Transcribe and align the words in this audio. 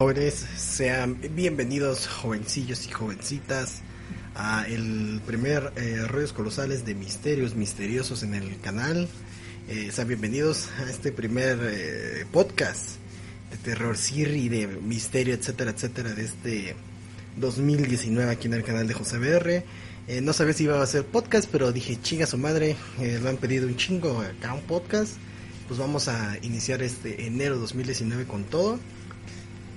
Jóvenes, 0.00 0.44
sean 0.56 1.20
bienvenidos 1.36 2.08
jovencillos 2.08 2.84
y 2.84 2.90
jovencitas 2.90 3.82
a 4.34 4.66
el 4.66 5.20
primer 5.24 5.72
eh, 5.76 6.04
Rollos 6.08 6.32
Colosales 6.32 6.84
de 6.84 6.96
Misterios 6.96 7.54
Misteriosos 7.54 8.24
en 8.24 8.34
el 8.34 8.58
canal. 8.58 9.08
Eh, 9.68 9.90
sean 9.92 10.08
bienvenidos 10.08 10.68
a 10.80 10.90
este 10.90 11.12
primer 11.12 11.60
eh, 11.62 12.26
podcast 12.32 12.96
de 13.52 13.56
terror, 13.58 13.96
sirri, 13.96 14.48
de 14.48 14.66
misterio, 14.66 15.32
etcétera, 15.32 15.70
etcétera, 15.70 16.12
de 16.12 16.24
este 16.24 16.74
2019 17.36 18.32
aquí 18.32 18.48
en 18.48 18.54
el 18.54 18.64
canal 18.64 18.88
de 18.88 18.94
José 18.94 19.18
BR. 19.18 19.62
Eh, 20.08 20.20
no 20.20 20.32
sabía 20.32 20.54
si 20.54 20.64
iba 20.64 20.80
a 20.80 20.82
hacer 20.82 21.04
podcast, 21.04 21.48
pero 21.52 21.70
dije, 21.70 22.00
chinga 22.02 22.26
su 22.26 22.36
madre, 22.36 22.74
lo 23.22 23.28
han 23.28 23.36
pedido 23.36 23.68
un 23.68 23.76
chingo 23.76 24.22
acá 24.22 24.54
un 24.54 24.62
podcast. 24.62 25.12
Pues 25.68 25.78
vamos 25.78 26.08
a 26.08 26.36
iniciar 26.42 26.82
este 26.82 27.28
enero 27.28 27.60
2019 27.60 28.24
con 28.24 28.42
todo. 28.42 28.80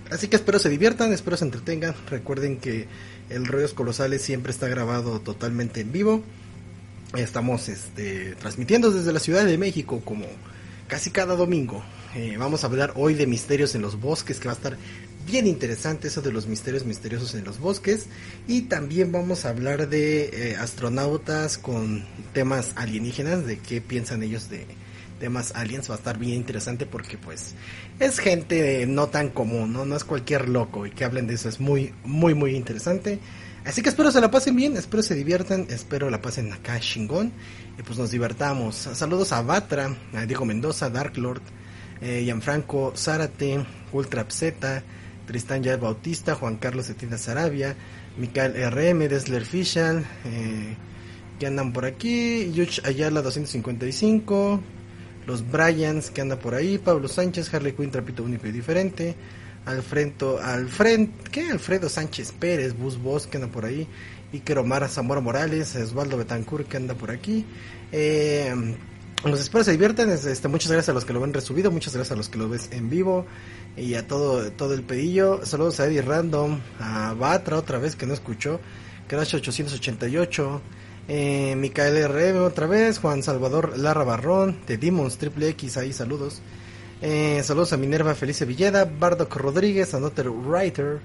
Así 0.10 0.28
que 0.28 0.38
espero 0.38 0.60
se 0.60 0.70
diviertan, 0.70 1.12
espero 1.12 1.38
se 1.38 1.46
entretengan. 1.46 1.94
Recuerden 2.10 2.58
que 2.58 2.88
el 3.30 3.46
Rollos 3.46 3.74
Colosales 3.74 4.22
siempre 4.22 4.52
está 4.52 4.68
grabado 4.68 5.20
totalmente 5.20 5.82
en 5.82 5.91
vivo. 5.91 6.24
Estamos 7.16 7.70
este, 7.70 8.36
transmitiendo 8.36 8.91
desde 8.91 9.14
la 9.14 9.20
Ciudad 9.20 9.46
de 9.46 9.58
México 9.58 10.02
como 10.04 10.26
casi 10.88 11.12
cada 11.12 11.36
domingo. 11.36 11.84
Eh, 12.16 12.36
vamos 12.38 12.64
a 12.64 12.68
hablar 12.68 12.94
hoy 12.96 13.14
de 13.14 13.27
misterios 13.27 13.76
en 13.76 13.82
los 13.82 13.99
bosques, 13.99 14.40
que 14.40 14.48
va 14.48 14.54
a 14.54 14.55
estar 14.55 14.77
bien 15.26 15.46
interesante 15.46 16.08
eso 16.08 16.21
de 16.21 16.32
los 16.32 16.48
misterios 16.48 16.86
misteriosos 16.86 17.36
en 17.36 17.44
los 17.44 17.60
bosques. 17.60 18.08
Y 18.48 18.64
también 18.64 19.12
vamos 19.12 19.46
a 19.46 19.49
hablar 19.49 19.90
de 19.90 20.52
eh, 20.52 20.55
astronautas 20.55 21.58
con 21.58 22.05
temas 22.34 22.71
alienígenas, 22.76 23.46
de 23.46 23.60
qué 23.60 23.82
piensan 23.82 24.24
ellos 24.24 24.49
de 24.49 24.66
temas 25.20 25.54
aliens. 25.55 25.90
Va 25.90 25.96
a 25.96 25.98
estar 25.98 26.18
bien 26.18 26.35
interesante 26.35 26.85
porque 26.85 27.18
pues 27.18 27.54
es 27.99 28.20
gente 28.20 28.85
no 28.87 29.07
tan 29.07 29.29
común, 29.29 29.74
¿no? 29.74 29.85
No 29.85 29.96
es 29.96 30.04
cualquier 30.04 30.49
loco 30.49 30.85
y 30.85 30.91
que 30.91 31.05
hablen 31.05 31.27
de 31.27 31.35
eso. 31.35 31.49
Es 31.49 31.59
muy, 31.59 31.93
muy, 32.04 32.34
muy 32.34 32.55
interesante. 32.55 33.20
Así 33.68 33.82
que 33.82 33.90
espero 33.90 34.12
se 34.12 34.21
la 34.21 34.32
pasen 34.32 34.55
bien, 34.55 34.77
espero 34.77 35.04
se 35.04 35.13
diviertan, 35.13 35.68
espero 35.70 36.09
la 36.09 36.21
pasen 36.21 36.54
acá 36.54 36.79
chingón 36.79 37.34
y 37.77 37.84
pues 37.84 37.98
nos 37.98 38.12
divertamos. 38.12 38.76
Saludos 38.76 39.34
a 39.34 39.41
Batra, 39.41 39.93
a 40.13 40.26
Diego 40.26 40.46
Mendoza, 40.46 40.90
Dark 40.90 41.18
Lord, 41.18 41.41
eh, 41.99 42.21
Gianfranco 42.24 42.93
Zárate, 42.96 43.65
Ultra 43.91 44.26
Z, 44.29 44.84
Tristán 45.26 45.63
Yael 45.63 45.81
Bautista, 45.81 46.35
Juan 46.35 46.55
Carlos 46.55 46.90
Etina 46.90 47.18
Sarabia, 47.18 47.76
Micael 48.18 48.54
RM, 48.71 49.09
Desler 49.09 49.43
Fischel, 49.43 50.05
eh, 50.24 50.76
que 51.37 51.46
andan 51.46 51.74
por 51.74 51.84
aquí, 51.84 52.52
Yuch 52.54 52.79
Ayala 52.85 53.21
255, 53.21 54.62
los 55.28 55.52
Bryans 55.52 56.10
que 56.10 56.22
anda 56.22 56.40
por 56.40 56.56
ahí, 56.56 56.78
Pablo 56.78 57.10
Sánchez, 57.10 57.54
Harley 57.54 57.74
Quinn, 57.74 57.92
Trapito 57.92 58.24
Único 58.24 58.48
y 58.48 58.52
Diferente, 58.54 59.14
Alfredo, 59.66 60.40
Alfred. 60.42 61.10
Alfredo 61.52 61.90
Sánchez 61.90 62.32
Pérez, 62.32 62.76
Bus 62.76 62.98
Boss 62.98 63.28
que 63.28 63.36
anda 63.36 63.50
por 63.50 63.66
ahí, 63.66 63.86
Iker 64.34 64.58
Omar 64.59 64.88
Zamora 64.88 65.20
Morales, 65.20 65.75
Osvaldo 65.75 66.18
Betancourt 66.18 66.68
que 66.70 66.78
anda 66.78 66.96
por 66.96 67.12
aquí, 67.12 67.46
eh, 67.92 68.56
los 69.26 69.42
espero 69.42 69.66
se 69.66 69.72
diviertan, 69.72 70.10
este, 70.10 70.48
muchas 70.48 70.72
gracias 70.72 70.90
a 70.90 70.94
los 70.94 71.04
que 71.04 71.12
lo 71.12 71.20
ven 71.20 71.34
resubido, 71.34 71.72
muchas 71.72 71.94
gracias 71.94 72.14
a 72.14 72.16
los 72.16 72.30
que 72.30 72.38
lo 72.38 72.48
ves 72.48 72.70
en 72.72 72.90
vivo 72.90 73.26
y 73.76 73.96
a 73.96 74.08
todo, 74.08 74.50
todo 74.54 74.74
el 74.74 74.84
pedillo, 74.84 75.46
saludos 75.46 75.82
a 75.82 75.88
Eddie 75.88 76.04
Random, 76.04 76.60
a 76.80 77.14
Batra 77.16 77.58
otra 77.58 77.80
vez 77.80 77.98
que 77.98 78.06
no 78.06 78.14
escuchó, 78.14 78.62
Crash 79.10 79.36
888, 79.36 80.62
eh, 81.07 81.56
Micael 81.57 81.97
R 81.97 82.40
otra 82.40 82.68
vez, 82.68 83.00
Juan 83.00 83.23
Salvador 83.23 83.78
Larra 83.78 84.03
Barrón, 84.03 84.57
de 84.68 84.78
Demons 84.78 85.18
Triple 85.18 85.50
X, 85.50 85.78
ahí 85.78 85.94
saludos. 85.94 86.41
Eh, 87.01 87.41
saludos 87.44 87.73
a 87.73 87.78
Minerva 87.78 88.16
Felice 88.16 88.45
Villeda, 88.45 88.85
Bardock 88.85 89.35
Rodríguez, 89.35 89.94
Another 89.94 90.29
Writer, 90.29 91.00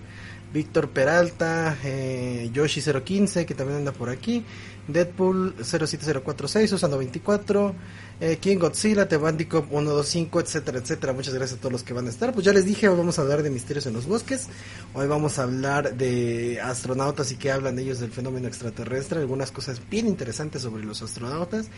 Víctor 0.52 0.88
Peralta, 0.88 1.76
eh, 1.84 2.50
Yoshi015, 2.52 3.44
que 3.44 3.54
también 3.54 3.78
anda 3.78 3.92
por 3.92 4.10
aquí, 4.10 4.44
Deadpool 4.88 5.54
07046, 5.62 6.70
Susano 6.70 6.98
24, 6.98 7.74
eh, 8.20 8.36
King 8.38 8.58
Godzilla, 8.58 9.08
Tebandicop 9.08 9.68
125, 9.68 10.40
etcétera, 10.40 10.78
etcétera. 10.78 11.12
Muchas 11.12 11.34
gracias 11.34 11.58
a 11.58 11.60
todos 11.60 11.72
los 11.72 11.82
que 11.82 11.92
van 11.92 12.06
a 12.06 12.10
estar. 12.10 12.32
Pues 12.32 12.44
ya 12.44 12.52
les 12.52 12.64
dije, 12.64 12.88
hoy 12.88 12.96
vamos 12.96 13.18
a 13.18 13.22
hablar 13.22 13.42
de 13.42 13.50
misterios 13.50 13.86
en 13.86 13.92
los 13.92 14.06
bosques. 14.06 14.48
Hoy 14.94 15.06
vamos 15.06 15.38
a 15.38 15.44
hablar 15.44 15.96
de 15.96 16.60
astronautas 16.60 17.30
y 17.30 17.36
que 17.36 17.52
hablan 17.52 17.78
ellos 17.78 18.00
del 18.00 18.10
fenómeno 18.10 18.48
extraterrestre. 18.48 19.20
Algunas 19.20 19.52
cosas 19.52 19.80
bien 19.88 20.06
interesantes 20.06 20.62
sobre 20.62 20.84
los 20.84 21.00
astronautas. 21.02 21.68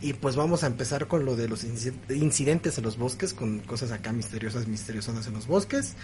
Y 0.00 0.14
pues 0.14 0.36
vamos 0.36 0.64
a 0.64 0.66
empezar 0.66 1.06
con 1.06 1.24
lo 1.24 1.36
de 1.36 1.48
los 1.48 1.64
incidentes 1.64 2.78
en 2.78 2.84
los 2.84 2.96
bosques, 2.96 3.34
con 3.34 3.60
cosas 3.60 3.92
acá 3.92 4.12
misteriosas, 4.12 4.66
misteriosas 4.66 5.26
en 5.26 5.34
los 5.34 5.46
bosques. 5.46 5.94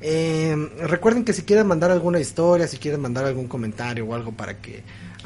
Eh, 0.00 0.56
recuerden 0.82 1.24
que 1.24 1.32
si 1.32 1.42
quieren 1.42 1.66
mandar 1.66 1.90
alguna 1.90 2.20
historia, 2.20 2.66
si 2.66 2.78
quieren 2.78 3.00
mandar 3.00 3.24
algún 3.24 3.46
comentario 3.46 4.04
o 4.04 4.14
algo 4.14 4.32
para 4.32 4.60
que 4.60 4.82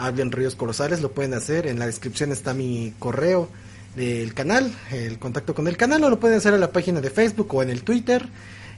hablen 0.06 0.32
ríos 0.32 0.56
colosales, 0.56 1.00
lo 1.00 1.12
pueden 1.12 1.34
hacer. 1.34 1.66
En 1.66 1.78
la 1.78 1.86
descripción 1.86 2.32
está 2.32 2.54
mi 2.54 2.92
correo 2.98 3.48
del 3.96 4.34
canal, 4.34 4.72
el 4.90 5.18
contacto 5.18 5.54
con 5.54 5.68
el 5.68 5.76
canal, 5.76 6.02
o 6.04 6.10
lo 6.10 6.18
pueden 6.18 6.38
hacer 6.38 6.54
en 6.54 6.60
la 6.60 6.72
página 6.72 7.00
de 7.00 7.10
Facebook 7.10 7.54
o 7.54 7.62
en 7.62 7.70
el 7.70 7.82
Twitter. 7.82 8.28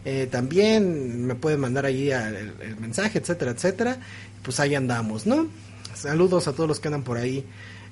Eh, 0.05 0.29
también 0.31 1.27
me 1.27 1.35
pueden 1.35 1.61
mandar 1.61 1.87
ahí 1.87 2.11
el, 2.11 2.77
mensaje, 2.79 3.19
etcétera, 3.19 3.53
etcétera. 3.53 3.97
Pues 4.43 4.61
ahí 4.61 4.75
andamos, 4.75 5.27
¿no? 5.27 5.49
Saludos 5.95 6.47
a 6.49 6.53
todos 6.53 6.69
los 6.69 6.81
que 6.81 6.89
andan 6.89 7.03
por 7.03 7.17
ahí. 7.17 7.45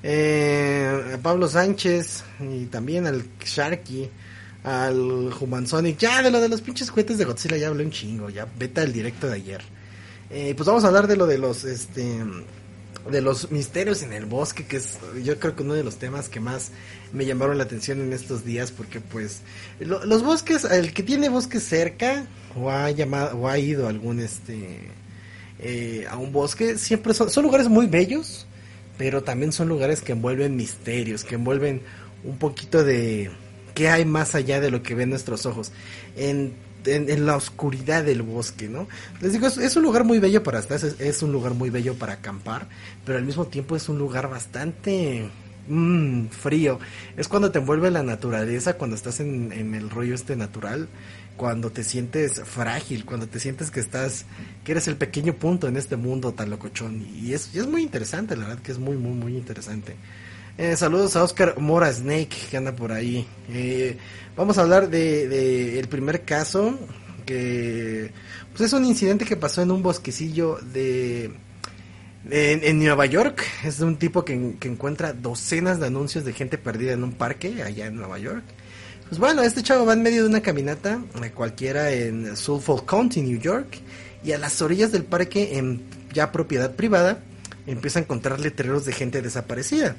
Eh, 0.02 1.14
a 1.14 1.18
Pablo 1.18 1.48
Sánchez 1.48 2.24
y 2.40 2.66
también 2.66 3.06
al 3.06 3.24
Sharky, 3.42 4.10
al 4.64 5.32
Human 5.40 5.66
Sonic. 5.66 5.96
Ya 5.98 6.20
de 6.22 6.30
lo 6.30 6.40
de 6.40 6.48
los 6.48 6.60
pinches 6.60 6.90
juguetes 6.90 7.16
de 7.16 7.24
Godzilla 7.24 7.56
ya 7.56 7.68
hablé 7.68 7.84
un 7.84 7.90
chingo, 7.90 8.28
ya 8.28 8.46
vete 8.58 8.82
al 8.82 8.92
directo 8.92 9.28
de 9.28 9.34
ayer. 9.36 9.62
Eh, 10.28 10.54
pues 10.56 10.66
vamos 10.66 10.84
a 10.84 10.88
hablar 10.88 11.06
de 11.06 11.16
lo 11.16 11.26
de 11.26 11.38
los, 11.38 11.64
este, 11.64 12.20
de 13.10 13.20
los 13.20 13.50
misterios 13.50 14.02
en 14.02 14.12
el 14.12 14.26
bosque, 14.26 14.64
que 14.64 14.76
es 14.76 14.98
yo 15.24 15.38
creo 15.38 15.56
que 15.56 15.62
uno 15.62 15.74
de 15.74 15.82
los 15.82 15.96
temas 15.96 16.28
que 16.28 16.40
más 16.40 16.70
me 17.12 17.26
llamaron 17.26 17.58
la 17.58 17.64
atención 17.64 18.00
en 18.00 18.12
estos 18.12 18.44
días, 18.44 18.70
porque 18.70 19.00
pues 19.00 19.40
los 19.80 20.22
bosques, 20.22 20.64
el 20.64 20.92
que 20.92 21.02
tiene 21.02 21.28
bosques 21.28 21.64
cerca 21.64 22.26
o 22.54 22.70
ha 22.70 22.90
llamado 22.90 23.38
o 23.38 23.48
ha 23.48 23.58
ido 23.58 23.86
a 23.86 23.90
algún 23.90 24.20
este 24.20 24.88
eh, 25.58 26.06
a 26.08 26.16
un 26.16 26.32
bosque, 26.32 26.78
siempre 26.78 27.14
son, 27.14 27.30
son 27.30 27.44
lugares 27.44 27.68
muy 27.68 27.86
bellos, 27.86 28.46
pero 28.98 29.22
también 29.22 29.52
son 29.52 29.68
lugares 29.68 30.00
que 30.00 30.12
envuelven 30.12 30.56
misterios, 30.56 31.24
que 31.24 31.36
envuelven 31.36 31.82
un 32.24 32.38
poquito 32.38 32.84
de 32.84 33.30
qué 33.74 33.88
hay 33.88 34.04
más 34.04 34.34
allá 34.34 34.60
de 34.60 34.70
lo 34.70 34.82
que 34.82 34.94
ven 34.94 35.10
nuestros 35.10 35.46
ojos. 35.46 35.72
En 36.16 36.52
en, 36.86 37.26
la 37.26 37.36
oscuridad 37.36 38.04
del 38.04 38.22
bosque, 38.22 38.68
¿no? 38.68 38.88
Les 39.20 39.32
digo, 39.32 39.46
es, 39.46 39.76
un 39.76 39.82
lugar 39.82 40.04
muy 40.04 40.18
bello 40.18 40.42
para 40.42 40.58
estar, 40.58 40.80
es, 40.98 41.22
un 41.22 41.32
lugar 41.32 41.54
muy 41.54 41.70
bello 41.70 41.94
para 41.94 42.14
acampar, 42.14 42.68
pero 43.04 43.18
al 43.18 43.24
mismo 43.24 43.46
tiempo 43.46 43.76
es 43.76 43.88
un 43.88 43.98
lugar 43.98 44.28
bastante 44.28 45.28
mmm, 45.68 46.26
frío. 46.26 46.78
Es 47.16 47.28
cuando 47.28 47.50
te 47.50 47.58
envuelve 47.58 47.90
la 47.90 48.02
naturaleza, 48.02 48.74
cuando 48.74 48.96
estás 48.96 49.20
en, 49.20 49.52
el 49.52 49.90
rollo 49.90 50.14
este 50.14 50.36
natural, 50.36 50.88
cuando 51.36 51.70
te 51.70 51.84
sientes 51.84 52.40
frágil, 52.44 53.04
cuando 53.04 53.26
te 53.26 53.40
sientes 53.40 53.70
que 53.70 53.80
estás, 53.80 54.26
que 54.64 54.72
eres 54.72 54.88
el 54.88 54.96
pequeño 54.96 55.34
punto 55.34 55.68
en 55.68 55.76
este 55.76 55.96
mundo 55.96 56.32
tan 56.32 56.50
locochón. 56.50 57.06
Y 57.16 57.32
es, 57.32 57.54
es 57.54 57.66
muy 57.66 57.82
interesante, 57.82 58.36
la 58.36 58.48
verdad 58.48 58.62
que 58.62 58.72
es 58.72 58.78
muy, 58.78 58.96
muy, 58.96 59.12
muy 59.12 59.36
interesante. 59.36 59.96
Eh, 60.58 60.76
saludos 60.76 61.16
a 61.16 61.24
Oscar 61.24 61.58
Mora 61.58 61.90
Snake 61.90 62.36
que 62.50 62.56
anda 62.58 62.76
por 62.76 62.92
ahí. 62.92 63.26
Eh, 63.48 63.96
vamos 64.36 64.58
a 64.58 64.62
hablar 64.62 64.90
de, 64.90 65.78
el 65.78 65.88
primer 65.88 66.24
caso 66.24 66.78
que 67.24 68.10
pues 68.50 68.60
es 68.60 68.72
un 68.74 68.84
incidente 68.84 69.24
que 69.24 69.36
pasó 69.36 69.62
en 69.62 69.70
un 69.70 69.82
bosquecillo 69.82 70.58
de 70.74 71.32
en, 72.30 72.78
Nueva 72.78 73.06
York. 73.06 73.42
Es 73.64 73.80
un 73.80 73.96
tipo 73.96 74.26
que, 74.26 74.34
encuentra 74.34 75.14
docenas 75.14 75.80
de 75.80 75.86
anuncios 75.86 76.22
de 76.24 76.34
gente 76.34 76.58
perdida 76.58 76.92
en 76.92 77.02
un 77.02 77.12
parque 77.12 77.62
allá 77.62 77.86
en 77.86 77.96
Nueva 77.96 78.18
York. 78.18 78.44
Pues 79.08 79.18
bueno, 79.18 79.42
este 79.42 79.62
chavo 79.62 79.86
va 79.86 79.94
en 79.94 80.02
medio 80.02 80.22
de 80.22 80.28
una 80.28 80.42
caminata 80.42 81.00
eh, 81.22 81.30
cualquiera 81.30 81.90
en 81.92 82.36
Suffolk 82.36 82.84
County, 82.84 83.22
New 83.22 83.38
York, 83.38 83.78
y 84.22 84.32
a 84.32 84.38
las 84.38 84.60
orillas 84.60 84.92
del 84.92 85.04
parque, 85.04 85.56
en 85.56 85.82
ya 86.12 86.30
propiedad 86.30 86.74
privada, 86.74 87.20
empieza 87.66 87.98
a 87.98 88.02
encontrar 88.02 88.38
letreros 88.38 88.84
de 88.84 88.92
gente 88.92 89.22
desaparecida 89.22 89.96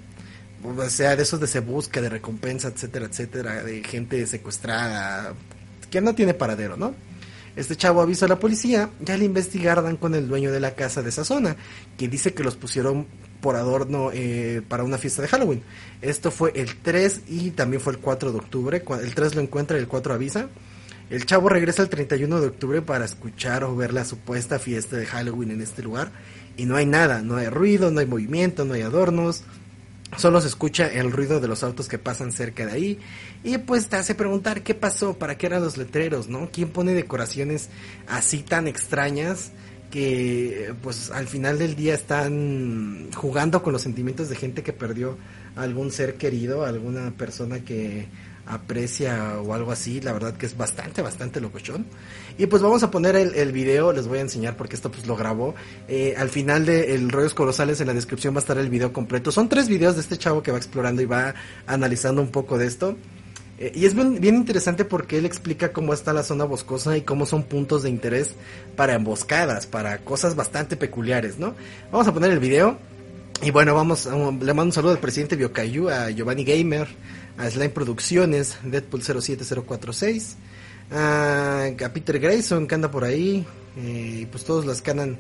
o 0.63 0.89
sea, 0.89 1.15
de 1.15 1.23
esos 1.23 1.39
de 1.39 1.47
se 1.47 1.59
busca, 1.59 2.01
de 2.01 2.09
recompensa, 2.09 2.69
etcétera, 2.69 3.05
etcétera, 3.05 3.63
de 3.63 3.83
gente 3.83 4.25
secuestrada, 4.25 5.33
que 5.89 6.01
no 6.01 6.15
tiene 6.15 6.33
paradero, 6.33 6.77
¿no? 6.77 6.93
Este 7.55 7.75
chavo 7.75 8.01
avisa 8.01 8.25
a 8.25 8.29
la 8.29 8.39
policía 8.39 8.89
y 9.05 9.11
al 9.11 9.21
investigar 9.21 9.83
dan 9.83 9.97
con 9.97 10.15
el 10.15 10.27
dueño 10.27 10.51
de 10.51 10.59
la 10.59 10.73
casa 10.73 11.03
de 11.03 11.09
esa 11.09 11.23
zona, 11.23 11.55
que 11.97 12.07
dice 12.07 12.33
que 12.33 12.43
los 12.43 12.55
pusieron 12.55 13.05
por 13.41 13.55
adorno 13.57 14.09
eh, 14.11 14.61
para 14.67 14.83
una 14.83 14.97
fiesta 14.97 15.21
de 15.21 15.27
Halloween. 15.27 15.61
Esto 16.01 16.31
fue 16.31 16.51
el 16.55 16.77
3 16.77 17.23
y 17.27 17.51
también 17.51 17.81
fue 17.81 17.93
el 17.93 17.99
4 17.99 18.31
de 18.31 18.37
octubre. 18.39 18.83
El 19.01 19.13
3 19.13 19.35
lo 19.35 19.41
encuentra 19.41 19.77
y 19.77 19.81
el 19.81 19.87
4 19.87 20.13
avisa. 20.13 20.47
El 21.09 21.25
chavo 21.25 21.49
regresa 21.49 21.83
el 21.83 21.89
31 21.89 22.41
de 22.41 22.47
octubre 22.47 22.81
para 22.81 23.05
escuchar 23.05 23.63
o 23.65 23.75
ver 23.75 23.93
la 23.93 24.05
supuesta 24.05 24.57
fiesta 24.57 24.95
de 24.95 25.05
Halloween 25.05 25.51
en 25.51 25.61
este 25.61 25.83
lugar. 25.83 26.11
Y 26.57 26.65
no 26.65 26.75
hay 26.75 26.85
nada, 26.85 27.21
no 27.21 27.35
hay 27.35 27.49
ruido, 27.49 27.91
no 27.91 27.99
hay 27.99 28.05
movimiento, 28.07 28.65
no 28.65 28.73
hay 28.73 28.81
adornos. 28.81 29.43
Solo 30.17 30.41
se 30.41 30.47
escucha 30.47 30.87
el 30.87 31.11
ruido 31.11 31.39
de 31.39 31.47
los 31.47 31.63
autos 31.63 31.87
que 31.87 31.97
pasan 31.97 32.31
cerca 32.31 32.65
de 32.65 32.71
ahí. 32.71 32.99
Y 33.43 33.57
pues 33.57 33.87
te 33.87 33.95
hace 33.95 34.15
preguntar 34.15 34.63
qué 34.63 34.73
pasó, 34.73 35.17
para 35.17 35.37
qué 35.37 35.47
eran 35.47 35.61
los 35.61 35.77
letreros, 35.77 36.27
¿no? 36.27 36.49
¿Quién 36.51 36.69
pone 36.69 36.93
decoraciones 36.93 37.69
así 38.07 38.43
tan 38.43 38.67
extrañas? 38.67 39.51
que 39.93 40.73
pues 40.81 41.11
al 41.11 41.27
final 41.27 41.59
del 41.59 41.75
día 41.75 41.93
están 41.93 43.11
jugando 43.13 43.61
con 43.61 43.73
los 43.73 43.83
sentimientos 43.83 44.27
de 44.27 44.35
gente 44.35 44.63
que 44.63 44.73
perdió 44.73 45.19
algún 45.55 45.91
ser 45.91 46.15
querido, 46.15 46.65
alguna 46.65 47.11
persona 47.11 47.59
que 47.59 48.07
aprecia 48.47 49.39
o 49.39 49.53
algo 49.53 49.71
así, 49.71 50.01
la 50.01 50.13
verdad 50.13 50.35
que 50.35 50.47
es 50.47 50.57
bastante, 50.57 51.03
bastante 51.03 51.39
locochón. 51.39 51.85
Y 52.37 52.47
pues 52.47 52.61
vamos 52.61 52.81
a 52.83 52.89
poner 52.89 53.15
el, 53.15 53.51
video, 53.51 53.93
les 53.93 54.07
voy 54.07 54.17
a 54.17 54.21
enseñar 54.21 54.57
porque 54.57 54.75
esto 54.75 54.91
pues 54.91 55.05
lo 55.05 55.15
grabó. 55.15 55.53
Eh, 55.87 56.15
al 56.17 56.29
final 56.29 56.65
de 56.65 56.95
El 56.95 57.11
Rollos 57.11 57.33
Colosales 57.33 57.79
en 57.79 57.87
la 57.87 57.93
descripción 57.93 58.33
va 58.33 58.39
a 58.39 58.41
estar 58.41 58.57
el 58.57 58.69
video 58.69 58.91
completo. 58.91 59.31
Son 59.31 59.49
tres 59.49 59.67
videos 59.67 59.95
de 59.95 60.01
este 60.01 60.17
chavo 60.17 60.41
que 60.41 60.51
va 60.51 60.57
explorando 60.57 61.01
y 61.01 61.05
va 61.05 61.35
analizando 61.67 62.21
un 62.21 62.29
poco 62.29 62.57
de 62.57 62.65
esto. 62.65 62.95
Eh, 63.59 63.71
y 63.75 63.85
es 63.85 63.93
bien, 63.93 64.23
interesante 64.23 64.83
porque 64.83 65.17
él 65.17 65.25
explica 65.25 65.71
cómo 65.71 65.93
está 65.93 66.11
la 66.11 66.23
zona 66.23 66.43
boscosa 66.43 66.97
y 66.97 67.01
cómo 67.01 67.25
son 67.25 67.43
puntos 67.43 67.83
de 67.83 67.89
interés 67.89 68.31
para 68.75 68.95
emboscadas, 68.95 69.67
para 69.67 69.99
cosas 69.99 70.35
bastante 70.35 70.75
peculiares, 70.75 71.37
¿no? 71.37 71.53
Vamos 71.91 72.07
a 72.07 72.13
poner 72.13 72.31
el 72.31 72.39
video. 72.39 72.77
Y 73.43 73.51
bueno, 73.51 73.75
vamos, 73.75 74.05
le 74.05 74.53
mando 74.53 74.63
un 74.63 74.71
saludo 74.71 74.91
al 74.91 74.99
presidente 74.99 75.35
Biocayu, 75.35 75.89
a 75.89 76.09
Giovanni 76.09 76.45
Gamer, 76.45 76.87
a 77.37 77.49
Slime 77.49 77.69
Producciones, 77.69 78.57
Deadpool 78.63 79.03
07046, 79.03 80.37
a, 80.91 81.69
Peter 81.93 82.19
Grayson 82.19 82.67
que 82.67 82.75
anda 82.75 82.89
por 82.89 83.03
ahí, 83.03 83.45
eh, 83.77 84.27
pues 84.31 84.43
todos 84.43 84.65
los 84.65 84.81
que 84.81 84.91
andan 84.91 85.17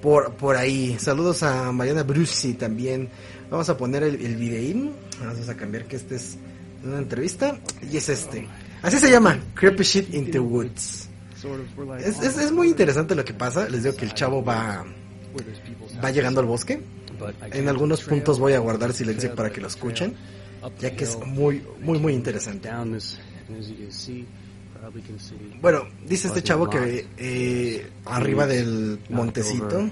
por, 0.00 0.34
por 0.34 0.56
ahí. 0.56 0.96
Saludos 0.98 1.42
a 1.42 1.72
Mariana 1.72 2.02
Brusi 2.02 2.54
también. 2.54 3.08
Vamos 3.50 3.68
a 3.68 3.76
poner 3.76 4.02
el, 4.02 4.24
el 4.24 4.36
videín. 4.36 4.92
Vamos 5.20 5.48
a 5.48 5.56
cambiar 5.56 5.86
que 5.86 5.96
este 5.96 6.16
es 6.16 6.36
una 6.84 6.98
entrevista 6.98 7.58
y 7.90 7.96
es 7.96 8.08
este. 8.08 8.46
Así 8.82 8.98
se 8.98 9.10
llama, 9.10 9.40
Creepy 9.54 9.82
Shit 9.82 10.14
in 10.14 10.30
the 10.30 10.38
Woods. 10.38 11.08
Es, 11.98 12.20
es, 12.20 12.36
es, 12.36 12.52
muy 12.52 12.68
interesante 12.68 13.14
lo 13.14 13.24
que 13.24 13.34
pasa. 13.34 13.68
Les 13.68 13.84
digo 13.84 13.94
que 13.96 14.04
el 14.04 14.14
chavo 14.14 14.44
va, 14.44 14.84
va 16.02 16.10
llegando 16.10 16.40
al 16.40 16.46
bosque. 16.46 16.80
En 17.52 17.68
algunos 17.68 18.02
puntos 18.02 18.38
voy 18.38 18.54
a 18.54 18.58
guardar 18.58 18.92
silencio 18.92 19.34
para 19.34 19.50
que 19.50 19.60
lo 19.60 19.68
escuchen, 19.68 20.14
ya 20.78 20.94
que 20.94 21.04
es 21.04 21.18
muy, 21.26 21.64
muy, 21.80 21.98
muy 21.98 22.12
interesante. 22.12 22.70
Bueno, 25.60 25.82
dice 26.06 26.28
este 26.28 26.42
chavo 26.42 26.68
que 26.68 27.06
eh, 27.16 27.90
arriba 28.04 28.46
del 28.46 28.98
montecito. 29.10 29.90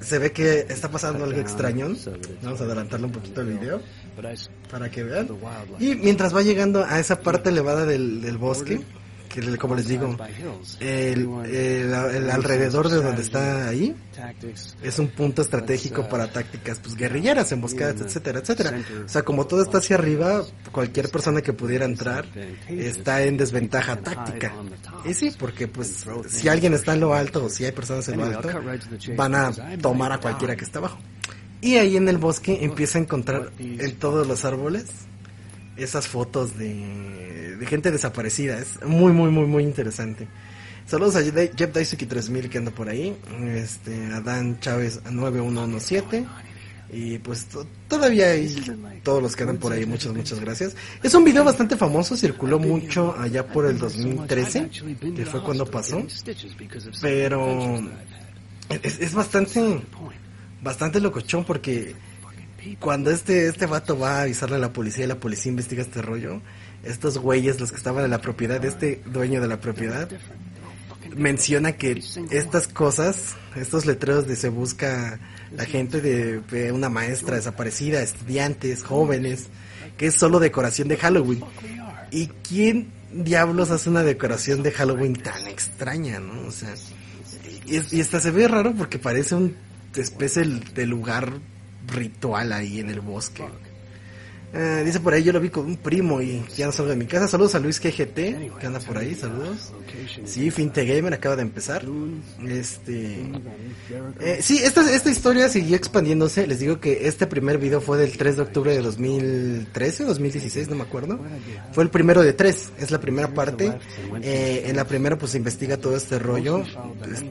se 0.00 0.18
ve 0.18 0.32
que 0.32 0.60
está 0.68 0.90
pasando 0.90 1.24
algo 1.24 1.40
extraño. 1.40 1.94
Vamos 2.42 2.60
a 2.60 2.64
adelantarle 2.64 3.06
un 3.06 3.12
poquito 3.12 3.40
el 3.40 3.58
video 3.58 3.80
para 4.70 4.90
que 4.90 5.02
vean. 5.02 5.28
Y 5.80 5.94
mientras 5.96 6.34
va 6.34 6.42
llegando 6.42 6.84
a 6.84 6.98
esa 7.00 7.20
parte 7.20 7.50
elevada 7.50 7.84
del, 7.84 8.20
del 8.20 8.38
bosque, 8.38 8.80
que 9.34 9.58
como 9.58 9.74
les 9.74 9.88
digo, 9.88 10.16
el, 10.78 11.28
el, 11.46 12.30
alrededor 12.30 12.88
de 12.88 13.02
donde 13.02 13.22
está 13.22 13.68
ahí 13.68 13.96
es 14.80 14.98
un 15.00 15.08
punto 15.08 15.42
estratégico 15.42 16.08
para 16.08 16.30
tácticas 16.30 16.78
pues 16.78 16.94
guerrilleras, 16.94 17.50
emboscadas, 17.50 18.00
etcétera, 18.00 18.38
etcétera. 18.38 18.78
O 19.04 19.08
sea, 19.08 19.22
como 19.22 19.46
todo 19.46 19.62
está 19.62 19.78
hacia 19.78 19.96
arriba, 19.96 20.44
cualquier 20.70 21.08
persona 21.08 21.42
que 21.42 21.52
pudiera 21.52 21.84
entrar 21.84 22.26
está 22.68 23.24
en 23.24 23.36
desventaja 23.36 23.96
táctica. 23.96 24.52
Y 25.04 25.14
sí, 25.14 25.32
porque 25.36 25.66
pues 25.66 26.06
si 26.28 26.48
alguien 26.48 26.72
está 26.74 26.94
en 26.94 27.00
lo 27.00 27.12
alto 27.12 27.46
o 27.46 27.50
si 27.50 27.64
hay 27.64 27.72
personas 27.72 28.08
en 28.08 28.18
lo 28.18 28.26
alto, 28.26 28.48
van 29.16 29.34
a 29.34 29.52
tomar 29.78 30.12
a 30.12 30.18
cualquiera 30.18 30.54
que 30.54 30.64
está 30.64 30.78
abajo. 30.78 30.98
Y 31.60 31.76
ahí 31.76 31.96
en 31.96 32.08
el 32.08 32.18
bosque 32.18 32.58
empieza 32.62 32.98
a 32.98 33.02
encontrar 33.02 33.50
en 33.58 33.96
todos 33.96 34.28
los 34.28 34.44
árboles 34.44 34.84
esas 35.76 36.06
fotos 36.06 36.56
de, 36.56 37.33
gente 37.66 37.90
desaparecida. 37.90 38.58
Es 38.58 38.82
muy, 38.84 39.12
muy, 39.12 39.30
muy, 39.30 39.46
muy 39.46 39.62
interesante. 39.64 40.26
Saludos 40.86 41.16
a 41.16 41.22
Jeff 41.22 41.72
Daisuke 41.72 42.06
3000 42.06 42.50
que 42.50 42.58
anda 42.58 42.70
por 42.70 42.88
ahí. 42.88 43.16
Este, 43.46 44.06
a 44.12 44.20
Dan 44.20 44.60
Chávez 44.60 45.00
9117. 45.10 46.26
Y 46.92 47.18
pues 47.18 47.46
todavía 47.88 48.30
hay 48.30 48.54
todos 49.02 49.22
los 49.22 49.34
que 49.34 49.42
andan 49.42 49.56
por 49.56 49.72
ahí. 49.72 49.86
Muchas, 49.86 50.14
muchas 50.14 50.38
gracias. 50.40 50.76
Es 51.02 51.14
un 51.14 51.24
video 51.24 51.42
bastante 51.42 51.76
famoso. 51.76 52.16
Circuló 52.16 52.58
mucho 52.58 53.14
allá 53.18 53.46
por 53.46 53.66
el 53.66 53.78
2013. 53.78 54.70
Que 55.16 55.26
fue 55.26 55.42
cuando 55.42 55.66
pasó. 55.66 56.04
Pero 57.00 57.80
es, 58.82 59.00
es 59.00 59.14
bastante, 59.14 59.80
bastante 60.62 61.00
locochón 61.00 61.44
porque 61.44 61.94
cuando 62.80 63.10
este, 63.10 63.48
este 63.48 63.66
vato 63.66 63.98
va 63.98 64.18
a 64.18 64.22
avisarle 64.22 64.56
a 64.56 64.58
la 64.58 64.72
policía 64.72 65.04
y 65.04 65.08
la 65.08 65.20
policía 65.20 65.50
investiga 65.50 65.82
este 65.82 66.00
rollo, 66.00 66.40
estos 66.84 67.18
güeyes, 67.18 67.60
los 67.60 67.70
que 67.70 67.76
estaban 67.76 68.04
en 68.04 68.10
la 68.10 68.20
propiedad, 68.20 68.64
este 68.64 69.02
dueño 69.06 69.40
de 69.40 69.48
la 69.48 69.60
propiedad, 69.60 70.08
menciona 71.16 71.72
que 71.72 72.02
estas 72.30 72.68
cosas, 72.68 73.36
estos 73.56 73.86
letreros 73.86 74.26
de 74.26 74.36
se 74.36 74.48
busca 74.48 75.18
la 75.56 75.64
gente 75.64 76.00
de, 76.00 76.72
una 76.72 76.88
maestra 76.88 77.36
desaparecida, 77.36 78.02
estudiantes, 78.02 78.82
jóvenes, 78.82 79.46
que 79.96 80.06
es 80.06 80.14
solo 80.14 80.40
decoración 80.40 80.88
de 80.88 80.96
Halloween. 80.96 81.44
¿Y 82.10 82.28
quién 82.28 82.92
diablos 83.12 83.70
hace 83.70 83.90
una 83.90 84.02
decoración 84.02 84.62
de 84.62 84.72
Halloween 84.72 85.14
tan 85.14 85.46
extraña, 85.46 86.18
no? 86.18 86.48
O 86.48 86.50
sea, 86.50 86.74
y, 87.66 87.96
y 87.96 88.00
hasta 88.00 88.20
se 88.20 88.30
ve 88.30 88.48
raro 88.48 88.74
porque 88.74 88.98
parece 88.98 89.34
un 89.34 89.56
especie 90.00 90.44
de 90.44 90.86
lugar 90.86 91.32
ritual 91.86 92.52
ahí 92.52 92.80
en 92.80 92.90
el 92.90 93.00
bosque. 93.00 93.44
Eh, 94.56 94.82
dice 94.84 95.00
por 95.00 95.12
ahí, 95.14 95.24
yo 95.24 95.32
lo 95.32 95.40
vi 95.40 95.50
con 95.50 95.66
un 95.66 95.76
primo 95.76 96.22
y 96.22 96.44
ya 96.56 96.66
no 96.66 96.72
salgo 96.72 96.90
de 96.90 96.96
mi 96.96 97.06
casa. 97.06 97.26
Saludos 97.26 97.56
a 97.56 97.58
Luis 97.58 97.80
GGT, 97.80 98.14
que 98.58 98.66
anda 98.66 98.78
por 98.78 98.96
ahí, 98.96 99.14
saludos. 99.14 99.72
Sí, 100.24 100.50
Finte 100.52 100.84
Gamer 100.84 101.12
acaba 101.12 101.34
de 101.34 101.42
empezar. 101.42 101.84
Este. 102.46 103.16
Eh, 104.20 104.38
sí, 104.40 104.58
esta, 104.58 104.88
esta 104.92 105.10
historia 105.10 105.48
siguió 105.48 105.76
expandiéndose. 105.76 106.46
Les 106.46 106.60
digo 106.60 106.78
que 106.78 107.08
este 107.08 107.26
primer 107.26 107.58
video 107.58 107.80
fue 107.80 107.98
del 107.98 108.16
3 108.16 108.36
de 108.36 108.42
octubre 108.42 108.72
de 108.72 108.80
2013, 108.80 110.04
2016, 110.04 110.68
no 110.68 110.76
me 110.76 110.82
acuerdo. 110.82 111.18
Fue 111.72 111.82
el 111.82 111.90
primero 111.90 112.22
de 112.22 112.32
tres, 112.32 112.70
es 112.78 112.92
la 112.92 113.00
primera 113.00 113.34
parte. 113.34 113.72
Eh, 114.22 114.64
en 114.66 114.76
la 114.76 114.84
primera, 114.84 115.18
pues 115.18 115.32
se 115.32 115.38
investiga 115.38 115.78
todo 115.78 115.96
este 115.96 116.20
rollo. 116.20 116.62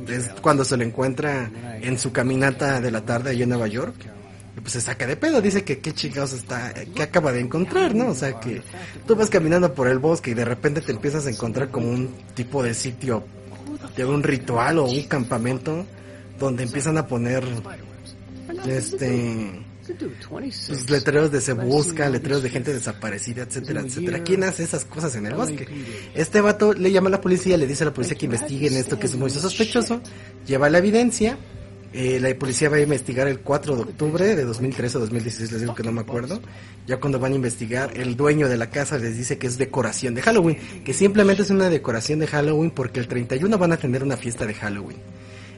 Es, 0.10 0.30
cuando 0.42 0.66
se 0.66 0.76
lo 0.76 0.84
encuentra 0.84 1.50
en 1.82 1.98
su 1.98 2.12
caminata 2.12 2.82
de 2.82 2.92
la 2.92 3.02
tarde 3.06 3.30
allí 3.30 3.44
en 3.44 3.50
Nueva 3.50 3.68
York 3.68 3.96
pues 4.64 4.74
se 4.74 4.82
saca 4.82 5.06
de 5.06 5.18
pedo, 5.18 5.42
dice 5.42 5.64
que 5.64 5.80
qué 5.80 5.94
chingados 5.94 6.34
está, 6.34 6.74
que 6.74 7.04
acaba 7.04 7.34
de 7.34 7.42
encontrar, 7.42 7.94
¿no? 7.94 8.08
O 8.08 8.16
sea 8.16 8.40
que 8.40 8.62
tú 9.06 9.16
vas 9.16 9.30
caminando 9.30 9.74
por 9.74 9.90
el 9.90 10.00
bosque 10.00 10.32
y 10.32 10.34
de 10.34 10.46
repente 10.46 10.80
te 10.82 10.94
empiezas 10.94 11.28
a 11.28 11.30
encontrar 11.30 11.70
como 11.70 11.90
un 11.90 12.16
tipo 12.34 12.64
de 12.64 12.74
sitio, 12.74 13.26
de 13.98 14.06
un 14.06 14.24
ritual 14.24 14.80
o 14.80 14.86
un 14.86 15.04
campamento 15.04 15.86
donde 16.40 16.64
empiezan 16.64 16.98
a 16.98 17.06
poner 17.06 17.44
este 18.66 19.64
pues, 19.86 20.90
letreros 20.90 21.30
de 21.30 21.42
se 21.42 21.54
busca, 21.54 22.10
letreros 22.10 22.42
de 22.42 22.50
gente 22.50 22.74
desaparecida, 22.74 23.44
etcétera, 23.44 23.82
etcétera. 23.82 24.24
¿Quién 24.24 24.46
hace 24.46 24.64
esas 24.64 24.86
cosas 24.86 25.14
en 25.16 25.26
el 25.26 25.34
bosque? 25.34 25.68
Este 26.16 26.40
vato 26.40 26.74
le 26.74 26.90
llama 26.90 27.10
a 27.10 27.12
la 27.12 27.22
policía, 27.22 27.58
le 27.58 27.68
dice 27.68 27.84
a 27.84 27.88
la 27.88 27.94
policía 27.94 28.18
que 28.18 28.26
investiguen 28.26 28.76
esto 28.76 28.98
que 28.98 29.08
es 29.08 29.16
muy 29.16 29.30
sospechoso, 29.30 30.02
lleva 30.48 30.70
la 30.70 30.78
evidencia, 30.78 31.38
eh, 31.94 32.20
la 32.20 32.34
policía 32.34 32.70
va 32.70 32.78
a 32.78 32.82
investigar 32.82 33.28
el 33.28 33.42
4 33.42 33.76
de 33.76 33.82
octubre 33.84 34.36
de 34.36 34.44
2013 34.44 34.98
o 34.98 35.02
2016, 35.02 35.52
les 35.52 35.62
digo 35.62 35.76
que 35.76 35.84
no 35.84 35.92
me 35.92 36.02
acuerdo. 36.02 36.42
Ya 36.88 37.00
cuando 37.00 37.20
van 37.20 37.34
a 37.34 37.36
investigar, 37.36 37.92
el 37.96 38.16
dueño 38.16 38.50
de 38.50 38.58
la 38.58 38.72
casa 38.72 38.98
les 38.98 39.16
dice 39.16 39.38
que 39.38 39.46
es 39.46 39.60
decoración 39.60 40.16
de 40.16 40.24
Halloween, 40.24 40.58
que 40.84 40.94
simplemente 40.94 41.44
es 41.44 41.52
una 41.52 41.70
decoración 41.70 42.18
de 42.18 42.26
Halloween 42.26 42.72
porque 42.72 43.00
el 43.00 43.08
31 43.08 43.56
van 43.60 43.74
a 43.74 43.78
tener 43.78 44.04
una 44.04 44.18
fiesta 44.18 44.48
de 44.48 44.56
Halloween. 44.56 44.98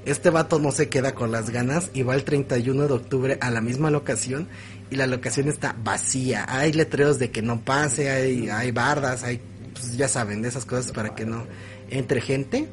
Este 0.06 0.30
vato 0.30 0.60
no 0.60 0.72
se 0.72 0.90
queda 0.90 1.16
con 1.16 1.32
las 1.32 1.52
ganas 1.52 1.90
y 1.94 2.04
va 2.04 2.16
el 2.16 2.26
31 2.26 2.88
de 2.88 2.94
octubre 2.94 3.38
a 3.40 3.50
la 3.50 3.62
misma 3.62 3.90
locación 3.90 4.50
y 4.92 4.98
la 4.98 5.08
locación 5.08 5.48
está 5.48 5.74
vacía. 5.84 6.46
Hay 6.50 6.74
letreros 6.74 7.18
de 7.18 7.32
que 7.32 7.42
no 7.42 7.62
pase, 7.62 8.12
hay, 8.12 8.50
hay 8.50 8.72
bardas, 8.72 9.24
hay, 9.24 9.40
pues 9.74 9.96
ya 9.96 10.10
saben, 10.10 10.42
de 10.42 10.50
esas 10.50 10.66
cosas 10.66 10.92
para 10.92 11.16
que 11.16 11.26
no 11.26 11.48
entre 11.90 12.20
gente 12.20 12.68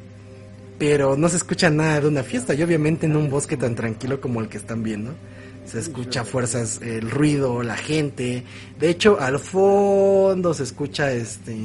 pero 0.77 1.15
no 1.17 1.29
se 1.29 1.37
escucha 1.37 1.69
nada 1.69 2.01
de 2.01 2.07
una 2.07 2.23
fiesta 2.23 2.53
y 2.53 2.63
obviamente 2.63 3.05
en 3.05 3.15
un 3.15 3.29
bosque 3.29 3.57
tan 3.57 3.75
tranquilo 3.75 4.19
como 4.19 4.41
el 4.41 4.49
que 4.49 4.57
están 4.57 4.83
viendo 4.83 5.13
se 5.65 5.79
escucha 5.79 6.23
fuerzas, 6.23 6.79
el 6.81 7.09
ruido, 7.09 7.63
la 7.63 7.77
gente. 7.77 8.43
De 8.79 8.89
hecho, 8.89 9.19
al 9.19 9.39
fondo 9.39 10.53
se 10.53 10.63
escucha 10.63 11.11
este, 11.11 11.55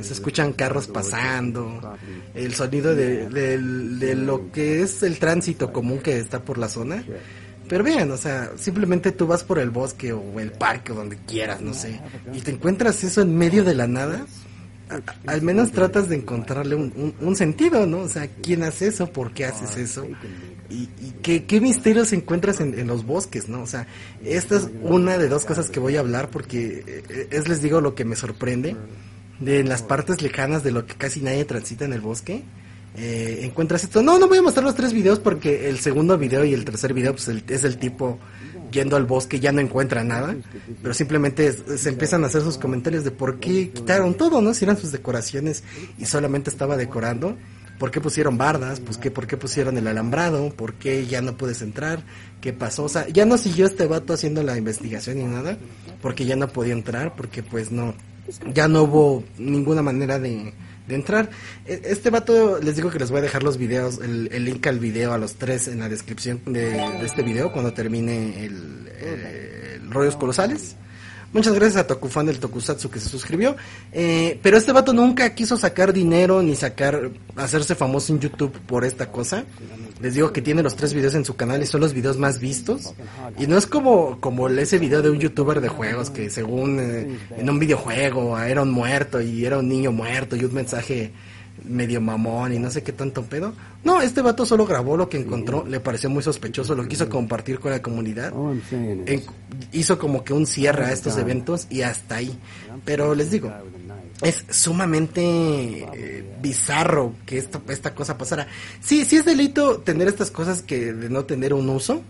se 0.00 0.12
escuchan 0.12 0.52
carros 0.52 0.86
pasando, 0.86 1.96
el 2.34 2.54
sonido 2.54 2.94
de, 2.94 3.28
de, 3.28 4.14
lo 4.14 4.50
que 4.52 4.82
es 4.82 5.02
el 5.02 5.18
tránsito 5.18 5.72
común 5.72 5.98
que 5.98 6.18
está 6.18 6.42
por 6.42 6.58
la 6.58 6.68
zona. 6.68 7.04
Pero 7.68 7.84
bien, 7.84 8.10
o 8.10 8.16
sea, 8.16 8.52
simplemente 8.56 9.12
tú 9.12 9.26
vas 9.26 9.44
por 9.44 9.58
el 9.58 9.70
bosque 9.70 10.12
o 10.12 10.38
el 10.38 10.52
parque 10.52 10.92
o 10.92 10.94
donde 10.94 11.16
quieras, 11.26 11.60
no 11.60 11.72
sé, 11.72 12.00
y 12.34 12.40
te 12.40 12.50
encuentras 12.50 13.02
eso 13.02 13.22
en 13.22 13.36
medio 13.36 13.64
de 13.64 13.74
la 13.74 13.86
nada. 13.86 14.26
Al 15.26 15.42
menos 15.42 15.72
tratas 15.72 16.08
de 16.08 16.16
encontrarle 16.16 16.74
un, 16.74 17.14
un, 17.20 17.36
sentido, 17.36 17.86
¿no? 17.86 18.00
O 18.00 18.08
sea, 18.08 18.28
¿quién 18.42 18.62
hace 18.62 18.88
eso? 18.88 19.10
¿Por 19.10 19.32
qué 19.32 19.46
haces 19.46 19.76
eso? 19.76 20.06
y, 20.72 20.86
qué, 21.22 21.44
qué, 21.44 21.60
misterios 21.60 22.12
encuentras 22.12 22.60
en, 22.60 22.86
los 22.86 23.04
bosques, 23.04 23.48
¿no? 23.48 23.62
O 23.62 23.66
sea, 23.66 23.86
esta 24.24 24.56
es 24.56 24.68
una 24.82 25.18
de 25.18 25.28
dos 25.28 25.44
cosas 25.44 25.70
que 25.70 25.80
voy 25.80 25.96
a 25.96 26.00
hablar 26.00 26.30
porque 26.30 26.84
eh, 26.86 27.28
es, 27.30 27.48
les 27.48 27.60
digo, 27.60 27.80
lo 27.80 27.94
que 27.94 28.04
me 28.04 28.16
sorprende. 28.16 28.76
De 29.40 29.58
en 29.58 29.68
las 29.68 29.82
partes 29.82 30.22
lejanas 30.22 30.62
de 30.62 30.70
lo 30.70 30.86
que 30.86 30.94
casi 30.94 31.20
nadie 31.20 31.44
transita 31.44 31.84
en 31.84 31.92
el 31.92 32.00
bosque, 32.00 32.44
eh, 32.96 33.40
encuentras 33.42 33.82
esto. 33.82 34.02
No, 34.02 34.18
no 34.18 34.28
voy 34.28 34.38
a 34.38 34.42
mostrar 34.42 34.64
los 34.64 34.74
tres 34.74 34.92
videos 34.92 35.18
porque 35.18 35.68
el 35.68 35.78
segundo 35.78 36.16
video 36.16 36.44
y 36.44 36.54
el 36.54 36.64
tercer 36.64 36.94
video 36.94 37.12
pues 37.12 37.28
es 37.28 37.64
el 37.64 37.78
tipo 37.78 38.18
yendo 38.72 38.96
al 38.96 39.04
bosque 39.04 39.38
ya 39.38 39.52
no 39.52 39.60
encuentra 39.60 40.02
nada, 40.02 40.34
pero 40.82 40.94
simplemente 40.94 41.52
se 41.52 41.88
empiezan 41.88 42.24
a 42.24 42.26
hacer 42.26 42.42
sus 42.42 42.58
comentarios 42.58 43.04
de 43.04 43.12
por 43.12 43.38
qué 43.38 43.70
quitaron 43.70 44.14
todo, 44.14 44.40
¿no? 44.40 44.54
Si 44.54 44.64
eran 44.64 44.76
sus 44.76 44.90
decoraciones 44.90 45.62
y 45.98 46.06
solamente 46.06 46.50
estaba 46.50 46.76
decorando. 46.76 47.36
¿Por 47.78 47.90
qué 47.90 48.00
pusieron 48.00 48.38
bardas? 48.38 48.80
Pues 48.80 48.96
qué, 48.96 49.10
¿Por 49.10 49.26
qué 49.26 49.36
pusieron 49.36 49.76
el 49.76 49.88
alambrado? 49.88 50.50
¿Por 50.50 50.74
qué 50.74 51.06
ya 51.06 51.20
no 51.20 51.36
puedes 51.36 51.62
entrar? 51.62 52.04
¿Qué 52.40 52.52
pasó? 52.52 52.84
O 52.84 52.88
sea, 52.88 53.08
ya 53.08 53.26
no 53.26 53.36
siguió 53.38 53.66
este 53.66 53.86
vato 53.86 54.12
haciendo 54.12 54.42
la 54.42 54.56
investigación 54.56 55.18
ni 55.18 55.24
nada, 55.24 55.58
porque 56.00 56.24
ya 56.24 56.36
no 56.36 56.48
podía 56.48 56.74
entrar, 56.74 57.16
porque 57.16 57.42
pues 57.42 57.72
no, 57.72 57.94
ya 58.54 58.68
no 58.68 58.84
hubo 58.84 59.24
ninguna 59.36 59.82
manera 59.82 60.18
de, 60.18 60.54
entrar. 60.94 61.30
E, 61.66 61.82
este 61.84 62.10
vato, 62.10 62.58
les 62.60 62.76
digo 62.76 62.90
que 62.90 62.98
les 62.98 63.10
voy 63.10 63.18
a 63.18 63.22
dejar 63.22 63.42
los 63.42 63.56
videos, 63.58 63.98
el, 64.02 64.44
link 64.44 64.66
al 64.66 64.78
video 64.78 65.12
a 65.12 65.18
los 65.18 65.34
tres 65.34 65.68
en 65.68 65.80
la 65.80 65.88
descripción 65.88 66.40
de, 66.46 67.04
este 67.04 67.22
video 67.22 67.52
cuando 67.52 67.72
termine 67.72 68.44
el, 68.44 68.88
el 69.00 69.90
Rollos 69.90 70.16
Colosales. 70.16 70.76
Muchas 71.32 71.54
gracias 71.54 71.82
a 71.82 71.86
Tokufan 71.86 72.26
del 72.26 72.38
Tokusatsu 72.38 72.90
que 72.90 73.00
se 73.00 73.08
suscribió. 73.08 73.56
Eh, 73.92 74.38
pero 74.42 74.58
este 74.58 74.72
vato 74.72 74.92
nunca 74.92 75.34
quiso 75.34 75.56
sacar 75.56 75.92
dinero 75.92 76.42
ni 76.42 76.54
sacar, 76.54 77.10
hacerse 77.36 77.74
famoso 77.74 78.12
en 78.12 78.20
YouTube 78.20 78.52
por 78.66 78.84
esta 78.84 79.10
cosa. 79.10 79.44
Les 80.02 80.14
digo 80.14 80.32
que 80.32 80.42
tiene 80.42 80.62
los 80.62 80.76
tres 80.76 80.92
videos 80.92 81.14
en 81.14 81.24
su 81.24 81.34
canal 81.34 81.62
y 81.62 81.66
son 81.66 81.80
los 81.80 81.94
videos 81.94 82.18
más 82.18 82.38
vistos. 82.38 82.92
Y 83.38 83.46
no 83.46 83.56
es 83.56 83.66
como, 83.66 84.20
como 84.20 84.48
ese 84.48 84.78
video 84.78 85.00
de 85.00 85.08
un 85.08 85.20
youtuber 85.20 85.60
de 85.62 85.68
juegos 85.68 86.10
que 86.10 86.28
según 86.28 86.78
eh, 86.80 87.18
en 87.38 87.48
un 87.48 87.58
videojuego 87.58 88.38
era 88.38 88.62
un 88.62 88.70
muerto 88.70 89.20
y 89.20 89.46
era 89.46 89.58
un 89.58 89.68
niño 89.68 89.90
muerto 89.90 90.36
y 90.36 90.44
un 90.44 90.52
mensaje 90.52 91.12
medio 91.64 92.00
mamón 92.00 92.52
y 92.52 92.58
no 92.58 92.70
sé 92.70 92.82
qué 92.82 92.92
tanto 92.92 93.22
pedo. 93.22 93.52
No, 93.84 94.00
este 94.00 94.22
vato 94.22 94.46
solo 94.46 94.66
grabó 94.66 94.96
lo 94.96 95.08
que 95.08 95.18
encontró, 95.18 95.66
le 95.66 95.80
pareció 95.80 96.08
muy 96.08 96.22
sospechoso, 96.22 96.74
lo 96.74 96.86
quiso 96.86 97.08
compartir 97.08 97.58
con 97.58 97.72
la 97.72 97.82
comunidad. 97.82 98.32
hizo 99.72 99.98
como 99.98 100.24
que 100.24 100.32
un 100.32 100.46
cierre 100.46 100.84
a 100.86 100.92
estos 100.92 101.16
eventos 101.18 101.66
y 101.70 101.82
hasta 101.82 102.16
ahí. 102.16 102.38
Pero 102.84 103.14
les 103.14 103.30
digo, 103.30 103.52
es 104.22 104.44
sumamente 104.50 105.22
eh, 105.22 106.36
bizarro 106.40 107.14
que 107.26 107.38
esto, 107.38 107.62
esta 107.68 107.94
cosa 107.94 108.16
pasara. 108.16 108.46
Sí, 108.80 109.04
sí 109.04 109.16
es 109.16 109.24
delito 109.24 109.78
tener 109.78 110.08
estas 110.08 110.30
cosas 110.30 110.62
que 110.62 110.92
de 110.92 111.08
no 111.08 111.24
tener 111.24 111.54
un 111.54 111.68
uso. 111.68 112.02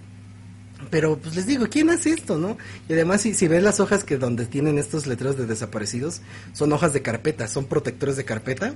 Pero 0.90 1.16
pues 1.16 1.36
les 1.36 1.46
digo, 1.46 1.68
¿quién 1.70 1.90
hace 1.90 2.10
esto, 2.10 2.38
no? 2.38 2.58
Y 2.88 2.92
además 2.94 3.20
si, 3.20 3.34
si 3.34 3.46
ven 3.46 3.62
las 3.62 3.78
hojas 3.78 4.02
que 4.02 4.18
donde 4.18 4.46
tienen 4.46 4.78
estos 4.78 5.06
letreros 5.06 5.38
de 5.38 5.46
desaparecidos, 5.46 6.22
son 6.52 6.72
hojas 6.72 6.92
de 6.92 7.02
carpeta, 7.02 7.46
son 7.46 7.66
protectores 7.66 8.16
de 8.16 8.24
carpeta 8.24 8.74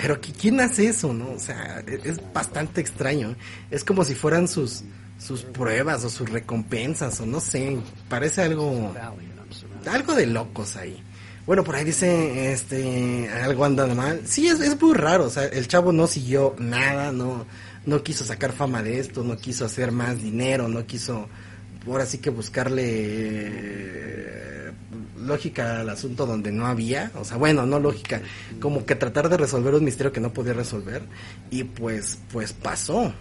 pero 0.00 0.18
¿quién 0.20 0.60
hace 0.60 0.86
eso, 0.88 1.12
no? 1.12 1.32
O 1.32 1.38
sea, 1.38 1.82
e-, 1.86 2.00
es, 2.04 2.18
bastante 2.32 2.80
extraño. 2.80 3.36
Es 3.70 3.84
como 3.84 4.02
si 4.04 4.14
fueran 4.14 4.48
sus, 4.48 4.82
sus 5.18 5.42
pruebas 5.42 6.02
o 6.04 6.10
sus 6.10 6.28
recompensas 6.30 7.20
o 7.20 7.26
no 7.26 7.38
sé. 7.40 7.76
Parece 8.08 8.42
algo, 8.42 8.94
algo 9.86 10.14
de 10.14 10.26
locos 10.26 10.76
ahí. 10.76 11.02
Bueno, 11.46 11.64
por 11.64 11.76
ahí 11.76 11.84
dice, 11.84 12.52
este, 12.52 13.28
algo 13.28 13.64
anda 13.64 13.86
mal. 13.88 14.22
Sí, 14.24 14.48
es, 14.48 14.60
es 14.60 14.80
muy 14.80 14.94
raro. 14.94 15.26
O 15.26 15.30
sea, 15.30 15.44
el 15.44 15.68
chavo 15.68 15.92
no 15.92 16.06
siguió 16.06 16.56
nada, 16.58 17.12
no, 17.12 17.44
no 17.84 18.02
quiso 18.02 18.24
sacar 18.24 18.52
fama 18.52 18.82
de 18.82 19.00
esto, 19.00 19.22
no 19.22 19.36
quiso 19.36 19.66
hacer 19.66 19.92
más 19.92 20.22
dinero, 20.22 20.68
no 20.68 20.86
quiso, 20.86 21.28
ahora 21.86 22.06
sí 22.06 22.18
que 22.18 22.30
buscarle 22.30 23.90
lógica 25.30 25.80
al 25.80 25.88
asunto 25.88 26.26
donde 26.26 26.52
no 26.52 26.66
había, 26.66 27.10
o 27.14 27.24
sea, 27.24 27.38
bueno, 27.38 27.64
no 27.64 27.80
lógica, 27.80 28.20
como 28.60 28.84
que 28.84 28.94
tratar 28.94 29.28
de 29.28 29.36
resolver 29.36 29.74
un 29.74 29.84
misterio 29.84 30.12
que 30.12 30.20
no 30.20 30.32
podía 30.32 30.52
resolver 30.52 31.02
y 31.50 31.64
pues 31.64 32.18
pues 32.32 32.52
pasó. 32.52 33.12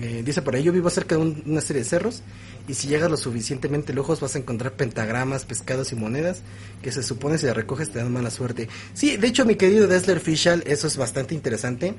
Eh, 0.00 0.22
dice 0.24 0.42
por 0.42 0.54
ahí, 0.54 0.62
yo 0.62 0.72
vivo 0.72 0.90
cerca 0.90 1.16
de 1.16 1.22
una 1.44 1.60
serie 1.60 1.82
de 1.82 1.88
cerros 1.88 2.22
y 2.68 2.74
si 2.74 2.86
llegas 2.86 3.10
lo 3.10 3.16
suficientemente 3.16 3.92
lejos 3.92 4.20
vas 4.20 4.36
a 4.36 4.38
encontrar 4.38 4.74
pentagramas, 4.74 5.44
pescados 5.44 5.90
y 5.90 5.96
monedas 5.96 6.42
que 6.82 6.92
se 6.92 7.02
supone 7.02 7.38
si 7.38 7.46
las 7.46 7.56
recoges 7.56 7.90
te 7.90 7.98
dan 7.98 8.12
mala 8.12 8.30
suerte. 8.30 8.68
Sí, 8.94 9.16
de 9.16 9.26
hecho 9.26 9.44
mi 9.44 9.56
querido 9.56 9.88
Dessler 9.88 10.20
Fischl, 10.20 10.62
eso 10.66 10.86
es 10.86 10.96
bastante 10.96 11.34
interesante. 11.34 11.94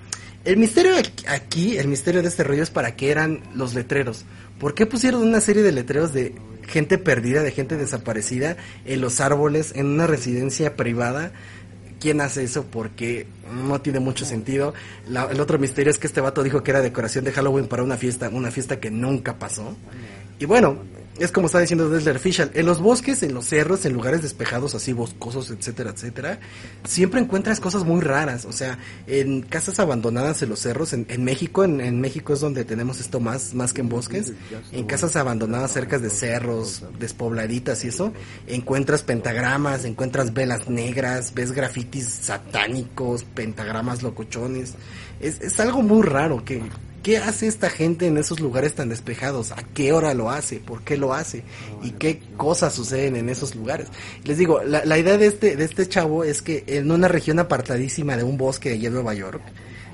El 0.46 0.58
misterio 0.58 0.94
aquí, 1.28 1.78
el 1.78 1.88
misterio 1.88 2.22
de 2.22 2.30
este 2.30 2.44
rollo 2.44 2.64
es 2.64 2.70
para 2.70 2.96
qué 2.96 3.10
eran 3.10 3.42
los 3.56 3.74
letreros. 3.74 4.24
¿Por 4.60 4.76
qué 4.76 4.86
pusieron 4.86 5.24
una 5.24 5.42
serie 5.42 5.64
de 5.64 5.72
letreros 5.72 6.14
de 6.14 6.36
gente 6.70 6.98
perdida, 6.98 7.44
de 7.44 7.52
gente 7.52 7.78
desaparecida 7.78 8.58
en 8.86 9.02
los 9.02 9.20
árboles, 9.20 9.74
en 9.76 9.88
una 9.88 10.08
residencia 10.08 10.76
privada. 10.76 11.32
¿Quién 12.00 12.22
hace 12.22 12.44
eso? 12.44 12.64
Porque 12.64 13.28
no 13.54 13.82
tiene 13.82 14.00
mucho 14.00 14.24
sentido. 14.24 14.74
el 15.08 15.42
otro 15.42 15.60
misterio 15.60 15.92
es 15.92 16.00
que 16.00 16.08
este 16.08 16.22
vato 16.22 16.44
dijo 16.44 16.64
que 16.64 16.72
era 16.72 16.82
decoración 16.82 17.26
de 17.26 17.34
Halloween 17.34 17.68
para 17.68 17.84
una 17.84 17.98
fiesta, 17.98 18.30
una 18.30 18.52
fiesta 18.52 18.80
que 18.80 18.90
nunca 18.90 19.38
pasó. 19.38 19.76
Y 20.40 20.46
bueno, 20.46 20.80
es 21.20 21.34
como 21.34 21.48
está 21.48 21.60
diciendo 21.60 21.90
Desler 21.90 22.18
Fischl, 22.18 22.50
en 22.54 22.66
los 22.66 22.80
bosques, 22.80 23.24
en 23.24 23.34
los 23.34 23.46
cerros, 23.46 23.86
en 23.86 23.94
lugares 23.94 24.22
despejados 24.22 24.74
así 24.74 24.94
boscosos, 24.94 25.52
etcétera, 25.52 25.92
etcétera, 25.92 26.40
siempre 26.86 27.20
encuentras 27.20 27.60
cosas 27.60 27.84
muy 27.84 28.00
raras, 28.00 28.46
o 28.46 28.54
sea, 28.54 28.80
en 29.06 29.42
casas 29.42 29.80
abandonadas 29.80 30.42
en 30.42 30.50
los 30.50 30.60
cerros, 30.60 30.94
en, 30.94 31.24
México, 31.24 31.66
en, 31.66 32.00
México 32.00 32.34
es 32.34 32.40
donde 32.40 32.64
tenemos 32.64 33.02
esto 33.02 33.20
más, 33.20 33.54
más 33.54 33.74
que 33.74 33.82
en 33.82 33.90
bosques, 33.90 34.32
en 34.72 34.86
casas 34.86 35.18
abandonadas 35.18 35.74
cerca 35.74 36.00
de 36.00 36.10
cerros, 36.10 36.84
despobladitas 37.00 37.84
y 37.84 37.90
eso, 37.90 38.14
encuentras 38.48 39.04
pentagramas, 39.04 39.84
encuentras 39.84 40.34
velas 40.34 40.70
negras, 40.70 41.34
ves 41.34 41.52
grafitis 41.52 42.06
satánicos, 42.08 43.26
pentagramas 43.26 44.04
locochones, 44.04 44.76
es, 45.20 45.42
es 45.42 45.60
algo 45.60 45.82
muy 45.82 46.04
raro 46.04 46.46
que 46.46 46.64
¿Qué 47.04 47.18
hace 47.18 47.48
esta 47.48 47.70
gente 47.70 48.08
en 48.08 48.18
esos 48.18 48.40
lugares 48.40 48.76
tan 48.76 48.90
despejados? 48.90 49.52
¿A 49.52 49.64
qué 49.74 49.94
hora 49.94 50.14
lo 50.14 50.30
hace? 50.30 50.58
¿Por 50.58 50.82
qué 50.82 50.98
lo 50.98 51.14
hace? 51.14 51.44
¿Y 51.82 51.92
qué 51.92 52.20
cosas 52.36 52.74
suceden 52.74 53.16
en 53.16 53.30
esos 53.30 53.56
lugares? 53.56 53.88
Les 54.24 54.38
digo, 54.38 54.62
la, 54.64 54.84
la 54.84 54.98
idea 54.98 55.18
de 55.18 55.28
este, 55.28 55.56
de 55.56 55.64
este 55.64 55.88
chavo 55.88 56.24
es 56.24 56.42
que 56.42 56.64
en 56.68 56.92
una 56.92 57.08
región 57.08 57.40
apartadísima 57.40 58.18
de 58.18 58.24
un 58.24 58.38
bosque 58.38 58.78
de 58.78 58.90
Nueva 58.90 59.14
York, 59.14 59.42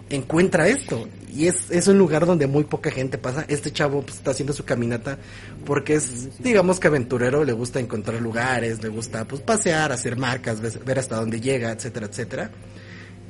encuentra 0.09 0.67
esto. 0.67 1.07
Y 1.33 1.47
es, 1.47 1.69
es 1.69 1.87
un 1.87 1.97
lugar 1.97 2.25
donde 2.25 2.47
muy 2.47 2.63
poca 2.63 2.91
gente 2.91 3.17
pasa. 3.17 3.45
Este 3.47 3.71
chavo 3.71 4.01
pues, 4.01 4.17
está 4.17 4.31
haciendo 4.31 4.53
su 4.53 4.63
caminata 4.63 5.17
porque 5.65 5.95
es, 5.95 6.41
digamos 6.41 6.79
que 6.79 6.87
aventurero, 6.87 7.43
le 7.43 7.53
gusta 7.53 7.79
encontrar 7.79 8.21
lugares, 8.21 8.81
le 8.81 8.89
gusta 8.89 9.25
pues 9.25 9.41
pasear, 9.41 9.91
hacer 9.91 10.15
marcas, 10.17 10.61
ver 10.61 10.99
hasta 10.99 11.17
dónde 11.17 11.41
llega, 11.41 11.71
etcétera, 11.71 12.07
etcétera. 12.07 12.51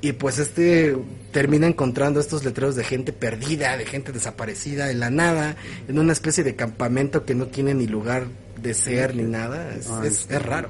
Y 0.05 0.13
pues 0.13 0.37
este 0.37 0.95
termina 1.31 1.65
encontrando 1.65 2.19
estos 2.19 2.45
letreros 2.45 2.75
de 2.75 2.83
gente 2.83 3.11
perdida, 3.11 3.75
de 3.75 3.87
gente 3.87 4.11
desaparecida 4.11 4.91
en 4.91 4.99
la 4.99 5.09
nada, 5.09 5.55
en 5.87 5.97
una 5.97 6.13
especie 6.13 6.43
de 6.43 6.55
campamento 6.55 7.25
que 7.25 7.33
no 7.33 7.47
tiene 7.47 7.73
ni 7.73 7.87
lugar 7.87 8.27
de 8.61 8.75
ser 8.75 9.15
ni 9.15 9.23
nada. 9.23 9.75
es, 9.75 9.89
ah, 9.89 10.03
es 10.05 10.41
raro. 10.43 10.69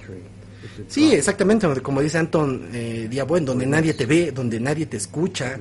Sí, 0.87 1.13
exactamente, 1.13 1.67
como 1.81 2.01
dice 2.01 2.17
Anton 2.17 2.69
eh, 2.73 3.07
Diabuen, 3.09 3.45
donde 3.45 3.65
nadie 3.65 3.93
te 3.93 4.05
ve, 4.05 4.31
donde 4.31 4.59
nadie 4.59 4.85
te 4.85 4.97
escucha. 4.97 5.57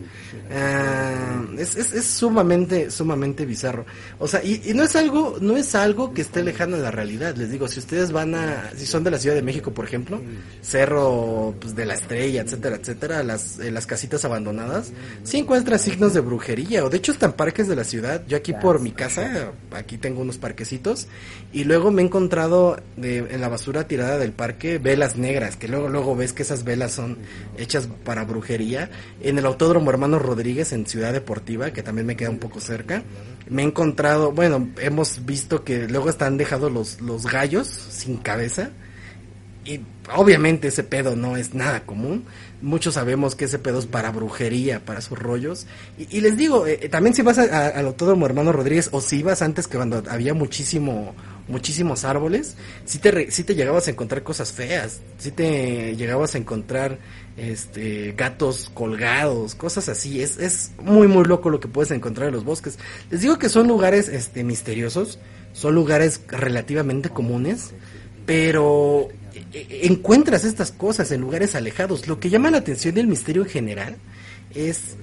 Ah, 0.52 1.42
es, 1.58 1.76
es, 1.76 1.92
es, 1.92 2.04
sumamente, 2.04 2.90
sumamente 2.90 3.46
bizarro. 3.46 3.86
O 4.18 4.28
sea, 4.28 4.42
y, 4.44 4.72
no 4.74 4.82
es 4.82 4.94
algo, 4.96 5.38
no 5.40 5.56
es 5.56 5.74
algo 5.74 6.12
que 6.12 6.22
esté 6.22 6.42
lejano 6.42 6.76
de 6.76 6.82
la 6.82 6.90
realidad. 6.90 7.34
Les 7.36 7.50
digo, 7.50 7.68
si 7.68 7.80
ustedes 7.80 8.12
van 8.12 8.34
a, 8.34 8.70
si 8.76 8.86
son 8.86 9.04
de 9.04 9.10
la 9.10 9.18
Ciudad 9.18 9.34
de 9.34 9.42
México, 9.42 9.72
por 9.72 9.84
ejemplo, 9.84 10.20
Cerro 10.62 11.54
pues, 11.60 11.74
de 11.74 11.86
la 11.86 11.94
Estrella, 11.94 12.42
etcétera, 12.42 12.76
etcétera, 12.76 13.22
las, 13.22 13.58
eh, 13.58 13.70
las 13.70 13.86
casitas 13.86 14.24
abandonadas, 14.24 14.92
sí 15.22 15.38
encuentran 15.38 15.78
signos 15.78 16.14
de 16.14 16.20
brujería. 16.20 16.84
O 16.84 16.90
de 16.90 16.98
hecho 16.98 17.12
están 17.12 17.32
parques 17.32 17.68
de 17.68 17.76
la 17.76 17.84
ciudad. 17.84 18.24
Yo 18.26 18.36
aquí 18.36 18.52
por 18.52 18.80
mi 18.80 18.92
casa, 18.92 19.52
aquí 19.72 19.98
tengo 19.98 20.20
unos 20.20 20.38
parquecitos, 20.38 21.06
y 21.54 21.62
luego 21.62 21.92
me 21.92 22.02
he 22.02 22.04
encontrado 22.04 22.76
de, 22.96 23.18
en 23.18 23.40
la 23.40 23.48
basura 23.48 23.86
tirada 23.86 24.18
del 24.18 24.32
parque, 24.32 24.78
velas 24.78 25.16
negras, 25.16 25.56
que 25.56 25.68
luego 25.68 25.88
luego 25.88 26.16
ves 26.16 26.32
que 26.32 26.42
esas 26.42 26.64
velas 26.64 26.90
son 26.90 27.18
hechas 27.56 27.88
para 28.04 28.24
brujería. 28.24 28.90
En 29.22 29.38
el 29.38 29.46
Autódromo 29.46 29.88
Hermano 29.88 30.18
Rodríguez 30.18 30.72
en 30.72 30.84
Ciudad 30.84 31.12
Deportiva, 31.12 31.70
que 31.70 31.84
también 31.84 32.08
me 32.08 32.16
queda 32.16 32.30
un 32.30 32.40
poco 32.40 32.58
cerca, 32.58 33.04
me 33.48 33.62
he 33.62 33.64
encontrado, 33.66 34.32
bueno, 34.32 34.68
hemos 34.80 35.24
visto 35.24 35.62
que 35.62 35.86
luego 35.86 36.10
están 36.10 36.38
dejados 36.38 36.72
los, 36.72 37.00
los 37.00 37.24
gallos 37.24 37.68
sin 37.68 38.16
cabeza. 38.16 38.70
Y 39.64 39.80
obviamente 40.14 40.68
ese 40.68 40.82
pedo 40.82 41.14
no 41.14 41.36
es 41.36 41.54
nada 41.54 41.86
común. 41.86 42.24
Muchos 42.62 42.94
sabemos 42.94 43.36
que 43.36 43.44
ese 43.44 43.60
pedo 43.60 43.78
es 43.78 43.86
para 43.86 44.10
brujería, 44.10 44.84
para 44.84 45.00
sus 45.00 45.18
rollos. 45.18 45.66
Y, 45.96 46.20
les 46.20 46.36
digo, 46.36 46.66
eh, 46.66 46.88
también 46.90 47.14
si 47.14 47.22
vas 47.22 47.38
al 47.38 47.86
Autódromo 47.86 48.26
Hermano 48.26 48.52
Rodríguez 48.52 48.88
o 48.92 49.00
si 49.00 49.20
ibas 49.20 49.40
antes 49.40 49.68
que 49.68 49.76
cuando 49.76 50.02
había 50.10 50.34
muchísimo 50.34 51.14
muchísimos 51.48 52.04
árboles, 52.04 52.56
si 52.84 52.98
te, 52.98 53.26
te 53.26 53.54
llegabas 53.54 53.86
a 53.86 53.90
encontrar 53.90 54.22
cosas 54.22 54.52
feas, 54.52 55.00
si 55.18 55.30
te 55.30 55.94
llegabas 55.96 56.34
a 56.34 56.38
encontrar 56.38 56.98
este 57.36 58.12
gatos 58.16 58.70
colgados, 58.72 59.54
cosas 59.54 59.88
así, 59.88 60.22
es, 60.22 60.38
es 60.38 60.72
muy 60.82 61.08
muy 61.08 61.24
loco 61.24 61.50
lo 61.50 61.60
que 61.60 61.68
puedes 61.68 61.90
encontrar 61.90 62.28
en 62.28 62.34
los 62.34 62.44
bosques. 62.44 62.78
Les 63.10 63.20
digo 63.20 63.38
que 63.38 63.48
son 63.48 63.68
lugares 63.68 64.08
este 64.08 64.44
misteriosos, 64.44 65.18
son 65.52 65.74
lugares 65.74 66.20
relativamente 66.28 67.10
comunes, 67.10 67.72
pero 68.24 69.08
e, 69.34 69.58
e, 69.58 69.86
encuentras 69.86 70.44
estas 70.44 70.72
cosas 70.72 71.10
en 71.10 71.20
lugares 71.20 71.54
alejados. 71.54 72.08
Lo 72.08 72.20
que 72.20 72.30
llama 72.30 72.50
la 72.50 72.58
atención 72.58 72.94
del 72.94 73.06
misterio 73.06 73.42
en 73.42 73.48
general 73.48 73.96
es 74.54 74.96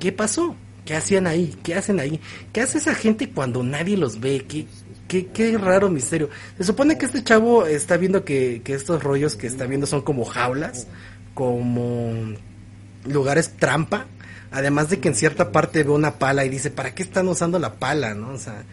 ¿qué 0.00 0.12
pasó? 0.12 0.56
¿Qué 0.84 0.94
hacían 0.94 1.26
ahí? 1.26 1.56
¿Qué 1.64 1.74
hacen 1.74 1.98
ahí? 1.98 2.20
¿Qué 2.52 2.60
hace 2.60 2.78
esa 2.78 2.94
gente 2.94 3.28
cuando 3.28 3.62
nadie 3.64 3.96
los 3.96 4.20
ve? 4.20 4.44
¿Qué, 4.48 4.66
Qué, 5.08 5.26
qué, 5.26 5.56
raro 5.56 5.88
misterio. 5.88 6.30
Se 6.58 6.64
supone 6.64 6.98
que 6.98 7.06
este 7.06 7.22
chavo 7.22 7.66
está 7.66 7.96
viendo 7.96 8.24
que, 8.24 8.62
que, 8.64 8.74
estos 8.74 9.02
rollos 9.02 9.36
que 9.36 9.46
está 9.46 9.66
viendo 9.66 9.86
son 9.86 10.02
como 10.02 10.24
jaulas, 10.24 10.86
como 11.34 12.12
lugares 13.04 13.52
trampa. 13.56 14.06
Además 14.50 14.88
de 14.88 15.00
que 15.00 15.08
en 15.08 15.14
cierta 15.14 15.52
parte 15.52 15.82
ve 15.82 15.90
una 15.90 16.14
pala 16.18 16.44
y 16.44 16.48
dice, 16.48 16.70
¿para 16.70 16.94
qué 16.94 17.02
están 17.02 17.28
usando 17.28 17.58
la 17.58 17.74
pala? 17.74 18.14
¿No? 18.14 18.30
O 18.30 18.38
sea, 18.38 18.64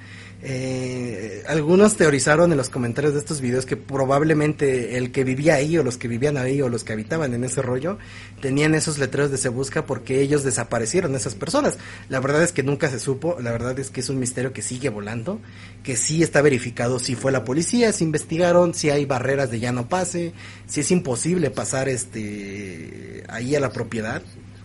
eh, 0.45 1.41
algunos 1.47 1.95
teorizaron 1.95 2.51
en 2.51 2.57
los 2.57 2.69
comentarios 2.69 3.13
de 3.13 3.19
estos 3.19 3.39
videos 3.39 3.65
que 3.65 3.77
probablemente 3.77 4.97
el 4.97 5.13
que 5.13 5.23
vivía 5.23 5.55
ahí 5.55 5.77
o 5.77 5.83
los 5.83 5.95
que 5.95 6.09
vivían 6.09 6.35
ahí 6.35 6.61
o 6.61 6.67
los 6.67 6.83
que 6.83 6.91
habitaban 6.91 7.33
en 7.33 7.45
ese 7.45 7.61
rollo 7.61 7.97
tenían 8.41 8.75
esos 8.75 8.97
letreros 8.99 9.31
de 9.31 9.37
se 9.37 9.47
busca 9.47 9.85
porque 9.85 10.19
ellos 10.19 10.43
desaparecieron 10.43 11.15
esas 11.15 11.35
personas. 11.35 11.77
La 12.09 12.19
verdad 12.19 12.43
es 12.43 12.51
que 12.51 12.61
nunca 12.61 12.89
se 12.89 12.99
supo, 12.99 13.37
la 13.39 13.53
verdad 13.53 13.79
es 13.79 13.89
que 13.89 14.01
es 14.01 14.09
un 14.09 14.19
misterio 14.19 14.51
que 14.51 14.61
sigue 14.61 14.89
volando, 14.89 15.39
que 15.81 15.95
sí 15.95 16.23
está 16.23 16.41
verificado 16.41 16.99
si 16.99 17.15
fue 17.15 17.31
la 17.31 17.45
policía, 17.45 17.93
si 17.93 18.03
investigaron, 18.03 18.73
si 18.73 18.89
hay 18.89 19.05
barreras 19.05 19.49
de 19.49 19.61
ya 19.61 19.71
no 19.71 19.87
pase, 19.87 20.33
si 20.67 20.81
es 20.81 20.91
imposible 20.91 21.51
pasar 21.51 21.87
este 21.87 23.23
ahí 23.29 23.55
a 23.55 23.61
la 23.61 23.71
propiedad 23.71 24.21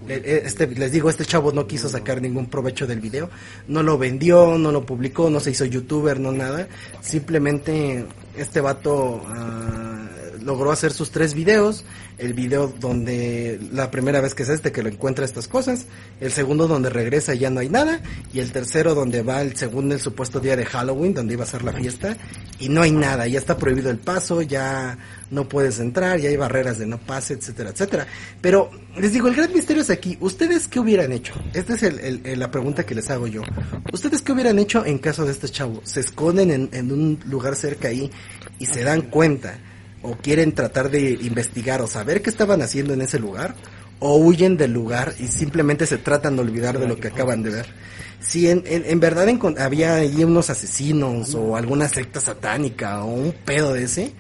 este, 0.09 0.67
les 0.67 0.93
digo, 0.93 1.11
este 1.11 1.25
chavo 1.25 1.53
no 1.53 1.67
quiso 1.67 1.88
sacar 1.88 2.21
ningún 2.21 2.47
provecho 2.47 2.87
del 2.87 3.00
video, 3.00 3.31
no 3.67 3.83
lo 3.83 3.99
vendió, 3.99 4.59
no 4.59 4.73
lo 4.73 4.85
publicó, 4.85 5.31
no 5.31 5.41
se 5.41 5.50
hizo 5.50 5.65
youtuber, 5.65 6.19
no 6.19 6.33
nada, 6.33 6.69
simplemente 7.00 8.05
este 8.37 8.61
vato 8.61 9.23
uh, 9.23 10.08
logró 10.49 10.73
hacer 10.73 10.95
sus 10.95 11.11
tres 11.11 11.35
videos, 11.35 11.85
el 12.17 12.33
video 12.33 12.73
donde 12.81 13.61
la 13.71 13.90
primera 13.90 14.23
vez 14.23 14.35
que 14.35 14.45
es 14.45 14.49
este 14.49 14.73
que 14.73 14.83
lo 14.83 14.88
encuentra 14.88 15.26
estas 15.26 15.47
cosas, 15.47 15.85
el 16.23 16.33
segundo 16.33 16.67
donde 16.67 16.88
regresa 16.88 17.35
y 17.35 17.40
ya 17.40 17.50
no 17.50 17.61
hay 17.61 17.69
nada, 17.69 18.00
y 18.33 18.40
el 18.40 18.50
tercero 18.50 18.95
donde 18.95 19.23
va 19.23 19.43
el 19.43 19.55
segundo 19.57 19.95
el 19.95 20.00
supuesto 20.00 20.40
día 20.40 20.57
de 20.57 20.64
Halloween, 20.64 21.12
donde 21.12 21.35
iba 21.35 21.45
a 21.45 21.47
ser 21.47 21.64
la 21.64 21.75
fiesta, 21.75 22.17
y 22.59 22.71
no 22.71 22.81
hay 22.81 22.93
nada, 22.93 23.26
ya 23.26 23.38
está 23.38 23.59
prohibido 23.59 23.90
el 23.90 23.99
paso, 23.99 24.40
ya 24.40 24.97
no 25.31 25.47
puedes 25.47 25.81
entrar, 25.81 26.19
ya 26.19 26.31
hay 26.31 26.37
barreras 26.38 26.78
de 26.78 26.87
no 26.87 26.97
pase, 26.97 27.35
etcétera, 27.35 27.69
etcétera. 27.69 28.07
Pero 28.40 28.71
les 28.97 29.12
digo, 29.12 29.28
el 29.28 29.35
gran 29.35 29.52
misterio 29.52 29.83
es 29.83 29.90
aquí, 29.90 30.17
¿ustedes 30.19 30.67
qué 30.67 30.81
hubieran 30.81 31.12
hecho? 31.12 31.35
Esta 31.52 31.75
es 31.75 31.83
el, 31.83 32.23
la 32.40 32.50
pregunta 32.50 32.87
que 32.87 32.95
les 32.95 33.11
hago 33.11 33.26
yo. 33.26 33.43
¿Ustedes 33.93 34.23
qué 34.23 34.33
hubieran 34.33 34.59
hecho 34.59 34.87
en 34.87 34.97
caso 34.97 35.26
de 35.26 35.33
este 35.33 35.50
chavo? 35.50 35.83
¿Se 35.85 36.00
esconden 36.00 36.50
en, 36.50 36.71
en 36.73 36.90
un 36.90 37.21
lugar 37.26 37.55
cerca 37.55 37.88
ahí 37.88 38.11
y 38.59 38.64
se 38.64 38.83
dan 38.83 39.02
cuenta? 39.02 39.59
O 40.09 40.17
quieren 40.17 40.53
tratar 40.53 40.91
de 40.91 41.12
investigar 41.12 41.83
o 41.83 41.87
saber 41.87 42.23
qué 42.23 42.31
estaban 42.31 42.62
haciendo 42.62 42.95
en 42.95 43.03
ese 43.03 43.19
lugar, 43.19 43.55
o 44.00 44.17
huyen 44.17 44.57
del 44.57 44.73
lugar 44.73 45.15
y 45.19 45.27
simplemente 45.27 45.87
se 45.87 45.99
tratan 45.99 46.37
de 46.37 46.43
olvidar 46.43 46.79
de 46.79 46.87
lo 46.87 46.97
que 46.97 47.09
acaban 47.09 47.43
de 47.43 47.50
ver. 47.50 47.67
Si 48.21 48.49
en, 48.49 48.62
en, 48.67 49.00
verdad 49.00 49.29
había 49.59 49.95
ahí 49.95 50.25
unos 50.25 50.50
asesinos 50.50 51.35
o 51.35 51.57
alguna 51.57 51.88
secta 51.88 52.21
satánica 52.21 53.05
o 53.05 53.14
un 53.14 53.33
pedo 53.33 53.73
de 53.73 53.85
ese, 53.85 54.12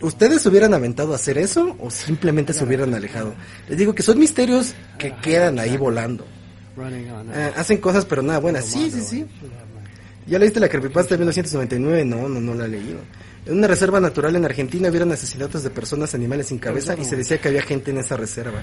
¿ustedes 0.00 0.44
hubieran 0.46 0.74
aventado 0.74 1.12
a 1.12 1.16
hacer 1.16 1.38
eso 1.38 1.76
o 1.80 1.90
simplemente 1.90 2.52
se 2.52 2.64
hubieran 2.64 2.94
alejado? 2.94 3.34
Les 3.68 3.78
digo 3.78 3.94
que 3.94 4.02
son 4.02 4.18
misterios 4.18 4.74
que 4.98 5.14
quedan 5.16 5.58
ahí 5.58 5.76
volando. 5.76 6.24
Ah, 7.34 7.52
hacen 7.56 7.78
cosas 7.78 8.04
pero 8.04 8.22
nada 8.22 8.38
buenas. 8.38 8.64
Sí, 8.66 8.90
sí, 8.90 9.00
sí. 9.02 9.26
¿Ya 10.26 10.38
leíste 10.38 10.60
la 10.60 10.68
creepypasta 10.68 11.14
de 11.14 11.18
1999? 11.18 12.04
No, 12.04 12.28
no, 12.28 12.40
no 12.40 12.54
la 12.54 12.66
he 12.66 12.68
leído. 12.68 13.00
En 13.46 13.56
una 13.56 13.66
reserva 13.66 14.00
natural 14.00 14.36
en 14.36 14.44
Argentina 14.44 14.88
hubieron 14.90 15.12
asesinatos 15.12 15.62
de 15.62 15.70
personas, 15.70 16.14
animales 16.14 16.48
sin 16.48 16.58
cabeza 16.58 16.94
y 16.98 17.04
se 17.04 17.16
decía 17.16 17.38
que 17.38 17.48
había 17.48 17.62
gente 17.62 17.90
en 17.90 17.98
esa 17.98 18.16
reserva. 18.16 18.62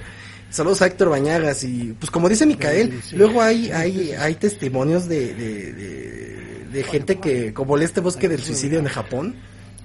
Saludos 0.49 0.81
a 0.81 0.87
Héctor 0.87 1.09
Bañagas 1.09 1.63
y 1.63 1.95
pues 1.99 2.11
como 2.11 2.29
dice 2.29 2.45
Micael, 2.45 3.01
luego 3.13 3.41
hay 3.41 3.71
hay 3.71 4.11
hay 4.11 4.35
testimonios 4.35 5.07
de, 5.07 5.33
de, 5.33 6.83
gente 6.83 7.19
que 7.19 7.53
como 7.53 7.75
este 7.77 8.01
bosque 8.01 8.29
del 8.29 8.41
suicidio 8.41 8.77
en 8.77 8.85
Japón, 8.85 9.35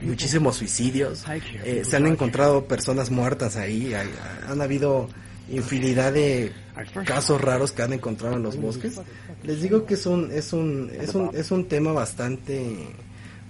muchísimos 0.02 0.56
suicidios, 0.56 1.24
eh, 1.64 1.82
se 1.84 1.96
han 1.96 2.06
encontrado 2.06 2.66
personas 2.66 3.10
muertas 3.10 3.56
ahí, 3.56 3.94
han 3.94 4.60
habido 4.60 5.08
infinidad 5.50 6.12
de 6.12 6.52
casos 7.04 7.40
raros 7.40 7.72
que 7.72 7.82
han 7.82 7.92
encontrado 7.94 8.36
en 8.36 8.42
los 8.42 8.56
bosques. 8.56 9.00
Les 9.42 9.62
digo 9.62 9.86
que 9.86 9.94
es 9.94 10.06
un 10.06 10.30
es 10.30 10.52
un 10.52 10.90
es 11.00 11.14
un 11.14 11.30
es 11.34 11.50
un 11.50 11.66
tema 11.66 11.92
bastante 11.92 12.76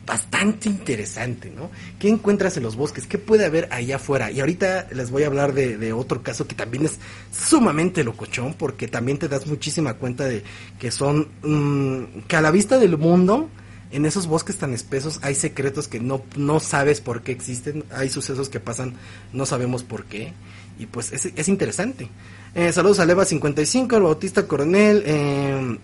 bastante 0.07 0.69
interesante, 0.69 1.51
¿no? 1.51 1.71
¿Qué 1.99 2.09
encuentras 2.09 2.57
en 2.57 2.63
los 2.63 2.77
bosques? 2.77 3.07
¿Qué 3.07 3.19
puede 3.19 3.45
haber 3.45 3.69
allá 3.73 3.97
afuera? 3.97 4.31
Y 4.31 4.41
ahorita 4.41 4.89
les 4.93 5.11
voy 5.11 5.23
a 5.23 5.27
hablar 5.27 5.53
de, 5.53 5.93
otro 5.93 6.23
caso 6.23 6.47
que 6.47 6.55
también 6.55 6.85
es 6.85 6.99
sumamente 7.33 8.03
locochón, 8.03 8.55
porque 8.55 8.89
también 8.89 9.19
te 9.19 9.29
das 9.29 9.47
muchísima 9.47 9.95
cuenta 9.95 10.25
de 10.25 10.43
que 10.79 10.91
son, 10.91 11.29
mm, 11.43 12.23
que 12.27 12.37
a 12.37 12.41
la 12.41 12.51
vista 12.51 12.79
del 12.79 12.99
mundo, 12.99 13.49
en 13.93 14.07
esos 14.07 14.27
bosques 14.27 14.57
tan 14.57 14.73
espesos 14.73 15.21
hay 15.23 15.35
secretos 15.35 15.87
que 15.87 16.01
no, 16.01 16.23
no 16.37 16.61
sabes 16.61 17.01
por 17.01 17.23
qué 17.23 17.33
existen, 17.33 17.85
hay 17.91 18.09
sucesos 18.09 18.49
que 18.49 18.59
pasan, 18.59 18.95
no 19.33 19.47
sabemos 19.47 19.85
por 19.85 20.07
qué, 20.07 20.33
y 20.79 20.87
pues 20.87 21.13
es, 21.13 21.27
es 21.37 21.49
interesante. 21.49 22.09
Eh, 22.55 22.73
saludos 22.73 22.99
a 22.99 23.07
Leva55, 23.07 23.97
el 23.97 24.03
Bautista 24.03 24.47
Coronel, 24.47 25.03
eh, 25.07 25.79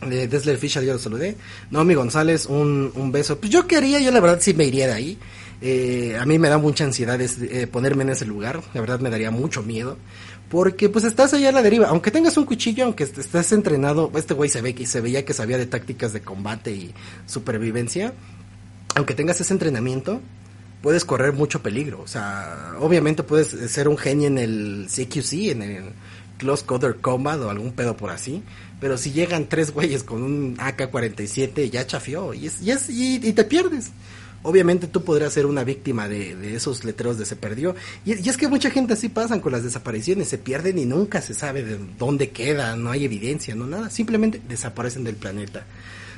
de 0.00 0.28
Desler 0.28 0.58
Fisher 0.58 0.84
ya 0.84 0.92
lo 0.92 0.98
saludé. 0.98 1.36
Nomi 1.70 1.94
González, 1.94 2.46
un, 2.46 2.92
un 2.94 3.12
beso. 3.12 3.38
Pues 3.38 3.50
yo 3.50 3.66
quería, 3.66 4.00
yo 4.00 4.10
la 4.10 4.20
verdad 4.20 4.38
sí 4.40 4.54
me 4.54 4.64
iría 4.64 4.86
de 4.86 4.92
ahí. 4.92 5.18
Eh, 5.62 6.16
a 6.20 6.26
mí 6.26 6.38
me 6.38 6.48
da 6.48 6.58
mucha 6.58 6.84
ansiedad 6.84 7.18
eh, 7.20 7.66
ponerme 7.66 8.04
en 8.04 8.10
ese 8.10 8.26
lugar. 8.26 8.62
La 8.74 8.80
verdad 8.80 9.00
me 9.00 9.10
daría 9.10 9.30
mucho 9.30 9.62
miedo. 9.62 9.96
Porque 10.48 10.88
pues 10.88 11.04
estás 11.04 11.34
allá 11.34 11.48
a 11.48 11.52
la 11.52 11.62
deriva. 11.62 11.88
Aunque 11.88 12.10
tengas 12.10 12.36
un 12.36 12.44
cuchillo, 12.44 12.84
aunque 12.84 13.04
estés 13.04 13.52
entrenado, 13.52 14.12
este 14.14 14.34
güey 14.34 14.48
se 14.48 14.60
ve 14.60 14.74
que 14.74 14.86
se 14.86 15.00
veía 15.00 15.24
que 15.24 15.32
sabía 15.32 15.58
de 15.58 15.66
tácticas 15.66 16.12
de 16.12 16.20
combate 16.20 16.70
y 16.70 16.94
supervivencia. 17.26 18.12
Aunque 18.94 19.14
tengas 19.14 19.40
ese 19.40 19.52
entrenamiento, 19.52 20.20
puedes 20.82 21.04
correr 21.04 21.32
mucho 21.32 21.62
peligro. 21.62 22.00
O 22.00 22.06
sea, 22.06 22.74
obviamente 22.78 23.24
puedes 23.24 23.48
ser 23.48 23.88
un 23.88 23.98
genio 23.98 24.28
en 24.28 24.38
el 24.38 24.86
CQC, 24.88 25.32
en 25.50 25.62
el 25.62 25.84
Close 26.38 26.64
Quarter 26.64 26.96
Combat 27.00 27.40
o 27.40 27.50
algún 27.50 27.72
pedo 27.72 27.96
por 27.96 28.10
así 28.10 28.42
pero 28.80 28.98
si 28.98 29.12
llegan 29.12 29.48
tres 29.48 29.70
güeyes 29.72 30.02
con 30.02 30.22
un 30.22 30.56
AK-47, 30.58 31.70
ya 31.70 31.86
chafió 31.86 32.34
y, 32.34 32.46
es, 32.46 32.60
y, 32.90 33.16
y, 33.16 33.32
te 33.32 33.44
pierdes. 33.44 33.90
Obviamente 34.42 34.86
tú 34.86 35.02
podrías 35.02 35.32
ser 35.32 35.46
una 35.46 35.64
víctima 35.64 36.08
de, 36.08 36.54
esos 36.54 36.84
letreros 36.84 37.18
de 37.18 37.24
se 37.24 37.36
perdió. 37.36 37.74
Y, 38.04 38.12
es 38.12 38.36
que 38.36 38.48
mucha 38.48 38.70
gente 38.70 38.92
así 38.92 39.08
pasan 39.08 39.40
con 39.40 39.52
las 39.52 39.64
desapariciones, 39.64 40.28
se 40.28 40.38
pierden 40.38 40.78
y 40.78 40.84
nunca 40.84 41.22
se 41.22 41.34
sabe 41.34 41.62
de 41.62 41.78
dónde 41.98 42.30
quedan, 42.30 42.84
no 42.84 42.90
hay 42.90 43.04
evidencia, 43.04 43.54
no 43.54 43.66
nada, 43.66 43.90
simplemente 43.90 44.40
desaparecen 44.46 45.04
del 45.04 45.16
planeta. 45.16 45.64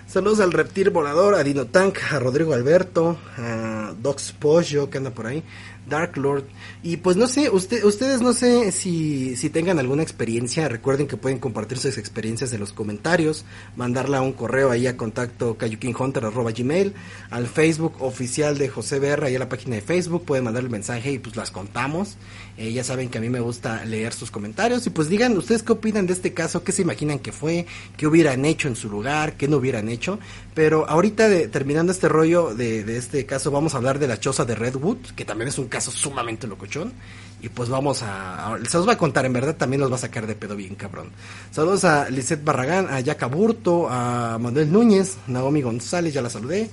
Saludos 0.09 0.41
al 0.41 0.53
reptil 0.53 0.89
volador, 0.89 1.35
a 1.35 1.45
Dino 1.45 1.67
Tank, 1.67 1.99
a 2.11 2.19
Rodrigo 2.19 2.55
Alberto, 2.55 3.19
a 3.37 3.93
Docs 4.01 4.33
Pollo 4.33 4.89
que 4.89 4.99
anda 4.99 5.11
por 5.11 5.27
ahí. 5.27 5.45
Dark 5.89 6.17
Lord. 6.17 6.45
Y 6.83 6.99
pues 6.99 7.17
no 7.17 7.27
sé, 7.27 7.51
usted, 7.51 7.85
ustedes 7.85 8.21
no 8.21 8.33
sé 8.33 8.73
si, 8.73 9.37
si 9.37 9.51
tengan 9.51 9.79
alguna 9.79 10.03
experiencia. 10.03 10.69
Recuerden 10.69 11.07
que 11.07 11.17
pueden 11.17 11.39
compartir 11.39 11.79
sus 11.79 11.99
experiencias 11.99 12.53
en 12.53 12.61
los 12.61 12.73
comentarios, 12.73 13.45
mandarla 13.77 14.19
a 14.19 14.23
un 14.23 14.33
correo 14.33 14.71
ahí 14.71 14.87
a 14.87 14.97
contacto 14.97 15.57
gmail 15.59 16.95
al 17.31 17.47
Facebook 17.47 17.95
oficial 18.01 18.59
de 18.59 18.69
José 18.69 18.99
Berra, 18.99 19.27
ahí 19.29 19.37
a 19.37 19.39
la 19.39 19.49
página 19.49 19.77
de 19.77 19.83
Facebook, 19.83 20.25
pueden 20.25 20.45
mandar 20.45 20.63
el 20.63 20.71
mensaje 20.71 21.13
y 21.13 21.19
pues 21.19 21.37
las 21.37 21.51
contamos. 21.51 22.17
Eh, 22.61 22.73
ya 22.73 22.83
saben 22.83 23.09
que 23.09 23.19
a 23.19 23.21
mí 23.21 23.29
me 23.29 23.39
gusta 23.39 23.85
leer 23.85 24.13
sus 24.13 24.33
comentarios 24.33 24.85
y 24.85 24.91
pues 24.91 25.09
digan 25.09 25.39
ustedes 25.39 25.63
qué 25.63 25.71
opinan 25.71 26.09
de 26.09 26.13
este 26.13 26.35
caso, 26.35 26.65
qué 26.65 26.73
se 26.73 26.83
imaginan 26.83 27.21
que 27.21 27.31
fue, 27.31 27.67
qué 27.97 28.09
hubieran 28.09 28.45
hecho 28.45 28.67
en 28.67 28.75
su 28.75 28.91
lugar, 28.91 29.35
qué 29.35 29.47
no 29.47 29.59
hubieran 29.59 29.89
hecho. 29.89 30.19
Pero 30.55 30.85
ahorita, 30.89 31.29
de, 31.29 31.47
terminando 31.47 31.93
este 31.93 32.09
rollo 32.09 32.53
de, 32.57 32.97
este 32.97 33.25
caso, 33.27 33.53
vamos 33.53 33.75
a 33.75 33.77
hablar 33.77 34.01
de 34.01 34.09
la 34.09 34.19
choza 34.19 34.45
de 34.45 34.57
Redwood, 34.57 34.99
que 35.15 35.25
también 35.25 35.47
es 35.47 35.59
un 35.59 35.69
caso 35.69 35.93
sumamente 35.93 36.49
locochón. 36.49 36.93
Y 37.41 37.49
pues 37.49 37.69
vamos 37.69 38.03
a, 38.03 38.59
se 38.69 38.77
los 38.77 38.89
va 38.89 38.95
a 38.95 38.99
contar, 38.99 39.25
en 39.25 39.35
verdad 39.35 39.55
también 39.55 39.81
los 39.81 39.93
va 39.93 39.95
a 39.95 40.01
sacar 40.01 40.27
de 40.27 40.35
pedo 40.35 40.57
bien 40.57 40.75
cabrón. 40.75 41.11
Saludos 41.53 41.85
a 41.85 42.11
Lisette 42.11 42.43
Barragán, 42.43 42.89
a 42.89 43.05
Jaca 43.05 43.27
Burto, 43.27 43.89
a 43.89 44.37
Manuel 44.41 44.73
Núñez, 44.73 45.19
Naomi 45.29 45.63
González, 45.63 46.13
ya 46.13 46.23
la 46.23 46.31
saludé. 46.31 46.69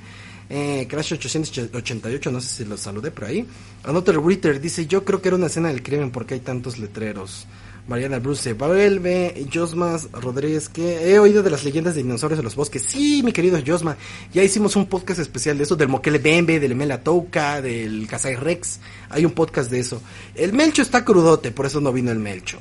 Eh, 0.50 0.86
Crash 0.90 1.14
888, 1.14 2.32
no 2.32 2.40
sé 2.40 2.48
si 2.48 2.66
los 2.66 2.80
saludé 2.80 3.12
por 3.12 3.26
ahí. 3.26 3.46
Another 3.84 4.20
Ritter 4.22 4.60
dice, 4.60 4.86
yo 4.86 5.04
creo 5.04 5.22
que 5.22 5.30
era 5.30 5.38
una 5.38 5.48
escena 5.48 5.70
del 5.70 5.82
crimen 5.82 6.12
porque 6.12 6.36
hay 6.36 6.40
tantos 6.40 6.78
letreros. 6.78 7.48
Mariana 7.88 8.18
Bruce 8.18 8.54
vuelve, 8.54 9.46
Josmas 9.54 10.10
Rodríguez, 10.12 10.70
que 10.70 11.12
he 11.12 11.20
oído 11.20 11.44
de 11.44 11.52
las 11.52 11.64
leyendas 11.64 11.94
de 11.94 12.02
dinosaurios 12.02 12.40
de 12.40 12.44
los 12.44 12.56
bosques. 12.56 12.82
Sí, 12.82 13.22
mi 13.24 13.32
querido 13.32 13.60
Josma, 13.66 13.96
ya 14.34 14.44
hicimos 14.44 14.76
un 14.76 14.88
podcast 14.88 15.20
especial 15.20 15.58
de 15.58 15.66
eso, 15.66 15.76
del 15.76 15.88
Moquele 15.88 16.18
Bembe, 16.18 16.60
del 16.60 16.74
Mela 16.74 17.04
Touca, 17.04 17.62
del 17.62 18.08
Casai 18.08 18.36
Rex. 18.36 18.80
Hay 19.10 19.24
un 19.24 19.34
podcast 19.34 19.70
de 19.70 19.80
eso. 19.80 20.02
El 20.34 20.54
Melcho 20.54 20.82
está 20.82 21.06
crudote, 21.06 21.52
por 21.52 21.68
eso 21.68 21.80
no 21.80 21.94
vino 21.94 22.12
el 22.12 22.18
Melcho. 22.20 22.58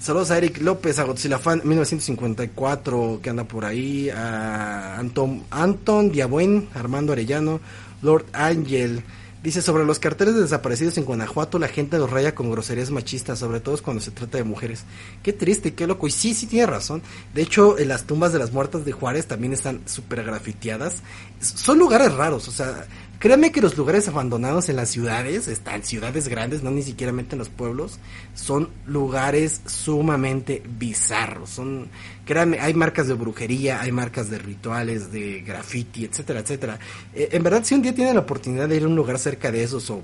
Saludos 0.00 0.30
a 0.30 0.38
Eric 0.38 0.60
López, 0.62 0.98
a 1.00 1.04
Godzilla 1.04 1.38
Fan 1.38 1.62
1954, 1.64 3.18
que 3.20 3.30
anda 3.30 3.44
por 3.44 3.64
ahí, 3.64 4.08
a 4.10 4.96
Anton, 4.96 5.42
Anton 5.50 6.12
Diabuen, 6.12 6.68
Armando 6.74 7.12
Arellano, 7.12 7.60
Lord 8.00 8.26
Angel, 8.32 9.02
Dice, 9.42 9.62
sobre 9.62 9.84
los 9.84 10.00
carteles 10.00 10.34
de 10.34 10.40
desaparecidos 10.40 10.98
en 10.98 11.04
Guanajuato, 11.04 11.60
la 11.60 11.68
gente 11.68 11.96
los 11.96 12.10
raya 12.10 12.34
con 12.34 12.50
groserías 12.50 12.90
machistas, 12.90 13.38
sobre 13.38 13.60
todo 13.60 13.80
cuando 13.80 14.02
se 14.02 14.10
trata 14.10 14.36
de 14.36 14.42
mujeres. 14.42 14.84
Qué 15.22 15.32
triste, 15.32 15.74
qué 15.74 15.86
loco. 15.86 16.08
Y 16.08 16.10
sí, 16.10 16.34
sí 16.34 16.48
tiene 16.48 16.66
razón. 16.66 17.02
De 17.34 17.42
hecho, 17.42 17.78
en 17.78 17.86
las 17.86 18.02
tumbas 18.02 18.32
de 18.32 18.40
las 18.40 18.52
muertas 18.52 18.84
de 18.84 18.90
Juárez 18.90 19.28
también 19.28 19.52
están 19.52 19.82
súper 19.86 20.24
grafiteadas. 20.24 21.04
Son 21.40 21.78
lugares 21.78 22.12
raros, 22.14 22.48
o 22.48 22.50
sea, 22.50 22.84
Créanme 23.18 23.50
que 23.50 23.60
los 23.60 23.76
lugares 23.76 24.06
abandonados 24.06 24.68
en 24.68 24.76
las 24.76 24.90
ciudades, 24.90 25.48
están 25.48 25.82
ciudades 25.82 26.28
grandes, 26.28 26.62
no 26.62 26.70
ni 26.70 26.82
siquiera 26.82 27.12
en 27.12 27.38
los 27.38 27.48
pueblos, 27.48 27.98
son 28.34 28.68
lugares 28.86 29.60
sumamente 29.66 30.62
bizarros. 30.78 31.50
Son, 31.50 31.88
créanme, 32.24 32.60
hay 32.60 32.74
marcas 32.74 33.08
de 33.08 33.14
brujería, 33.14 33.80
hay 33.80 33.90
marcas 33.90 34.30
de 34.30 34.38
rituales, 34.38 35.10
de 35.10 35.40
graffiti, 35.40 36.04
etcétera, 36.04 36.40
etcétera. 36.40 36.78
Eh, 37.12 37.30
en 37.32 37.42
verdad, 37.42 37.64
si 37.64 37.74
un 37.74 37.82
día 37.82 37.92
tienen 37.92 38.14
la 38.14 38.20
oportunidad 38.20 38.68
de 38.68 38.76
ir 38.76 38.84
a 38.84 38.86
un 38.86 38.94
lugar 38.94 39.18
cerca 39.18 39.50
de 39.50 39.64
esos 39.64 39.90
o 39.90 40.00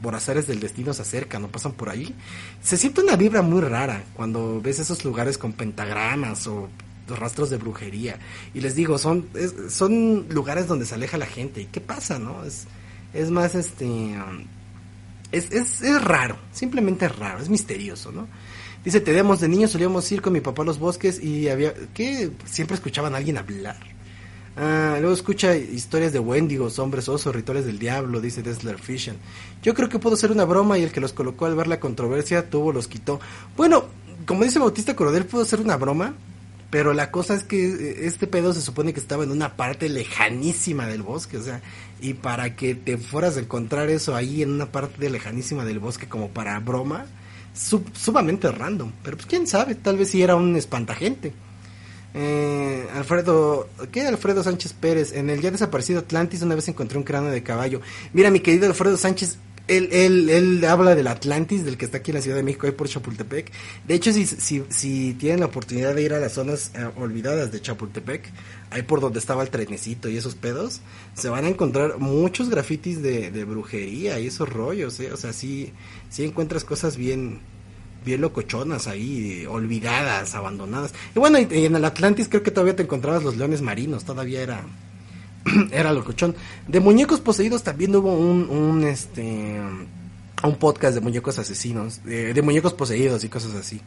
por 0.00 0.14
azares 0.14 0.46
del 0.46 0.60
destino 0.60 0.94
se 0.94 1.02
acercan 1.02 1.42
o 1.42 1.48
pasan 1.48 1.72
por 1.72 1.88
ahí, 1.88 2.14
se 2.62 2.76
siente 2.76 3.00
una 3.00 3.16
vibra 3.16 3.42
muy 3.42 3.62
rara 3.62 4.04
cuando 4.14 4.60
ves 4.60 4.78
esos 4.78 5.04
lugares 5.04 5.38
con 5.38 5.54
pentagramas 5.54 6.46
o 6.46 6.68
los 7.08 7.18
rastros 7.18 7.50
de 7.50 7.56
brujería. 7.56 8.18
Y 8.54 8.60
les 8.60 8.74
digo, 8.74 8.98
son, 8.98 9.26
son 9.68 10.26
lugares 10.30 10.66
donde 10.66 10.86
se 10.86 10.94
aleja 10.94 11.18
la 11.18 11.26
gente. 11.26 11.62
¿Y 11.62 11.66
qué 11.66 11.80
pasa, 11.80 12.18
no? 12.18 12.44
Es, 12.44 12.66
es 13.12 13.30
más, 13.30 13.54
este... 13.54 13.84
Um, 13.84 14.44
es, 15.32 15.50
es, 15.50 15.82
es 15.82 16.04
raro, 16.04 16.36
simplemente 16.52 17.06
es 17.06 17.16
raro, 17.16 17.42
es 17.42 17.48
misterioso, 17.48 18.12
¿no? 18.12 18.28
Dice, 18.84 19.00
tenemos 19.00 19.40
de 19.40 19.48
niños 19.48 19.72
solíamos 19.72 20.10
ir 20.12 20.22
con 20.22 20.32
mi 20.32 20.40
papá 20.40 20.62
a 20.62 20.66
los 20.66 20.78
bosques 20.78 21.22
y 21.22 21.48
había... 21.48 21.74
que 21.92 22.30
Siempre 22.44 22.76
escuchaban 22.76 23.14
a 23.14 23.18
alguien 23.18 23.38
hablar. 23.38 23.94
Ah, 24.56 24.98
luego 25.00 25.14
escucha 25.14 25.56
historias 25.56 26.12
de 26.12 26.20
Wendigos, 26.20 26.78
hombres 26.78 27.08
osos, 27.08 27.34
rituales 27.34 27.66
del 27.66 27.78
diablo, 27.78 28.20
dice 28.20 28.42
Desler 28.42 28.78
Fisher. 28.78 29.16
Yo 29.62 29.74
creo 29.74 29.88
que 29.88 29.98
pudo 29.98 30.16
ser 30.16 30.30
una 30.30 30.44
broma 30.44 30.78
y 30.78 30.84
el 30.84 30.92
que 30.92 31.00
los 31.00 31.12
colocó 31.12 31.46
al 31.46 31.56
ver 31.56 31.66
la 31.66 31.80
controversia 31.80 32.48
tuvo, 32.48 32.72
los 32.72 32.86
quitó. 32.86 33.18
Bueno, 33.56 33.86
como 34.26 34.44
dice 34.44 34.60
Bautista 34.60 34.94
Corodel, 34.94 35.26
pudo 35.26 35.44
ser 35.44 35.60
una 35.60 35.76
broma, 35.76 36.14
pero 36.70 36.92
la 36.92 37.10
cosa 37.10 37.34
es 37.34 37.44
que 37.44 37.66
eh, 37.66 38.06
este 38.06 38.26
pedo 38.26 38.52
se 38.52 38.60
supone 38.60 38.92
que 38.92 39.00
estaba 39.00 39.24
en 39.24 39.30
una 39.30 39.56
parte 39.56 39.88
lejanísima 39.88 40.86
del 40.86 41.02
bosque, 41.02 41.36
o 41.36 41.42
sea, 41.42 41.62
y 42.00 42.14
para 42.14 42.56
que 42.56 42.74
te 42.74 42.98
fueras 42.98 43.36
a 43.36 43.40
encontrar 43.40 43.90
eso 43.90 44.14
ahí 44.14 44.42
en 44.42 44.50
una 44.50 44.72
parte 44.72 45.08
lejanísima 45.10 45.64
del 45.64 45.78
bosque 45.78 46.08
como 46.08 46.28
para 46.30 46.58
broma, 46.60 47.06
sumamente 47.54 48.50
random. 48.50 48.92
Pero 49.02 49.16
pues 49.16 49.26
quién 49.26 49.46
sabe, 49.46 49.74
tal 49.74 49.96
vez 49.96 50.10
si 50.10 50.22
era 50.22 50.36
un 50.36 50.56
espantagente. 50.56 51.32
Eh, 52.16 52.86
Alfredo, 52.94 53.68
¿qué? 53.90 54.06
Alfredo 54.06 54.44
Sánchez 54.44 54.72
Pérez, 54.72 55.12
en 55.12 55.30
el 55.30 55.40
ya 55.40 55.50
desaparecido 55.50 55.98
Atlantis 56.00 56.42
una 56.42 56.54
vez 56.54 56.68
encontré 56.68 56.96
un 56.96 57.04
cráneo 57.04 57.30
de 57.30 57.42
caballo. 57.42 57.80
Mira, 58.12 58.30
mi 58.30 58.40
querido 58.40 58.66
Alfredo 58.66 58.96
Sánchez, 58.96 59.38
él, 59.66 59.88
él, 59.92 60.28
él 60.28 60.64
habla 60.64 60.94
del 60.94 61.06
Atlantis, 61.06 61.64
del 61.64 61.78
que 61.78 61.86
está 61.86 61.98
aquí 61.98 62.10
en 62.10 62.16
la 62.16 62.20
Ciudad 62.20 62.36
de 62.36 62.42
México, 62.42 62.66
ahí 62.66 62.72
por 62.72 62.88
Chapultepec. 62.88 63.50
De 63.86 63.94
hecho, 63.94 64.12
si, 64.12 64.26
si, 64.26 64.62
si 64.68 65.14
tienen 65.14 65.40
la 65.40 65.46
oportunidad 65.46 65.94
de 65.94 66.02
ir 66.02 66.12
a 66.12 66.20
las 66.20 66.32
zonas 66.32 66.70
eh, 66.74 66.86
olvidadas 66.96 67.50
de 67.50 67.62
Chapultepec, 67.62 68.30
ahí 68.70 68.82
por 68.82 69.00
donde 69.00 69.18
estaba 69.18 69.42
el 69.42 69.48
trenecito 69.48 70.10
y 70.10 70.18
esos 70.18 70.34
pedos, 70.34 70.82
se 71.14 71.30
van 71.30 71.46
a 71.46 71.48
encontrar 71.48 71.98
muchos 71.98 72.50
grafitis 72.50 73.00
de, 73.00 73.30
de 73.30 73.44
brujería 73.44 74.20
y 74.20 74.26
esos 74.26 74.48
rollos, 74.48 75.00
¿eh? 75.00 75.12
O 75.12 75.16
sea, 75.16 75.32
sí, 75.32 75.72
sí 76.10 76.24
encuentras 76.24 76.64
cosas 76.64 76.98
bien, 76.98 77.40
bien 78.04 78.20
locochonas 78.20 78.86
ahí, 78.86 79.46
olvidadas, 79.46 80.34
abandonadas. 80.34 80.92
Y 81.16 81.18
bueno, 81.18 81.38
en 81.38 81.74
el 81.74 81.84
Atlantis 81.86 82.28
creo 82.28 82.42
que 82.42 82.50
todavía 82.50 82.76
te 82.76 82.82
encontrabas 82.82 83.22
los 83.22 83.38
leones 83.38 83.62
marinos, 83.62 84.04
todavía 84.04 84.42
era 84.42 84.62
era 85.72 85.92
locochón. 85.92 86.34
De 86.68 86.80
muñecos 86.80 87.20
poseídos 87.20 87.62
también 87.62 87.94
hubo 87.94 88.14
un, 88.14 88.48
un 88.48 88.84
este 88.84 89.60
un 90.42 90.56
podcast 90.56 90.94
de 90.94 91.00
muñecos 91.00 91.38
asesinos, 91.38 92.04
de, 92.04 92.40
muñecos 92.42 92.74
poseídos 92.74 93.24
y 93.24 93.28
cosas 93.28 93.54
así. 93.54 93.80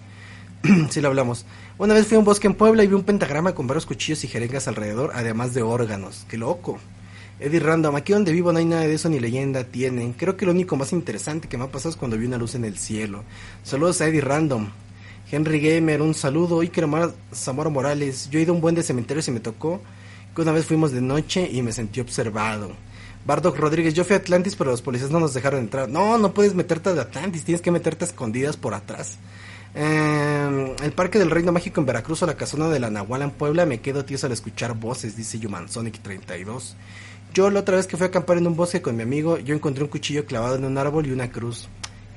sí 0.90 1.02
lo 1.02 1.10
hablamos. 1.10 1.46
Una 1.78 1.94
vez 1.94 2.08
fui 2.08 2.16
a 2.16 2.20
un 2.20 2.26
bosque 2.26 2.48
en 2.48 2.56
Puebla 2.56 2.84
y 2.84 2.88
vi 2.88 2.96
un 2.96 3.04
pentagrama 3.04 3.54
con 3.54 3.68
varios 3.68 3.86
cuchillos 3.86 4.24
y 4.24 4.28
jeringas 4.28 4.68
alrededor, 4.68 5.12
además 5.14 5.54
de 5.54 5.62
órganos. 5.62 6.26
¡Qué 6.28 6.38
loco! 6.38 6.80
Eddie 7.40 7.60
Random, 7.60 7.96
aquí 7.96 8.14
donde 8.14 8.32
vivo 8.32 8.52
no 8.52 8.58
hay 8.58 8.66
nada 8.66 8.82
de 8.82 8.96
eso 8.96 9.10
ni 9.10 9.20
leyenda 9.20 9.64
tienen. 9.64 10.14
Creo 10.14 10.36
que 10.36 10.48
lo 10.48 10.52
único 10.52 10.76
más 10.76 10.92
interesante 10.92 11.48
que 11.48 11.58
me 11.58 11.66
ha 11.66 11.72
pasado 11.72 11.92
es 11.92 11.96
cuando 11.96 12.18
vi 12.18 12.26
una 12.26 12.38
luz 12.38 12.56
en 12.56 12.66
el 12.66 12.80
cielo. 12.80 13.24
Saludos 13.64 14.02
a 14.02 14.08
Eddie 14.08 14.22
Random. 14.22 14.68
Henry 15.32 15.60
Gamer, 15.60 16.02
un 16.02 16.16
saludo. 16.16 16.62
Iker 16.62 16.88
Zamora 17.32 17.70
Morales. 17.70 18.30
Yo 18.32 18.40
he 18.40 18.42
ido 18.42 18.54
a 18.54 18.56
un 18.56 18.62
buen 18.62 18.74
de 18.74 18.82
cementerios 18.82 19.28
y 19.28 19.32
me 19.32 19.40
tocó 19.40 19.82
una 20.42 20.52
vez 20.52 20.66
fuimos 20.66 20.92
de 20.92 21.02
noche 21.02 21.50
y 21.52 21.62
me 21.62 21.72
sentí 21.72 22.00
observado. 22.00 22.72
Bardock 23.26 23.58
Rodríguez, 23.58 23.94
yo 23.94 24.06
fui 24.06 24.16
a 24.16 24.20
Atlantis, 24.20 24.56
pero 24.56 24.72
los 24.72 24.82
policías 24.82 25.12
no 25.12 25.20
nos 25.20 25.34
dejaron 25.34 25.60
entrar. 25.60 25.90
No, 25.90 26.18
no 26.18 26.34
puedes 26.34 26.56
meterte 26.56 26.90
a 26.90 27.02
Atlantis, 27.02 27.44
tienes 27.44 27.62
que 27.62 27.72
meterte 27.72 28.06
a 28.06 28.08
escondidas 28.08 28.56
por 28.56 28.74
atrás. 28.74 29.18
Eh, 29.76 30.76
el 30.82 30.92
Parque 30.94 31.20
del 31.20 31.30
Reino 31.30 31.52
Mágico 31.52 31.82
en 31.82 31.86
Veracruz 31.86 32.24
o 32.24 32.26
la 32.26 32.38
casona 32.38 32.70
de 32.70 32.80
la 32.80 32.90
Nahuala 32.90 33.26
en 33.26 33.32
Puebla, 33.32 33.66
me 33.66 33.82
quedo 33.82 34.06
tío 34.06 34.18
al 34.24 34.32
escuchar 34.32 34.74
voces, 34.76 35.18
dice 35.18 35.40
Sonic 35.68 36.00
32. 36.02 36.76
Yo 37.34 37.50
la 37.50 37.60
otra 37.60 37.76
vez 37.76 37.86
que 37.86 37.98
fui 37.98 38.06
a 38.06 38.08
acampar 38.08 38.38
en 38.38 38.48
un 38.48 38.56
bosque 38.56 38.82
con 38.82 38.96
mi 38.96 39.04
amigo, 39.04 39.38
yo 39.38 39.54
encontré 39.54 39.84
un 39.84 39.90
cuchillo 39.90 40.26
clavado 40.26 40.56
en 40.56 40.66
un 40.66 40.78
árbol 40.78 41.06
y 41.06 41.12
una 41.12 41.30
cruz 41.30 41.68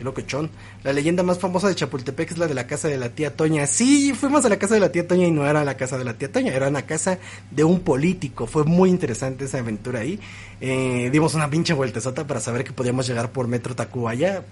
locochón. 0.02 0.50
La 0.82 0.92
leyenda 0.92 1.22
más 1.22 1.38
famosa 1.38 1.68
de 1.68 1.74
Chapultepec 1.74 2.32
es 2.32 2.38
la 2.38 2.46
de 2.46 2.54
la 2.54 2.66
casa 2.66 2.88
de 2.88 2.98
la 2.98 3.10
tía 3.10 3.36
Toña. 3.36 3.66
Sí, 3.66 4.12
fuimos 4.14 4.44
a 4.44 4.48
la 4.48 4.58
casa 4.58 4.74
de 4.74 4.80
la 4.80 4.92
tía 4.92 5.06
Toña 5.06 5.26
y 5.26 5.30
no 5.30 5.46
era 5.46 5.64
la 5.64 5.76
casa 5.76 5.98
de 5.98 6.04
la 6.04 6.14
tía 6.14 6.30
Toña, 6.30 6.52
era 6.52 6.68
una 6.68 6.82
casa 6.82 7.18
de 7.50 7.64
un 7.64 7.80
político. 7.80 8.46
Fue 8.46 8.64
muy 8.64 8.90
interesante 8.90 9.44
esa 9.44 9.58
aventura 9.58 10.00
ahí. 10.00 10.18
Eh, 10.60 11.10
dimos 11.12 11.34
una 11.34 11.48
pinche 11.48 11.72
vueltezota 11.72 12.26
para 12.26 12.40
saber 12.40 12.64
que 12.64 12.72
podíamos 12.72 13.06
llegar 13.06 13.30
por 13.30 13.48
Metro 13.48 13.74
Tacubaya. 13.74 14.44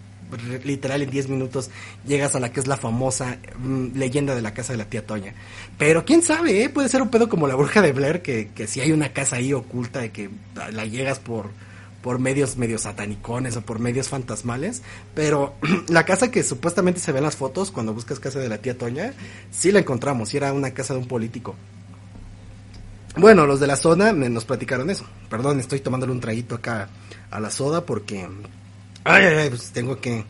Literal 0.62 1.00
en 1.00 1.08
10 1.08 1.30
minutos 1.30 1.70
llegas 2.06 2.37
a 2.37 2.40
la 2.40 2.52
que 2.52 2.61
es 2.61 2.66
la 2.66 2.76
famosa 2.76 3.38
mm, 3.58 3.96
leyenda 3.96 4.34
de 4.34 4.42
la 4.42 4.52
casa 4.52 4.74
de 4.74 4.76
la 4.76 4.84
tía 4.84 5.06
Toña. 5.06 5.32
Pero 5.78 6.04
quién 6.04 6.22
sabe, 6.22 6.64
¿eh? 6.64 6.68
puede 6.68 6.90
ser 6.90 7.00
un 7.00 7.08
pedo 7.08 7.30
como 7.30 7.48
la 7.48 7.54
bruja 7.54 7.80
de 7.80 7.92
Blair, 7.92 8.20
que, 8.20 8.50
que 8.54 8.66
si 8.66 8.82
hay 8.82 8.92
una 8.92 9.14
casa 9.14 9.37
ahí 9.37 9.54
oculta 9.54 10.00
de 10.00 10.11
que 10.11 10.28
la 10.72 10.84
llegas 10.84 11.18
por 11.18 11.50
por 12.02 12.18
medios 12.18 12.56
medio 12.56 12.78
satanicones 12.78 13.56
o 13.56 13.62
por 13.62 13.78
medios 13.78 14.08
fantasmales, 14.08 14.82
pero 15.14 15.54
la 15.88 16.04
casa 16.04 16.30
que 16.30 16.42
supuestamente 16.42 17.00
se 17.00 17.12
ve 17.12 17.18
en 17.18 17.24
las 17.24 17.37
fotos 17.37 17.70
cuando 17.70 17.94
buscas 17.94 18.20
casa 18.20 18.38
de 18.38 18.48
la 18.48 18.58
tía 18.58 18.78
Toña, 18.78 19.14
sí 19.50 19.72
la 19.72 19.80
encontramos, 19.80 20.32
y 20.32 20.37
era 20.37 20.52
una 20.52 20.72
casa 20.72 20.94
de 20.94 21.00
un 21.00 21.08
político. 21.08 21.54
Bueno, 23.16 23.46
los 23.46 23.58
de 23.58 23.66
la 23.66 23.76
zona 23.76 24.12
nos 24.12 24.44
platicaron 24.44 24.90
eso. 24.90 25.04
Perdón, 25.28 25.58
estoy 25.58 25.80
tomándole 25.80 26.12
un 26.12 26.20
traguito 26.20 26.54
acá 26.54 26.88
a 27.30 27.40
la 27.40 27.50
soda 27.50 27.84
porque 27.84 28.28
ay, 29.04 29.24
ay, 29.24 29.34
ay 29.34 29.48
pues 29.48 29.70
tengo 29.72 30.00
que 30.00 30.24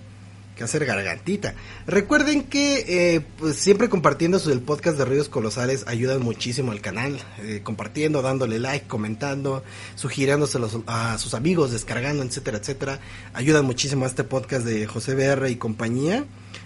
que 0.58 0.64
hacer 0.64 0.84
gargantita. 0.84 1.54
Recuerden 1.86 2.42
que 2.42 3.14
eh, 3.14 3.20
pues 3.38 3.56
siempre 3.56 3.88
compartiendo 3.88 4.38
el 4.50 4.60
podcast 4.60 4.98
de 4.98 5.04
Ríos 5.04 5.28
Colosales 5.28 5.84
ayudan 5.86 6.20
muchísimo 6.20 6.72
al 6.72 6.80
canal, 6.80 7.18
eh, 7.38 7.60
compartiendo, 7.62 8.20
dándole 8.20 8.58
like, 8.58 8.88
comentando, 8.88 9.62
sugiriéndose 9.94 10.58
a 10.86 11.16
sus 11.16 11.34
amigos, 11.34 11.70
descargando, 11.70 12.24
etcétera, 12.24 12.58
etcétera. 12.58 13.00
Ayudan 13.32 13.64
muchísimo 13.64 14.04
a 14.04 14.08
este 14.08 14.24
podcast 14.24 14.66
de 14.66 14.86
José 14.86 15.14
BR 15.14 15.48
y 15.48 15.56
compañía. 15.56 16.24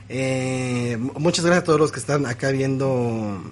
Eh, 0.08 0.96
muchas 0.98 1.44
gracias 1.44 1.62
a 1.62 1.66
todos 1.66 1.78
los 1.78 1.92
que 1.92 2.00
están 2.00 2.26
acá 2.26 2.50
viendo 2.50 3.42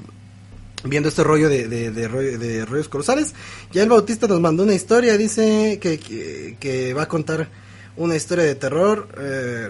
viendo 0.83 1.11
este 1.11 1.23
rollo 1.23 1.51
de, 1.51 1.69
de, 1.69 2.65
rollos 2.65 2.89
colosales. 2.89 3.35
Ya 3.73 3.83
el 3.83 3.91
Bautista 3.91 4.27
nos 4.27 4.41
mandó 4.41 4.63
una 4.63 4.73
historia, 4.73 5.19
dice 5.19 5.79
que, 5.83 5.99
que, 5.99 6.57
que 6.59 6.95
va 6.95 7.03
a 7.03 7.09
contar 7.09 7.51
una 7.99 8.17
historia 8.17 8.45
de 8.45 8.55
terror. 8.55 9.07
Eh, 9.21 9.69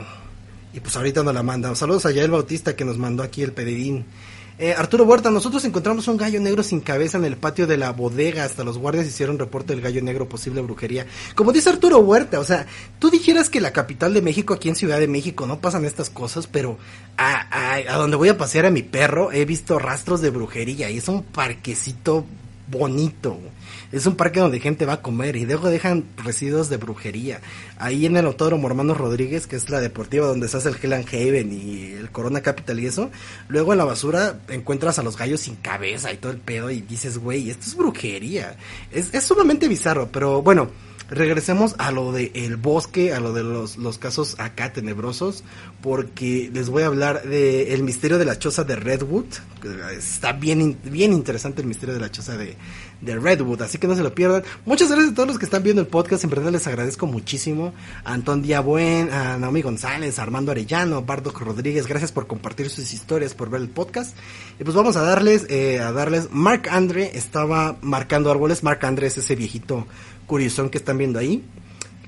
y 0.72 0.80
pues 0.80 0.96
ahorita 0.96 1.22
nos 1.22 1.35
la 1.35 1.42
manda. 1.42 1.74
Saludos 1.74 2.06
a 2.06 2.11
Yael 2.11 2.30
Bautista 2.30 2.76
que 2.76 2.85
nos 2.85 2.98
mandó 2.98 3.22
aquí 3.22 3.42
el 3.42 3.52
pedidín. 3.52 4.06
Eh, 4.59 4.74
Arturo 4.76 5.04
Huerta, 5.04 5.30
nosotros 5.30 5.64
encontramos 5.64 6.06
un 6.06 6.18
gallo 6.18 6.38
negro 6.38 6.62
sin 6.62 6.80
cabeza 6.80 7.16
en 7.16 7.24
el 7.24 7.38
patio 7.38 7.66
de 7.66 7.78
la 7.78 7.92
bodega. 7.92 8.44
Hasta 8.44 8.62
los 8.62 8.76
guardias 8.76 9.06
hicieron 9.06 9.38
reporte 9.38 9.72
del 9.72 9.80
gallo 9.80 10.02
negro, 10.02 10.28
posible 10.28 10.61
brujería. 10.61 11.06
Como 11.35 11.50
dice 11.50 11.70
Arturo 11.70 11.98
Huerta, 12.00 12.38
o 12.40 12.44
sea, 12.44 12.66
tú 12.98 13.09
dijeras 13.09 13.48
que 13.48 13.62
la 13.62 13.72
capital 13.72 14.12
de 14.12 14.20
México, 14.20 14.52
aquí 14.52 14.68
en 14.68 14.74
Ciudad 14.74 15.00
de 15.00 15.09
México, 15.09 15.46
no 15.46 15.61
pasan 15.61 15.87
estas 15.87 16.11
cosas, 16.11 16.46
pero 16.46 16.76
a, 17.16 17.46
a 17.90 17.96
donde 17.96 18.18
voy 18.18 18.28
a 18.28 18.37
pasear 18.37 18.66
a 18.66 18.70
mi 18.70 18.83
perro 18.83 19.33
he 19.33 19.46
visto 19.46 19.78
rastros 19.78 20.20
de 20.20 20.28
brujería 20.28 20.90
y 20.90 20.98
es 20.98 21.09
un 21.09 21.22
parquecito 21.22 22.26
bonito. 22.70 23.38
Es 23.92 24.06
un 24.06 24.14
parque 24.14 24.40
donde 24.40 24.61
gente 24.61 24.87
va 24.87 24.94
a 24.94 25.02
comer 25.02 25.37
y 25.37 25.44
luego 25.44 25.68
dejan 25.68 26.04
residuos 26.24 26.68
de 26.68 26.76
brujería. 26.76 27.40
Ahí 27.78 28.06
en 28.06 28.16
el 28.16 28.26
Autódromo 28.26 28.68
Hermanos 28.68 28.96
Rodríguez, 28.96 29.46
que 29.46 29.56
es 29.56 29.68
la 29.68 29.80
deportiva 29.80 30.26
donde 30.26 30.48
se 30.48 30.59
hace 30.59 30.68
el 30.68 30.76
Hell 30.80 30.92
and 30.92 31.09
Haven 31.09 31.52
y 31.52 31.92
el 31.92 32.11
Corona 32.11 32.40
Capital 32.40 32.78
y 32.80 32.87
eso, 32.87 33.11
luego 33.48 33.72
en 33.72 33.78
la 33.78 33.85
basura 33.85 34.40
encuentras 34.48 34.98
a 34.98 35.02
los 35.02 35.16
gallos 35.16 35.40
sin 35.40 35.56
cabeza 35.56 36.12
y 36.12 36.18
todo 36.18 36.33
el 36.33 36.38
pedo 36.38 36.70
y 36.70 36.80
dices, 36.83 37.18
güey, 37.18 37.50
esto 37.50 37.66
es 37.66 37.76
brujería. 37.76 38.56
Es, 38.92 39.12
es 39.12 39.24
sumamente 39.24 39.66
bizarro, 39.66 40.09
pero 40.12 40.42
bueno, 40.42 40.70
regresemos 41.11 41.75
a 41.79 41.90
lo 41.90 42.12
de 42.12 42.31
el 42.35 42.57
bosque, 42.57 43.12
a 43.12 43.20
lo 43.20 43.33
de 43.33 43.42
los, 43.42 43.77
los 43.77 43.99
casos 43.99 44.37
acá 44.38 44.73
tenebrosos, 44.73 45.44
porque 45.83 46.51
les 46.53 46.70
voy 46.70 46.85
a 46.85 46.87
hablar 46.87 47.23
de 47.23 47.75
el 47.75 47.83
misterio 47.83 48.18
de 48.18 48.25
la 48.25 48.38
choza 48.38 48.64
de 48.64 48.77
Redwood. 48.77 49.27
Está 49.96 50.33
bien, 50.33 50.79
bien 50.85 51.12
interesante 51.12 51.61
el 51.61 51.68
misterio 51.68 51.94
de 51.94 52.01
la 52.01 52.11
choza 52.11 52.37
de, 52.37 52.57
de 53.01 53.18
Redwood, 53.18 53.62
así 53.62 53.79
que 53.79 53.88
no 53.88 53.96
se 53.96 54.03
lo 54.03 54.14
pierdan. 54.14 54.44
Muchas 54.64 54.88
gracias 54.88 55.12
a 55.12 55.14
todos 55.14 55.29
los 55.29 55.38
que 55.38 55.44
están 55.44 55.62
viendo 55.62 55.83
el 55.83 55.88
podcast, 55.88 56.23
en 56.25 56.31
verdad 56.31 56.53
les 56.53 56.66
agradezco 56.66 57.07
muchísimo. 57.07 57.75
A 58.05 58.14
Antón 58.14 58.42
Diabuen, 58.42 59.11
a 59.11 59.37
Naomi 59.37 59.62
González, 59.62 60.18
a 60.18 60.23
Armando 60.23 60.53
Arellano, 60.53 61.03
Bardock 61.03 61.40
Rodríguez, 61.40 61.87
gracias 61.87 62.12
por 62.12 62.27
compartir 62.27 62.70
sus 62.70 62.92
historias, 62.92 63.35
por 63.35 63.51
ver 63.51 63.61
el 63.61 63.68
podcast. 63.68 64.16
Y 64.61 64.64
pues 64.64 64.77
vamos 64.77 64.96
a 64.96 65.03
darles, 65.03 65.46
eh, 65.51 65.81
a 65.81 65.92
darles, 65.92 66.29
Mark 66.31 66.68
Andre 66.70 67.11
estaba 67.14 67.77
marcando 67.81 68.31
árboles, 68.31 68.62
Mark 68.62 68.85
Andre 68.85 69.09
es 69.09 69.18
ese 69.18 69.35
viejito 69.35 69.87
curiosón 70.30 70.70
que 70.70 70.78
están 70.78 70.96
viendo 70.96 71.18
ahí, 71.18 71.42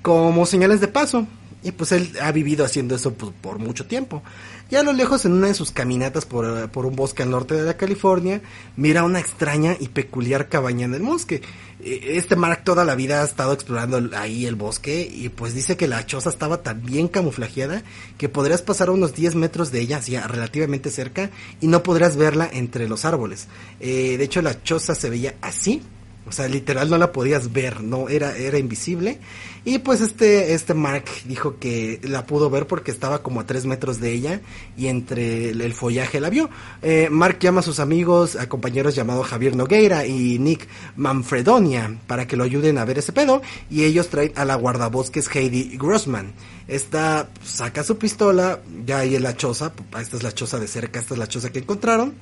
como 0.00 0.46
señales 0.46 0.80
de 0.80 0.86
paso. 0.86 1.26
Y 1.64 1.70
pues 1.72 1.92
él 1.92 2.12
ha 2.20 2.32
vivido 2.32 2.64
haciendo 2.64 2.94
eso 2.96 3.14
por 3.14 3.58
mucho 3.58 3.86
tiempo. 3.86 4.22
Y 4.70 4.76
a 4.76 4.82
lo 4.82 4.92
lejos, 4.92 5.26
en 5.26 5.32
una 5.32 5.48
de 5.48 5.54
sus 5.54 5.70
caminatas 5.70 6.24
por, 6.24 6.46
un 6.46 6.96
bosque 6.96 7.22
al 7.22 7.30
norte 7.30 7.54
de 7.54 7.62
la 7.62 7.76
California, 7.76 8.40
mira 8.76 9.04
una 9.04 9.20
extraña 9.20 9.76
y 9.78 9.88
peculiar 9.88 10.48
cabaña 10.48 10.86
en 10.86 10.94
el 10.94 11.02
bosque. 11.02 11.42
E, 11.84 12.16
este 12.16 12.36
Mark 12.36 12.62
toda 12.64 12.84
la 12.84 12.94
vida 12.94 13.20
ha 13.20 13.24
estado 13.24 13.52
explorando 13.52 14.16
ahí 14.16 14.46
el 14.46 14.54
bosque 14.54 15.06
y 15.12 15.28
pues 15.28 15.54
dice 15.54 15.76
que 15.76 15.88
la 15.88 16.06
choza 16.06 16.30
estaba 16.30 16.62
tan 16.62 16.82
bien 16.82 17.08
camuflajeada 17.08 17.82
que 18.18 18.28
podrías 18.28 18.62
pasar 18.62 18.88
unos 18.88 19.14
10 19.14 19.34
metros 19.34 19.72
de 19.72 19.80
ella, 19.80 19.98
hacia 19.98 20.26
relativamente 20.26 20.90
cerca, 20.90 21.30
y 21.60 21.66
no 21.66 21.82
podrías 21.82 22.16
verla 22.16 22.48
entre 22.50 22.88
los 22.88 23.04
árboles. 23.04 23.48
Eh, 23.78 24.16
de 24.16 24.24
hecho, 24.24 24.40
la 24.42 24.62
choza 24.62 24.94
se 24.94 25.10
veía 25.10 25.34
así, 25.42 25.82
o 26.26 26.32
sea, 26.32 26.46
literal 26.48 26.88
no 26.88 26.98
la 26.98 27.10
podías 27.10 27.52
ver, 27.52 27.82
no 27.82 28.08
era 28.08 28.36
era 28.36 28.58
invisible. 28.58 29.18
Y 29.64 29.78
pues 29.78 30.00
este 30.00 30.54
este 30.54 30.74
Mark 30.74 31.04
dijo 31.24 31.58
que 31.58 32.00
la 32.02 32.26
pudo 32.26 32.50
ver 32.50 32.66
porque 32.66 32.90
estaba 32.90 33.22
como 33.22 33.40
a 33.40 33.46
tres 33.46 33.64
metros 33.64 34.00
de 34.00 34.12
ella 34.12 34.40
y 34.76 34.86
entre 34.86 35.50
el, 35.50 35.72
follaje 35.72 36.20
la 36.20 36.30
vio. 36.30 36.48
Eh, 36.82 37.08
Mark 37.10 37.38
llama 37.40 37.60
a 37.60 37.62
sus 37.62 37.80
amigos, 37.80 38.36
a 38.36 38.48
compañeros 38.48 38.94
llamados 38.94 39.26
Javier 39.26 39.56
Nogueira 39.56 40.06
y 40.06 40.38
Nick 40.38 40.68
Manfredonia 40.96 41.98
para 42.06 42.26
que 42.26 42.36
lo 42.36 42.44
ayuden 42.44 42.78
a 42.78 42.84
ver 42.84 42.98
ese 42.98 43.12
pedo 43.12 43.42
y 43.70 43.84
ellos 43.84 44.08
traen 44.08 44.32
a 44.36 44.44
la 44.44 44.54
guardabosques 44.54 45.28
Heidi 45.34 45.76
Grossman. 45.76 46.32
Esta 46.68 47.28
saca 47.44 47.82
su 47.82 47.98
pistola, 47.98 48.60
ya 48.86 48.98
ahí 48.98 49.16
en 49.16 49.22
la 49.22 49.36
choza, 49.36 49.72
esta 50.00 50.16
es 50.16 50.22
la 50.22 50.32
choza 50.32 50.58
de 50.58 50.68
cerca, 50.68 51.00
esta 51.00 51.14
es 51.14 51.18
la 51.18 51.26
choza 51.26 51.50
que 51.50 51.58
encontraron. 51.58 52.14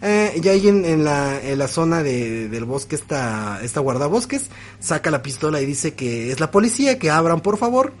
Eh, 0.00 0.40
y 0.42 0.48
ahí 0.48 0.68
en, 0.68 1.04
la, 1.04 1.40
en 1.42 1.58
la 1.58 1.66
zona 1.66 2.02
de, 2.02 2.48
del 2.48 2.64
bosque 2.64 2.94
está, 2.94 3.60
esta 3.62 3.80
guardabosques, 3.80 4.50
saca 4.78 5.10
la 5.10 5.22
pistola 5.22 5.60
y 5.60 5.66
dice 5.66 5.94
que 5.94 6.30
es 6.30 6.38
la 6.38 6.50
policía, 6.50 6.98
que 6.98 7.10
abran 7.10 7.40
por 7.40 7.58
favor. 7.58 7.92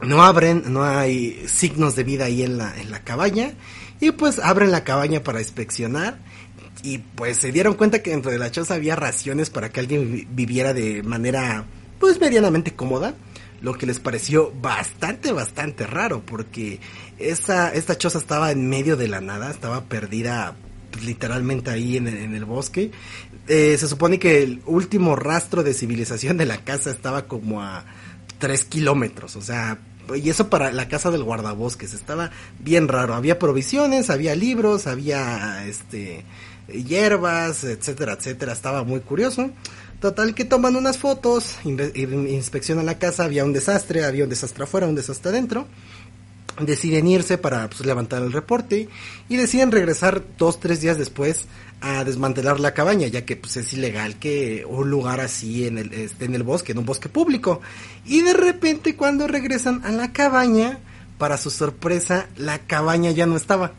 No 0.00 0.22
abren, 0.22 0.64
no 0.72 0.82
hay 0.82 1.46
signos 1.46 1.94
de 1.94 2.04
vida 2.04 2.24
ahí 2.24 2.42
en 2.42 2.56
la, 2.56 2.74
en 2.80 2.90
la 2.90 3.04
cabaña. 3.04 3.52
Y 4.00 4.12
pues 4.12 4.38
abren 4.38 4.70
la 4.70 4.82
cabaña 4.82 5.22
para 5.22 5.40
inspeccionar. 5.40 6.18
Y 6.82 6.98
pues 6.98 7.36
se 7.36 7.52
dieron 7.52 7.74
cuenta 7.74 8.02
que 8.02 8.10
dentro 8.10 8.30
de 8.30 8.38
la 8.38 8.50
choza 8.50 8.74
había 8.74 8.96
raciones 8.96 9.50
para 9.50 9.68
que 9.68 9.80
alguien 9.80 10.26
viviera 10.30 10.72
de 10.72 11.02
manera 11.02 11.66
pues 11.98 12.18
medianamente 12.18 12.74
cómoda 12.74 13.14
lo 13.62 13.74
que 13.74 13.86
les 13.86 14.00
pareció 14.00 14.52
bastante, 14.60 15.32
bastante 15.32 15.86
raro, 15.86 16.22
porque 16.24 16.80
esta, 17.18 17.72
esta 17.72 17.96
choza 17.98 18.18
estaba 18.18 18.50
en 18.50 18.68
medio 18.68 18.96
de 18.96 19.08
la 19.08 19.20
nada, 19.20 19.50
estaba 19.50 19.84
perdida 19.84 20.56
pues, 20.90 21.04
literalmente 21.04 21.70
ahí 21.70 21.96
en 21.96 22.06
el, 22.06 22.44
bosque. 22.44 22.90
Eh, 23.48 23.76
se 23.78 23.88
supone 23.88 24.18
que 24.18 24.42
el 24.42 24.62
último 24.66 25.16
rastro 25.16 25.62
de 25.62 25.74
civilización 25.74 26.36
de 26.36 26.46
la 26.46 26.58
casa 26.64 26.90
estaba 26.90 27.26
como 27.26 27.62
a 27.62 27.84
tres 28.38 28.64
kilómetros, 28.64 29.36
o 29.36 29.42
sea, 29.42 29.78
y 30.14 30.30
eso 30.30 30.48
para 30.48 30.72
la 30.72 30.88
casa 30.88 31.10
del 31.10 31.22
guardabosques, 31.22 31.94
estaba 31.94 32.30
bien 32.58 32.88
raro, 32.88 33.14
había 33.14 33.38
provisiones, 33.38 34.10
había 34.10 34.34
libros, 34.34 34.86
había 34.86 35.64
este 35.66 36.24
hierbas, 36.68 37.64
etcétera, 37.64 38.14
etcétera, 38.14 38.52
estaba 38.52 38.84
muy 38.84 39.00
curioso. 39.00 39.50
Total 40.00 40.34
que 40.34 40.44
toman 40.44 40.76
unas 40.76 40.98
fotos, 40.98 41.56
inspeccionan 41.64 42.86
la 42.86 42.98
casa, 42.98 43.24
había 43.24 43.44
un 43.44 43.52
desastre, 43.52 44.04
había 44.04 44.24
un 44.24 44.30
desastre 44.30 44.64
afuera, 44.64 44.86
un 44.86 44.94
desastre 44.94 45.30
adentro 45.30 45.66
deciden 46.66 47.06
irse 47.06 47.38
para 47.38 47.68
pues, 47.68 47.84
levantar 47.86 48.22
el 48.22 48.32
reporte 48.32 48.88
y 49.28 49.36
deciden 49.36 49.70
regresar 49.70 50.22
dos, 50.38 50.60
tres 50.60 50.80
días 50.80 50.98
después 50.98 51.46
a 51.80 52.04
desmantelar 52.04 52.60
la 52.60 52.74
cabaña, 52.74 53.06
ya 53.06 53.24
que 53.24 53.36
pues 53.36 53.56
es 53.56 53.72
ilegal 53.72 54.18
que 54.18 54.66
un 54.68 54.90
lugar 54.90 55.20
así 55.20 55.66
en 55.66 55.78
el, 55.78 55.92
esté 55.94 56.26
en 56.26 56.34
el 56.34 56.42
bosque, 56.42 56.72
en 56.72 56.78
un 56.78 56.84
bosque 56.84 57.08
público. 57.08 57.60
Y 58.04 58.22
de 58.22 58.34
repente 58.34 58.96
cuando 58.96 59.26
regresan 59.26 59.84
a 59.84 59.90
la 59.90 60.12
cabaña, 60.12 60.78
para 61.18 61.36
su 61.36 61.50
sorpresa, 61.50 62.28
la 62.36 62.58
cabaña 62.60 63.10
ya 63.10 63.26
no 63.26 63.36
estaba. 63.36 63.72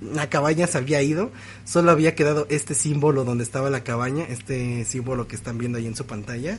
La 0.00 0.28
cabaña 0.28 0.66
se 0.66 0.78
había 0.78 1.02
ido, 1.02 1.30
solo 1.64 1.90
había 1.90 2.14
quedado 2.14 2.46
este 2.50 2.74
símbolo 2.74 3.24
donde 3.24 3.44
estaba 3.44 3.70
la 3.70 3.82
cabaña, 3.82 4.24
este 4.28 4.84
símbolo 4.84 5.26
que 5.26 5.36
están 5.36 5.58
viendo 5.58 5.78
ahí 5.78 5.86
en 5.86 5.96
su 5.96 6.04
pantalla 6.04 6.58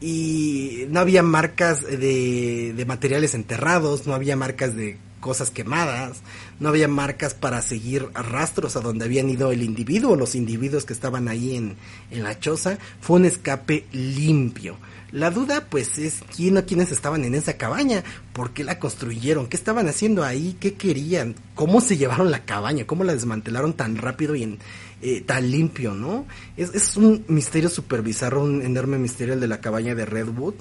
y 0.00 0.86
no 0.90 1.00
había 1.00 1.22
marcas 1.22 1.82
de, 1.82 2.74
de, 2.76 2.84
materiales 2.84 3.34
enterrados, 3.34 4.06
no 4.06 4.14
había 4.14 4.36
marcas 4.36 4.76
de 4.76 4.98
cosas 5.20 5.50
quemadas, 5.50 6.20
no 6.60 6.68
había 6.68 6.86
marcas 6.86 7.34
para 7.34 7.62
seguir 7.62 8.08
rastros 8.12 8.76
a 8.76 8.80
donde 8.80 9.06
habían 9.06 9.30
ido 9.30 9.50
el 9.52 9.62
individuo, 9.62 10.14
los 10.14 10.34
individuos 10.34 10.84
que 10.84 10.92
estaban 10.92 11.28
ahí 11.28 11.56
en, 11.56 11.76
en 12.10 12.22
la 12.22 12.38
choza, 12.38 12.78
fue 13.00 13.16
un 13.16 13.24
escape 13.24 13.86
limpio. 13.92 14.76
La 15.16 15.30
duda 15.30 15.64
pues 15.70 15.96
es 15.96 16.20
quién 16.36 16.58
o 16.58 16.66
quiénes 16.66 16.92
estaban 16.92 17.24
en 17.24 17.34
esa 17.34 17.54
cabaña, 17.54 18.04
por 18.34 18.50
qué 18.50 18.64
la 18.64 18.78
construyeron, 18.78 19.46
qué 19.46 19.56
estaban 19.56 19.88
haciendo 19.88 20.22
ahí, 20.22 20.58
qué 20.60 20.74
querían, 20.74 21.34
cómo 21.54 21.80
se 21.80 21.96
llevaron 21.96 22.30
la 22.30 22.44
cabaña, 22.44 22.86
cómo 22.86 23.02
la 23.02 23.14
desmantelaron 23.14 23.72
tan 23.72 23.96
rápido 23.96 24.34
y 24.34 24.42
en, 24.42 24.58
eh, 25.00 25.22
tan 25.22 25.50
limpio, 25.50 25.94
¿no? 25.94 26.26
Es, 26.58 26.98
un 26.98 27.24
misterio 27.28 27.70
súper 27.70 28.02
un 28.36 28.60
enorme 28.60 28.98
misterio 28.98 29.32
el 29.32 29.40
de 29.40 29.48
la 29.48 29.62
cabaña 29.62 29.94
de 29.94 30.04
Redwood. 30.04 30.56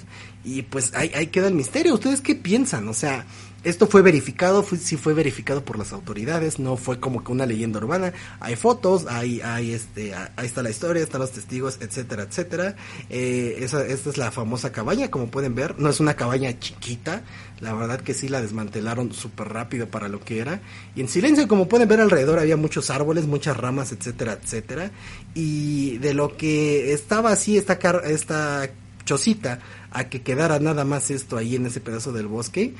Y 0.45 0.61
pues 0.61 0.93
ahí 0.93 1.27
queda 1.27 1.49
el 1.49 1.53
misterio. 1.53 1.93
¿Ustedes 1.93 2.21
qué 2.21 2.35
piensan? 2.35 2.87
O 2.87 2.93
sea, 2.93 3.25
esto 3.65 3.87
fue 3.87 4.03
verificado, 4.03 4.61
fue, 4.61 4.77
sí 4.77 4.95
fue 4.95 5.13
verificado 5.13 5.65
por 5.65 5.79
las 5.79 5.91
autoridades, 5.91 6.59
no 6.59 6.77
fue 6.77 6.99
como 6.99 7.23
que 7.23 7.31
una 7.31 7.47
leyenda 7.47 7.79
urbana. 7.79 8.13
Hay 8.39 8.55
fotos, 8.55 9.07
hay, 9.07 9.41
hay 9.41 9.73
este, 9.73 10.13
ahí 10.13 10.45
está 10.45 10.61
la 10.61 10.69
historia, 10.69 11.01
están 11.01 11.21
los 11.21 11.31
testigos, 11.31 11.79
etcétera, 11.81 12.23
etcétera. 12.23 12.75
Eh, 13.09 13.57
esa, 13.59 13.85
esta 13.85 14.11
es 14.11 14.17
la 14.17 14.31
famosa 14.31 14.71
cabaña, 14.71 15.09
como 15.09 15.27
pueden 15.27 15.55
ver, 15.55 15.79
no 15.79 15.89
es 15.89 15.99
una 15.99 16.15
cabaña 16.15 16.57
chiquita, 16.59 17.23
la 17.59 17.73
verdad 17.73 18.01
que 18.01 18.13
sí 18.13 18.29
la 18.29 18.39
desmantelaron 18.39 19.11
súper 19.13 19.49
rápido 19.49 19.87
para 19.87 20.09
lo 20.09 20.19
que 20.19 20.39
era. 20.39 20.61
Y 20.95 21.01
en 21.01 21.07
silencio, 21.07 21.47
como 21.47 21.67
pueden 21.67 21.87
ver 21.87 22.01
alrededor, 22.01 22.37
había 22.37 22.57
muchos 22.57 22.91
árboles, 22.91 23.25
muchas 23.25 23.57
ramas, 23.57 23.91
etcétera, 23.91 24.37
etcétera. 24.41 24.91
Y 25.33 25.97
de 25.97 26.13
lo 26.13 26.37
que 26.37 26.93
estaba 26.93 27.31
así, 27.31 27.57
esta, 27.57 27.79
esta 28.05 28.69
chocita, 29.05 29.59
a 29.91 30.09
que 30.09 30.21
quedara 30.21 30.59
nada 30.59 30.83
más 30.83 31.09
esto 31.09 31.37
ahí 31.37 31.55
en 31.55 31.65
ese 31.65 31.79
pedazo 31.79 32.11
del 32.11 32.27
bosque, 32.27 32.73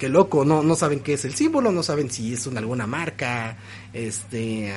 qué 0.00 0.08
loco, 0.08 0.46
no, 0.46 0.62
no 0.62 0.74
saben 0.74 1.00
qué 1.00 1.12
es 1.12 1.26
el 1.26 1.34
símbolo, 1.34 1.70
no 1.70 1.82
saben 1.82 2.10
si 2.10 2.32
es 2.32 2.46
una, 2.46 2.58
alguna 2.58 2.86
marca, 2.86 3.58
este, 3.92 4.72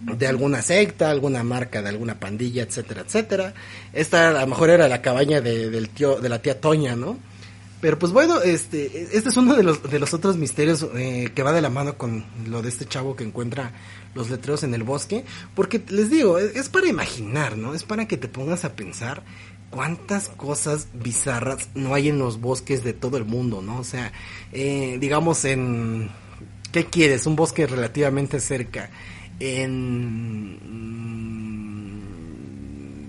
de 0.00 0.26
alguna 0.28 0.62
secta, 0.62 1.10
alguna 1.10 1.42
marca 1.42 1.82
de 1.82 1.88
alguna 1.88 2.14
pandilla, 2.18 2.62
etcétera, 2.62 3.02
etcétera. 3.02 3.54
Esta 3.92 4.28
a 4.28 4.40
lo 4.42 4.46
mejor 4.46 4.70
era 4.70 4.86
la 4.86 5.02
cabaña 5.02 5.40
de, 5.40 5.68
del 5.68 5.88
tío, 5.88 6.20
de 6.20 6.28
la 6.28 6.40
tía 6.40 6.60
Toña, 6.60 6.94
¿no? 6.94 7.18
Pero 7.80 7.98
pues 7.98 8.12
bueno, 8.12 8.40
este, 8.40 9.08
este 9.16 9.30
es 9.30 9.36
uno 9.36 9.56
de 9.56 9.64
los, 9.64 9.82
de 9.82 9.98
los 9.98 10.14
otros 10.14 10.36
misterios 10.36 10.86
eh, 10.94 11.32
que 11.34 11.42
va 11.42 11.52
de 11.52 11.60
la 11.60 11.68
mano 11.68 11.98
con 11.98 12.24
lo 12.46 12.62
de 12.62 12.68
este 12.68 12.86
chavo 12.86 13.16
que 13.16 13.24
encuentra 13.24 13.72
los 14.14 14.30
letreros 14.30 14.62
en 14.62 14.74
el 14.74 14.84
bosque, 14.84 15.24
porque 15.56 15.82
les 15.88 16.08
digo, 16.08 16.38
es 16.38 16.68
para 16.68 16.86
imaginar, 16.86 17.56
¿no? 17.58 17.74
Es 17.74 17.82
para 17.82 18.06
que 18.06 18.16
te 18.16 18.28
pongas 18.28 18.64
a 18.64 18.74
pensar 18.76 19.24
cuántas 19.72 20.28
cosas 20.28 20.86
bizarras 20.92 21.70
no 21.74 21.94
hay 21.94 22.10
en 22.10 22.18
los 22.18 22.40
bosques 22.40 22.84
de 22.84 22.92
todo 22.92 23.16
el 23.16 23.24
mundo, 23.24 23.62
¿no? 23.62 23.78
O 23.78 23.84
sea, 23.84 24.12
eh, 24.52 24.98
digamos 25.00 25.44
en... 25.44 26.10
¿Qué 26.70 26.86
quieres? 26.86 27.26
Un 27.26 27.36
bosque 27.36 27.66
relativamente 27.66 28.40
cerca. 28.40 28.90
en 29.40 30.58
mm, 30.62 32.02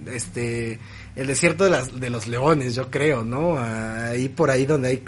este 0.08 0.80
el 1.16 1.28
desierto 1.28 1.66
de, 1.66 1.70
las, 1.70 2.00
de 2.00 2.10
los 2.10 2.28
leones, 2.28 2.74
yo 2.74 2.90
creo, 2.90 3.24
¿no? 3.24 3.60
Ahí 3.60 4.30
por 4.30 4.50
ahí 4.50 4.66
donde 4.66 4.90
hay 4.90 5.04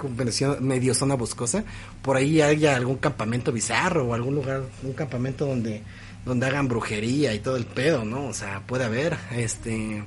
medio 0.59 0.93
zona 0.93 1.15
boscosa, 1.15 1.63
por 2.03 2.15
ahí 2.15 2.41
haya 2.41 2.75
algún 2.75 2.97
campamento 2.97 3.51
bizarro 3.51 4.05
o 4.05 4.13
algún 4.13 4.35
lugar, 4.35 4.61
un 4.83 4.93
campamento 4.93 5.47
donde 5.47 5.81
donde 6.25 6.47
hagan 6.47 6.67
brujería 6.67 7.33
y 7.33 7.39
todo 7.39 7.55
el 7.55 7.65
pedo, 7.65 8.03
¿no? 8.03 8.25
O 8.25 8.33
sea, 8.33 8.61
puede 8.65 8.83
haber, 8.83 9.15
este, 9.35 10.03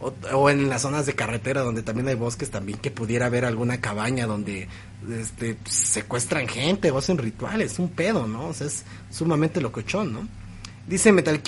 o, 0.00 0.50
en 0.50 0.68
las 0.68 0.82
zonas 0.82 1.06
de 1.06 1.14
carretera 1.14 1.60
donde 1.60 1.82
también 1.82 2.08
hay 2.08 2.14
bosques 2.14 2.50
también 2.50 2.78
que 2.78 2.90
pudiera 2.90 3.26
haber 3.26 3.44
alguna 3.44 3.80
cabaña 3.80 4.26
donde 4.26 4.68
este 5.10 5.56
secuestran 5.64 6.48
gente 6.48 6.90
o 6.90 6.98
hacen 6.98 7.18
rituales, 7.18 7.78
un 7.78 7.88
pedo, 7.88 8.26
¿no? 8.26 8.48
O 8.48 8.54
sea, 8.54 8.66
es 8.66 8.84
sumamente 9.10 9.60
locochón, 9.60 10.12
¿no? 10.12 10.28
Dice 10.86 11.12
Metal 11.12 11.40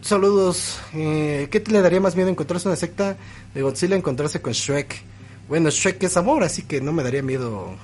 saludos. 0.00 0.78
Eh, 0.94 1.48
¿Qué 1.50 1.60
te 1.60 1.70
le 1.72 1.82
daría 1.82 2.00
más 2.00 2.16
miedo 2.16 2.30
encontrarse 2.30 2.68
una 2.68 2.76
secta 2.76 3.16
de 3.52 3.62
Godzilla 3.62 3.96
encontrarse 3.96 4.40
con 4.40 4.52
Shrek? 4.52 5.02
Bueno, 5.48 5.70
Shrek 5.70 6.02
es 6.04 6.16
amor, 6.16 6.44
así 6.44 6.62
que 6.62 6.80
no 6.80 6.92
me 6.92 7.02
daría 7.02 7.22
miedo 7.22 7.74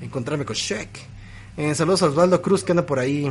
encontrarme 0.00 0.44
con 0.44 0.56
Shrek. 0.56 0.88
Eh, 1.56 1.74
saludos 1.74 2.02
a 2.02 2.06
Osvaldo 2.06 2.40
Cruz 2.40 2.64
que 2.64 2.72
anda 2.72 2.86
por 2.86 2.98
ahí. 2.98 3.30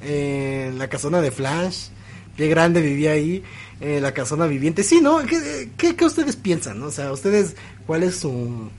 Eh, 0.00 0.72
la 0.76 0.88
casona 0.88 1.20
de 1.20 1.30
Flash. 1.30 1.88
Qué 2.36 2.48
grande 2.48 2.80
vivía 2.80 3.12
ahí. 3.12 3.42
Eh, 3.80 4.00
la 4.00 4.12
casona 4.12 4.46
viviente. 4.46 4.82
Sí, 4.82 5.00
¿no? 5.00 5.20
¿Qué, 5.24 5.70
qué, 5.76 6.04
ustedes 6.04 6.36
piensan? 6.36 6.82
O 6.82 6.90
sea, 6.90 7.12
ustedes, 7.12 7.56
¿cuál 7.86 8.02
es 8.02 8.16
su... 8.16 8.70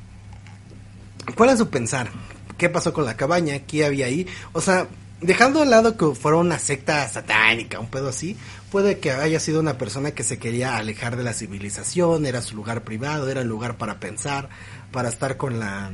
¿Cuál 1.35 1.49
es 1.51 1.59
su 1.59 1.69
pensar? 1.69 2.09
¿Qué 2.57 2.69
pasó 2.69 2.93
con 2.93 3.05
la 3.05 3.17
cabaña? 3.17 3.59
¿Qué 3.59 3.85
había 3.85 4.07
ahí? 4.07 4.25
O 4.53 4.61
sea, 4.61 4.87
dejando 5.21 5.61
al 5.61 5.69
lado 5.69 5.97
que 5.97 6.15
fuera 6.15 6.37
una 6.37 6.57
secta 6.57 7.07
satánica, 7.07 7.79
un 7.79 7.87
pedo 7.87 8.09
así, 8.09 8.37
puede 8.71 8.99
que 8.99 9.11
haya 9.11 9.39
sido 9.39 9.59
una 9.59 9.77
persona 9.77 10.11
que 10.11 10.23
se 10.23 10.39
quería 10.39 10.77
alejar 10.77 11.15
de 11.15 11.23
la 11.23 11.33
civilización, 11.33 12.25
era 12.25 12.41
su 12.41 12.55
lugar 12.55 12.83
privado, 12.83 13.29
era 13.29 13.41
el 13.41 13.47
lugar 13.47 13.77
para 13.77 13.99
pensar, 13.99 14.49
para 14.91 15.09
estar 15.09 15.37
con 15.37 15.59
la 15.59 15.91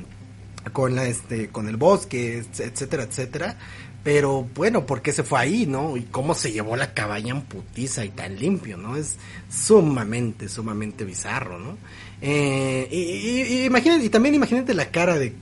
con 0.71 0.95
la 0.95 1.05
este 1.05 1.49
con 1.49 1.67
el 1.67 1.75
bosque, 1.77 2.37
etcétera, 2.37 3.03
etcétera. 3.03 3.57
Pero 4.03 4.47
bueno, 4.55 4.85
¿por 4.85 5.01
qué 5.01 5.13
se 5.13 5.23
fue 5.23 5.39
ahí, 5.39 5.65
no? 5.65 5.95
Y 5.95 6.01
cómo 6.03 6.33
se 6.33 6.51
llevó 6.51 6.75
la 6.75 6.93
cabaña 6.93 7.33
en 7.33 7.41
putiza 7.41 8.03
y 8.03 8.09
tan 8.09 8.37
limpio, 8.37 8.75
¿no? 8.75 8.97
Es 8.97 9.17
sumamente, 9.49 10.49
sumamente 10.49 11.05
bizarro, 11.05 11.57
¿no? 11.57 11.77
Eh, 12.21 12.87
y, 12.91 13.65
y, 13.65 14.05
y 14.05 14.09
también 14.09 14.35
imagínate 14.35 14.73
la 14.73 14.91
cara 14.91 15.17
de 15.17 15.33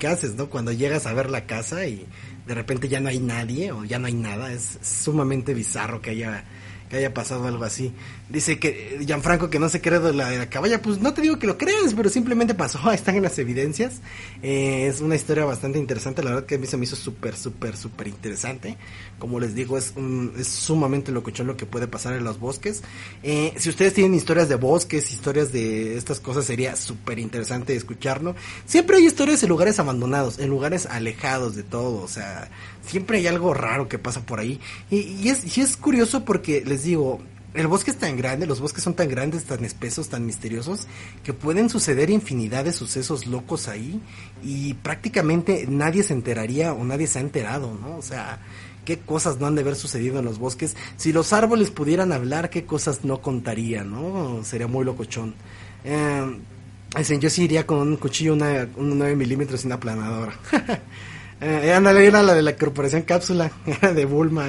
que 0.00 0.06
haces, 0.08 0.34
¿no? 0.34 0.50
Cuando 0.50 0.72
llegas 0.72 1.06
a 1.06 1.12
ver 1.12 1.30
la 1.30 1.46
casa 1.46 1.86
y 1.86 2.06
de 2.46 2.54
repente 2.54 2.88
ya 2.88 2.98
no 2.98 3.08
hay 3.08 3.20
nadie 3.20 3.70
o 3.70 3.84
ya 3.84 3.98
no 4.00 4.08
hay 4.08 4.14
nada. 4.14 4.52
Es 4.52 4.78
sumamente 4.82 5.54
bizarro 5.54 6.02
que 6.02 6.10
haya 6.10 6.44
que 6.88 6.96
haya 6.96 7.14
pasado 7.14 7.46
algo 7.46 7.64
así. 7.64 7.92
Dice 8.30 8.58
que 8.58 8.98
Gianfranco 9.06 9.48
que 9.48 9.58
no 9.58 9.70
se 9.70 9.80
cree 9.80 10.00
de 10.00 10.12
la, 10.12 10.28
de 10.28 10.36
la 10.36 10.50
caballa, 10.50 10.82
pues 10.82 11.00
no 11.00 11.14
te 11.14 11.22
digo 11.22 11.38
que 11.38 11.46
lo 11.46 11.56
creas, 11.56 11.94
pero 11.96 12.10
simplemente 12.10 12.54
pasó, 12.54 12.92
están 12.92 13.16
en 13.16 13.22
las 13.22 13.38
evidencias. 13.38 14.02
Eh, 14.42 14.86
es 14.86 15.00
una 15.00 15.14
historia 15.14 15.46
bastante 15.46 15.78
interesante, 15.78 16.22
la 16.22 16.30
verdad 16.30 16.46
que 16.46 16.56
a 16.56 16.58
mí 16.58 16.66
se 16.66 16.76
me 16.76 16.84
hizo 16.84 16.94
súper, 16.94 17.34
súper, 17.34 17.74
súper 17.74 18.08
interesante. 18.08 18.76
Como 19.18 19.40
les 19.40 19.54
digo, 19.54 19.78
es, 19.78 19.94
un, 19.96 20.34
es 20.38 20.46
sumamente 20.46 21.10
locochón 21.10 21.46
lo 21.46 21.56
que 21.56 21.64
puede 21.64 21.88
pasar 21.88 22.12
en 22.14 22.24
los 22.24 22.38
bosques. 22.38 22.82
Eh, 23.22 23.54
si 23.56 23.70
ustedes 23.70 23.94
tienen 23.94 24.14
historias 24.14 24.50
de 24.50 24.56
bosques, 24.56 25.10
historias 25.10 25.50
de 25.50 25.96
estas 25.96 26.20
cosas, 26.20 26.44
sería 26.44 26.76
súper 26.76 27.18
interesante 27.18 27.74
escucharlo. 27.74 28.36
Siempre 28.66 28.98
hay 28.98 29.06
historias 29.06 29.42
en 29.42 29.48
lugares 29.48 29.78
abandonados, 29.78 30.38
en 30.38 30.50
lugares 30.50 30.84
alejados 30.84 31.56
de 31.56 31.62
todo, 31.62 32.02
o 32.02 32.08
sea, 32.08 32.50
siempre 32.86 33.18
hay 33.18 33.26
algo 33.26 33.54
raro 33.54 33.88
que 33.88 33.98
pasa 33.98 34.20
por 34.26 34.38
ahí. 34.38 34.60
Y, 34.90 34.98
y 34.98 35.30
es, 35.30 35.56
y 35.56 35.62
es 35.62 35.78
curioso 35.78 36.26
porque 36.26 36.62
les 36.66 36.82
digo, 36.82 37.22
el 37.54 37.66
bosque 37.66 37.90
es 37.90 37.96
tan 37.96 38.16
grande, 38.16 38.46
los 38.46 38.60
bosques 38.60 38.84
son 38.84 38.94
tan 38.94 39.08
grandes, 39.08 39.44
tan 39.44 39.64
espesos, 39.64 40.08
tan 40.08 40.26
misteriosos, 40.26 40.86
que 41.24 41.32
pueden 41.32 41.70
suceder 41.70 42.10
infinidad 42.10 42.64
de 42.64 42.72
sucesos 42.72 43.26
locos 43.26 43.68
ahí 43.68 44.00
y 44.42 44.74
prácticamente 44.74 45.66
nadie 45.68 46.02
se 46.02 46.12
enteraría 46.12 46.72
o 46.72 46.84
nadie 46.84 47.06
se 47.06 47.18
ha 47.18 47.22
enterado, 47.22 47.76
¿no? 47.80 47.96
O 47.96 48.02
sea, 48.02 48.40
qué 48.84 48.98
cosas 48.98 49.38
no 49.38 49.46
han 49.46 49.54
de 49.54 49.62
haber 49.62 49.76
sucedido 49.76 50.18
en 50.18 50.24
los 50.24 50.38
bosques. 50.38 50.76
Si 50.96 51.12
los 51.12 51.32
árboles 51.32 51.70
pudieran 51.70 52.12
hablar, 52.12 52.50
qué 52.50 52.64
cosas 52.64 53.04
no 53.04 53.20
contarían, 53.22 53.90
¿no? 53.90 54.44
Sería 54.44 54.66
muy 54.66 54.84
locochón. 54.84 55.34
Eh, 55.84 56.38
yo 57.20 57.30
sí 57.30 57.44
iría 57.44 57.66
con 57.66 57.78
un 57.78 57.96
cuchillo, 57.96 58.34
una, 58.34 58.68
un 58.76 58.98
9 58.98 59.16
milímetros 59.16 59.64
y 59.64 59.66
una 59.66 59.76
aplanadora. 59.76 60.32
eh, 61.40 61.60
era 61.64 62.22
la 62.22 62.34
de 62.34 62.42
la 62.42 62.56
corporación 62.56 63.02
cápsula 63.02 63.50
de 63.94 64.04
Bulma. 64.04 64.48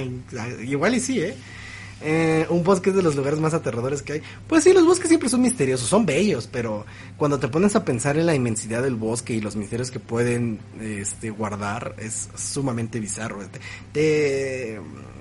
Igual 0.65 0.95
y 0.95 0.99
sí, 0.99 1.21
¿eh? 1.21 1.35
Eh, 2.01 2.45
un 2.49 2.63
bosque 2.63 2.91
es 2.91 2.95
de 2.95 3.03
los 3.03 3.15
lugares 3.15 3.39
más 3.39 3.53
aterradores 3.53 4.01
que 4.01 4.13
hay. 4.13 4.21
Pues 4.47 4.63
sí, 4.63 4.73
los 4.73 4.85
bosques 4.85 5.09
siempre 5.09 5.29
son 5.29 5.41
misteriosos, 5.41 5.87
son 5.87 6.05
bellos, 6.05 6.47
pero 6.51 6.85
cuando 7.17 7.39
te 7.39 7.47
pones 7.47 7.75
a 7.75 7.83
pensar 7.83 8.17
en 8.17 8.25
la 8.25 8.35
inmensidad 8.35 8.81
del 8.81 8.95
bosque 8.95 9.33
y 9.33 9.41
los 9.41 9.55
misterios 9.55 9.91
que 9.91 9.99
pueden 9.99 10.59
este, 10.79 11.29
guardar, 11.29 11.95
es 11.99 12.29
sumamente 12.35 12.99
bizarro. 12.99 13.39
Te, 13.91 14.79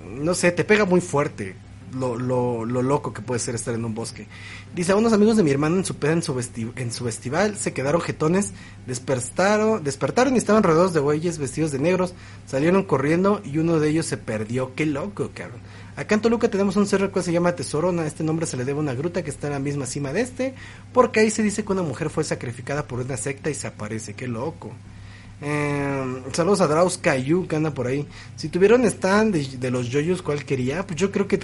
no 0.09 0.33
sé, 0.33 0.51
te 0.51 0.63
pega 0.63 0.85
muy 0.85 1.01
fuerte 1.01 1.55
lo, 1.93 2.15
lo, 2.17 2.65
lo, 2.65 2.81
loco 2.81 3.13
que 3.13 3.21
puede 3.21 3.39
ser 3.39 3.55
estar 3.55 3.73
en 3.73 3.85
un 3.85 3.93
bosque. 3.93 4.27
Dice, 4.75 4.91
a 4.91 4.95
unos 4.95 5.13
amigos 5.13 5.37
de 5.37 5.43
mi 5.43 5.51
hermano 5.51 5.77
en 5.77 5.85
su 5.85 5.95
peda 5.95 6.13
en 6.13 6.21
su, 6.21 6.39
en 6.75 6.91
su 6.91 7.03
festival 7.05 7.57
se 7.57 7.73
quedaron 7.73 8.01
jetones, 8.01 8.53
despertaron, 8.85 9.83
despertaron 9.83 10.35
y 10.35 10.37
estaban 10.37 10.63
rodeados 10.63 10.93
de 10.93 10.99
güeyes 10.99 11.37
vestidos 11.37 11.71
de 11.71 11.79
negros, 11.79 12.13
salieron 12.45 12.83
corriendo 12.83 13.41
y 13.43 13.57
uno 13.57 13.79
de 13.79 13.89
ellos 13.89 14.05
se 14.05 14.17
perdió. 14.17 14.73
Qué 14.75 14.85
loco, 14.85 15.31
cabrón. 15.33 15.59
Acá 15.99 16.15
en 16.15 16.21
Toluca 16.21 16.49
tenemos 16.49 16.77
un 16.77 16.87
cerro 16.87 17.11
que 17.11 17.21
se 17.21 17.33
llama 17.33 17.57
Tesorona. 17.57 18.05
Este 18.05 18.23
nombre 18.23 18.45
se 18.45 18.55
le 18.55 18.63
debe 18.63 18.79
a 18.79 18.81
una 18.83 18.93
gruta 18.93 19.21
que 19.21 19.29
está 19.29 19.47
en 19.47 19.53
la 19.53 19.59
misma 19.59 19.85
cima 19.85 20.13
de 20.13 20.21
este, 20.21 20.53
porque 20.93 21.19
ahí 21.19 21.29
se 21.29 21.43
dice 21.43 21.65
que 21.65 21.73
una 21.73 21.81
mujer 21.81 22.09
fue 22.09 22.23
sacrificada 22.23 22.87
por 22.87 23.01
una 23.01 23.17
secta 23.17 23.49
y 23.49 23.53
se 23.53 23.67
aparece. 23.67 24.13
Qué 24.13 24.25
loco. 24.25 24.71
Eh, 25.41 26.23
saludos 26.31 26.61
a 26.61 26.67
Draus 26.67 26.97
Cayu 26.97 27.47
que 27.47 27.57
anda 27.57 27.73
por 27.73 27.87
ahí. 27.87 28.07
Si 28.37 28.47
tuviera 28.47 28.75
un 28.75 28.85
stand 28.85 29.35
de, 29.35 29.71
los 29.71 29.89
yoyos, 29.89 30.21
¿cuál 30.21 30.45
quería? 30.45 30.87
Pues 30.87 30.97
yo 30.97 31.11
creo 31.11 31.27
que 31.27 31.37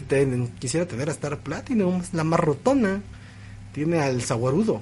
quisiera 0.57 0.85
tener 0.85 1.09
a 1.09 1.11
Star 1.11 1.37
Platinum, 1.39 2.01
la 2.13 2.23
más 2.23 2.39
rotona. 2.39 3.01
Tiene 3.73 3.99
al 3.99 4.21
Zaguarudo. 4.21 4.81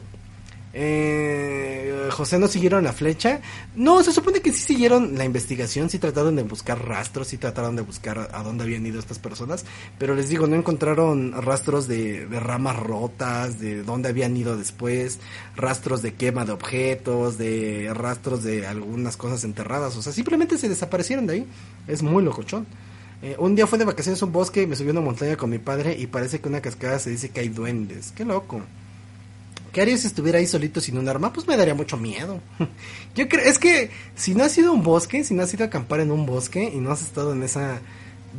Eh, 0.75 2.09
José 2.11 2.39
no 2.39 2.47
siguieron 2.47 2.83
la 2.83 2.93
flecha. 2.93 3.41
No, 3.75 4.03
se 4.03 4.11
supone 4.11 4.41
que 4.41 4.51
sí 4.51 4.59
siguieron 4.59 5.17
la 5.17 5.25
investigación, 5.25 5.89
sí 5.89 5.99
trataron 5.99 6.35
de 6.35 6.43
buscar 6.43 6.83
rastros, 6.83 7.27
sí 7.27 7.37
trataron 7.37 7.75
de 7.75 7.83
buscar 7.83 8.29
a 8.31 8.43
dónde 8.43 8.63
habían 8.63 8.85
ido 8.85 8.99
estas 8.99 9.19
personas, 9.19 9.65
pero 9.99 10.15
les 10.15 10.29
digo, 10.29 10.47
no 10.47 10.55
encontraron 10.55 11.33
rastros 11.41 11.87
de, 11.87 12.27
ramas 12.31 12.77
rotas, 12.77 13.59
de 13.59 13.83
dónde 13.83 14.09
habían 14.09 14.35
ido 14.35 14.57
después, 14.57 15.19
rastros 15.55 16.01
de 16.01 16.13
quema 16.13 16.45
de 16.45 16.51
objetos, 16.51 17.37
de 17.37 17.91
rastros 17.93 18.43
de 18.43 18.65
algunas 18.67 19.17
cosas 19.17 19.43
enterradas, 19.43 19.95
o 19.95 20.01
sea, 20.01 20.13
simplemente 20.13 20.57
se 20.57 20.69
desaparecieron 20.69 21.27
de 21.27 21.33
ahí. 21.33 21.47
Es 21.87 22.01
muy 22.01 22.23
locochón. 22.23 22.65
Eh, 23.21 23.35
un 23.39 23.55
día 23.55 23.67
fue 23.67 23.77
de 23.77 23.85
vacaciones 23.85 24.21
a 24.21 24.25
un 24.25 24.33
bosque 24.33 24.63
y 24.63 24.67
me 24.67 24.75
subí 24.75 24.89
a 24.89 24.91
una 24.91 25.01
montaña 25.01 25.37
con 25.37 25.49
mi 25.49 25.59
padre 25.59 25.95
y 25.97 26.07
parece 26.07 26.39
que 26.39 26.49
una 26.49 26.61
cascada 26.61 26.99
se 26.99 27.09
dice 27.09 27.29
que 27.29 27.39
hay 27.39 27.49
duendes. 27.49 28.11
Qué 28.11 28.25
loco. 28.25 28.61
¿Qué 29.73 29.81
haría 29.81 29.97
si 29.97 30.05
estuviera 30.05 30.37
ahí 30.37 30.45
solito 30.45 30.79
sin 30.79 30.99
un 30.99 31.09
arma? 31.09 31.33
Pues 31.33 31.47
me 31.47 31.57
daría 31.57 31.73
mucho 31.73 31.97
miedo. 31.97 32.39
Yo 33.15 33.27
creo, 33.27 33.43
es 33.43 33.57
que 33.57 33.89
si 34.15 34.35
no 34.35 34.43
has 34.43 34.55
ido 34.55 34.69
a 34.69 34.73
un 34.73 34.83
bosque, 34.83 35.23
si 35.23 35.33
no 35.33 35.41
has 35.41 35.51
ido 35.51 35.63
a 35.63 35.67
acampar 35.67 35.99
en 35.99 36.11
un 36.11 36.27
bosque 36.27 36.71
y 36.71 36.77
no 36.77 36.91
has 36.91 37.01
estado 37.01 37.33
en 37.33 37.41
esa 37.41 37.81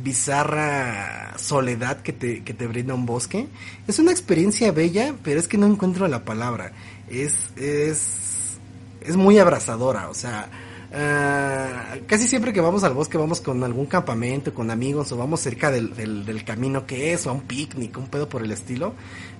bizarra 0.01 1.37
soledad 1.37 2.01
que 2.01 2.13
te, 2.13 2.43
que 2.43 2.53
te 2.53 2.67
brinda 2.67 2.93
un 2.93 3.05
bosque, 3.05 3.47
es 3.85 3.99
una 3.99 4.11
experiencia 4.11 4.71
bella, 4.71 5.13
pero 5.23 5.37
es 5.37 5.49
que 5.49 5.57
no 5.57 5.67
encuentro 5.67 6.07
la 6.07 6.23
palabra. 6.23 6.71
Es, 7.09 7.35
es, 7.57 8.57
es 9.01 9.17
muy 9.17 9.37
abrazadora, 9.37 10.09
o 10.09 10.13
sea, 10.13 10.49
Uh, 10.95 12.05
casi 12.07 12.25
siempre 12.25 12.53
que 12.53 12.61
vamos 12.61 12.85
al 12.85 12.93
bosque 12.93 13.17
vamos 13.17 13.41
con 13.41 13.61
algún 13.65 13.85
campamento, 13.85 14.53
con 14.53 14.71
amigos 14.71 15.11
o 15.11 15.17
vamos 15.17 15.41
cerca 15.41 15.69
del, 15.69 15.93
del, 15.93 16.45
camino 16.45 16.85
que 16.85 17.11
es 17.11 17.27
o 17.27 17.31
a 17.31 17.33
un 17.33 17.41
picnic, 17.41 17.97
un 17.97 18.07
pedo 18.07 18.29
por 18.29 18.43
el 18.43 18.51
estilo. 18.51 18.93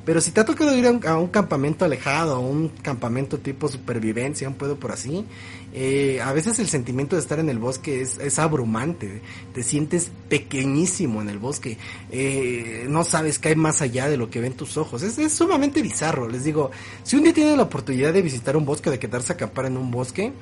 Pero 0.06 0.22
si 0.22 0.30
te 0.30 0.40
ha 0.40 0.46
tocado 0.46 0.76
ir 0.78 0.86
a 0.86 1.18
un, 1.18 1.28
campamento 1.30 1.84
alejado, 1.84 2.40
un 2.40 2.70
campamento 2.70 3.40
tipo 3.40 3.68
supervivencia, 3.68 4.48
un 4.48 4.54
pedo 4.54 4.78
por 4.78 4.92
así, 4.92 5.26
eh, 5.74 6.22
a 6.22 6.32
veces 6.32 6.60
el 6.60 6.68
sentimiento 6.68 7.16
de 7.16 7.24
estar 7.24 7.40
en 7.40 7.50
el 7.50 7.58
bosque 7.58 8.02
es, 8.02 8.40
abrumante. 8.40 9.22
Te 9.54 9.64
sientes 9.64 10.12
pequeñísimo 10.30 11.24
en 11.24 11.30
el 11.30 11.40
bosque. 11.40 11.80
Eh, 12.12 12.86
no 12.88 13.04
sabes 13.04 13.40
qué 13.40 13.50
hay 13.50 13.56
más 13.56 13.82
allá 13.82 14.08
de 14.08 14.18
lo 14.18 14.30
que 14.30 14.42
ven 14.42 14.54
tus 14.54 14.78
ojos. 14.78 15.02
Es, 15.02 15.18
es 15.18 15.34
sumamente 15.34 15.82
bizarro. 15.82 16.30
Les 16.30 16.44
digo, 16.44 16.70
si 17.02 17.16
un 17.16 17.24
día 17.24 17.34
tienen 17.34 17.58
la 17.58 17.64
oportunidad 17.64 18.14
de 18.14 18.22
visitar 18.22 18.56
un 18.56 18.66
bosque, 18.66 18.92
de 18.92 19.00
quedarse 19.00 19.34
a 19.34 19.36
acampar 19.36 19.66
en 19.66 19.76
un 19.76 19.90
bosque, 19.90 20.34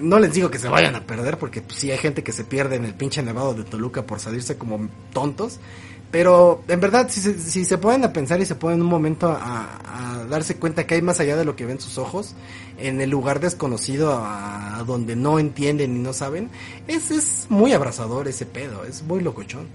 no 0.00 0.20
les 0.20 0.34
digo 0.34 0.50
que 0.50 0.58
se 0.58 0.68
vayan 0.68 0.94
a 0.94 1.04
perder, 1.04 1.38
porque 1.38 1.62
pues, 1.62 1.78
sí 1.78 1.90
hay 1.90 1.98
gente 1.98 2.22
que 2.22 2.32
se 2.32 2.44
pierde 2.44 2.76
en 2.76 2.84
el 2.84 2.94
pinche 2.94 3.22
nevado 3.22 3.54
de 3.54 3.64
Toluca 3.64 4.06
por 4.06 4.20
salirse 4.20 4.56
como 4.56 4.88
tontos. 5.12 5.58
Pero 6.10 6.64
en 6.66 6.80
verdad, 6.80 7.08
si 7.08 7.20
si 7.20 7.64
se 7.64 7.78
pueden 7.78 8.04
a 8.04 8.12
pensar 8.12 8.40
y 8.40 8.46
se 8.46 8.56
pueden 8.56 8.82
un 8.82 8.88
momento 8.88 9.30
a, 9.30 10.26
darse 10.28 10.56
cuenta 10.56 10.86
que 10.86 10.94
hay 10.94 11.02
más 11.02 11.18
allá 11.20 11.36
de 11.36 11.44
lo 11.44 11.56
que 11.56 11.66
ven 11.66 11.80
sus 11.80 11.98
ojos, 11.98 12.34
en 12.78 13.00
el 13.00 13.10
lugar 13.10 13.40
desconocido 13.40 14.12
a, 14.12 14.82
donde 14.86 15.16
no 15.16 15.38
entienden 15.38 15.96
y 15.96 15.98
no 15.98 16.12
saben, 16.12 16.50
es, 16.88 17.10
es 17.10 17.46
muy 17.48 17.72
abrazador 17.72 18.28
ese 18.28 18.46
pedo, 18.46 18.84
es 18.84 19.02
muy 19.02 19.20
locochón. 19.20 19.66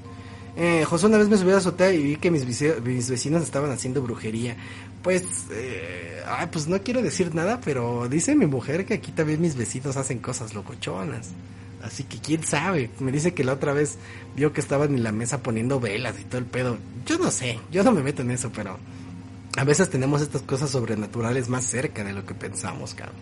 Eh, 0.57 0.85
José 0.85 1.07
una 1.07 1.17
vez 1.17 1.27
me 1.27 1.37
subí 1.37 1.49
a 1.49 1.53
la 1.53 1.57
azotea 1.57 1.91
y 1.91 2.01
vi 2.01 2.15
que 2.15 2.31
mis, 2.31 2.45
mis 2.81 3.09
vecinos 3.09 3.43
estaban 3.43 3.71
haciendo 3.71 4.01
brujería. 4.01 4.55
Pues, 5.03 5.23
eh, 5.51 6.21
ay, 6.27 6.47
pues 6.51 6.67
no 6.67 6.81
quiero 6.81 7.01
decir 7.01 7.35
nada, 7.35 7.59
pero 7.63 8.07
dice 8.07 8.35
mi 8.35 8.45
mujer 8.45 8.85
que 8.85 8.95
aquí 8.95 9.11
también 9.11 9.41
mis 9.41 9.55
vecinos 9.55 9.97
hacen 9.97 10.19
cosas 10.19 10.53
locochonas. 10.53 11.29
Así 11.85 12.03
que 12.03 12.17
quién 12.17 12.43
sabe. 12.43 12.89
Me 12.99 13.11
dice 13.11 13.33
que 13.33 13.43
la 13.43 13.53
otra 13.53 13.73
vez 13.73 13.97
vio 14.35 14.53
que 14.53 14.61
estaban 14.61 14.95
en 14.95 15.03
la 15.03 15.11
mesa 15.11 15.43
poniendo 15.43 15.79
velas 15.79 16.15
y 16.19 16.23
todo 16.23 16.39
el 16.39 16.45
pedo. 16.45 16.77
Yo 17.05 17.17
no 17.19 17.29
sé, 17.29 17.59
yo 17.71 17.83
no 17.83 17.91
me 17.91 18.01
meto 18.01 18.23
en 18.23 18.31
eso, 18.31 18.51
pero 18.53 18.77
a 19.55 19.63
veces 19.63 19.89
tenemos 19.89 20.21
estas 20.21 20.41
cosas 20.41 20.71
sobrenaturales 20.71 21.47
más 21.47 21.63
cerca 21.63 22.03
de 22.03 22.13
lo 22.13 22.25
que 22.25 22.33
pensamos, 22.33 22.95
cabrón. 22.95 23.15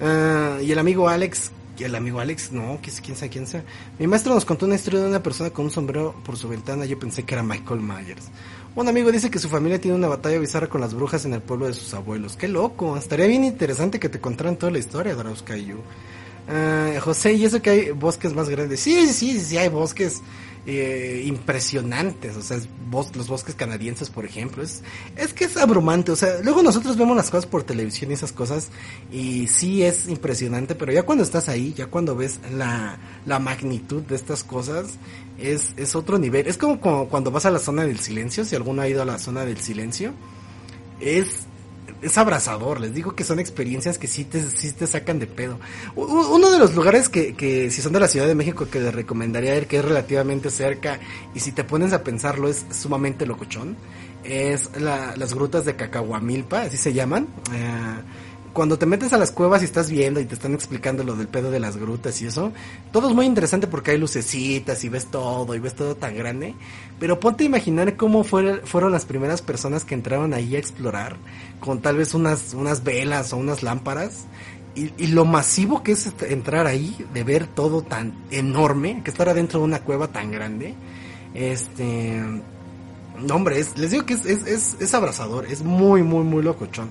Ah, 0.00 0.58
y 0.62 0.70
el 0.72 0.78
amigo 0.78 1.08
Alex, 1.08 1.52
el 1.78 1.94
amigo 1.94 2.20
Alex, 2.20 2.52
no, 2.52 2.78
quién 2.82 3.16
sabe 3.16 3.30
quién 3.30 3.46
sea. 3.46 3.64
Mi 3.98 4.06
maestro 4.06 4.34
nos 4.34 4.44
contó 4.44 4.66
una 4.66 4.74
historia 4.74 5.00
de 5.00 5.08
una 5.08 5.22
persona 5.22 5.50
con 5.50 5.64
un 5.64 5.70
sombrero 5.70 6.14
por 6.24 6.36
su 6.36 6.48
ventana. 6.48 6.84
Yo 6.84 6.98
pensé 6.98 7.24
que 7.24 7.34
era 7.34 7.42
Michael 7.42 7.80
Myers. 7.80 8.28
Un 8.76 8.88
amigo 8.88 9.10
dice 9.10 9.30
que 9.30 9.38
su 9.38 9.48
familia 9.48 9.80
tiene 9.80 9.96
una 9.96 10.08
batalla 10.08 10.38
bizarra 10.38 10.68
con 10.68 10.80
las 10.80 10.94
brujas 10.94 11.24
en 11.24 11.34
el 11.34 11.40
pueblo 11.40 11.66
de 11.66 11.74
sus 11.74 11.92
abuelos. 11.94 12.36
Qué 12.36 12.46
loco. 12.46 12.96
Estaría 12.96 13.26
bien 13.26 13.44
interesante 13.44 13.98
que 13.98 14.08
te 14.08 14.20
contaran 14.20 14.56
toda 14.56 14.70
la 14.70 14.78
historia, 14.78 15.14
Drauskayu. 15.14 15.78
Uh, 16.50 16.98
José, 17.00 17.34
¿y 17.34 17.44
eso 17.44 17.62
que 17.62 17.70
hay 17.70 17.90
bosques 17.92 18.34
más 18.34 18.48
grandes? 18.48 18.80
Sí, 18.80 19.06
sí, 19.12 19.38
sí, 19.38 19.56
hay 19.56 19.68
bosques 19.68 20.20
eh, 20.66 21.22
impresionantes, 21.24 22.36
o 22.36 22.42
sea, 22.42 22.58
los 23.14 23.28
bosques 23.28 23.54
canadienses, 23.54 24.10
por 24.10 24.24
ejemplo, 24.24 24.62
es, 24.62 24.82
es 25.16 25.32
que 25.32 25.44
es 25.44 25.56
abrumante, 25.56 26.10
o 26.10 26.16
sea, 26.16 26.40
luego 26.42 26.62
nosotros 26.62 26.96
vemos 26.96 27.16
las 27.16 27.30
cosas 27.30 27.46
por 27.46 27.62
televisión 27.62 28.10
y 28.10 28.14
esas 28.14 28.32
cosas, 28.32 28.68
y 29.12 29.46
sí 29.46 29.84
es 29.84 30.08
impresionante, 30.08 30.74
pero 30.74 30.92
ya 30.92 31.04
cuando 31.04 31.22
estás 31.22 31.48
ahí, 31.48 31.72
ya 31.72 31.86
cuando 31.86 32.16
ves 32.16 32.40
la, 32.52 32.98
la 33.26 33.38
magnitud 33.38 34.02
de 34.02 34.16
estas 34.16 34.42
cosas, 34.42 34.98
es, 35.38 35.72
es 35.76 35.94
otro 35.94 36.18
nivel, 36.18 36.48
es 36.48 36.58
como, 36.58 36.80
como 36.80 37.08
cuando 37.08 37.30
vas 37.30 37.46
a 37.46 37.50
la 37.50 37.60
zona 37.60 37.84
del 37.84 38.00
silencio, 38.00 38.44
si 38.44 38.56
alguno 38.56 38.82
ha 38.82 38.88
ido 38.88 39.02
a 39.02 39.04
la 39.04 39.18
zona 39.18 39.44
del 39.44 39.58
silencio, 39.58 40.14
es 41.00 41.46
es 42.02 42.18
abrazador, 42.18 42.80
les 42.80 42.94
digo 42.94 43.14
que 43.14 43.24
son 43.24 43.38
experiencias 43.38 43.98
que 43.98 44.06
sí 44.06 44.24
te, 44.24 44.42
sí 44.42 44.72
te 44.72 44.86
sacan 44.86 45.18
de 45.18 45.26
pedo. 45.26 45.58
Uno 45.96 46.50
de 46.50 46.58
los 46.58 46.74
lugares 46.74 47.08
que, 47.08 47.34
que 47.34 47.70
si 47.70 47.82
son 47.82 47.92
de 47.92 48.00
la 48.00 48.08
Ciudad 48.08 48.26
de 48.26 48.34
México 48.34 48.68
que 48.70 48.80
les 48.80 48.94
recomendaría 48.94 49.56
ir, 49.56 49.66
que 49.66 49.78
es 49.78 49.84
relativamente 49.84 50.50
cerca 50.50 50.98
y 51.34 51.40
si 51.40 51.52
te 51.52 51.64
pones 51.64 51.92
a 51.92 52.02
pensarlo 52.02 52.48
es 52.48 52.64
sumamente 52.70 53.26
locochón, 53.26 53.76
es 54.24 54.70
la, 54.78 55.16
las 55.16 55.34
grutas 55.34 55.64
de 55.64 55.76
Cacahuamilpa, 55.76 56.62
así 56.62 56.76
se 56.76 56.92
llaman. 56.92 57.28
Eh, 57.52 58.00
cuando 58.52 58.78
te 58.78 58.86
metes 58.86 59.12
a 59.12 59.18
las 59.18 59.30
cuevas 59.30 59.62
y 59.62 59.64
estás 59.64 59.90
viendo 59.90 60.20
y 60.20 60.24
te 60.24 60.34
están 60.34 60.54
explicando 60.54 61.04
lo 61.04 61.14
del 61.16 61.28
pedo 61.28 61.50
de 61.50 61.60
las 61.60 61.76
grutas 61.76 62.20
y 62.20 62.26
eso, 62.26 62.52
todo 62.92 63.08
es 63.08 63.14
muy 63.14 63.26
interesante 63.26 63.66
porque 63.66 63.92
hay 63.92 63.98
lucecitas 63.98 64.82
y 64.84 64.88
ves 64.88 65.06
todo 65.06 65.54
y 65.54 65.58
ves 65.58 65.74
todo 65.74 65.96
tan 65.96 66.16
grande. 66.16 66.54
Pero 66.98 67.20
ponte 67.20 67.44
a 67.44 67.46
imaginar 67.46 67.96
cómo 67.96 68.24
fueron 68.24 68.92
las 68.92 69.04
primeras 69.04 69.42
personas 69.42 69.84
que 69.84 69.94
entraron 69.94 70.34
ahí 70.34 70.56
a 70.56 70.58
explorar 70.58 71.16
con 71.60 71.80
tal 71.80 71.96
vez 71.96 72.14
unas, 72.14 72.54
unas 72.54 72.82
velas 72.82 73.32
o 73.32 73.36
unas 73.36 73.62
lámparas. 73.62 74.26
Y, 74.74 75.08
lo 75.08 75.24
masivo 75.24 75.82
que 75.82 75.92
es 75.92 76.08
entrar 76.22 76.66
ahí, 76.66 76.96
de 77.12 77.24
ver 77.24 77.46
todo 77.48 77.82
tan 77.82 78.14
enorme, 78.30 79.02
que 79.04 79.10
estar 79.10 79.28
adentro 79.28 79.58
de 79.58 79.64
una 79.64 79.80
cueva 79.80 80.08
tan 80.08 80.30
grande. 80.30 80.74
Este. 81.34 82.22
No, 83.18 83.34
hombre, 83.34 83.62
les 83.76 83.90
digo 83.90 84.06
que 84.06 84.14
es, 84.14 84.24
es, 84.24 84.46
es, 84.46 84.76
es 84.80 84.94
abrazador, 84.94 85.46
es 85.46 85.62
muy, 85.62 86.02
muy, 86.02 86.22
muy 86.22 86.42
locochón. 86.42 86.90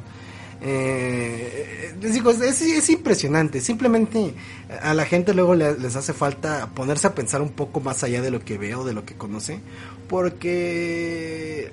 Eh, 0.62 1.93
les 2.01 2.14
digo, 2.14 2.32
es, 2.32 2.62
es, 2.62 2.89
impresionante. 2.89 3.62
Simplemente 3.62 4.34
a 4.82 4.93
la 4.93 5.05
gente 5.05 5.34
luego 5.34 5.55
les 5.55 5.95
hace 5.95 6.14
falta 6.14 6.70
ponerse 6.74 7.07
a 7.07 7.16
pensar 7.16 7.41
un 7.41 7.51
poco 7.51 7.80
más 7.80 8.03
allá 8.03 8.22
de 8.22 8.32
lo 8.32 8.39
que 8.41 8.57
veo, 8.57 8.84
de 8.84 8.93
lo 8.93 9.05
que 9.05 9.16
conoce. 9.16 9.60
Porque 10.07 11.72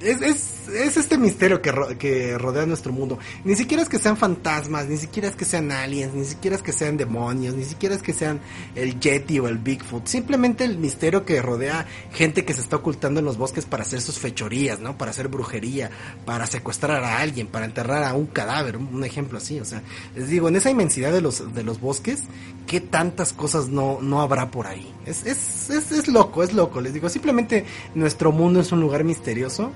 es, 0.00 0.22
es, 0.22 0.68
es, 0.68 0.96
este 0.96 1.18
misterio 1.18 1.60
que, 1.60 1.72
que 1.98 2.38
rodea 2.38 2.66
nuestro 2.66 2.92
mundo. 2.92 3.18
Ni 3.44 3.56
siquiera 3.56 3.82
es 3.82 3.88
que 3.88 3.98
sean 3.98 4.16
fantasmas, 4.16 4.86
ni 4.86 4.96
siquiera 4.96 5.28
es 5.28 5.36
que 5.36 5.44
sean 5.44 5.72
aliens, 5.72 6.14
ni 6.14 6.24
siquiera 6.24 6.56
es 6.56 6.62
que 6.62 6.72
sean 6.72 6.96
demonios, 6.96 7.54
ni 7.54 7.64
siquiera 7.64 7.94
es 7.94 8.02
que 8.02 8.12
sean 8.12 8.40
el 8.74 9.00
Yeti 9.00 9.38
o 9.40 9.48
el 9.48 9.58
Bigfoot. 9.58 10.06
Simplemente 10.06 10.64
el 10.64 10.78
misterio 10.78 11.24
que 11.24 11.40
rodea 11.42 11.86
gente 12.12 12.44
que 12.44 12.54
se 12.54 12.60
está 12.60 12.76
ocultando 12.76 13.20
en 13.20 13.26
los 13.26 13.36
bosques 13.36 13.64
para 13.64 13.82
hacer 13.82 14.00
sus 14.00 14.18
fechorías, 14.18 14.80
¿no? 14.80 14.96
Para 14.96 15.10
hacer 15.10 15.28
brujería, 15.28 15.90
para 16.24 16.46
secuestrar 16.46 17.02
a 17.02 17.18
alguien, 17.18 17.46
para 17.46 17.66
enterrar 17.66 18.04
a 18.04 18.14
un 18.14 18.26
cadáver, 18.26 18.76
un 18.76 19.04
ejemplo 19.04 19.38
así. 19.38 19.58
O 19.60 19.64
sea, 19.64 19.82
les 20.14 20.28
digo, 20.28 20.48
en 20.48 20.56
esa 20.56 20.70
inmensidad 20.70 21.12
de 21.12 21.20
los, 21.20 21.54
de 21.54 21.62
los 21.64 21.80
bosques, 21.80 22.22
¿qué 22.66 22.80
tantas 22.80 23.32
cosas 23.32 23.68
no, 23.68 23.98
no 24.00 24.20
habrá 24.20 24.50
por 24.50 24.66
ahí? 24.66 24.92
Es, 25.06 25.26
es, 25.26 25.70
es, 25.70 25.90
es 25.90 26.08
loco, 26.08 26.42
es 26.42 26.52
loco. 26.52 26.80
Les 26.80 26.94
digo, 26.94 27.08
simplemente 27.08 27.64
nuestro 27.94 28.32
mundo 28.32 28.60
es 28.60 28.70
un 28.72 28.80
lugar 28.80 29.04
misterioso 29.04 29.72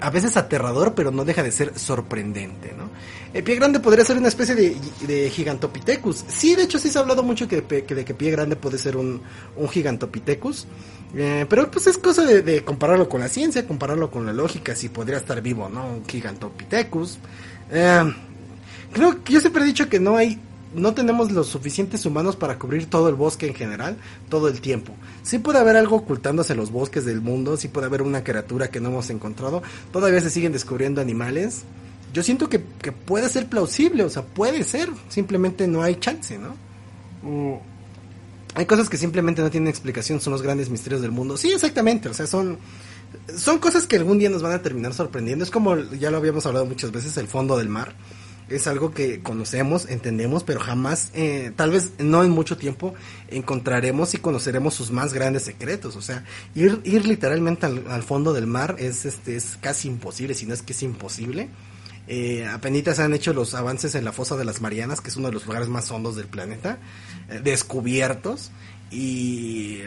a 0.00 0.10
veces 0.10 0.36
aterrador, 0.36 0.94
pero 0.94 1.10
no 1.10 1.24
deja 1.24 1.42
de 1.42 1.52
ser 1.52 1.78
sorprendente, 1.78 2.74
¿no? 2.76 2.88
El 3.34 3.44
pie 3.44 3.56
grande 3.56 3.80
podría 3.80 4.04
ser 4.04 4.16
una 4.16 4.28
especie 4.28 4.54
de, 4.54 5.30
gigantopithecus. 5.30 6.24
Sí, 6.28 6.54
de 6.54 6.62
hecho 6.62 6.78
sí 6.78 6.88
se 6.88 6.98
ha 6.98 7.02
hablado 7.02 7.22
mucho 7.22 7.46
que, 7.46 7.60
de 7.60 8.04
que 8.04 8.14
pie 8.14 8.30
grande 8.30 8.56
puede 8.56 8.78
ser 8.78 8.96
un, 8.96 9.20
un 9.56 9.68
gigantopithecus. 9.68 10.66
Eh, 11.14 11.46
pero 11.48 11.70
pues 11.70 11.86
es 11.86 11.98
cosa 11.98 12.24
de, 12.24 12.64
compararlo 12.64 13.08
con 13.08 13.20
la 13.20 13.28
ciencia, 13.28 13.66
compararlo 13.66 14.10
con 14.10 14.26
la 14.26 14.32
lógica, 14.32 14.74
si 14.74 14.88
podría 14.88 15.18
estar 15.18 15.40
vivo, 15.40 15.68
¿no? 15.68 15.86
Un 15.86 16.06
gigantopithecus. 16.06 17.18
Eh, 17.70 18.14
creo 18.92 19.22
que 19.22 19.32
yo 19.34 19.40
siempre 19.40 19.62
he 19.62 19.66
dicho 19.66 19.88
que 19.88 20.00
no 20.00 20.16
hay 20.16 20.38
no 20.74 20.94
tenemos 20.94 21.32
los 21.32 21.46
suficientes 21.46 22.04
humanos 22.06 22.36
para 22.36 22.58
cubrir 22.58 22.86
todo 22.86 23.08
el 23.08 23.14
bosque 23.14 23.46
en 23.46 23.54
general, 23.54 23.96
todo 24.28 24.48
el 24.48 24.60
tiempo. 24.60 24.92
Sí 25.22 25.38
puede 25.38 25.58
haber 25.58 25.76
algo 25.76 25.96
ocultándose 25.96 26.52
en 26.52 26.58
los 26.58 26.70
bosques 26.70 27.04
del 27.04 27.20
mundo, 27.20 27.56
sí 27.56 27.68
puede 27.68 27.86
haber 27.86 28.02
una 28.02 28.24
criatura 28.24 28.68
que 28.68 28.80
no 28.80 28.90
hemos 28.90 29.10
encontrado, 29.10 29.62
todavía 29.92 30.20
se 30.20 30.30
siguen 30.30 30.52
descubriendo 30.52 31.00
animales. 31.00 31.62
Yo 32.12 32.22
siento 32.22 32.48
que, 32.48 32.58
puede 32.58 33.28
ser 33.28 33.48
plausible, 33.48 34.04
o 34.04 34.10
sea, 34.10 34.22
puede 34.22 34.64
ser, 34.64 34.88
simplemente 35.08 35.66
no 35.66 35.82
hay 35.82 35.96
chance, 35.96 36.38
¿no? 36.38 36.56
Mm. 37.22 37.58
Hay 38.54 38.64
cosas 38.64 38.88
que 38.88 38.96
simplemente 38.96 39.42
no 39.42 39.50
tienen 39.50 39.68
explicación, 39.68 40.18
son 40.18 40.32
los 40.32 40.40
grandes 40.40 40.70
misterios 40.70 41.02
del 41.02 41.10
mundo. 41.10 41.36
Sí, 41.36 41.52
exactamente, 41.52 42.08
o 42.08 42.14
sea, 42.14 42.26
son 42.26 42.58
son 43.34 43.58
cosas 43.58 43.86
que 43.86 43.96
algún 43.96 44.18
día 44.18 44.28
nos 44.28 44.42
van 44.42 44.52
a 44.52 44.62
terminar 44.62 44.92
sorprendiendo. 44.92 45.44
Es 45.44 45.50
como 45.50 45.76
ya 45.76 46.10
lo 46.10 46.16
habíamos 46.16 46.44
hablado 46.46 46.66
muchas 46.66 46.90
veces, 46.90 47.16
el 47.18 47.28
fondo 47.28 47.56
del 47.56 47.68
mar 47.68 47.94
es 48.48 48.66
algo 48.66 48.92
que 48.92 49.20
conocemos, 49.22 49.88
entendemos, 49.88 50.44
pero 50.44 50.60
jamás, 50.60 51.10
eh, 51.14 51.52
tal 51.56 51.70
vez 51.70 51.92
no 51.98 52.22
en 52.22 52.30
mucho 52.30 52.56
tiempo, 52.56 52.94
encontraremos 53.28 54.14
y 54.14 54.18
conoceremos 54.18 54.74
sus 54.74 54.90
más 54.90 55.12
grandes 55.12 55.42
secretos. 55.42 55.96
O 55.96 56.02
sea, 56.02 56.24
ir, 56.54 56.80
ir 56.84 57.06
literalmente 57.06 57.66
al, 57.66 58.02
fondo 58.02 58.32
del 58.32 58.46
mar 58.46 58.76
es, 58.78 59.04
este, 59.04 59.36
es 59.36 59.58
casi 59.60 59.88
imposible, 59.88 60.34
si 60.34 60.46
no 60.46 60.54
es 60.54 60.62
que 60.62 60.72
es 60.72 60.82
imposible. 60.82 61.48
Eh, 62.08 62.46
apenas 62.46 63.00
han 63.00 63.14
hecho 63.14 63.32
los 63.32 63.54
avances 63.54 63.96
en 63.96 64.04
la 64.04 64.12
fosa 64.12 64.36
de 64.36 64.44
las 64.44 64.60
Marianas, 64.60 65.00
que 65.00 65.08
es 65.08 65.16
uno 65.16 65.26
de 65.26 65.34
los 65.34 65.46
lugares 65.46 65.68
más 65.68 65.90
hondos 65.90 66.14
del 66.14 66.26
planeta, 66.26 66.78
eh, 67.28 67.40
descubiertos. 67.42 68.52
Y 68.92 69.80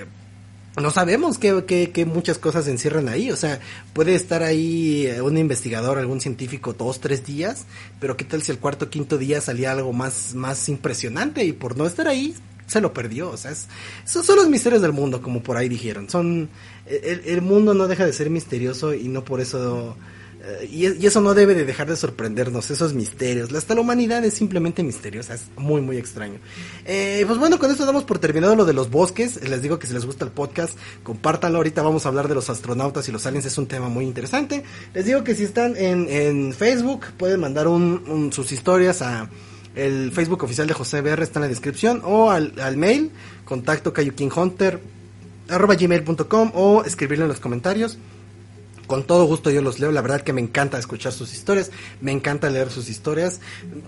no 0.78 0.92
sabemos 0.92 1.38
que, 1.38 2.06
muchas 2.06 2.38
cosas 2.38 2.68
encierran 2.68 3.10
ahí. 3.10 3.32
O 3.32 3.36
sea, 3.36 3.60
puede 3.94 4.16
estar 4.16 4.44
ahí 4.44 5.08
eh, 5.08 5.22
un 5.22 5.38
investigador, 5.38 5.98
algún 5.98 6.22
científico, 6.22 6.74
dos, 6.74 7.00
tres 7.00 7.26
días, 7.26 7.66
pero 8.00 8.18
qué 8.18 8.26
tal 8.26 8.42
si 8.42 8.52
el 8.52 8.60
cuarto 8.60 8.86
o 8.86 8.90
quinto 8.90 9.18
día 9.18 9.42
salía 9.42 9.72
algo 9.72 9.94
más, 9.94 10.34
más 10.36 10.70
impresionante 10.70 11.44
y 11.44 11.54
por 11.54 11.78
no 11.78 11.86
estar 11.86 12.08
ahí 12.08 12.36
se 12.68 12.82
lo 12.82 12.94
perdió. 12.94 13.32
O 13.32 13.38
sea, 13.38 13.52
esos 13.52 14.26
son 14.26 14.36
los 14.38 14.50
misterios 14.50 14.82
del 14.82 14.94
mundo, 14.94 15.22
como 15.22 15.42
por 15.42 15.58
ahí 15.58 15.70
dijeron. 15.70 16.10
Son, 16.10 16.50
el, 16.86 17.22
el 17.26 17.42
mundo 17.42 17.74
no 17.74 17.88
deja 17.88 18.06
de 18.06 18.14
ser 18.14 18.30
misterioso 18.30 18.94
y 18.94 19.08
no 19.08 19.24
por 19.26 19.42
eso 19.42 19.98
y, 20.70 21.06
eso 21.06 21.22
no 21.22 21.34
debe 21.34 21.56
de 21.56 21.66
dejar 21.66 21.88
de 21.88 21.96
sorprendernos, 21.96 22.72
esos 22.72 22.94
misterios. 22.94 23.52
Hasta 23.54 23.76
la 23.76 23.82
humanidad 23.82 24.24
es 24.24 24.34
simplemente 24.34 24.84
misteriosa, 24.84 25.34
es 25.34 25.44
muy, 25.58 25.82
muy 25.82 25.98
extraño. 25.98 26.40
Eh, 26.86 27.24
pues 27.28 27.40
bueno, 27.40 27.60
con 27.60 27.72
esto 27.72 27.86
damos 27.86 28.04
por 28.04 28.20
terminado 28.20 28.56
lo 28.56 28.66
de 28.66 28.74
los 28.74 28.90
bosques. 28.90 29.42
Les 29.48 29.62
digo 29.62 29.80
que 29.80 29.88
si 29.88 29.94
les 29.94 30.06
gusta 30.06 30.26
el 30.26 30.32
podcast, 30.32 30.78
compártanlo. 31.04 31.58
Ahorita 31.58 31.82
vamos 31.82 32.06
a 32.06 32.10
hablar 32.10 32.28
de 32.28 32.36
los 32.36 32.50
astronautas 32.50 33.08
y 33.10 33.12
los 33.12 33.26
aliens, 33.26 33.46
es 33.46 33.58
un 33.58 33.68
tema 33.68 33.90
muy 33.90 34.06
interesante. 34.06 34.64
Les 34.94 35.06
digo 35.06 35.24
que 35.24 35.36
si 35.36 35.44
están 35.44 35.76
en, 35.78 36.54
Facebook, 36.54 37.06
pueden 37.18 37.40
mandar 37.40 37.68
sus 38.32 38.52
historias 38.52 39.02
a 39.02 39.30
el 39.76 40.12
Facebook 40.12 40.44
oficial 40.44 40.68
de 40.68 40.74
José 40.74 41.02
BR, 41.02 41.22
está 41.22 41.40
en 41.40 41.44
la 41.44 41.48
descripción, 41.48 42.02
o 42.04 42.32
al, 42.32 42.78
mail, 42.78 43.12
contacto 43.46 43.94
arroba 45.50 45.76
o 46.54 46.84
escribirlo 46.84 47.26
en 47.26 47.30
los 47.30 47.40
comentarios 47.40 47.98
con 48.90 49.04
todo 49.04 49.26
gusto 49.26 49.52
yo 49.52 49.62
los 49.62 49.80
leo. 49.80 49.92
La 49.92 50.02
verdad 50.02 50.22
que 50.22 50.34
me 50.34 50.42
encanta 50.42 50.80
escuchar 50.80 51.14
sus 51.14 51.32
historias, 51.32 51.70
me 52.02 52.12
encanta 52.12 52.50
leer 52.50 52.72
sus 52.72 52.90
historias. 52.90 53.40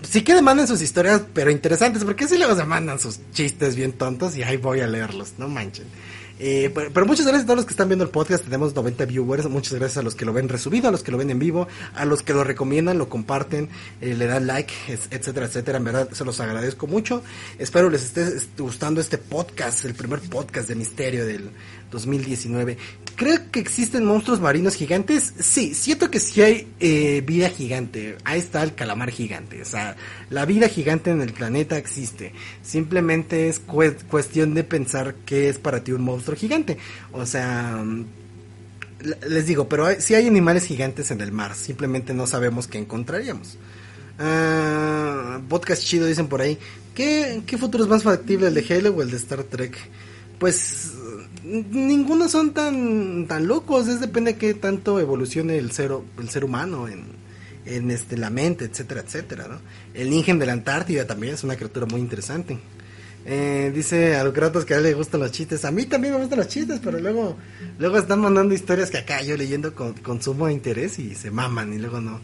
Sí 0.02 0.22
que 0.22 0.40
manden 0.40 0.68
sus 0.68 0.80
historias, 0.80 1.22
pero 1.34 1.50
interesantes, 1.50 2.04
porque 2.04 2.28
si 2.28 2.38
luego 2.38 2.54
se 2.54 2.64
mandan 2.64 3.00
sus 3.00 3.18
chistes 3.32 3.74
bien 3.74 3.92
tontos 3.94 4.36
y 4.36 4.44
ahí 4.44 4.56
voy 4.58 4.80
a 4.80 4.86
leerlos, 4.86 5.34
no 5.38 5.48
manchen. 5.48 5.86
Eh, 6.38 6.72
pero, 6.74 7.06
muchas 7.06 7.26
gracias 7.26 7.44
a 7.44 7.46
todos 7.46 7.58
los 7.58 7.66
que 7.66 7.72
están 7.72 7.88
viendo 7.88 8.04
el 8.04 8.10
podcast. 8.10 8.44
Tenemos 8.44 8.74
90 8.74 9.04
viewers. 9.06 9.48
Muchas 9.48 9.74
gracias 9.74 9.98
a 9.98 10.02
los 10.02 10.14
que 10.14 10.24
lo 10.24 10.32
ven 10.32 10.48
resubido, 10.48 10.88
a 10.88 10.92
los 10.92 11.02
que 11.02 11.10
lo 11.10 11.18
ven 11.18 11.30
en 11.30 11.38
vivo, 11.38 11.66
a 11.94 12.04
los 12.04 12.22
que 12.22 12.32
lo 12.32 12.44
recomiendan, 12.44 12.98
lo 12.98 13.08
comparten, 13.08 13.68
eh, 14.00 14.14
le 14.14 14.26
dan 14.26 14.46
like, 14.46 14.72
etcétera, 14.88 15.46
etcétera. 15.46 15.78
En 15.78 15.84
verdad 15.84 16.08
se 16.12 16.24
los 16.24 16.40
agradezco 16.40 16.86
mucho. 16.86 17.22
Espero 17.58 17.90
les 17.90 18.04
esté 18.04 18.24
gustando 18.58 19.00
este 19.00 19.18
podcast, 19.18 19.84
el 19.84 19.94
primer 19.94 20.20
podcast 20.20 20.68
de 20.68 20.74
misterio 20.74 21.26
del, 21.26 21.50
2019. 21.92 22.76
Creo 23.14 23.38
que 23.52 23.60
existen 23.60 24.04
monstruos 24.04 24.40
marinos 24.40 24.74
gigantes. 24.74 25.34
Sí, 25.38 25.74
siento 25.74 26.10
que 26.10 26.18
sí 26.18 26.42
hay 26.42 26.66
eh, 26.80 27.22
vida 27.24 27.48
gigante. 27.50 28.16
Ahí 28.24 28.40
está 28.40 28.62
el 28.64 28.74
calamar 28.74 29.10
gigante. 29.10 29.62
O 29.62 29.64
sea, 29.64 29.96
la 30.30 30.44
vida 30.46 30.68
gigante 30.68 31.10
en 31.10 31.20
el 31.20 31.32
planeta 31.32 31.76
existe. 31.76 32.32
Simplemente 32.62 33.48
es 33.48 33.60
cuestión 33.60 34.54
de 34.54 34.64
pensar 34.64 35.14
qué 35.26 35.48
es 35.48 35.58
para 35.58 35.84
ti 35.84 35.92
un 35.92 36.02
monstruo 36.02 36.36
gigante. 36.36 36.78
O 37.12 37.26
sea, 37.26 37.84
les 39.28 39.46
digo, 39.46 39.68
pero 39.68 39.88
si 39.94 40.00
sí 40.00 40.14
hay 40.14 40.26
animales 40.26 40.64
gigantes 40.64 41.10
en 41.10 41.20
el 41.20 41.30
mar. 41.30 41.54
Simplemente 41.54 42.14
no 42.14 42.26
sabemos 42.26 42.66
qué 42.66 42.78
encontraríamos. 42.78 43.58
Uh, 44.18 45.40
podcast 45.48 45.84
chido 45.84 46.06
dicen 46.06 46.28
por 46.28 46.40
ahí. 46.40 46.58
¿Qué, 46.94 47.42
¿Qué 47.46 47.56
futuro 47.56 47.84
es 47.84 47.90
más 47.90 48.02
factible, 48.02 48.48
el 48.48 48.54
de 48.54 48.74
Halo 48.74 48.90
o 48.90 49.02
el 49.02 49.10
de 49.10 49.16
Star 49.16 49.44
Trek? 49.44 49.76
Pues 50.38 50.92
ninguno 51.44 52.28
son 52.28 52.52
tan 52.52 53.26
tan 53.26 53.46
locos, 53.46 53.88
es 53.88 54.00
depende 54.00 54.32
de 54.32 54.38
qué 54.38 54.54
tanto 54.54 55.00
evolucione 55.00 55.58
el 55.58 55.72
ser, 55.72 55.92
el 56.18 56.28
ser 56.28 56.44
humano 56.44 56.88
en, 56.88 57.04
en 57.66 57.90
este 57.90 58.16
la 58.16 58.30
mente, 58.30 58.64
etcétera, 58.64 59.02
etcétera, 59.02 59.48
¿no? 59.48 59.58
El 59.94 60.12
Ingen 60.12 60.38
de 60.38 60.46
la 60.46 60.52
Antártida 60.52 61.06
también 61.06 61.34
es 61.34 61.44
una 61.44 61.56
criatura 61.56 61.86
muy 61.86 62.00
interesante. 62.00 62.58
Eh, 63.24 63.70
dice 63.72 64.16
a 64.16 64.24
Lucratos 64.24 64.64
que 64.64 64.74
a 64.74 64.78
él 64.78 64.82
le 64.82 64.94
gustan 64.94 65.20
los 65.20 65.30
chistes. 65.30 65.64
A 65.64 65.70
mí 65.70 65.86
también 65.86 66.14
me 66.14 66.20
gustan 66.20 66.38
los 66.38 66.48
chistes, 66.48 66.80
pero 66.82 66.98
luego 66.98 67.36
luego 67.78 67.98
están 67.98 68.20
mandando 68.20 68.54
historias 68.54 68.90
que 68.90 68.98
acá 68.98 69.22
yo 69.22 69.36
leyendo 69.36 69.74
con, 69.74 69.94
con 69.94 70.20
sumo 70.20 70.48
interés 70.48 70.98
y 70.98 71.14
se 71.14 71.30
maman 71.30 71.72
y 71.72 71.78
luego 71.78 72.00
no. 72.00 72.20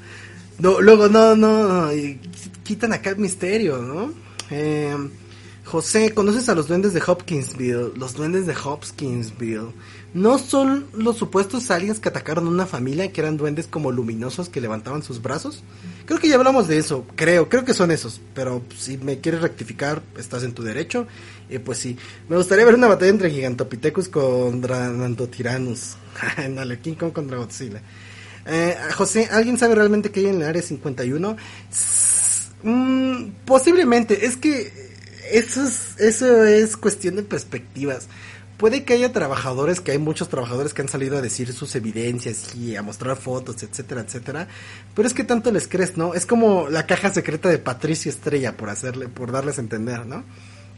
no 0.58 0.80
luego 0.80 1.08
no, 1.08 1.36
no, 1.36 1.92
y 1.92 2.20
quitan 2.64 2.92
acá 2.92 3.10
el 3.10 3.18
misterio, 3.18 3.78
¿no? 3.78 4.12
Eh, 4.50 4.96
José, 5.70 6.14
¿conoces 6.14 6.48
a 6.48 6.54
los 6.54 6.66
duendes 6.66 6.94
de 6.94 7.02
Hopkinsville? 7.06 7.92
Los 7.94 8.14
duendes 8.14 8.46
de 8.46 8.54
Hopkinsville. 8.54 9.74
¿No 10.14 10.38
son 10.38 10.86
los 10.94 11.18
supuestos 11.18 11.70
aliens 11.70 12.00
que 12.00 12.08
atacaron 12.08 12.48
una 12.48 12.64
familia 12.64 13.12
que 13.12 13.20
eran 13.20 13.36
duendes 13.36 13.66
como 13.66 13.92
luminosos 13.92 14.48
que 14.48 14.62
levantaban 14.62 15.02
sus 15.02 15.20
brazos? 15.20 15.62
Creo 16.06 16.18
que 16.18 16.28
ya 16.28 16.36
hablamos 16.36 16.68
de 16.68 16.78
eso, 16.78 17.04
creo, 17.16 17.50
creo 17.50 17.66
que 17.66 17.74
son 17.74 17.90
esos. 17.90 18.18
Pero 18.34 18.62
si 18.78 18.96
me 18.96 19.20
quieres 19.20 19.42
rectificar, 19.42 20.00
estás 20.16 20.42
en 20.42 20.54
tu 20.54 20.62
derecho. 20.62 21.06
Pues 21.66 21.76
sí, 21.76 21.98
me 22.30 22.38
gustaría 22.38 22.64
ver 22.64 22.74
una 22.74 22.88
batalla 22.88 23.10
entre 23.10 23.30
Gigantopithecus 23.30 24.08
contra 24.08 24.88
Nandotiranus. 24.88 25.96
Dale, 26.54 26.80
King 26.80 26.94
Kong 26.94 27.12
contra 27.12 27.36
Godzilla. 27.36 27.82
Eh, 28.46 28.74
José, 28.96 29.28
¿alguien 29.30 29.58
sabe 29.58 29.74
realmente 29.74 30.10
qué 30.10 30.20
hay 30.20 30.26
en 30.28 30.36
el 30.36 30.48
área 30.48 30.62
51? 30.62 31.36
Mm, 32.62 33.24
posiblemente, 33.44 34.24
es 34.24 34.38
que 34.38 34.87
eso 35.30 35.64
es, 35.64 35.98
eso 35.98 36.44
es 36.44 36.76
cuestión 36.76 37.16
de 37.16 37.22
perspectivas. 37.22 38.06
Puede 38.58 38.82
que 38.82 38.94
haya 38.94 39.12
trabajadores, 39.12 39.80
que 39.80 39.92
hay 39.92 39.98
muchos 39.98 40.28
trabajadores 40.28 40.74
que 40.74 40.82
han 40.82 40.88
salido 40.88 41.16
a 41.16 41.20
decir 41.20 41.52
sus 41.52 41.76
evidencias 41.76 42.56
y 42.56 42.74
a 42.74 42.82
mostrar 42.82 43.16
fotos, 43.16 43.62
etcétera, 43.62 44.00
etcétera. 44.00 44.48
Pero 44.96 45.06
es 45.06 45.14
que 45.14 45.22
tanto 45.22 45.52
les 45.52 45.68
crees, 45.68 45.96
¿no? 45.96 46.14
Es 46.14 46.26
como 46.26 46.68
la 46.68 46.84
caja 46.84 47.12
secreta 47.12 47.48
de 47.48 47.58
Patricio 47.58 48.10
Estrella, 48.10 48.56
por 48.56 48.68
hacerle, 48.68 49.06
por 49.06 49.30
darles 49.30 49.58
a 49.58 49.60
entender, 49.60 50.06
¿no? 50.06 50.24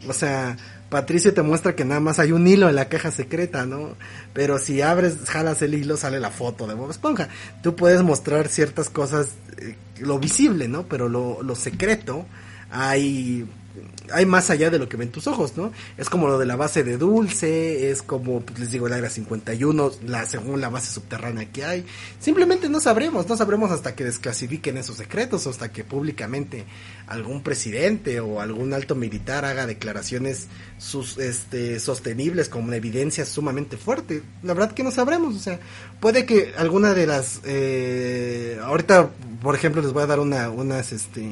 O 0.07 0.13
sea, 0.13 0.57
Patricio 0.89 1.33
te 1.33 1.41
muestra 1.41 1.75
que 1.75 1.85
nada 1.85 1.99
más 1.99 2.19
hay 2.19 2.31
un 2.31 2.45
hilo 2.45 2.69
en 2.69 2.75
la 2.75 2.89
caja 2.89 3.09
secreta, 3.11 3.65
¿no? 3.65 3.95
Pero 4.33 4.59
si 4.59 4.81
abres, 4.81 5.17
jalas 5.27 5.61
el 5.63 5.73
hilo, 5.73 5.97
sale 5.97 6.19
la 6.19 6.29
foto 6.29 6.67
de 6.67 6.75
Bob 6.75 6.91
Esponja. 6.91 7.29
Tú 7.63 7.75
puedes 7.75 8.03
mostrar 8.03 8.47
ciertas 8.47 8.89
cosas, 8.89 9.29
eh, 9.57 9.75
lo 9.99 10.19
visible, 10.19 10.67
¿no? 10.67 10.83
Pero 10.83 11.09
lo, 11.09 11.41
lo 11.41 11.55
secreto, 11.55 12.27
hay 12.69 13.47
hay 14.11 14.25
más 14.25 14.49
allá 14.49 14.69
de 14.69 14.79
lo 14.79 14.89
que 14.89 14.97
ven 14.97 15.11
tus 15.11 15.27
ojos, 15.27 15.55
¿no? 15.55 15.71
Es 15.97 16.09
como 16.09 16.27
lo 16.27 16.37
de 16.37 16.45
la 16.45 16.55
base 16.55 16.83
de 16.83 16.97
Dulce, 16.97 17.89
es 17.91 18.01
como, 18.01 18.41
pues, 18.41 18.59
les 18.59 18.71
digo, 18.71 18.87
el 18.87 18.93
Área 18.93 19.09
51, 19.09 19.91
la, 20.07 20.25
según 20.25 20.61
la 20.61 20.69
base 20.69 20.91
subterránea 20.91 21.51
que 21.51 21.63
hay. 21.63 21.85
Simplemente 22.19 22.69
no 22.69 22.79
sabremos, 22.79 23.27
no 23.27 23.37
sabremos 23.37 23.71
hasta 23.71 23.95
que 23.95 24.03
desclasifiquen 24.03 24.77
esos 24.77 24.97
secretos, 24.97 25.47
hasta 25.47 25.71
que 25.71 25.83
públicamente 25.83 26.65
algún 27.07 27.43
presidente 27.43 28.19
o 28.19 28.41
algún 28.41 28.73
alto 28.73 28.95
militar 28.95 29.45
haga 29.45 29.65
declaraciones 29.65 30.47
sus, 30.77 31.17
este, 31.17 31.79
sostenibles 31.79 32.49
con 32.49 32.63
una 32.63 32.75
evidencia 32.75 33.25
sumamente 33.25 33.77
fuerte. 33.77 34.23
La 34.43 34.53
verdad 34.53 34.73
que 34.73 34.83
no 34.83 34.91
sabremos, 34.91 35.35
o 35.35 35.39
sea, 35.39 35.59
puede 35.99 36.25
que 36.25 36.53
alguna 36.57 36.93
de 36.93 37.07
las... 37.07 37.41
Eh, 37.45 38.59
ahorita, 38.63 39.09
por 39.41 39.55
ejemplo, 39.55 39.81
les 39.81 39.93
voy 39.93 40.03
a 40.03 40.07
dar 40.07 40.19
una, 40.19 40.49
unas, 40.49 40.91
este 40.91 41.31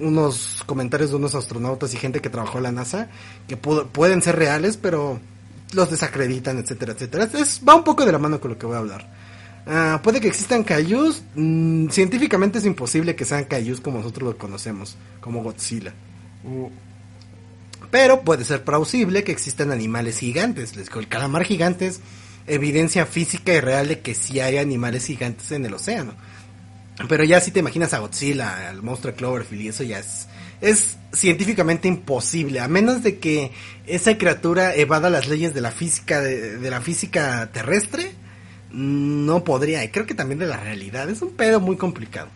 unos 0.00 0.62
comentarios 0.66 1.10
de 1.10 1.16
unos 1.16 1.34
astronautas 1.34 1.94
y 1.94 1.96
gente 1.96 2.20
que 2.20 2.30
trabajó 2.30 2.58
en 2.58 2.64
la 2.64 2.72
NASA 2.72 3.08
que 3.48 3.56
pueden 3.56 4.22
ser 4.22 4.36
reales, 4.36 4.76
pero 4.76 5.20
los 5.72 5.90
desacreditan, 5.90 6.58
etcétera, 6.58 6.92
etcétera. 6.92 7.28
Es, 7.34 7.60
va 7.66 7.74
un 7.74 7.84
poco 7.84 8.04
de 8.04 8.12
la 8.12 8.18
mano 8.18 8.40
con 8.40 8.52
lo 8.52 8.58
que 8.58 8.66
voy 8.66 8.76
a 8.76 8.78
hablar. 8.78 9.10
Ah, 9.66 10.00
puede 10.02 10.20
que 10.20 10.28
existan 10.28 10.62
Kaijus. 10.62 11.22
Mm, 11.34 11.88
científicamente 11.88 12.58
es 12.58 12.64
imposible 12.64 13.16
que 13.16 13.24
sean 13.24 13.44
Kaijus 13.44 13.80
como 13.80 13.98
nosotros 13.98 14.30
lo 14.30 14.38
conocemos, 14.38 14.96
como 15.20 15.42
Godzilla. 15.42 15.92
Pero 17.90 18.20
puede 18.22 18.44
ser 18.44 18.62
plausible 18.62 19.24
que 19.24 19.32
existan 19.32 19.72
animales 19.72 20.18
gigantes. 20.18 20.76
Les 20.76 20.88
el 20.88 21.08
calamar 21.08 21.44
gigante 21.44 21.86
es 21.88 22.00
evidencia 22.46 23.06
física 23.06 23.52
y 23.54 23.60
real 23.60 23.88
de 23.88 24.00
que 24.00 24.14
sí 24.14 24.38
hay 24.38 24.58
animales 24.58 25.06
gigantes 25.06 25.50
en 25.50 25.66
el 25.66 25.74
océano. 25.74 26.14
Pero 27.08 27.24
ya 27.24 27.40
si 27.40 27.50
te 27.50 27.60
imaginas 27.60 27.92
a 27.92 27.98
Godzilla, 27.98 28.68
al 28.70 28.82
monstruo 28.82 29.12
de 29.12 29.18
Cloverfield 29.18 29.62
y 29.62 29.68
eso 29.68 29.84
ya 29.84 29.98
es, 29.98 30.28
es 30.60 30.96
científicamente 31.12 31.88
imposible, 31.88 32.60
a 32.60 32.68
menos 32.68 33.02
de 33.02 33.18
que 33.18 33.52
esa 33.86 34.16
criatura 34.16 34.74
evada 34.74 35.10
las 35.10 35.28
leyes 35.28 35.52
de 35.52 35.60
la 35.60 35.70
física, 35.70 36.20
de, 36.20 36.70
la 36.70 36.80
física 36.80 37.50
terrestre, 37.52 38.12
no 38.70 39.44
podría, 39.44 39.84
y 39.84 39.90
creo 39.90 40.06
que 40.06 40.14
también 40.14 40.38
de 40.38 40.46
la 40.46 40.56
realidad, 40.56 41.08
es 41.10 41.20
un 41.20 41.30
pedo 41.30 41.60
muy 41.60 41.76
complicado. 41.76 42.28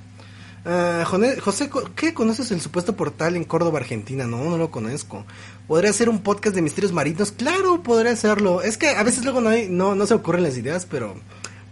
Uh, 0.63 1.41
José, 1.41 1.71
¿qué 1.97 2.13
conoces 2.13 2.51
el 2.51 2.61
supuesto 2.61 2.95
portal 2.95 3.37
en 3.37 3.45
Córdoba, 3.45 3.79
Argentina? 3.79 4.27
No, 4.27 4.45
no 4.45 4.59
lo 4.59 4.71
conozco. 4.71 5.25
¿Podría 5.67 5.91
ser 5.95 6.11
un 6.11 6.19
podcast 6.19 6.55
de 6.55 6.61
misterios 6.61 6.93
marinos? 6.93 7.33
Claro, 7.33 7.83
podría 7.83 8.13
hacerlo. 8.13 8.61
Es 8.61 8.77
que 8.77 8.91
a 8.91 9.03
veces 9.03 9.25
luego 9.25 9.41
no, 9.41 9.49
hay, 9.49 9.71
no, 9.71 9.95
no 9.95 10.07
se 10.07 10.13
ocurren 10.13 10.43
las 10.43 10.59
ideas, 10.59 10.85
pero 10.85 11.17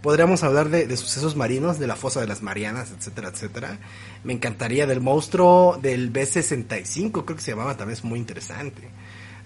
podríamos 0.01 0.43
hablar 0.43 0.69
de, 0.69 0.95
sucesos 0.97 1.35
marinos, 1.35 1.79
de 1.79 1.87
la 1.87 1.95
fosa 1.95 2.21
de 2.21 2.27
las 2.27 2.41
Marianas, 2.41 2.91
etcétera, 2.97 3.29
etcétera. 3.29 3.79
Me 4.23 4.33
encantaría 4.33 4.87
del 4.87 5.01
monstruo 5.01 5.79
del 5.81 6.11
B65, 6.11 7.25
creo 7.25 7.35
que 7.35 7.41
se 7.41 7.51
llamaba, 7.51 7.75
también 7.75 7.97
es 7.97 8.03
muy 8.03 8.19
interesante. 8.19 8.89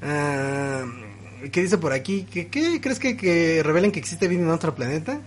Ah, 0.01 0.83
¿Qué 1.51 1.61
dice 1.61 1.77
por 1.77 1.93
aquí? 1.93 2.23
¿Qué, 2.23 2.49
crees 2.49 2.99
que, 2.99 3.61
revelen 3.63 3.91
que 3.91 3.99
existe 3.99 4.27
vida 4.27 4.41
en 4.41 4.49
otro 4.49 4.75
planeta? 4.75 5.19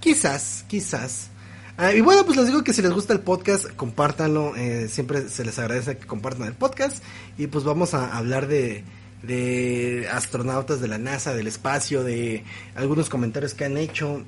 Quizás, 0.00 0.64
quizás. 0.68 1.30
Ah, 1.78 1.92
y 1.92 2.00
bueno, 2.00 2.24
pues 2.24 2.36
les 2.36 2.46
digo 2.46 2.62
que 2.64 2.72
si 2.72 2.82
les 2.82 2.92
gusta 2.92 3.12
el 3.12 3.20
podcast, 3.20 3.66
compártanlo. 3.74 4.54
Eh, 4.56 4.88
siempre 4.88 5.28
se 5.28 5.44
les 5.44 5.58
agradece 5.58 5.98
que 5.98 6.06
compartan 6.06 6.46
el 6.46 6.54
podcast. 6.54 7.02
Y 7.36 7.48
pues 7.48 7.64
vamos 7.64 7.94
a 7.94 8.16
hablar 8.16 8.46
de, 8.46 8.84
de 9.22 10.08
astronautas 10.10 10.80
de 10.80 10.88
la 10.88 10.98
NASA, 10.98 11.34
del 11.34 11.48
espacio, 11.48 12.04
de 12.04 12.44
algunos 12.74 13.08
comentarios 13.08 13.54
que 13.54 13.64
han 13.64 13.76
hecho 13.76 14.24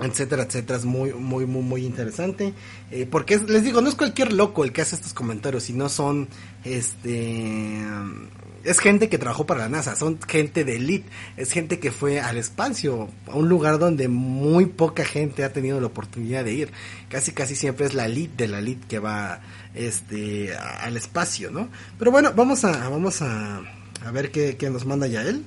etcétera, 0.00 0.44
etcétera, 0.44 0.78
es 0.78 0.84
muy, 0.84 1.12
muy, 1.12 1.46
muy, 1.46 1.62
muy 1.62 1.84
interesante, 1.84 2.54
eh, 2.90 3.06
porque 3.10 3.38
les 3.38 3.64
digo, 3.64 3.80
no 3.80 3.88
es 3.88 3.94
cualquier 3.94 4.32
loco 4.32 4.64
el 4.64 4.72
que 4.72 4.82
hace 4.82 4.96
estos 4.96 5.12
comentarios, 5.12 5.64
sino 5.64 5.88
son, 5.88 6.28
este, 6.64 7.82
es 8.64 8.78
gente 8.78 9.08
que 9.08 9.18
trabajó 9.18 9.46
para 9.46 9.60
la 9.62 9.68
NASA, 9.68 9.96
son 9.96 10.20
gente 10.26 10.64
de 10.64 10.76
elite, 10.76 11.08
es 11.36 11.50
gente 11.52 11.80
que 11.80 11.90
fue 11.90 12.20
al 12.20 12.36
espacio, 12.36 13.08
a 13.26 13.36
un 13.36 13.48
lugar 13.48 13.78
donde 13.78 14.08
muy 14.08 14.66
poca 14.66 15.04
gente 15.04 15.42
ha 15.44 15.52
tenido 15.52 15.80
la 15.80 15.88
oportunidad 15.88 16.44
de 16.44 16.52
ir, 16.52 16.72
casi, 17.08 17.32
casi 17.32 17.56
siempre 17.56 17.86
es 17.86 17.94
la 17.94 18.06
elite 18.06 18.44
de 18.44 18.48
la 18.48 18.58
elite 18.60 18.86
que 18.86 18.98
va, 19.00 19.40
este, 19.74 20.54
al 20.54 20.96
espacio, 20.96 21.50
¿no? 21.50 21.68
Pero 21.98 22.10
bueno, 22.10 22.32
vamos 22.36 22.64
a, 22.64 22.88
vamos 22.88 23.20
a, 23.22 23.62
a 24.04 24.10
ver 24.12 24.30
qué, 24.30 24.56
qué 24.56 24.70
nos 24.70 24.86
manda 24.86 25.06
ya 25.06 25.22
él. 25.22 25.44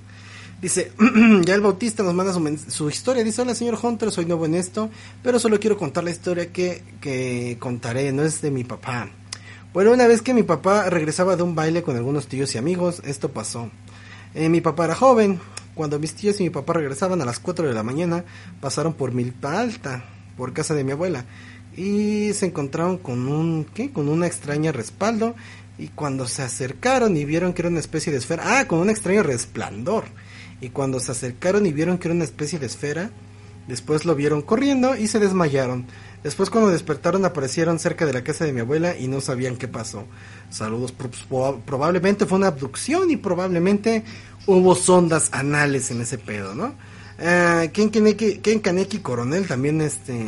Dice, 0.62 0.91
ya 1.43 1.55
el 1.55 1.62
Bautista 1.62 2.03
nos 2.03 2.14
manda 2.14 2.34
su, 2.34 2.89
historia. 2.89 3.24
Dice, 3.24 3.41
hola 3.41 3.55
señor 3.55 3.80
Hunter, 3.82 4.12
soy 4.12 4.26
nuevo 4.26 4.45
en 4.45 4.53
esto, 4.53 4.91
pero 5.24 5.39
solo 5.39 5.59
quiero 5.59 5.76
contar 5.76 6.03
la 6.03 6.12
historia 6.12 6.53
que, 6.53 6.84
que 7.01 7.57
contaré, 7.59 8.12
no 8.12 8.24
es 8.24 8.41
de 8.41 8.51
mi 8.51 8.64
papá. 8.64 9.09
Bueno, 9.74 9.91
una 9.91 10.05
vez 10.05 10.22
que 10.22 10.36
mi 10.36 10.43
papá 10.43 10.89
regresaba 10.89 11.36
de 11.36 11.41
un 11.41 11.55
baile 11.55 11.82
con 11.82 11.95
algunos 11.95 12.28
tíos 12.28 12.53
y 12.53 12.59
amigos, 12.59 13.01
esto 13.05 13.30
pasó. 13.30 13.72
Eh, 14.36 14.49
mi 14.49 14.62
papá 14.62 14.86
era 14.86 14.95
joven. 14.95 15.39
Cuando 15.74 15.97
mis 15.97 16.14
tíos 16.14 16.39
y 16.39 16.43
mi 16.43 16.49
papá 16.51 16.74
regresaban 16.74 17.22
a 17.22 17.26
las 17.26 17.39
4 17.39 17.68
de 17.68 17.74
la 17.74 17.82
mañana, 17.82 18.24
pasaron 18.59 18.93
por 18.93 19.14
Milpa 19.14 19.59
Alta, 19.59 20.03
por 20.38 20.53
casa 20.53 20.76
de 20.76 20.84
mi 20.84 20.91
abuela, 20.91 21.26
y 21.76 22.34
se 22.34 22.47
encontraron 22.47 22.97
con 22.97 23.28
un, 23.30 23.66
¿qué? 23.74 23.91
Con 23.91 24.09
una 24.09 24.28
extraña 24.28 24.74
respaldo, 24.74 25.34
y 25.80 25.88
cuando 25.88 26.28
se 26.28 26.43
acercaron 26.43 27.16
y 27.16 27.24
vieron 27.24 27.53
que 27.53 27.62
era 27.62 27.70
una 27.70 27.80
especie 27.80 28.12
de 28.12 28.20
esfera, 28.20 28.59
ah, 28.59 28.68
con 28.68 28.80
un 28.80 28.89
extraño 28.89 29.24
resplandor 29.24 30.03
y 30.62 30.70
cuando 30.70 30.99
se 30.99 31.12
acercaron 31.12 31.66
y 31.66 31.74
vieron 31.74 31.97
que 31.97 32.07
era 32.07 32.16
una 32.16 32.24
especie 32.24 32.59
de 32.59 32.68
esfera, 32.68 33.09
después 33.68 34.05
lo 34.05 34.16
vieron 34.16 34.41
corriendo 34.43 34.95
y 34.95 35.07
se 35.07 35.20
desmayaron. 35.20 35.86
Después 36.24 36.51
cuando 36.51 36.70
despertaron 36.70 37.26
aparecieron 37.26 37.80
cerca 37.80 38.05
de 38.05 38.14
la 38.14 38.24
casa 38.24 38.45
de 38.45 38.53
mi 38.53 38.62
abuela 38.62 38.95
y 38.95 39.07
no 39.07 39.22
sabían 39.22 39.57
qué 39.57 39.68
pasó. 39.68 40.05
Saludos, 40.51 40.93
probablemente 41.66 42.28
fue 42.28 42.38
una 42.38 42.47
abducción 42.47 43.09
y 43.09 43.18
probablemente 43.18 44.03
hubo 44.45 44.76
sondas 44.76 45.30
anales 45.32 45.89
en 45.89 46.01
ese 46.01 46.20
pedo, 46.20 46.53
¿no? 46.53 46.76
Uh, 47.20 47.70
Kaneki, 47.72 48.38
Ken 48.38 48.59
Kaneki 48.59 48.99
Coronel 48.99 49.47
también 49.47 49.82
este 49.82 50.26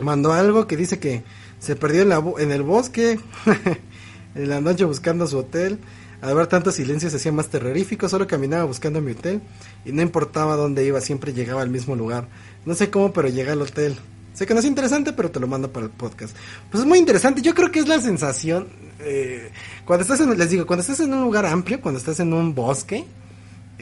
mandó 0.00 0.32
algo 0.32 0.66
que 0.66 0.76
dice 0.76 0.98
que 0.98 1.22
se 1.60 1.76
perdió 1.76 2.02
en, 2.02 2.08
la, 2.08 2.24
en 2.38 2.50
el 2.50 2.62
bosque 2.62 3.20
en 4.34 4.48
la 4.48 4.60
noche 4.60 4.84
buscando 4.84 5.26
su 5.26 5.38
hotel. 5.38 5.78
Al 6.22 6.34
ver 6.34 6.46
tanto 6.46 6.70
silencio 6.70 7.08
se 7.08 7.16
hacía 7.16 7.32
más 7.32 7.48
terrorífico, 7.48 8.08
solo 8.08 8.26
caminaba 8.26 8.64
buscando 8.64 9.00
mi 9.00 9.12
hotel 9.12 9.40
y 9.84 9.92
no 9.92 10.02
importaba 10.02 10.56
dónde 10.56 10.84
iba, 10.84 11.00
siempre 11.00 11.32
llegaba 11.32 11.62
al 11.62 11.70
mismo 11.70 11.96
lugar. 11.96 12.28
No 12.66 12.74
sé 12.74 12.90
cómo, 12.90 13.12
pero 13.12 13.28
llegué 13.28 13.50
al 13.50 13.62
hotel. 13.62 13.96
Sé 14.34 14.46
que 14.46 14.54
no 14.54 14.60
es 14.60 14.66
interesante, 14.66 15.12
pero 15.12 15.30
te 15.30 15.40
lo 15.40 15.46
mando 15.46 15.72
para 15.72 15.86
el 15.86 15.92
podcast. 15.92 16.36
Pues 16.70 16.82
es 16.82 16.88
muy 16.88 16.98
interesante. 16.98 17.42
Yo 17.42 17.54
creo 17.54 17.70
que 17.70 17.80
es 17.80 17.88
la 17.88 18.00
sensación. 18.00 18.68
Eh, 19.00 19.50
cuando 19.84 20.02
estás 20.02 20.20
en, 20.20 20.36
les 20.38 20.50
digo, 20.50 20.66
cuando 20.66 20.82
estás 20.82 21.00
en 21.00 21.12
un 21.12 21.22
lugar 21.22 21.46
amplio, 21.46 21.80
cuando 21.80 21.98
estás 21.98 22.20
en 22.20 22.32
un 22.32 22.54
bosque, 22.54 23.04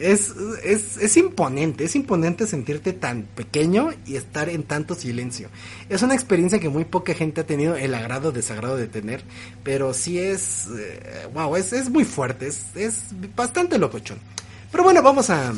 es, 0.01 0.33
es, 0.63 0.97
es 0.97 1.17
imponente. 1.17 1.83
Es 1.83 1.95
imponente 1.95 2.47
sentirte 2.47 2.93
tan 2.93 3.23
pequeño 3.23 3.91
y 4.05 4.15
estar 4.15 4.49
en 4.49 4.63
tanto 4.63 4.95
silencio. 4.95 5.49
Es 5.89 6.01
una 6.01 6.13
experiencia 6.13 6.59
que 6.59 6.69
muy 6.69 6.85
poca 6.85 7.13
gente 7.13 7.41
ha 7.41 7.45
tenido 7.45 7.75
el 7.75 7.93
agrado 7.93 8.29
o 8.29 8.31
desagrado 8.31 8.77
de 8.77 8.87
tener. 8.87 9.23
Pero 9.63 9.93
sí 9.93 10.19
es. 10.19 10.67
wow, 11.33 11.55
es, 11.55 11.73
es 11.73 11.89
muy 11.89 12.05
fuerte. 12.05 12.47
Es, 12.47 12.75
es 12.75 13.03
bastante 13.35 13.77
locochón. 13.77 14.19
Pero 14.71 14.83
bueno, 14.83 15.01
vamos 15.01 15.29
a. 15.29 15.53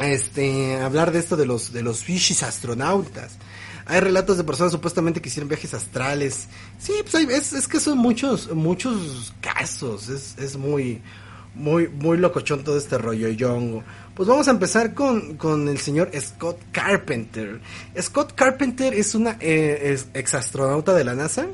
Este, 0.00 0.76
hablar 0.76 1.10
de 1.10 1.18
esto 1.18 1.36
de 1.36 1.44
los, 1.44 1.72
de 1.72 1.82
los 1.82 2.04
fishis 2.04 2.42
astronautas. 2.44 3.32
Hay 3.86 4.00
relatos 4.00 4.36
de 4.36 4.44
personas 4.44 4.72
supuestamente 4.72 5.20
que 5.20 5.28
hicieron 5.28 5.48
viajes 5.48 5.74
astrales. 5.74 6.46
Sí, 6.78 6.92
pues 7.02 7.14
hay, 7.14 7.26
es, 7.30 7.52
es, 7.54 7.66
que 7.66 7.80
son 7.80 7.98
muchos, 7.98 8.54
muchos 8.54 9.32
casos. 9.40 10.08
Es, 10.08 10.36
es 10.38 10.56
muy, 10.56 11.00
muy, 11.58 11.88
muy 11.88 12.16
locochón 12.16 12.64
todo 12.64 12.78
este 12.78 12.96
rollo 12.96 13.28
yongo. 13.28 13.82
Pues 14.14 14.28
vamos 14.28 14.48
a 14.48 14.52
empezar 14.52 14.94
con, 14.94 15.36
con 15.36 15.68
el 15.68 15.78
señor 15.78 16.10
Scott 16.18 16.58
Carpenter. 16.72 17.60
Scott 18.00 18.34
Carpenter 18.34 18.94
es 18.94 19.14
una 19.14 19.36
eh, 19.40 19.92
es 19.92 20.08
exastronauta 20.14 20.94
de 20.94 21.04
la 21.04 21.14
NASA 21.14 21.48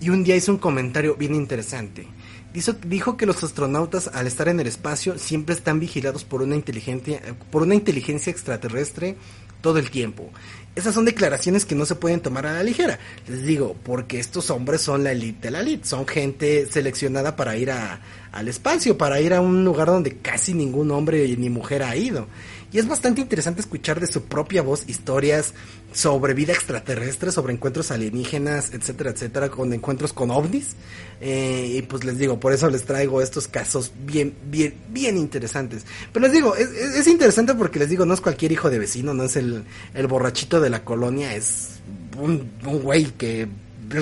y 0.00 0.10
un 0.10 0.24
día 0.24 0.36
hizo 0.36 0.52
un 0.52 0.58
comentario 0.58 1.16
bien 1.16 1.34
interesante. 1.34 2.06
Dijo, 2.52 2.72
dijo 2.86 3.16
que 3.16 3.26
los 3.26 3.42
astronautas 3.42 4.08
al 4.12 4.28
estar 4.28 4.46
en 4.48 4.60
el 4.60 4.68
espacio 4.68 5.18
siempre 5.18 5.56
están 5.56 5.80
vigilados 5.80 6.22
por 6.24 6.42
una 6.42 6.54
inteligencia, 6.54 7.20
por 7.50 7.62
una 7.62 7.74
inteligencia 7.74 8.30
extraterrestre 8.30 9.16
todo 9.64 9.78
el 9.78 9.90
tiempo. 9.90 10.30
Esas 10.74 10.92
son 10.92 11.06
declaraciones 11.06 11.64
que 11.64 11.74
no 11.74 11.86
se 11.86 11.94
pueden 11.94 12.20
tomar 12.20 12.44
a 12.46 12.52
la 12.52 12.62
ligera. 12.62 12.98
Les 13.26 13.44
digo, 13.44 13.74
porque 13.82 14.20
estos 14.20 14.50
hombres 14.50 14.82
son 14.82 15.02
la 15.02 15.12
elite 15.12 15.46
de 15.46 15.50
la 15.52 15.60
elite, 15.60 15.88
son 15.88 16.06
gente 16.06 16.66
seleccionada 16.66 17.34
para 17.34 17.56
ir 17.56 17.70
al 17.70 18.46
espacio, 18.46 18.98
para 18.98 19.22
ir 19.22 19.32
a 19.32 19.40
un 19.40 19.64
lugar 19.64 19.86
donde 19.86 20.18
casi 20.18 20.52
ningún 20.52 20.90
hombre 20.90 21.34
ni 21.38 21.48
mujer 21.48 21.82
ha 21.82 21.96
ido. 21.96 22.26
Y 22.74 22.80
es 22.80 22.88
bastante 22.88 23.20
interesante 23.20 23.60
escuchar 23.60 24.00
de 24.00 24.08
su 24.08 24.24
propia 24.24 24.60
voz 24.60 24.82
historias 24.88 25.54
sobre 25.92 26.34
vida 26.34 26.52
extraterrestre, 26.52 27.30
sobre 27.30 27.52
encuentros 27.52 27.92
alienígenas, 27.92 28.74
etcétera, 28.74 29.10
etcétera, 29.10 29.48
con 29.48 29.72
encuentros 29.72 30.12
con 30.12 30.32
ovnis. 30.32 30.74
Eh, 31.20 31.76
y 31.78 31.82
pues 31.82 32.02
les 32.02 32.18
digo, 32.18 32.40
por 32.40 32.52
eso 32.52 32.68
les 32.68 32.82
traigo 32.82 33.22
estos 33.22 33.46
casos 33.46 33.92
bien, 34.04 34.34
bien, 34.50 34.74
bien 34.88 35.16
interesantes. 35.16 35.84
Pero 36.12 36.24
les 36.24 36.32
digo, 36.32 36.56
es, 36.56 36.68
es 36.68 37.06
interesante 37.06 37.54
porque 37.54 37.78
les 37.78 37.90
digo, 37.90 38.06
no 38.06 38.14
es 38.14 38.20
cualquier 38.20 38.50
hijo 38.50 38.68
de 38.68 38.80
vecino, 38.80 39.14
no 39.14 39.22
es 39.22 39.36
el, 39.36 39.62
el 39.94 40.06
borrachito 40.08 40.60
de 40.60 40.70
la 40.70 40.82
colonia, 40.82 41.32
es 41.36 41.74
un, 42.20 42.50
un 42.66 42.82
güey 42.82 43.04
que 43.04 43.46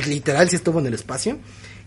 literal 0.07 0.49
sí 0.49 0.57
estuvo 0.57 0.79
en 0.79 0.87
el 0.87 0.95
espacio 0.95 1.39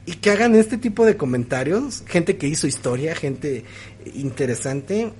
y 0.06 0.14
que 0.18 0.30
hagan 0.30 0.54
este 0.54 0.78
tipo 0.78 1.04
de 1.04 1.18
comentarios, 1.18 2.04
gente 2.06 2.38
que 2.38 2.48
hizo 2.48 2.68
historia, 2.68 3.16
gente 3.16 3.66
interesante, 4.14 5.12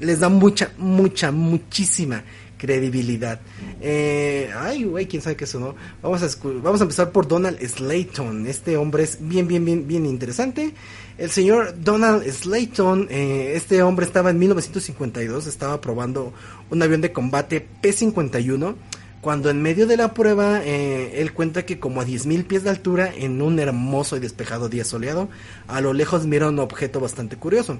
les 0.00 0.20
da 0.20 0.28
mucha, 0.28 0.72
mucha, 0.78 1.30
muchísima 1.30 2.24
credibilidad. 2.60 3.40
Eh, 3.80 4.50
ay, 4.54 4.84
güey, 4.84 5.06
quién 5.06 5.22
sabe 5.22 5.36
qué 5.36 5.44
eso, 5.44 5.58
¿no? 5.58 5.74
Vamos 6.02 6.22
a, 6.22 6.28
vamos 6.62 6.80
a 6.80 6.84
empezar 6.84 7.10
por 7.10 7.26
Donald 7.26 7.58
Slayton. 7.58 8.46
Este 8.46 8.76
hombre 8.76 9.04
es 9.04 9.16
bien, 9.20 9.48
bien, 9.48 9.64
bien, 9.64 9.86
bien 9.88 10.04
interesante. 10.04 10.74
El 11.16 11.30
señor 11.30 11.74
Donald 11.82 12.30
Slayton, 12.30 13.08
eh, 13.10 13.54
este 13.56 13.82
hombre 13.82 14.04
estaba 14.04 14.30
en 14.30 14.38
1952, 14.38 15.46
estaba 15.46 15.80
probando 15.80 16.34
un 16.70 16.82
avión 16.82 17.00
de 17.00 17.12
combate 17.12 17.66
P-51 17.80 18.74
cuando 19.20 19.50
en 19.50 19.60
medio 19.60 19.86
de 19.86 19.96
la 19.98 20.14
prueba 20.14 20.62
eh, 20.64 21.20
él 21.20 21.32
cuenta 21.32 21.66
que 21.66 21.78
como 21.78 22.00
a 22.00 22.06
10.000 22.06 22.44
pies 22.44 22.64
de 22.64 22.70
altura 22.70 23.12
en 23.14 23.42
un 23.42 23.58
hermoso 23.58 24.16
y 24.16 24.20
despejado 24.20 24.68
día 24.68 24.84
soleado, 24.84 25.28
a 25.68 25.80
lo 25.80 25.92
lejos 25.92 26.26
mira 26.26 26.48
un 26.48 26.58
objeto 26.58 27.00
bastante 27.00 27.36
curioso. 27.36 27.78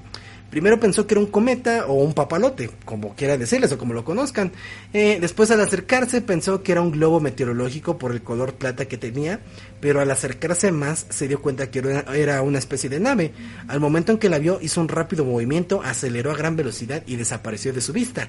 Primero 0.51 0.81
pensó 0.81 1.07
que 1.07 1.15
era 1.15 1.21
un 1.21 1.29
cometa 1.29 1.87
o 1.87 1.95
un 1.95 2.13
papalote, 2.13 2.71
como 2.85 3.15
quiera 3.15 3.39
decirles 3.39 3.71
o 3.73 3.79
como 3.79 3.95
lo 3.95 4.05
conozcan. 4.05 4.53
Eh, 4.93 5.19
después 5.21 5.51
al 5.51 5.61
acercarse 5.61 6.21
pensó 6.21 6.63
que 6.63 6.73
era 6.73 6.83
un 6.83 6.91
globo 6.91 7.21
meteorológico 7.21 7.99
por 7.99 8.11
el 8.11 8.23
color 8.23 8.55
plata 8.55 8.87
que 8.87 8.99
tenía, 8.99 9.41
pero 9.81 10.01
al 10.01 10.11
acercarse 10.11 10.71
más 10.73 11.07
se 11.09 11.29
dio 11.29 11.41
cuenta 11.41 11.71
que 11.71 11.83
era 12.15 12.43
una 12.43 12.59
especie 12.59 12.91
de 12.91 13.01
nave. 13.01 13.33
Al 13.69 13.81
momento 13.81 14.13
en 14.13 14.19
que 14.19 14.29
la 14.29 14.39
vio 14.39 14.59
hizo 14.61 14.81
un 14.81 14.89
rápido 14.89 15.25
movimiento, 15.25 15.83
aceleró 15.83 16.31
a 16.31 16.37
gran 16.37 16.57
velocidad 16.57 17.03
y 17.07 17.17
desapareció 17.17 17.73
de 17.73 17.81
su 17.81 17.93
vista. 17.93 18.29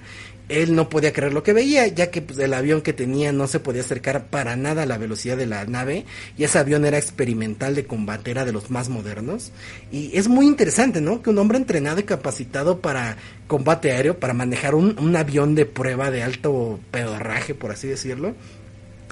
Él 0.49 0.75
no 0.75 0.89
podía 0.89 1.13
creer 1.13 1.33
lo 1.33 1.43
que 1.43 1.53
veía, 1.53 1.87
ya 1.87 2.11
que 2.11 2.21
pues, 2.21 2.39
el 2.39 2.53
avión 2.53 2.81
que 2.81 2.93
tenía 2.93 3.31
no 3.31 3.47
se 3.47 3.59
podía 3.59 3.81
acercar 3.81 4.27
para 4.27 4.55
nada 4.55 4.83
a 4.83 4.85
la 4.85 4.97
velocidad 4.97 5.37
de 5.37 5.45
la 5.45 5.65
nave 5.65 6.05
y 6.37 6.43
ese 6.43 6.59
avión 6.59 6.85
era 6.85 6.97
experimental 6.97 7.75
de 7.75 7.85
combate, 7.85 8.31
era 8.31 8.45
de 8.45 8.51
los 8.51 8.69
más 8.69 8.89
modernos. 8.89 9.51
Y 9.91 10.17
es 10.17 10.27
muy 10.27 10.45
interesante, 10.45 11.01
¿no? 11.01 11.21
Que 11.21 11.29
un 11.29 11.37
hombre 11.37 11.57
entrenado 11.57 11.99
y 11.99 12.03
capacitado 12.03 12.79
para 12.79 13.17
combate 13.47 13.91
aéreo, 13.91 14.19
para 14.19 14.33
manejar 14.33 14.75
un, 14.75 14.97
un 14.99 15.15
avión 15.15 15.55
de 15.55 15.65
prueba 15.65 16.11
de 16.11 16.23
alto 16.23 16.79
pedorraje, 16.91 17.53
por 17.53 17.71
así 17.71 17.87
decirlo, 17.87 18.35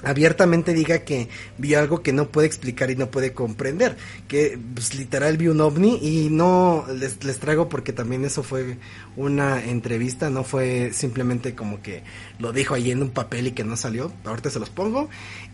abiertamente 0.02 0.72
diga 0.72 1.00
que 1.00 1.28
vio 1.58 1.78
algo 1.78 2.02
que 2.02 2.12
no 2.12 2.28
puede 2.28 2.46
explicar 2.46 2.90
y 2.90 2.96
no 2.96 3.10
puede 3.10 3.32
comprender, 3.32 3.96
que 4.28 4.58
pues, 4.74 4.94
literal 4.94 5.36
vio 5.36 5.52
un 5.52 5.60
ovni 5.60 5.98
y 6.00 6.28
no 6.30 6.86
les, 6.94 7.22
les 7.24 7.38
traigo 7.38 7.68
porque 7.68 7.92
también 7.92 8.24
eso 8.24 8.42
fue 8.42 8.78
una 9.16 9.64
entrevista, 9.64 10.30
no 10.30 10.44
fue 10.44 10.92
simplemente 10.92 11.54
como 11.54 11.82
que 11.82 12.02
lo 12.38 12.52
dijo 12.52 12.74
ahí 12.74 12.90
en 12.90 13.02
un 13.02 13.10
papel 13.10 13.48
y 13.48 13.52
que 13.52 13.64
no 13.64 13.76
salió, 13.76 14.12
ahorita 14.24 14.50
se 14.50 14.60
los 14.60 14.70
pongo 14.70 15.08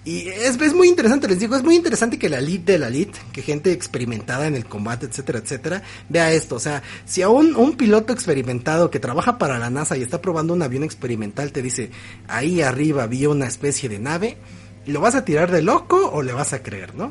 y 0.07 0.29
es, 0.29 0.59
es 0.59 0.73
muy 0.73 0.89
interesante, 0.89 1.29
les 1.29 1.39
digo, 1.39 1.57
es 1.57 1.63
muy 1.63 1.75
interesante 1.75 2.19
que 2.19 2.31
la 2.31 2.39
elite 2.39 2.73
de 2.73 2.79
la 2.79 2.89
elite, 2.89 3.19
que 3.33 3.43
gente 3.43 3.73
experimentada 3.73 4.47
en 4.47 4.55
el 4.55 4.65
combate, 4.65 5.07
etcétera, 5.07 5.41
etcétera, 5.41 5.83
vea 6.09 6.33
esto, 6.33 6.55
o 6.55 6.61
sea, 6.61 6.83
si 7.05 7.21
a 7.21 7.29
un, 7.29 7.55
un 7.57 7.77
piloto 7.77 8.15
experimentado 8.15 8.91
que 8.91 9.01
trabaja 9.01 9.37
para 9.37 9.59
la 9.59 9.69
NASA 9.69 9.97
y 9.99 10.03
está 10.03 10.23
probando 10.23 10.55
un 10.55 10.63
avión 10.63 10.85
experimental 10.85 11.53
te 11.53 11.61
dice, 11.61 11.91
ahí 12.29 12.63
arriba 12.63 13.07
vio 13.07 13.33
una 13.33 13.47
especie 13.47 13.89
de 13.89 13.99
nave, 13.99 14.39
¿Lo 14.87 15.01
vas 15.01 15.17
a 15.17 15.25
tirar 15.25 15.51
de 15.51 15.63
loco 15.63 16.11
o 16.13 16.23
le 16.23 16.33
vas 16.33 16.53
a 16.53 16.63
creer, 16.63 16.95
no? 16.95 17.11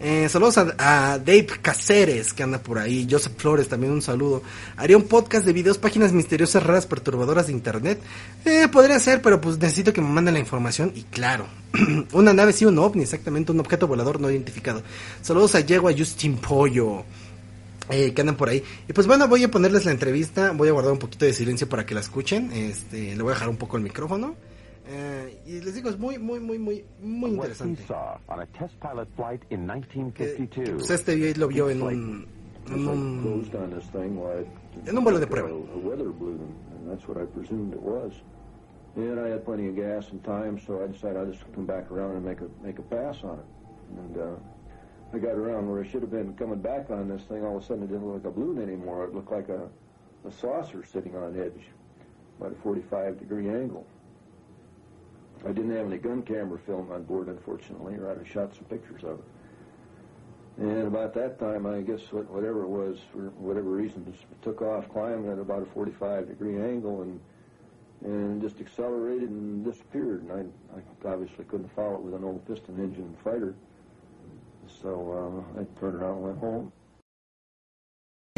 Eh, 0.00 0.28
saludos 0.28 0.58
a, 0.58 1.18
Dave 1.18 1.46
Caceres, 1.60 2.32
que 2.32 2.42
anda 2.42 2.62
por 2.62 2.78
ahí. 2.78 3.06
Joseph 3.10 3.34
Flores, 3.36 3.68
también 3.68 3.92
un 3.92 4.02
saludo. 4.02 4.42
Haría 4.76 4.96
un 4.96 5.04
podcast 5.04 5.44
de 5.44 5.52
videos, 5.52 5.78
páginas 5.78 6.12
misteriosas, 6.12 6.62
raras, 6.62 6.86
perturbadoras 6.86 7.48
de 7.48 7.52
internet. 7.52 8.00
Eh, 8.44 8.68
podría 8.68 8.98
ser, 9.00 9.20
pero 9.20 9.40
pues 9.40 9.58
necesito 9.58 9.92
que 9.92 10.00
me 10.00 10.08
manden 10.08 10.34
la 10.34 10.40
información. 10.40 10.92
Y 10.94 11.02
claro, 11.02 11.46
una 12.12 12.32
nave, 12.32 12.52
sí, 12.52 12.64
un 12.64 12.78
ovni, 12.78 13.02
exactamente, 13.02 13.50
un 13.50 13.60
objeto 13.60 13.88
volador 13.88 14.20
no 14.20 14.30
identificado. 14.30 14.82
Saludos 15.20 15.56
a 15.56 15.60
Yegua 15.60 15.92
Justin 15.96 16.36
Pollo. 16.36 17.04
Eh, 17.90 18.12
que 18.12 18.20
andan 18.20 18.36
por 18.36 18.50
ahí. 18.50 18.62
Y 18.86 18.92
pues 18.92 19.06
bueno, 19.06 19.26
voy 19.28 19.44
a 19.44 19.50
ponerles 19.50 19.86
la 19.86 19.92
entrevista. 19.92 20.52
Voy 20.52 20.68
a 20.68 20.72
guardar 20.72 20.92
un 20.92 20.98
poquito 20.98 21.24
de 21.24 21.32
silencio 21.32 21.68
para 21.68 21.86
que 21.86 21.94
la 21.94 22.00
escuchen. 22.00 22.52
Este, 22.52 23.16
le 23.16 23.22
voy 23.22 23.30
a 23.30 23.34
dejar 23.34 23.48
un 23.48 23.56
poco 23.56 23.78
el 23.78 23.82
micrófono. 23.82 24.36
Eh, 24.90 25.42
y 25.46 25.60
les 25.60 25.74
digo, 25.74 25.90
es 25.90 25.98
muy, 25.98 26.18
muy, 26.18 26.40
muy, 26.40 26.58
muy, 26.58 26.84
muy 27.00 27.30
interesante. 27.34 27.82
Que, 30.14 30.24
que, 30.48 30.62
pues 30.76 30.90
este 30.90 31.14
video 31.14 31.34
lo 31.36 31.48
vio 31.48 31.68
en 31.70 31.82
un, 31.82 32.26
en 32.68 32.88
un, 32.88 33.22
en 34.86 34.96
un 34.96 35.04
vuelo 35.04 35.18
de 35.20 35.26
prueba. 35.26 35.48
And 38.96 39.20
I 39.20 39.28
had 39.28 39.44
plenty 39.44 39.68
of 39.68 39.76
gas 39.76 40.10
and 40.10 40.24
time, 40.24 40.58
so 40.66 40.82
I 40.82 40.88
decided 40.88 41.18
I'd 41.18 41.30
just 41.32 41.44
come 41.54 41.66
back 41.66 41.90
around 41.92 42.16
and 42.16 42.24
make 42.24 42.40
a 42.40 42.48
make 42.64 42.78
a 42.80 42.82
pass 42.82 43.22
on 43.22 43.38
it. 43.38 43.44
And 43.98 44.16
uh, 44.18 44.36
I 45.14 45.18
got 45.18 45.36
around 45.36 45.70
where 45.70 45.84
I 45.84 45.86
should 45.86 46.02
have 46.02 46.10
been 46.10 46.34
coming 46.34 46.60
back 46.60 46.90
on 46.90 47.08
this 47.08 47.22
thing. 47.28 47.44
All 47.44 47.58
of 47.58 47.62
a 47.62 47.66
sudden, 47.66 47.84
it 47.84 47.88
didn't 47.88 48.06
look 48.06 48.24
like 48.24 48.32
a 48.32 48.34
balloon 48.34 48.58
anymore. 48.60 49.04
It 49.04 49.14
looked 49.14 49.30
like 49.30 49.48
a, 49.50 49.68
a 50.26 50.32
saucer 50.32 50.82
sitting 50.84 51.14
on 51.14 51.38
edge, 51.38 51.68
about 52.40 52.52
a 52.52 52.62
45 52.62 53.18
degree 53.20 53.48
angle. 53.48 53.86
I 55.44 55.52
didn't 55.52 55.74
have 55.76 55.86
any 55.86 55.98
gun 55.98 56.22
camera 56.22 56.58
film 56.66 56.90
on 56.90 57.04
board, 57.04 57.28
unfortunately, 57.28 57.94
or 57.94 58.10
I'd 58.10 58.18
have 58.18 58.28
shot 58.28 58.54
some 58.54 58.64
pictures 58.64 59.04
of 59.04 59.20
it. 59.20 59.24
And 60.58 60.88
about 60.88 61.14
that 61.14 61.38
time, 61.38 61.66
I 61.66 61.80
guess 61.82 62.00
whatever 62.10 62.64
it 62.64 62.68
was, 62.68 62.98
for 63.12 63.30
whatever 63.38 63.70
reason, 63.70 64.04
just 64.10 64.24
took 64.42 64.60
off 64.60 64.88
climbing 64.88 65.30
at 65.30 65.38
about 65.38 65.62
a 65.62 65.66
45 65.66 66.26
degree 66.26 66.60
angle 66.60 67.02
and 67.02 67.20
and 68.04 68.40
just 68.40 68.60
accelerated 68.60 69.28
and 69.28 69.64
disappeared. 69.64 70.22
And 70.22 70.32
I, 70.32 70.78
I 70.78 71.12
obviously 71.12 71.44
couldn't 71.44 71.74
follow 71.74 71.94
it 71.94 72.02
with 72.02 72.14
an 72.14 72.24
old 72.24 72.46
piston 72.46 72.78
engine 72.78 73.16
fighter. 73.24 73.54
So 74.82 75.44
uh, 75.56 75.60
I 75.60 75.80
turned 75.80 75.96
around 75.96 76.18
and 76.18 76.22
went 76.22 76.38
home. 76.38 76.72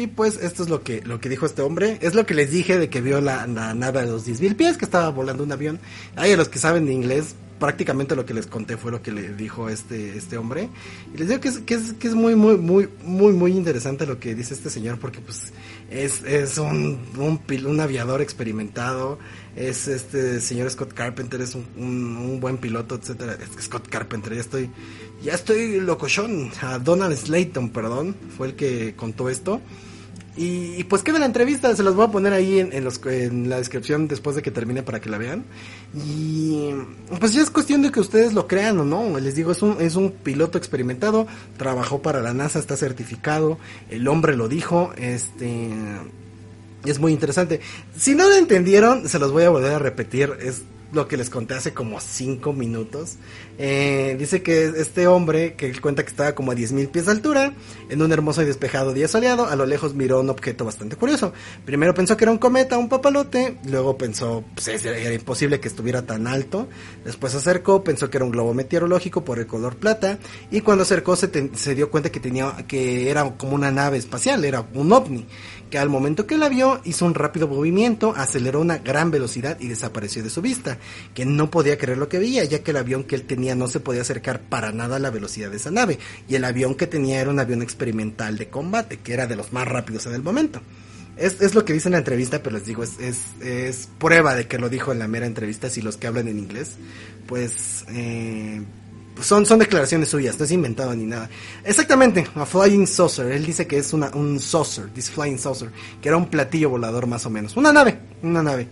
Pues 0.07 0.37
esto 0.41 0.63
es 0.63 0.69
lo 0.69 0.83
que, 0.83 1.01
lo 1.01 1.19
que 1.19 1.29
dijo 1.29 1.45
este 1.45 1.61
hombre. 1.61 1.97
Es 2.01 2.15
lo 2.15 2.25
que 2.25 2.33
les 2.33 2.51
dije 2.51 2.77
de 2.77 2.89
que 2.89 3.01
vio 3.01 3.21
la, 3.21 3.47
la 3.47 3.73
nave 3.73 4.01
de 4.01 4.07
los 4.07 4.27
10.000 4.27 4.55
pies, 4.55 4.77
que 4.77 4.85
estaba 4.85 5.09
volando 5.09 5.43
un 5.43 5.51
avión. 5.51 5.79
Hay 6.15 6.31
a 6.31 6.37
los 6.37 6.49
que 6.49 6.59
saben 6.59 6.85
de 6.85 6.93
inglés, 6.93 7.35
prácticamente 7.61 8.15
lo 8.15 8.25
que 8.25 8.33
les 8.33 8.47
conté 8.47 8.75
fue 8.75 8.91
lo 8.91 9.03
que 9.03 9.11
le 9.11 9.35
dijo 9.35 9.69
este, 9.69 10.17
este 10.17 10.35
hombre. 10.35 10.67
Y 11.13 11.19
les 11.19 11.29
digo 11.29 11.39
que 11.39 11.47
es, 11.47 11.59
que 11.59 12.07
es, 12.07 12.15
muy, 12.15 12.35
muy, 12.35 12.57
muy, 12.57 12.89
muy, 13.03 13.33
muy 13.33 13.51
interesante 13.51 14.07
lo 14.07 14.19
que 14.19 14.33
dice 14.33 14.55
este 14.55 14.71
señor, 14.71 14.97
porque 14.97 15.19
pues 15.19 15.53
es, 15.91 16.23
es 16.23 16.57
un, 16.57 16.99
un, 17.19 17.39
un 17.67 17.79
aviador 17.79 18.19
experimentado, 18.19 19.19
es 19.55 19.87
este 19.87 20.41
señor 20.41 20.71
Scott 20.71 20.93
Carpenter, 20.93 21.39
es 21.39 21.53
un, 21.53 21.67
un, 21.77 22.17
un 22.17 22.39
buen 22.39 22.57
piloto, 22.57 22.95
etcétera. 22.95 23.37
Scott 23.61 23.87
Carpenter, 23.87 24.33
ya 24.33 24.41
estoy, 24.41 24.71
ya 25.23 25.35
estoy 25.35 25.79
locochón. 25.79 26.51
A 26.63 26.79
Donald 26.79 27.15
Slayton, 27.15 27.69
perdón, 27.69 28.15
fue 28.37 28.47
el 28.47 28.55
que 28.55 28.95
contó 28.95 29.29
esto. 29.29 29.61
Y, 30.37 30.75
y, 30.77 30.83
pues 30.85 31.03
queda 31.03 31.19
la 31.19 31.25
entrevista, 31.25 31.75
se 31.75 31.83
las 31.83 31.93
voy 31.93 32.05
a 32.05 32.11
poner 32.11 32.31
ahí 32.31 32.59
en, 32.59 32.71
en, 32.71 32.85
los, 32.85 33.01
la 33.05 33.57
descripción 33.57 34.07
después 34.07 34.35
de 34.35 34.41
que 34.41 34.49
termine 34.49 34.81
para 34.81 35.01
que 35.01 35.09
la 35.09 35.17
vean. 35.17 35.43
Y 35.93 36.69
pues 37.19 37.33
ya 37.33 37.41
es 37.41 37.49
cuestión 37.49 37.81
de 37.81 37.91
que 37.91 37.99
ustedes 37.99 38.33
lo 38.33 38.47
crean 38.47 38.79
o 38.79 38.85
no. 38.85 39.19
Les 39.19 39.35
digo, 39.35 39.51
es 39.51 39.61
un, 39.61 39.81
es 39.81 39.95
un 39.95 40.11
piloto 40.11 40.57
experimentado, 40.57 41.27
trabajó 41.57 42.01
para 42.01 42.21
la 42.21 42.33
NASA, 42.33 42.59
está 42.59 42.77
certificado, 42.77 43.57
el 43.89 44.07
hombre 44.07 44.35
lo 44.35 44.47
dijo, 44.47 44.93
este... 44.97 45.69
Es 46.85 46.97
muy 46.97 47.11
interesante. 47.11 47.61
Si 47.95 48.15
no 48.15 48.27
lo 48.27 48.35
entendieron, 48.35 49.07
se 49.07 49.19
los 49.19 49.31
voy 49.31 49.43
a 49.43 49.51
volver 49.51 49.73
a 49.73 49.77
repetir. 49.79 50.35
Lo 50.93 51.07
que 51.07 51.17
les 51.17 51.29
conté 51.29 51.53
hace 51.53 51.73
como 51.73 51.99
5 51.99 52.53
minutos. 52.53 53.17
Eh, 53.57 54.15
dice 54.19 54.41
que 54.41 54.65
este 54.77 55.07
hombre, 55.07 55.55
que 55.55 55.67
él 55.67 55.81
cuenta 55.81 56.03
que 56.03 56.09
estaba 56.09 56.35
como 56.35 56.51
a 56.51 56.55
10.000 56.55 56.89
pies 56.89 57.05
de 57.05 57.11
altura, 57.11 57.53
en 57.89 58.01
un 58.01 58.11
hermoso 58.11 58.41
y 58.41 58.45
despejado 58.45 58.93
día 58.93 59.07
soleado, 59.07 59.47
a 59.47 59.55
lo 59.55 59.65
lejos 59.65 59.93
miró 59.93 60.19
un 60.19 60.29
objeto 60.29 60.65
bastante 60.65 60.95
curioso. 60.95 61.33
Primero 61.65 61.93
pensó 61.93 62.17
que 62.17 62.25
era 62.25 62.31
un 62.31 62.37
cometa, 62.37 62.77
un 62.77 62.89
papalote, 62.89 63.57
luego 63.65 63.97
pensó, 63.97 64.43
pues 64.53 64.67
era 64.67 65.13
imposible 65.13 65.59
que 65.59 65.67
estuviera 65.67 66.01
tan 66.03 66.27
alto. 66.27 66.67
Después 67.05 67.31
se 67.33 67.39
acercó, 67.39 67.83
pensó 67.83 68.09
que 68.09 68.17
era 68.17 68.25
un 68.25 68.31
globo 68.31 68.53
meteorológico 68.53 69.23
por 69.23 69.39
el 69.39 69.47
color 69.47 69.75
plata, 69.77 70.19
y 70.49 70.61
cuando 70.61 70.83
acercó 70.83 71.15
se, 71.15 71.29
se 71.55 71.75
dio 71.75 71.89
cuenta 71.89 72.11
que 72.11 72.19
tenía, 72.19 72.65
que 72.67 73.09
era 73.09 73.37
como 73.37 73.55
una 73.55 73.71
nave 73.71 73.97
espacial, 73.97 74.43
era 74.45 74.67
un 74.73 74.91
ovni 74.91 75.25
que 75.71 75.79
al 75.79 75.89
momento 75.89 76.27
que 76.27 76.37
la 76.37 76.49
vio 76.49 76.81
hizo 76.83 77.05
un 77.05 77.15
rápido 77.15 77.47
movimiento, 77.47 78.13
aceleró 78.15 78.59
una 78.59 78.77
gran 78.77 79.09
velocidad 79.09 79.57
y 79.59 79.69
desapareció 79.69 80.21
de 80.21 80.29
su 80.29 80.41
vista, 80.41 80.77
que 81.15 81.25
no 81.25 81.49
podía 81.49 81.77
creer 81.79 81.97
lo 81.97 82.09
que 82.09 82.19
veía, 82.19 82.43
ya 82.43 82.61
que 82.61 82.71
el 82.71 82.77
avión 82.77 83.05
que 83.05 83.15
él 83.15 83.23
tenía 83.23 83.55
no 83.55 83.67
se 83.67 83.79
podía 83.79 84.01
acercar 84.01 84.41
para 84.41 84.71
nada 84.71 84.97
a 84.97 84.99
la 84.99 85.09
velocidad 85.09 85.49
de 85.49 85.57
esa 85.57 85.71
nave, 85.71 85.97
y 86.27 86.35
el 86.35 86.43
avión 86.43 86.75
que 86.75 86.85
tenía 86.85 87.21
era 87.21 87.31
un 87.31 87.39
avión 87.39 87.61
experimental 87.63 88.37
de 88.37 88.49
combate, 88.49 88.97
que 88.97 89.13
era 89.13 89.25
de 89.25 89.37
los 89.37 89.53
más 89.53 89.67
rápidos 89.67 90.05
en 90.05 90.13
el 90.13 90.21
momento. 90.21 90.61
Es, 91.17 91.41
es 91.41 91.55
lo 91.55 91.65
que 91.65 91.73
dice 91.73 91.87
en 91.87 91.93
la 91.93 91.99
entrevista, 91.99 92.43
pero 92.43 92.57
les 92.57 92.65
digo, 92.65 92.83
es, 92.83 92.97
es, 92.99 93.89
prueba 93.97 94.35
de 94.35 94.47
que 94.47 94.59
lo 94.59 94.69
dijo 94.69 94.91
en 94.91 94.99
la 94.99 95.07
mera 95.07 95.25
entrevista, 95.25 95.69
si 95.69 95.81
los 95.81 95.97
que 95.97 96.07
hablan 96.07 96.27
en 96.27 96.37
inglés, 96.37 96.75
pues... 97.27 97.85
Eh, 97.89 98.61
son, 99.21 99.45
son 99.45 99.59
declaraciones 99.59 100.09
suyas, 100.09 100.37
no 100.37 100.45
es 100.45 100.51
inventado 100.51 100.93
ni 100.95 101.05
nada. 101.05 101.29
Exactamente, 101.63 102.27
a 102.35 102.45
Flying 102.45 102.87
Saucer. 102.87 103.31
Él 103.31 103.45
dice 103.45 103.67
que 103.67 103.77
es 103.77 103.93
una, 103.93 104.09
un 104.13 104.39
saucer, 104.39 104.89
this 104.93 105.09
Flying 105.09 105.37
Saucer, 105.37 105.69
que 106.01 106.09
era 106.09 106.17
un 106.17 106.27
platillo 106.27 106.69
volador 106.69 107.07
más 107.07 107.25
o 107.25 107.29
menos. 107.29 107.55
Una 107.57 107.71
nave, 107.71 107.99
una 108.23 108.43
nave. 108.43 108.67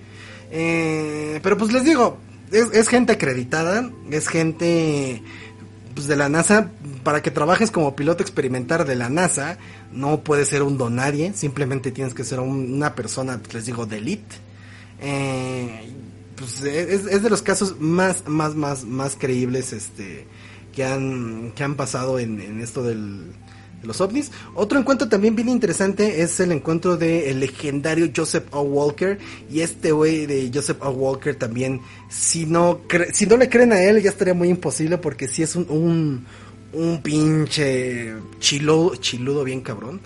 Eh, 0.52 1.40
pero 1.44 1.58
pues 1.58 1.72
les 1.72 1.84
digo, 1.84 2.18
es, 2.52 2.88
gente 2.88 3.14
acreditada, 3.14 3.90
es 4.10 4.28
gente 4.28 5.22
pues, 5.94 6.08
de 6.08 6.16
la 6.16 6.30
NASA. 6.30 6.72
Para 7.04 7.22
que 7.22 7.32
trabajes 7.32 7.72
como 7.72 7.96
piloto 7.96 8.24
experimental 8.24 8.86
de 8.86 8.96
la 8.96 9.10
NASA, 9.10 9.58
no 9.92 10.22
puedes 10.22 10.50
ser 10.50 10.64
un 10.64 10.78
donadie, 10.78 11.34
simplemente 11.34 11.92
tienes 11.92 12.14
que 12.14 12.24
ser 12.24 12.40
un, 12.40 12.74
una 12.74 12.94
persona, 12.94 13.40
les 13.54 13.66
digo, 13.66 13.86
de 13.86 13.98
elite. 13.98 14.36
Eh, 15.02 15.29
es, 16.64 17.24
de 17.24 17.30
los 17.30 17.42
casos 17.42 17.80
más, 17.80 18.28
más, 18.28 18.56
más, 18.56 18.84
más 18.86 19.16
creíbles 19.18 19.74
este 19.74 20.26
que 20.74 20.86
han, 20.86 21.52
que 21.56 21.64
han 21.64 21.76
pasado 21.76 22.20
en, 22.20 22.62
esto 22.62 22.84
del, 22.84 23.32
de 23.82 23.88
los 23.88 24.00
ovnis. 24.02 24.32
Otro 24.56 24.80
encuentro 24.80 25.10
también 25.10 25.36
bien 25.36 25.50
interesante 25.50 26.22
es 26.22 26.40
el 26.40 26.52
encuentro 26.52 26.98
del 26.98 27.24
el 27.24 27.40
legendario 27.40 28.12
Joseph 28.16 28.46
O. 28.52 28.62
Walker. 28.62 29.18
Y 29.52 29.62
este 29.62 29.92
güey 29.92 30.26
de 30.26 30.52
Joseph 30.54 30.78
O. 30.82 30.90
Walker 30.92 31.36
también, 31.36 31.82
si 32.10 32.46
no, 32.46 32.82
si 33.14 33.26
no 33.26 33.38
le 33.38 33.50
creen 33.50 33.74
a 33.74 33.82
él, 33.82 34.02
ya 34.02 34.10
estaría 34.10 34.34
muy 34.34 34.50
imposible 34.50 34.98
porque 34.98 35.28
si 35.28 35.44
es 35.44 35.56
un, 35.56 35.66
un, 35.70 36.26
un 36.74 37.02
pinche 37.02 38.14
chiludo, 38.40 38.96
chiludo 38.96 39.44
bien 39.44 39.62
cabrón. 39.62 40.00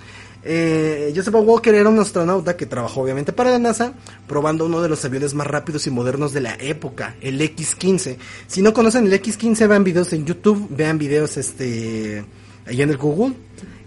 Eh, 0.45 1.13
Joseph 1.15 1.35
Walker 1.35 1.73
era 1.73 1.89
un 1.89 1.99
astronauta 1.99 2.57
que 2.57 2.65
trabajó 2.65 3.01
obviamente 3.01 3.31
para 3.31 3.51
la 3.51 3.59
NASA, 3.59 3.93
probando 4.27 4.65
uno 4.65 4.81
de 4.81 4.89
los 4.89 5.03
aviones 5.05 5.33
más 5.33 5.47
rápidos 5.47 5.87
y 5.87 5.91
modernos 5.91 6.33
de 6.33 6.41
la 6.41 6.55
época, 6.55 7.15
el 7.21 7.41
X-15. 7.41 8.17
Si 8.47 8.61
no 8.61 8.73
conocen 8.73 9.05
el 9.05 9.13
X-15, 9.13 9.67
vean 9.67 9.83
videos 9.83 10.11
en 10.13 10.25
YouTube, 10.25 10.67
vean 10.69 10.97
videos 10.97 11.37
este 11.37 12.25
ahí 12.65 12.81
en 12.81 12.89
el 12.89 12.97
Google. 12.97 13.35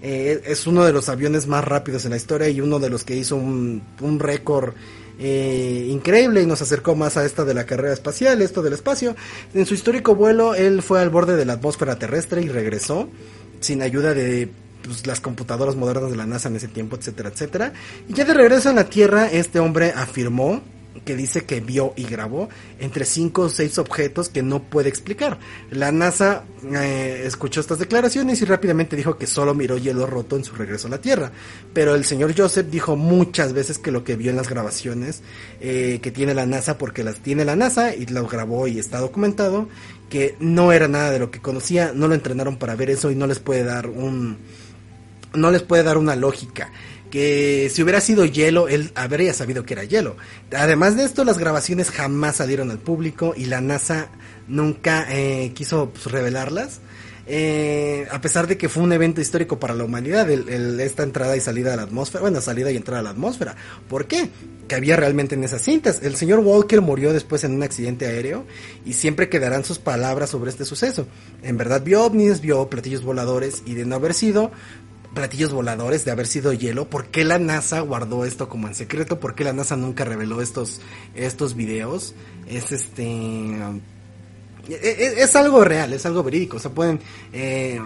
Eh, 0.03 0.43
es 0.47 0.67
uno 0.67 0.85
de 0.85 0.93
los 0.93 1.09
aviones 1.09 1.47
más 1.47 1.65
rápidos 1.65 2.05
en 2.05 2.13
la 2.13 2.17
historia 2.17 2.49
y 2.49 2.61
uno 2.61 2.79
de 2.79 2.91
los 2.91 3.05
que 3.05 3.17
hizo 3.17 3.37
un, 3.37 3.83
un 4.01 4.19
récord 4.19 4.75
eh, 5.19 5.89
increíble 5.91 6.43
y 6.43 6.47
nos 6.47 6.61
acercó 6.61 6.95
más 6.95 7.17
a 7.17 7.25
esta 7.25 7.45
de 7.45 7.55
la 7.55 7.65
carrera 7.65 7.95
espacial, 7.95 8.43
esto 8.43 8.63
del 8.63 8.75
espacio. 8.75 9.17
En 9.55 9.67
su 9.67 9.75
histórico 9.75 10.15
vuelo, 10.15 10.55
él 10.55 10.83
fue 10.83 11.01
al 11.01 11.11
borde 11.11 11.37
de 11.37 11.45
la 11.45 11.55
atmósfera 11.55 11.99
terrestre 11.99 12.43
y 12.43 12.49
regresó 12.49 13.09
sin 13.61 13.81
ayuda 13.83 14.13
de 14.13 14.51
pues, 14.87 15.07
las 15.07 15.21
computadoras 15.21 15.77
modernas 15.77 16.11
de 16.11 16.17
la 16.17 16.27
NASA 16.27 16.49
en 16.49 16.57
ese 16.57 16.69
tiempo, 16.69 16.97
etcétera, 16.97 17.29
etcétera. 17.29 17.73
Y 18.09 18.15
ya 18.15 18.25
de 18.25 18.35
regreso 18.35 18.71
a 18.71 18.73
la 18.73 18.85
Tierra, 18.85 19.27
este 19.31 19.59
hombre 19.61 19.93
afirmó 19.95 20.63
que 21.05 21.17
dice 21.17 21.45
que 21.45 21.61
vio 21.61 21.93
y 21.97 22.05
grabó 22.05 22.49
entre 22.79 23.05
cinco 23.05 23.43
o 23.43 23.49
seis 23.49 23.79
objetos 23.79 24.29
que 24.29 24.43
no 24.43 24.63
puede 24.63 24.89
explicar. 24.89 25.39
La 25.71 25.93
NASA 25.93 26.45
eh, 26.65 27.23
escuchó 27.25 27.61
estas 27.61 27.79
declaraciones 27.79 28.41
y 28.43 28.45
rápidamente 28.45 28.97
dijo 28.97 29.17
que 29.17 29.27
solo 29.27 29.55
miró 29.55 29.77
hielo 29.79 30.07
roto 30.07 30.37
en 30.37 30.45
su 30.45 30.55
regreso 30.55 30.89
a 30.89 30.91
la 30.91 31.01
Tierra. 31.01 31.33
Pero 31.73 31.95
el 31.95 32.05
señor 32.05 32.35
Joseph 32.37 32.67
dijo 32.71 32.97
muchas 32.97 33.53
veces 33.53 33.79
que 33.79 33.91
lo 33.91 34.05
que 34.05 34.17
vio 34.17 34.31
en 34.31 34.37
las 34.37 34.49
grabaciones 34.49 35.23
eh, 35.61 36.01
que 36.03 36.11
tiene 36.11 36.35
la 36.35 36.47
NASA, 36.47 36.79
porque 36.79 37.05
las 37.05 37.21
tiene 37.21 37.45
la 37.45 37.57
NASA 37.57 37.95
y 37.95 38.07
lo 38.07 38.27
grabó 38.27 38.67
y 38.67 38.79
está 38.79 38.99
documentado, 38.99 39.69
que 40.09 40.37
no 40.41 40.73
era 40.73 40.89
nada 40.89 41.11
de 41.11 41.19
lo 41.19 41.31
que 41.31 41.41
conocía, 41.41 41.93
no 41.95 42.09
lo 42.09 42.15
entrenaron 42.15 42.57
para 42.57 42.77
ver 42.77 42.91
eso 42.91 43.11
y 43.11 43.15
no 43.15 43.27
les 43.27 43.39
puede 43.39 43.65
dar 43.65 43.89
un 43.89 44.39
no 45.35 45.51
les 45.51 45.63
puede 45.63 45.83
dar 45.83 45.99
una 45.99 46.17
lógica. 46.17 46.71
Que 47.11 47.71
si 47.73 47.83
hubiera 47.83 48.01
sido 48.01 48.25
hielo, 48.25 48.69
él 48.69 48.91
habría 48.95 49.33
sabido 49.33 49.65
que 49.65 49.75
era 49.75 49.85
hielo. 49.85 50.17
Además 50.55 50.97
de 50.97 51.05
esto, 51.05 51.25
las 51.25 51.39
grabaciones 51.39 51.91
jamás 51.91 52.37
salieron 52.37 52.71
al 52.71 52.79
público 52.79 53.33
y 53.37 53.47
la 53.47 53.61
NASA 53.61 54.09
nunca 54.49 55.07
eh, 55.09 55.53
quiso 55.55 55.91
pues, 55.91 56.07
revelarlas. 56.07 56.81
Eh, 57.29 58.07
a 58.13 58.21
pesar 58.21 58.47
de 58.47 58.57
que 58.57 58.69
fue 58.69 58.85
un 58.85 58.93
evento 58.93 59.21
histórico 59.21 59.59
para 59.59 59.75
la 59.75 59.83
humanidad, 59.83 60.31
el, 60.31 60.79
esta 60.79 61.03
entrada 61.03 61.37
y 61.37 61.41
salida 61.41 61.73
a 61.75 61.77
la 61.77 61.83
atmósfera, 61.83 62.23
bueno, 62.23 62.41
salida 62.41 62.71
y 62.71 62.77
entrada 62.77 63.01
a 63.01 63.03
la 63.03 63.11
atmósfera. 63.11 63.57
¿Por 63.89 64.07
qué? 64.07 64.31
Que 64.69 64.77
había 64.77 64.97
realmente 64.97 65.35
en 65.35 65.43
esas 65.43 65.63
cintas. 65.63 66.03
El 66.03 66.15
señor 66.15 66.39
Walker 66.41 66.81
murió 66.81 67.13
después 67.13 67.43
en 67.43 67.53
un 67.53 67.65
accidente 67.65 68.07
aéreo 68.07 68.45
y 68.85 68.93
siempre 68.93 69.29
quedarán 69.29 69.65
sus 69.65 69.81
palabras 69.81 70.31
sobre 70.31 70.51
este 70.51 70.65
suceso. 70.65 71.09
En 71.43 71.57
verdad 71.57 71.83
vio 71.83 72.05
ovnis, 72.05 72.41
vio 72.41 72.69
platillos 72.71 73.03
voladores 73.03 73.63
y 73.67 73.75
de 73.75 73.87
no 73.87 73.97
haber 73.97 74.15
sido, 74.15 74.53
platillos 75.17 75.53
voladores 75.53 76.05
de 76.05 76.13
haber 76.13 76.29
sido 76.29 76.53
hielo, 76.53 76.89
¿por 76.89 77.07
qué 77.07 77.25
la 77.25 77.39
NASA 77.39 77.81
guardó 77.81 78.25
esto 78.25 78.49
como 78.49 78.69
en 78.69 78.75
secreto? 78.75 79.19
¿Por 79.19 79.35
qué 79.35 79.43
la 79.43 79.55
NASA 79.55 79.75
nunca 79.75 80.05
reveló 80.05 80.41
estos, 80.43 80.81
estos 81.17 81.57
videos? 81.57 82.15
Es 82.47 82.71
este... 82.71 83.57
Es, 84.69 85.19
es 85.19 85.37
algo 85.37 85.65
real, 85.65 85.93
es 85.93 86.05
algo 86.07 86.25
verídico, 86.25 86.57
o 86.57 86.61
sea, 86.61 86.73
pueden 86.73 86.99
eh, 87.33 87.81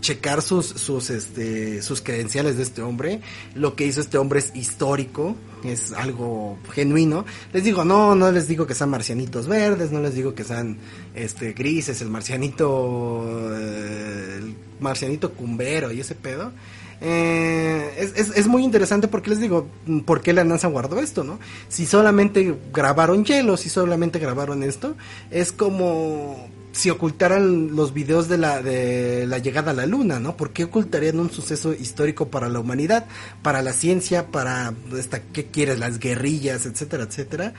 checar 0.00 0.40
sus, 0.40 0.66
sus, 0.66 1.10
este, 1.10 1.82
sus 1.82 2.00
credenciales 2.00 2.56
de 2.56 2.62
este 2.62 2.80
hombre, 2.80 3.20
lo 3.54 3.76
que 3.76 3.84
hizo 3.84 4.00
este 4.00 4.16
hombre 4.16 4.38
es 4.38 4.50
histórico, 4.56 5.36
es 5.64 5.92
algo 5.92 6.58
genuino, 6.72 7.26
les 7.52 7.62
digo, 7.62 7.84
no, 7.84 8.14
no 8.14 8.32
les 8.32 8.48
digo 8.48 8.66
que 8.66 8.74
sean 8.74 8.88
marcianitos 8.88 9.46
verdes, 9.46 9.92
no 9.92 10.00
les 10.00 10.14
digo 10.14 10.34
que 10.34 10.44
sean, 10.44 10.78
este, 11.14 11.52
grises, 11.52 12.00
el 12.00 12.08
marcianito, 12.08 13.22
eh, 13.54 14.54
marcianito 14.80 15.32
cumbero 15.32 15.92
y 15.92 16.00
ese 16.00 16.14
pedo, 16.14 16.52
eh, 17.00 17.94
es, 17.98 18.12
es, 18.16 18.36
es, 18.36 18.46
muy 18.46 18.64
interesante 18.64 19.08
porque 19.08 19.30
les 19.30 19.40
digo, 19.40 19.68
¿por 20.06 20.22
qué 20.22 20.32
la 20.32 20.44
NASA 20.44 20.68
guardó 20.68 21.00
esto, 21.00 21.24
no? 21.24 21.38
Si 21.68 21.86
solamente 21.86 22.56
grabaron 22.72 23.24
hielo, 23.24 23.56
si 23.56 23.68
solamente 23.68 24.18
grabaron 24.18 24.62
esto, 24.62 24.96
es 25.30 25.52
como 25.52 26.48
si 26.72 26.90
ocultaran 26.90 27.76
los 27.76 27.92
videos 27.92 28.28
de 28.28 28.38
la, 28.38 28.62
de 28.62 29.26
la 29.26 29.38
llegada 29.38 29.72
a 29.72 29.74
la 29.74 29.86
luna, 29.86 30.18
¿no? 30.18 30.36
¿Por 30.36 30.52
qué 30.52 30.64
ocultarían 30.64 31.20
un 31.20 31.30
suceso 31.30 31.72
histórico 31.72 32.28
para 32.28 32.48
la 32.48 32.58
humanidad, 32.60 33.06
para 33.42 33.62
la 33.62 33.72
ciencia, 33.72 34.28
para, 34.28 34.72
esta, 34.96 35.20
¿qué 35.20 35.46
quieres? 35.46 35.78
Las 35.78 35.98
guerrillas, 35.98 36.64
etcétera, 36.66 37.04
etcétera, 37.04 37.54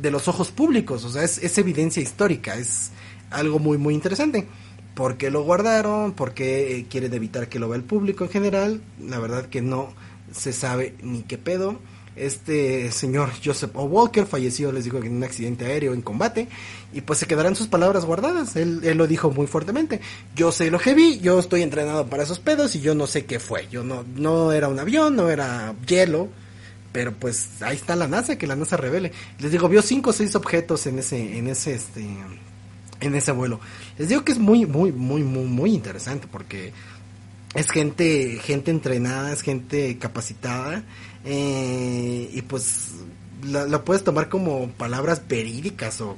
de 0.00 0.10
los 0.10 0.28
ojos 0.28 0.50
públicos, 0.50 1.04
o 1.04 1.10
sea, 1.10 1.22
es 1.22 1.58
evidencia 1.58 2.02
histórica, 2.02 2.56
es 2.56 2.90
algo 3.30 3.58
muy, 3.58 3.78
muy 3.78 3.94
interesante 3.94 4.46
por 4.98 5.16
qué 5.16 5.30
lo 5.30 5.44
guardaron, 5.44 6.10
por 6.10 6.34
qué 6.34 6.84
quieren 6.90 7.14
evitar 7.14 7.48
que 7.48 7.60
lo 7.60 7.68
vea 7.68 7.76
el 7.76 7.84
público 7.84 8.24
en 8.24 8.30
general, 8.30 8.80
la 9.00 9.20
verdad 9.20 9.46
que 9.46 9.62
no, 9.62 9.94
se 10.32 10.52
sabe 10.52 10.96
ni 11.04 11.22
qué 11.22 11.38
pedo. 11.38 11.78
Este 12.16 12.90
señor 12.90 13.30
Joseph 13.44 13.70
O. 13.74 13.84
Walker 13.84 14.26
falleció, 14.26 14.72
les 14.72 14.82
digo, 14.82 14.98
en 14.98 15.14
un 15.14 15.22
accidente 15.22 15.66
aéreo 15.66 15.94
en 15.94 16.02
combate. 16.02 16.48
Y 16.92 17.02
pues 17.02 17.20
se 17.20 17.26
quedarán 17.28 17.54
sus 17.54 17.68
palabras 17.68 18.06
guardadas. 18.06 18.56
Él, 18.56 18.80
él 18.82 18.98
lo 18.98 19.06
dijo 19.06 19.30
muy 19.30 19.46
fuertemente. 19.46 20.00
Yo 20.34 20.50
sé 20.50 20.68
lo 20.68 20.80
que 20.80 20.94
vi, 20.94 21.20
yo 21.20 21.38
estoy 21.38 21.62
entrenado 21.62 22.08
para 22.08 22.24
esos 22.24 22.40
pedos 22.40 22.74
y 22.74 22.80
yo 22.80 22.96
no 22.96 23.06
sé 23.06 23.24
qué 23.24 23.38
fue. 23.38 23.68
Yo 23.70 23.84
no, 23.84 24.04
no 24.16 24.50
era 24.50 24.66
un 24.66 24.80
avión, 24.80 25.14
no 25.14 25.30
era 25.30 25.76
hielo. 25.86 26.28
Pero 26.90 27.12
pues 27.12 27.62
ahí 27.62 27.76
está 27.76 27.94
la 27.94 28.08
NASA, 28.08 28.36
que 28.36 28.48
la 28.48 28.56
NASA 28.56 28.76
revele. 28.76 29.12
Les 29.38 29.52
digo, 29.52 29.68
vio 29.68 29.80
cinco 29.80 30.10
o 30.10 30.12
seis 30.12 30.34
objetos 30.34 30.88
en 30.88 30.98
ese, 30.98 31.38
en 31.38 31.46
ese, 31.46 31.74
este, 31.74 32.04
en 33.00 33.14
ese 33.14 33.32
vuelo. 33.32 33.60
Les 33.98 34.08
digo 34.08 34.24
que 34.24 34.32
es 34.32 34.38
muy, 34.38 34.64
muy, 34.64 34.92
muy, 34.92 35.22
muy, 35.22 35.44
muy 35.44 35.74
interesante 35.74 36.28
porque 36.30 36.72
es 37.54 37.70
gente, 37.70 38.38
gente 38.42 38.70
entrenada, 38.70 39.32
es 39.32 39.42
gente 39.42 39.98
capacitada 39.98 40.84
eh, 41.24 42.30
y 42.32 42.42
pues 42.42 42.90
la, 43.44 43.84
puedes 43.84 44.04
tomar 44.04 44.28
como 44.28 44.68
palabras 44.70 45.22
verídicas 45.26 46.00
o 46.00 46.16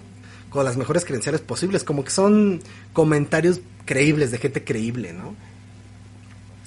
con 0.51 0.65
las 0.65 0.77
mejores 0.77 1.05
credenciales 1.05 1.41
posibles, 1.41 1.85
como 1.85 2.05
que 2.05 2.11
son 2.11 2.61
comentarios 2.93 3.61
creíbles 3.85 4.31
de 4.31 4.39
gente 4.39 4.65
creíble, 4.65 5.13
¿no? 5.13 5.35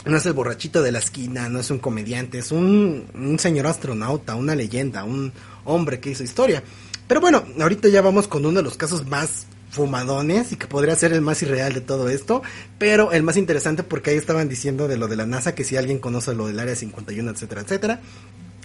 No 0.06 0.18
es 0.18 0.26
el 0.26 0.34
borrachito 0.34 0.82
de 0.82 0.92
la 0.92 1.00
esquina, 1.00 1.48
no 1.48 1.60
es 1.60 1.70
un 1.70 1.80
comediante, 1.80 2.40
es 2.40 2.52
un, 2.52 3.06
un 3.14 3.40
señor 3.40 3.68
astronauta, 3.68 4.36
una 4.36 4.56
leyenda, 4.56 5.04
un 5.04 5.32
hombre 5.66 6.00
que 6.00 6.12
hizo 6.12 6.24
historia. 6.24 6.64
Pero 7.08 7.22
bueno, 7.22 7.44
ahorita 7.60 7.88
ya 7.90 8.02
vamos 8.02 8.28
con 8.28 8.46
uno 8.46 8.58
de 8.58 8.64
los 8.64 8.78
casos 8.78 9.06
más 9.08 9.46
fumadones 9.74 10.52
y 10.52 10.56
que 10.56 10.68
podría 10.68 10.96
ser 10.96 11.14
el 11.14 11.22
más 11.22 11.42
irreal 11.42 11.74
de 11.74 11.82
todo 11.82 12.10
esto, 12.10 12.44
pero 12.78 13.12
el 13.12 13.24
más 13.24 13.38
interesante 13.38 13.84
porque 13.84 14.12
ahí 14.12 14.18
estaban 14.18 14.48
diciendo 14.48 14.88
de 14.88 14.98
lo 14.98 15.08
de 15.08 15.16
la 15.16 15.26
NASA, 15.26 15.56
que 15.56 15.64
si 15.64 15.78
alguien 15.78 16.00
conoce 16.00 16.34
lo 16.34 16.48
del 16.48 16.60
Área 16.60 16.76
51, 16.76 17.32
etcétera, 17.32 17.62
etcétera. 17.62 18.00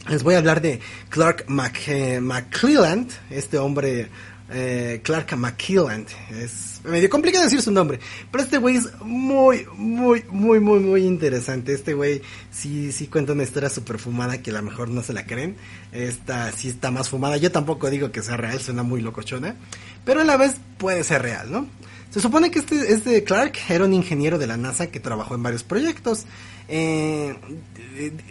Les 0.08 0.22
voy 0.22 0.34
a 0.34 0.38
hablar 0.38 0.62
de 0.62 0.80
Clark 1.08 1.46
eh, 1.88 2.20
McClelland, 2.20 3.10
este 3.30 3.58
hombre 3.58 4.08
eh, 4.50 5.00
Clark 5.02 5.36
McKilland. 5.36 6.06
Es 6.30 6.80
medio 6.84 7.10
complicado 7.10 7.44
decir 7.44 7.60
su 7.60 7.70
nombre, 7.70 8.00
pero 8.30 8.44
este 8.44 8.58
güey 8.58 8.76
es 8.76 8.88
muy, 9.00 9.66
muy, 9.76 10.24
muy, 10.30 10.60
muy, 10.60 10.80
muy 10.80 11.04
interesante. 11.04 11.72
Este 11.72 11.94
güey 11.94 12.22
sí, 12.50 12.92
sí 12.92 13.06
cuenta 13.08 13.32
una 13.32 13.42
historia 13.42 13.68
super 13.68 13.98
fumada 13.98 14.42
que 14.42 14.50
a 14.50 14.54
lo 14.54 14.62
mejor 14.62 14.88
no 14.88 15.02
se 15.02 15.12
la 15.12 15.26
creen. 15.26 15.56
Esta 15.92 16.52
sí 16.52 16.68
está 16.68 16.90
más 16.90 17.08
fumada. 17.08 17.36
Yo 17.36 17.52
tampoco 17.52 17.90
digo 17.90 18.10
que 18.10 18.22
sea 18.22 18.36
real, 18.36 18.60
suena 18.60 18.82
muy 18.82 19.00
locochona, 19.00 19.56
pero 20.04 20.20
a 20.20 20.24
la 20.24 20.36
vez 20.36 20.56
puede 20.78 21.04
ser 21.04 21.22
real, 21.22 21.50
¿no? 21.50 21.66
Se 22.10 22.20
supone 22.20 22.50
que 22.50 22.60
este, 22.60 22.92
este 22.92 23.22
Clark 23.22 23.58
era 23.68 23.84
un 23.84 23.92
ingeniero 23.92 24.38
de 24.38 24.46
la 24.46 24.56
NASA 24.56 24.86
que 24.86 24.98
trabajó 24.98 25.34
en 25.34 25.42
varios 25.42 25.62
proyectos. 25.62 26.24
Eh, 26.68 27.34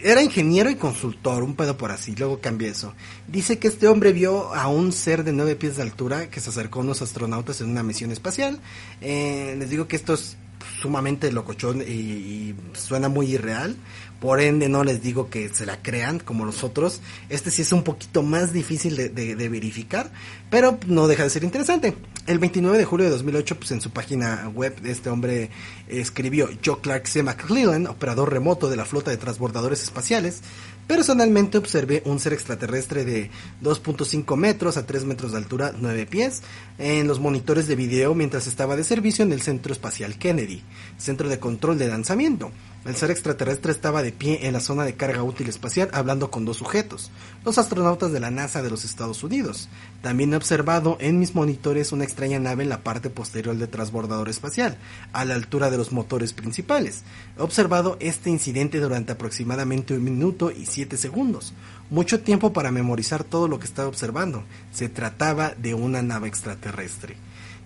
era 0.02 0.22
ingeniero 0.22 0.70
y 0.70 0.76
consultor, 0.76 1.42
un 1.42 1.54
pedo 1.54 1.76
por 1.76 1.90
así, 1.90 2.14
luego 2.14 2.40
cambié 2.40 2.68
eso. 2.68 2.94
Dice 3.26 3.58
que 3.58 3.68
este 3.68 3.88
hombre 3.88 4.12
vio 4.12 4.54
a 4.54 4.68
un 4.68 4.92
ser 4.92 5.24
de 5.24 5.32
nueve 5.32 5.56
pies 5.56 5.76
de 5.76 5.82
altura 5.82 6.30
que 6.30 6.40
se 6.40 6.50
acercó 6.50 6.78
a 6.78 6.82
unos 6.82 7.02
astronautas 7.02 7.60
en 7.60 7.70
una 7.70 7.82
misión 7.82 8.12
espacial. 8.12 8.60
Eh, 9.00 9.56
les 9.58 9.68
digo 9.68 9.88
que 9.88 9.96
esto 9.96 10.14
es 10.14 10.36
sumamente 10.80 11.32
locochón 11.32 11.82
y 11.82 12.54
suena 12.74 13.08
muy 13.08 13.32
irreal. 13.34 13.76
Por 14.20 14.40
ende, 14.40 14.68
no 14.68 14.82
les 14.82 15.00
digo 15.00 15.30
que 15.30 15.48
se 15.48 15.64
la 15.64 15.80
crean 15.80 16.18
como 16.18 16.44
los 16.44 16.64
otros. 16.64 17.00
Este 17.28 17.50
sí 17.50 17.62
es 17.62 17.72
un 17.72 17.84
poquito 17.84 18.22
más 18.22 18.52
difícil 18.52 18.96
de, 18.96 19.48
verificar, 19.48 20.10
pero 20.50 20.78
no 20.86 21.06
deja 21.06 21.22
de 21.22 21.30
ser 21.30 21.44
interesante. 21.44 21.94
El 22.26 22.40
29 22.40 22.76
de 22.76 22.84
julio 22.84 23.06
de 23.06 23.12
2008, 23.12 23.58
pues 23.58 23.70
en 23.70 23.80
su 23.80 23.90
página 23.90 24.50
web, 24.52 24.74
este 24.84 25.08
hombre 25.08 25.50
escribió: 25.86 26.48
Joe 26.64 26.80
Clark 26.80 27.06
C. 27.06 27.22
McClellan, 27.22 27.86
operador 27.86 28.32
remoto 28.32 28.68
de 28.68 28.76
la 28.76 28.84
flota 28.84 29.10
de 29.10 29.16
transbordadores 29.18 29.82
espaciales, 29.82 30.42
Personalmente 30.88 31.58
observé 31.58 32.02
un 32.06 32.18
ser 32.18 32.32
extraterrestre 32.32 33.04
de 33.04 33.30
2.5 33.62 34.36
metros 34.36 34.78
a 34.78 34.86
3 34.86 35.04
metros 35.04 35.32
de 35.32 35.38
altura, 35.38 35.74
9 35.78 36.06
pies, 36.06 36.42
en 36.78 37.06
los 37.06 37.20
monitores 37.20 37.68
de 37.68 37.76
video 37.76 38.14
mientras 38.14 38.46
estaba 38.46 38.74
de 38.74 38.84
servicio 38.84 39.22
en 39.22 39.32
el 39.32 39.42
Centro 39.42 39.70
Espacial 39.70 40.16
Kennedy, 40.16 40.62
centro 40.96 41.28
de 41.28 41.38
control 41.38 41.76
de 41.76 41.88
lanzamiento. 41.88 42.52
El 42.88 42.96
ser 42.96 43.10
extraterrestre 43.10 43.70
estaba 43.70 44.02
de 44.02 44.12
pie 44.12 44.46
en 44.46 44.54
la 44.54 44.60
zona 44.60 44.86
de 44.86 44.94
carga 44.94 45.22
útil 45.22 45.46
espacial 45.50 45.90
hablando 45.92 46.30
con 46.30 46.46
dos 46.46 46.56
sujetos, 46.56 47.10
los 47.44 47.58
astronautas 47.58 48.12
de 48.12 48.18
la 48.18 48.30
NASA 48.30 48.62
de 48.62 48.70
los 48.70 48.82
Estados 48.86 49.22
Unidos. 49.22 49.68
También 50.00 50.32
he 50.32 50.36
observado 50.36 50.96
en 50.98 51.18
mis 51.18 51.34
monitores 51.34 51.92
una 51.92 52.04
extraña 52.04 52.38
nave 52.38 52.62
en 52.62 52.70
la 52.70 52.82
parte 52.84 53.10
posterior 53.10 53.54
del 53.54 53.68
transbordador 53.68 54.30
espacial, 54.30 54.78
a 55.12 55.26
la 55.26 55.34
altura 55.34 55.68
de 55.68 55.76
los 55.76 55.92
motores 55.92 56.32
principales. 56.32 57.02
He 57.38 57.42
observado 57.42 57.98
este 58.00 58.30
incidente 58.30 58.80
durante 58.80 59.12
aproximadamente 59.12 59.92
un 59.92 60.04
minuto 60.04 60.50
y 60.50 60.64
siete 60.64 60.96
segundos, 60.96 61.52
mucho 61.90 62.20
tiempo 62.20 62.54
para 62.54 62.70
memorizar 62.70 63.22
todo 63.22 63.48
lo 63.48 63.58
que 63.58 63.66
estaba 63.66 63.88
observando. 63.88 64.44
Se 64.72 64.88
trataba 64.88 65.52
de 65.58 65.74
una 65.74 66.00
nave 66.00 66.28
extraterrestre. 66.28 67.16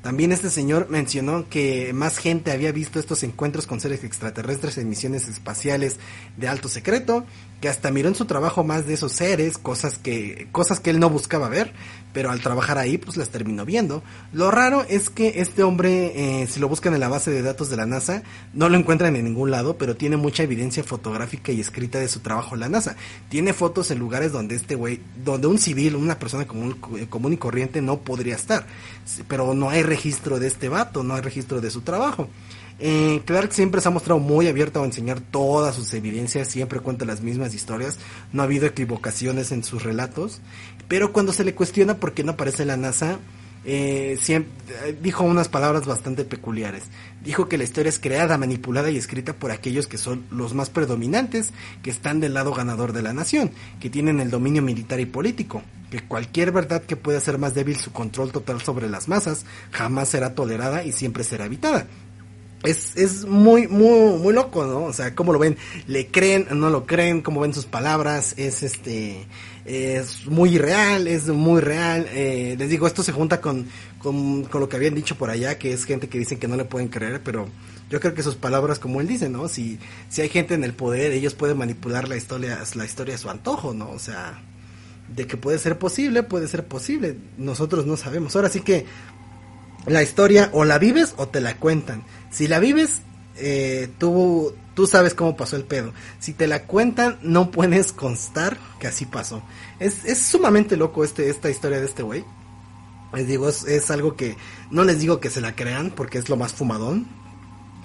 También 0.03 0.33
este 0.33 0.51
señor 0.51 0.89
mencionó 0.91 1.49
que 1.49 1.93
más 1.93 2.19
gente 2.19 2.51
había 2.51 2.73
visto 2.73 2.99
estos 2.99 3.23
encuentros 3.23 3.69
con 3.69 3.81
seres 3.81 4.03
extraterrestres 4.03 4.77
en 4.77 4.89
misiones 4.89 5.29
espaciales 5.29 5.99
de 6.37 6.49
alto 6.49 6.69
secreto, 6.69 7.25
que 7.63 7.69
hasta 7.69 7.93
miró 7.93 8.09
en 8.09 8.17
su 8.17 8.25
trabajo 8.25 8.65
más 8.65 8.89
de 8.89 8.95
esos 8.95 9.13
seres, 9.13 9.57
cosas 9.57 9.97
que, 9.97 10.49
cosas 10.51 10.81
que 10.81 10.91
él 10.91 10.99
no 10.99 11.09
buscaba 11.09 11.49
ver, 11.49 11.73
pero 12.13 12.33
al 12.33 12.41
trabajar 12.41 12.77
ahí 12.77 12.99
pues 12.99 13.17
las 13.17 13.29
terminó 13.29 13.65
viendo. 13.65 14.03
Lo 14.33 14.51
raro 14.51 14.85
es 14.89 15.11
que 15.11 15.41
este 15.41 15.63
hombre, 15.63 16.41
eh, 16.43 16.49
si 16.49 16.59
lo 16.59 16.67
buscan 16.69 16.93
en 16.93 16.99
la 16.99 17.09
base 17.09 17.31
de 17.31 17.41
datos 17.41 17.71
de 17.71 17.77
la 17.77 17.87
NASA, 17.87 18.25
no 18.53 18.69
lo 18.69 18.77
encuentran 18.77 19.15
en 19.15 19.25
ningún 19.25 19.53
lado, 19.53 19.79
pero 19.79 19.95
tiene 19.95 20.17
mucha 20.17 20.43
evidencia 20.43 20.83
fotográfica 20.83 21.53
y 21.53 21.61
escrita 21.61 22.01
de 22.01 22.09
su 22.09 22.19
trabajo 22.19 22.57
en 22.57 22.63
la 22.63 22.69
NASA. 22.69 22.97
Tiene 23.29 23.53
fotos 23.53 23.93
en 23.93 24.01
lugares 24.01 24.33
donde 24.33 24.57
este 24.57 24.75
güey, 24.75 25.01
donde 25.25 25.47
un 25.47 25.59
civil, 25.59 25.95
una 25.95 26.19
persona 26.19 26.49
común, 26.49 26.73
común 27.09 27.33
y 27.33 27.37
corriente 27.37 27.81
no 27.81 28.01
podría 28.01 28.35
estar, 28.35 28.67
pero 29.29 29.55
no 29.55 29.71
hay 29.71 29.85
registro 29.85 30.41
de 30.41 30.49
este 30.49 30.69
vato, 30.69 31.05
no 31.05 31.15
hay 31.15 31.21
registro 31.21 31.61
de 31.61 31.71
su 31.71 31.83
trabajo. 31.83 32.29
Eh, 32.85 33.23
Clark 33.25 33.53
siempre 33.53 33.81
se 33.81 33.87
ha 33.87 33.93
mostrado 33.93 34.19
muy 34.19 34.49
abierto 34.49 34.83
a 34.83 34.85
enseñar 34.85 35.21
todas 35.21 35.77
sus 35.77 35.95
evidencias, 35.95 36.49
siempre 36.49 36.81
cuenta 36.81 37.05
las 37.05 37.21
mismas 37.21 37.55
historias, 37.55 37.97
no 38.33 38.43
ha 38.43 38.45
habido 38.45 38.67
equivocaciones 38.67 39.53
en 39.53 39.63
sus 39.63 39.85
relatos, 39.85 40.41
pero 40.89 41.13
cuando 41.13 41.33
se 41.33 41.45
le 41.45 41.55
cuestiona 41.55 41.99
por 41.99 42.13
qué 42.13 42.25
no 42.25 42.33
aparece 42.33 42.65
la 42.65 42.77
NASA, 42.77 43.21
eh, 43.65 44.19
siempre, 44.21 44.51
dijo 45.01 45.23
unas 45.23 45.49
palabras 45.49 45.87
bastante 45.87 46.25
peculiares. 46.25 46.83
Dijo 47.23 47.49
que 47.49 47.57
la 47.57 47.63
historia 47.63 47.89
es 47.89 48.01
creada, 48.01 48.37
manipulada 48.37 48.91
y 48.91 48.97
escrita 48.97 49.35
por 49.35 49.53
aquellos 49.53 49.87
que 49.87 49.97
son 49.97 50.25
los 50.33 50.53
más 50.53 50.69
predominantes, 50.69 51.53
que 51.85 51.91
están 51.91 52.19
del 52.19 52.35
lado 52.35 52.53
ganador 52.53 52.93
de 52.93 53.03
la 53.03 53.13
nación, 53.13 53.53
que 53.79 53.91
tienen 53.91 54.19
el 54.19 54.31
dominio 54.33 54.61
militar 54.61 54.99
y 54.99 55.07
político, 55.07 55.63
que 55.89 56.01
cualquier 56.01 56.51
verdad 56.51 56.83
que 56.83 56.97
pueda 56.97 57.21
ser 57.21 57.39
más 57.39 57.55
débil 57.55 57.77
su 57.77 57.93
control 57.93 58.33
total 58.33 58.61
sobre 58.61 58.91
las 58.91 59.07
masas 59.07 59.45
jamás 59.71 60.09
será 60.09 60.35
tolerada 60.35 60.83
y 60.83 60.91
siempre 60.91 61.23
será 61.23 61.45
evitada 61.45 61.87
es, 62.65 62.97
es 62.97 63.25
muy, 63.25 63.67
muy, 63.67 64.19
muy 64.19 64.33
loco, 64.33 64.65
¿no? 64.65 64.85
O 64.85 64.93
sea, 64.93 65.15
¿cómo 65.15 65.33
lo 65.33 65.39
ven? 65.39 65.57
¿Le 65.87 66.07
creen? 66.07 66.47
¿No 66.53 66.71
lo 66.71 66.87
creen? 66.87 67.23
¿Cómo 67.23 67.41
ven 67.41 67.55
sus 67.55 67.65
palabras? 67.65 68.35
Es 68.37 68.63
este, 68.63 69.27
es 69.65 70.27
muy 70.27 70.59
real, 70.59 71.09
es 71.09 71.27
muy 71.29 71.61
real. 71.61 72.07
Eh, 72.13 72.55
les 72.59 72.69
digo, 72.69 72.87
esto 72.87 73.03
se 73.03 73.13
junta 73.13 73.41
con, 73.41 73.67
con, 73.99 74.45
con, 74.45 74.61
lo 74.61 74.69
que 74.69 74.77
habían 74.77 74.95
dicho 74.95 75.17
por 75.17 75.31
allá, 75.31 75.59
que 75.59 75.73
es 75.73 75.85
gente 75.85 76.09
que 76.09 76.19
dicen 76.19 76.39
que 76.39 76.49
no 76.49 76.57
le 76.57 76.65
pueden 76.65 76.89
creer, 76.89 77.21
pero 77.25 77.49
yo 77.91 78.01
creo 78.01 78.15
que 78.15 78.23
sus 78.23 78.37
palabras, 78.37 78.79
como 78.79 79.01
él 79.01 79.09
dice, 79.09 79.29
¿no? 79.29 79.49
Si, 79.49 79.79
si 80.09 80.23
hay 80.23 80.29
gente 80.29 80.55
en 80.55 80.65
el 80.65 80.73
poder, 80.73 81.13
ellos 81.13 81.35
pueden 81.35 81.59
manipular 81.59 82.09
la 82.09 82.17
historia, 82.17 82.59
la 82.75 82.85
historia 82.85 83.17
a 83.17 83.19
su 83.19 83.29
antojo, 83.29 83.75
¿no? 83.75 83.91
O 83.91 83.99
sea, 83.99 84.41
de 85.15 85.27
que 85.27 85.37
puede 85.37 85.59
ser 85.59 85.79
posible, 85.79 86.23
puede 86.23 86.49
ser 86.49 86.65
posible. 86.65 87.17
Nosotros 87.37 87.87
no 87.87 87.97
sabemos. 87.97 88.35
Ahora 88.35 88.49
sí 88.49 88.61
que 88.61 88.87
la 89.87 90.03
historia 90.03 90.49
o 90.53 90.65
la 90.65 90.79
vives 90.79 91.15
o 91.17 91.29
te 91.29 91.41
la 91.41 91.57
cuentan. 91.57 92.05
Si 92.33 92.49
la 92.49 92.59
vives, 92.59 93.03
eh, 93.37 93.91
tú, 93.99 94.55
tú 94.75 94.87
sabes 94.87 95.15
cómo 95.15 95.37
pasó 95.37 95.57
el 95.57 95.65
pedo. 95.65 95.93
Si 96.19 96.33
te 96.33 96.47
la 96.47 96.65
cuentan, 96.65 97.19
no 97.23 97.51
puedes 97.51 97.93
constar 97.93 98.59
que 98.81 98.87
así 98.87 99.07
pasó. 99.07 99.43
Es, 99.79 100.05
es 100.05 100.19
sumamente 100.19 100.77
loco 100.77 101.05
este, 101.05 101.29
esta 101.29 101.51
historia 101.51 101.79
de 101.79 101.87
este 101.87 102.03
güey. 102.03 102.25
Les 103.15 103.27
digo, 103.27 103.49
es, 103.49 103.91
algo 103.91 104.17
que 104.17 104.37
no 104.71 104.85
les 104.85 105.01
digo 105.01 105.21
que 105.21 105.29
se 105.29 105.43
la 105.43 105.55
crean 105.55 105.91
porque 105.91 106.19
es 106.19 106.31
lo 106.31 106.37
más 106.37 106.55
fumadón. 106.55 107.07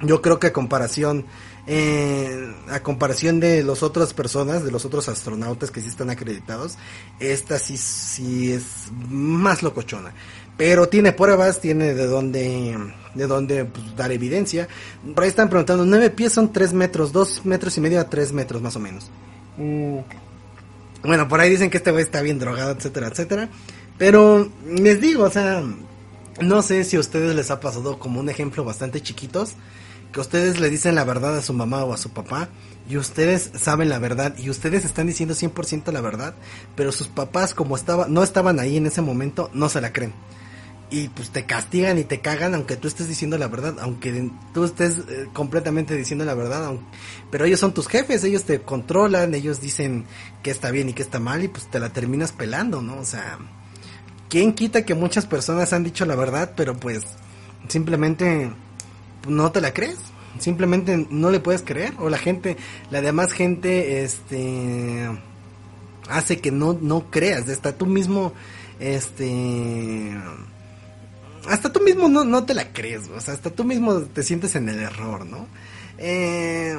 Yo 0.01 0.21
creo 0.21 0.39
que 0.39 0.47
a 0.47 0.53
comparación, 0.53 1.25
eh, 1.65 2.53
a 2.69 2.81
comparación 2.81 3.41
de 3.41 3.63
las 3.63 3.83
otras 3.83 4.13
personas, 4.13 4.63
de 4.63 4.71
los 4.71 4.85
otros 4.85 5.09
astronautas 5.09 5.71
que 5.71 5.81
sí 5.81 5.89
están 5.89 6.09
acreditados, 6.09 6.77
esta 7.19 7.59
sí, 7.59 7.75
sí 7.75 8.53
es 8.53 8.63
más 9.09 9.63
locochona 9.63 10.13
pero 10.57 10.89
tiene 10.89 11.13
pruebas, 11.13 11.61
tiene 11.61 11.93
de 11.93 12.07
dónde, 12.07 12.77
de 13.13 13.27
dónde 13.27 13.65
pues, 13.65 13.95
dar 13.95 14.11
evidencia. 14.11 14.67
Por 15.13 15.23
ahí 15.23 15.29
están 15.29 15.49
preguntando, 15.49 15.85
nueve 15.85 16.09
pies 16.09 16.33
son 16.33 16.51
tres 16.51 16.73
metros, 16.73 17.11
dos 17.11 17.45
metros 17.45 17.77
y 17.77 17.81
medio 17.81 18.01
a 18.01 18.09
tres 18.09 18.33
metros 18.33 18.61
más 18.61 18.75
o 18.75 18.79
menos. 18.79 19.09
Mm. 19.57 19.99
Bueno, 21.03 21.27
por 21.27 21.39
ahí 21.39 21.49
dicen 21.49 21.69
que 21.69 21.77
este 21.77 21.91
güey 21.91 22.03
está 22.03 22.21
bien 22.21 22.39
drogado, 22.39 22.71
etcétera, 22.71 23.07
etcétera. 23.07 23.49
Pero 23.97 24.49
les 24.67 24.99
digo, 24.99 25.23
o 25.23 25.29
sea, 25.29 25.63
no 26.41 26.61
sé 26.61 26.83
si 26.83 26.97
a 26.97 26.99
ustedes 26.99 27.35
les 27.35 27.51
ha 27.51 27.59
pasado 27.59 27.99
como 27.99 28.19
un 28.19 28.29
ejemplo 28.29 28.63
bastante 28.63 29.01
chiquitos, 29.01 29.53
que 30.11 30.19
ustedes 30.19 30.59
le 30.59 30.69
dicen 30.69 30.95
la 30.95 31.03
verdad 31.03 31.37
a 31.37 31.41
su 31.41 31.53
mamá 31.53 31.83
o 31.83 31.93
a 31.93 31.97
su 31.97 32.09
papá 32.09 32.49
y 32.89 32.97
ustedes 32.97 33.51
saben 33.59 33.89
la 33.89 33.99
verdad 33.99 34.35
y 34.37 34.49
ustedes 34.49 34.85
están 34.85 35.07
diciendo 35.07 35.35
100% 35.35 35.91
la 35.91 36.01
verdad, 36.01 36.35
pero 36.75 36.91
sus 36.91 37.07
papás 37.07 37.53
como 37.53 37.75
estaba, 37.75 38.07
no 38.07 38.23
estaban 38.23 38.59
ahí 38.59 38.77
en 38.77 38.85
ese 38.85 39.01
momento, 39.01 39.49
no 39.53 39.69
se 39.69 39.81
la 39.81 39.91
creen. 39.93 40.13
Y 40.89 41.09
pues 41.09 41.31
te 41.31 41.45
castigan 41.45 41.97
y 41.97 42.05
te 42.05 42.21
cagan 42.21 42.55
aunque 42.55 42.77
tú 42.77 42.87
estés 42.87 43.09
diciendo 43.09 43.37
la 43.37 43.47
verdad, 43.47 43.75
aunque 43.81 44.31
tú 44.53 44.63
estés 44.63 44.99
eh, 44.99 45.27
completamente 45.33 45.95
diciendo 45.95 46.23
la 46.23 46.33
verdad, 46.33 46.71
pero 47.29 47.43
ellos 47.43 47.59
son 47.59 47.73
tus 47.73 47.87
jefes, 47.87 48.23
ellos 48.23 48.45
te 48.45 48.61
controlan, 48.61 49.33
ellos 49.33 49.59
dicen 49.59 50.05
que 50.43 50.51
está 50.51 50.71
bien 50.71 50.87
y 50.87 50.93
que 50.93 51.03
está 51.03 51.19
mal 51.19 51.43
y 51.43 51.49
pues 51.49 51.69
te 51.69 51.79
la 51.79 51.89
terminas 51.89 52.31
pelando, 52.31 52.81
¿no? 52.81 52.99
O 52.99 53.05
sea, 53.05 53.37
¿quién 54.29 54.53
quita 54.53 54.85
que 54.85 54.95
muchas 54.95 55.25
personas 55.25 55.73
han 55.73 55.83
dicho 55.83 56.05
la 56.05 56.15
verdad, 56.15 56.53
pero 56.55 56.77
pues 56.77 57.03
simplemente 57.67 58.49
no 59.27 59.51
te 59.51 59.59
la 59.59 59.73
crees? 59.73 59.97
simplemente 60.39 61.07
no 61.09 61.31
le 61.31 61.39
puedes 61.39 61.61
creer 61.61 61.93
o 61.99 62.09
la 62.09 62.17
gente, 62.17 62.57
la 62.91 63.01
demás 63.01 63.31
gente, 63.31 64.03
este, 64.03 65.07
hace 66.09 66.39
que 66.39 66.51
no, 66.51 66.77
no 66.79 67.09
creas, 67.09 67.49
hasta 67.49 67.77
tú 67.77 67.85
mismo, 67.85 68.33
este, 68.79 70.15
hasta 71.47 71.71
tú 71.71 71.81
mismo 71.81 72.07
no, 72.07 72.23
no 72.23 72.43
te 72.45 72.53
la 72.53 72.71
crees, 72.71 73.07
o 73.09 73.19
sea, 73.19 73.33
hasta 73.33 73.49
tú 73.49 73.63
mismo 73.63 74.01
te 74.01 74.23
sientes 74.23 74.55
en 74.55 74.69
el 74.69 74.79
error, 74.79 75.25
¿no? 75.25 75.47
Eh, 75.97 76.77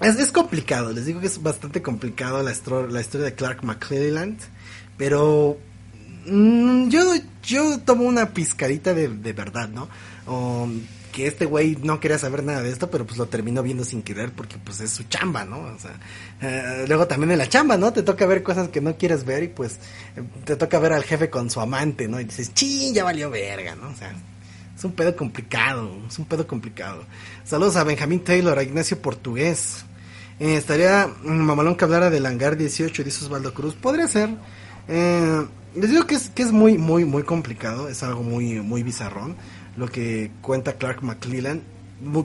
es, 0.00 0.16
es, 0.18 0.32
complicado, 0.32 0.92
les 0.92 1.06
digo 1.06 1.20
que 1.20 1.26
es 1.26 1.42
bastante 1.42 1.82
complicado 1.82 2.42
la, 2.42 2.52
la 2.88 3.00
historia 3.00 3.26
de 3.26 3.34
Clark 3.34 3.62
McClelland, 3.64 4.38
pero 4.96 5.58
mm, 6.26 6.88
yo, 6.88 7.00
yo 7.42 7.78
tomo 7.80 8.04
una 8.04 8.30
pizcarita 8.30 8.94
de, 8.94 9.08
de 9.08 9.32
verdad, 9.32 9.68
¿no? 9.68 9.88
O, 10.26 10.68
que 11.10 11.26
este 11.26 11.44
güey 11.44 11.76
no 11.82 12.00
quería 12.00 12.18
saber 12.18 12.42
nada 12.42 12.62
de 12.62 12.70
esto, 12.70 12.90
pero 12.90 13.04
pues 13.04 13.18
lo 13.18 13.26
terminó 13.26 13.62
viendo 13.62 13.84
sin 13.84 14.02
querer 14.02 14.32
porque 14.32 14.56
pues 14.64 14.80
es 14.80 14.90
su 14.90 15.04
chamba, 15.04 15.44
¿no? 15.44 15.60
O 15.60 15.78
sea, 15.78 15.98
eh, 16.40 16.84
luego 16.88 17.06
también 17.06 17.32
en 17.32 17.38
la 17.38 17.48
chamba, 17.48 17.76
¿no? 17.76 17.92
Te 17.92 18.02
toca 18.02 18.26
ver 18.26 18.42
cosas 18.42 18.68
que 18.68 18.80
no 18.80 18.96
quieres 18.96 19.24
ver 19.24 19.42
y 19.42 19.48
pues 19.48 19.78
eh, 20.16 20.22
te 20.44 20.56
toca 20.56 20.78
ver 20.78 20.92
al 20.92 21.04
jefe 21.04 21.30
con 21.30 21.50
su 21.50 21.60
amante, 21.60 22.08
¿no? 22.08 22.20
Y 22.20 22.24
dices, 22.24 22.54
ching, 22.54 22.94
ya 22.94 23.04
valió 23.04 23.30
verga, 23.30 23.74
¿no? 23.74 23.90
O 23.90 23.94
sea, 23.94 24.12
es 24.76 24.84
un 24.84 24.92
pedo 24.92 25.14
complicado, 25.16 25.90
es 26.08 26.18
un 26.18 26.24
pedo 26.24 26.46
complicado. 26.46 27.04
Saludos 27.44 27.76
a 27.76 27.84
Benjamín 27.84 28.20
Taylor, 28.20 28.58
a 28.58 28.62
Ignacio 28.62 29.00
Portugués. 29.00 29.84
Eh, 30.38 30.56
estaría 30.56 31.10
mamalón 31.22 31.76
que 31.76 31.84
hablara 31.84 32.10
del 32.10 32.24
hangar 32.24 32.56
18, 32.56 33.04
dice 33.04 33.24
Osvaldo 33.24 33.52
Cruz. 33.52 33.74
Podría 33.74 34.06
ser. 34.06 34.30
les 34.88 35.90
digo 35.90 36.06
que 36.06 36.14
es, 36.14 36.30
que 36.30 36.42
es 36.42 36.52
muy, 36.52 36.78
muy, 36.78 37.04
muy 37.04 37.24
complicado, 37.24 37.88
es 37.88 38.02
algo 38.02 38.22
muy, 38.22 38.60
muy 38.60 38.82
bizarrón 38.82 39.36
lo 39.76 39.88
que 39.88 40.30
cuenta 40.40 40.74
Clark 40.74 41.02
McClellan. 41.02 41.62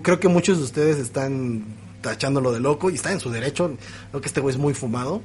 Creo 0.01 0.19
que 0.19 0.27
muchos 0.27 0.57
de 0.57 0.63
ustedes 0.63 0.97
están 0.97 1.63
tachándolo 2.01 2.51
de 2.51 2.59
loco 2.59 2.89
y 2.89 2.95
está 2.95 3.11
en 3.11 3.19
su 3.19 3.31
derecho, 3.31 3.75
lo 4.13 4.21
que 4.21 4.27
este 4.27 4.39
güey 4.39 4.53
es 4.53 4.59
muy 4.59 4.73
fumado. 4.73 5.21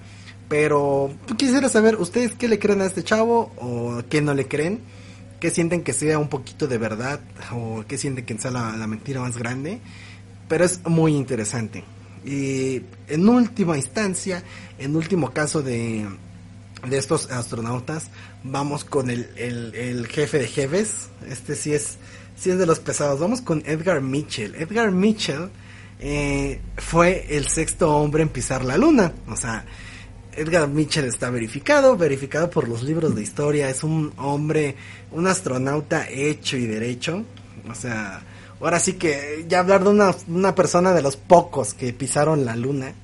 Pero 0.49 1.13
quisiera 1.37 1.69
saber, 1.69 1.97
¿ustedes 1.97 2.35
qué 2.35 2.49
le 2.49 2.59
creen 2.59 2.81
a 2.81 2.87
este 2.87 3.05
chavo 3.05 3.53
o 3.59 4.03
qué 4.09 4.21
no 4.21 4.35
le 4.35 4.49
creen? 4.49 4.81
¿Qué 5.39 5.51
sienten 5.51 5.83
que 5.83 5.93
sea 5.93 6.19
un 6.19 6.29
poquito 6.29 6.67
de 6.67 6.77
verdad 6.77 7.21
o 7.53 7.85
qué 7.87 7.97
sienten 7.97 8.25
que 8.25 8.37
sea 8.37 8.51
la, 8.51 8.77
la 8.77 8.87
mentira 8.87 9.21
más 9.21 9.37
grande? 9.37 9.81
Pero 10.49 10.65
es 10.65 10.85
muy 10.87 11.15
interesante. 11.15 11.85
Y 12.25 12.83
en 13.09 13.29
última 13.29 13.77
instancia, 13.77 14.43
en 14.79 14.97
último 14.97 15.31
caso 15.31 15.63
de, 15.63 16.07
de 16.89 16.99
estos 16.99 17.31
astronautas, 17.31 18.11
vamos 18.43 18.85
con 18.85 19.11
el, 19.11 19.29
el, 19.37 20.07
jefe 20.07 20.39
de 20.39 20.47
jefes. 20.47 21.09
Este 21.29 21.55
sí 21.55 21.73
es 21.73 21.99
sí 22.37 22.51
es 22.51 22.59
de 22.59 22.67
los 22.67 22.81
pesados. 22.81 23.21
Vamos 23.21 23.43
con 23.43 23.63
Edgar 23.67 24.01
Mitchell. 24.01 24.55
Edgar 24.55 24.91
Mitchell 24.91 25.51
eh, 26.01 26.61
fue 26.77 27.27
el 27.37 27.47
sexto 27.47 27.95
hombre 27.97 28.23
en 28.23 28.31
pisar 28.31 28.65
la 28.65 28.79
luna. 28.79 29.13
O 29.29 29.37
sea, 29.37 29.65
Edgar 30.33 30.69
Mitchell 30.69 31.05
está 31.05 31.31
verificado, 31.31 31.97
verificado 31.97 32.49
por 32.51 32.69
los 32.69 32.83
libros 32.83 33.15
de 33.15 33.23
historia. 33.23 33.69
Es 33.69 33.85
un 33.85 34.13
hombre, 34.17 34.77
un 35.11 35.27
astronauta 35.27 36.09
hecho 36.09 36.57
y 36.57 36.67
derecho. 36.67 37.25
O 37.69 37.75
sea, 37.75 38.23
ahora 38.59 38.81
sí 38.81 38.95
que 38.95 39.45
ya 39.49 39.61
hablar 39.61 39.85
de 39.85 39.91
una, 39.91 40.15
una 40.29 40.55
persona 40.55 40.95
de 40.95 41.03
los 41.03 41.17
pocos 41.17 41.75
que 41.75 41.93
pisaron 41.93 42.47
la 42.47 42.57
luna 42.57 42.95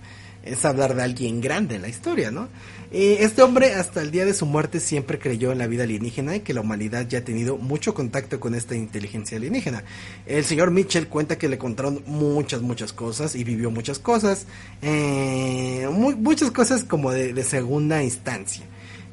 es 0.46 0.64
hablar 0.64 0.94
de 0.94 1.02
alguien 1.02 1.40
grande 1.40 1.76
en 1.76 1.82
la 1.82 1.88
historia, 1.88 2.30
¿no? 2.30 2.48
este 2.92 3.42
hombre 3.42 3.74
hasta 3.74 4.00
el 4.00 4.12
día 4.12 4.24
de 4.24 4.32
su 4.32 4.46
muerte 4.46 4.78
siempre 4.78 5.18
creyó 5.18 5.50
en 5.50 5.58
la 5.58 5.66
vida 5.66 5.82
alienígena 5.82 6.36
y 6.36 6.40
que 6.40 6.54
la 6.54 6.60
humanidad 6.60 7.06
ya 7.08 7.18
ha 7.18 7.24
tenido 7.24 7.58
mucho 7.58 7.92
contacto 7.94 8.38
con 8.38 8.54
esta 8.54 8.76
inteligencia 8.76 9.36
alienígena. 9.36 9.82
El 10.24 10.44
señor 10.44 10.70
Mitchell 10.70 11.08
cuenta 11.08 11.36
que 11.36 11.48
le 11.48 11.58
contaron 11.58 12.02
muchas, 12.06 12.62
muchas 12.62 12.92
cosas 12.92 13.34
y 13.34 13.44
vivió 13.44 13.70
muchas 13.70 13.98
cosas, 13.98 14.46
eh, 14.82 15.88
muchas 15.90 16.52
cosas 16.52 16.84
como 16.84 17.10
de 17.10 17.42
segunda 17.42 18.02
instancia. 18.02 18.64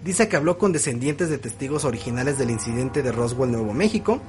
Dice 0.04 0.28
que 0.28 0.36
habló 0.36 0.58
con 0.58 0.74
descendientes 0.74 1.30
de 1.30 1.38
testigos 1.38 1.86
originales 1.86 2.38
del 2.38 2.50
incidente 2.50 3.04
de 3.04 3.12
Roswell, 3.14 3.52
Nuevo 3.52 3.74
México, 3.74 4.22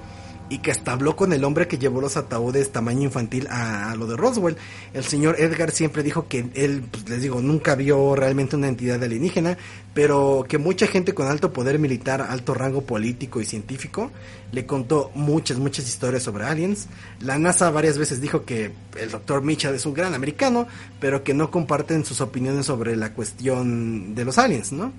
y 0.55 0.59
que 0.59 0.70
hasta 0.70 0.92
habló 0.92 1.16
con 1.16 1.32
el 1.32 1.42
hombre 1.42 1.66
que 1.66 1.78
llevó 1.78 2.00
los 2.00 2.16
ataúdes 2.16 2.70
tamaño 2.70 3.02
infantil 3.02 3.48
a, 3.50 3.92
lo 3.96 4.07
de 4.07 4.16
Roswell. 4.16 4.57
El 4.92 5.02
señor 5.02 5.34
Edgar 5.40 5.72
siempre 5.72 6.05
dijo 6.05 6.28
que 6.28 6.48
él, 6.55 6.84
pues, 6.88 7.09
les 7.09 7.22
digo, 7.22 7.42
nunca 7.42 7.74
vio 7.74 8.14
realmente 8.14 8.55
una 8.55 8.68
entidad 8.68 9.02
alienígena, 9.02 9.59
pero 9.94 10.46
que 10.48 10.59
mucha 10.59 10.86
gente 10.86 11.12
con 11.12 11.26
alto 11.26 11.52
poder 11.52 11.80
militar, 11.80 12.22
alto 12.22 12.55
rango 12.55 12.82
político 12.82 13.40
y 13.40 13.46
científico 13.46 14.12
le 14.52 14.64
contó 14.64 15.11
muchas, 15.16 15.59
muchas 15.59 15.88
historias 15.88 16.22
sobre 16.22 16.44
aliens. 16.44 16.86
La 17.18 17.36
NASA 17.36 17.68
varias 17.70 17.98
veces 17.98 18.20
dijo 18.20 18.44
que 18.44 18.70
el 18.96 19.11
doctor 19.11 19.42
Mitchell 19.42 19.74
es 19.74 19.86
un 19.86 19.94
gran 19.94 20.14
americano, 20.14 20.68
pero 21.00 21.24
que 21.24 21.34
no 21.34 21.50
comparten 21.50 22.05
sus 22.05 22.20
opiniones 22.20 22.66
sobre 22.66 22.94
la 22.94 23.12
cuestión 23.12 24.14
de 24.14 24.24
los 24.24 24.38
aliens, 24.38 24.70
¿no? 24.70 24.92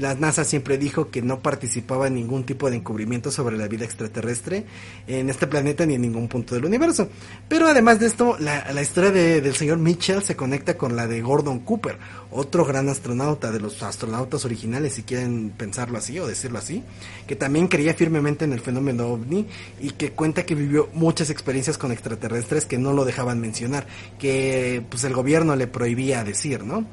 La 0.00 0.14
NASA 0.14 0.44
siempre 0.44 0.78
dijo 0.78 1.10
que 1.10 1.20
no 1.20 1.40
participaba 1.40 2.06
en 2.06 2.14
ningún 2.14 2.44
tipo 2.44 2.70
de 2.70 2.76
encubrimiento 2.76 3.30
sobre 3.30 3.58
la 3.58 3.68
vida 3.68 3.84
extraterrestre 3.84 4.64
en 5.06 5.28
este 5.28 5.46
planeta 5.46 5.84
ni 5.84 5.94
en 5.94 6.00
ningún 6.00 6.26
punto 6.26 6.54
del 6.54 6.64
universo. 6.64 7.10
Pero 7.48 7.68
además 7.68 8.00
de 8.00 8.06
esto, 8.06 8.36
la, 8.38 8.80
historia 8.80 9.10
de, 9.10 9.42
del 9.42 9.54
señor 9.54 9.76
Mitchell 9.76 10.22
se 10.22 10.36
conecta 10.36 10.78
con 10.78 10.96
la 10.96 11.06
de 11.06 11.20
Gordon 11.20 11.60
Cooper, 11.60 11.98
otro 12.30 12.64
gran 12.64 12.88
astronauta, 12.88 13.50
de 13.50 13.60
los 13.60 13.82
astronautas 13.82 14.46
originales, 14.46 14.94
si 14.94 15.02
quieren 15.02 15.50
pensarlo 15.50 15.98
así 15.98 16.18
o 16.18 16.26
decirlo 16.26 16.58
así, 16.58 16.82
que 17.26 17.36
también 17.36 17.68
creía 17.68 17.92
firmemente 17.92 18.46
en 18.46 18.54
el 18.54 18.60
fenómeno 18.60 19.06
ovni 19.06 19.46
y 19.80 19.90
que 19.90 20.12
cuenta 20.12 20.46
que 20.46 20.54
vivió 20.54 20.88
muchas 20.94 21.28
experiencias 21.28 21.76
con 21.76 21.92
extraterrestres 21.92 22.64
que 22.64 22.78
no 22.78 22.94
lo 22.94 23.04
dejaban 23.04 23.38
mencionar, 23.38 23.86
que 24.18 24.82
pues 24.88 25.04
el 25.04 25.12
gobierno 25.12 25.56
le 25.56 25.66
prohibía 25.66 26.24
decir, 26.24 26.64
¿no? 26.64 26.86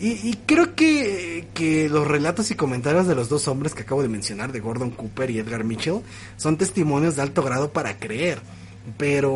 Y, 0.00 0.34
creo 0.46 0.76
que, 0.76 1.48
que, 1.54 1.88
los 1.88 2.06
relatos 2.06 2.52
y 2.52 2.54
comentarios 2.54 3.08
de 3.08 3.16
los 3.16 3.28
dos 3.28 3.48
hombres 3.48 3.74
que 3.74 3.82
acabo 3.82 4.00
de 4.00 4.08
mencionar, 4.08 4.52
de 4.52 4.60
Gordon 4.60 4.90
Cooper 4.90 5.28
y 5.28 5.40
Edgar 5.40 5.64
Mitchell, 5.64 6.02
son 6.36 6.56
testimonios 6.56 7.16
de 7.16 7.22
alto 7.22 7.42
grado 7.42 7.72
para 7.72 7.98
creer. 7.98 8.38
Pero 8.96 9.32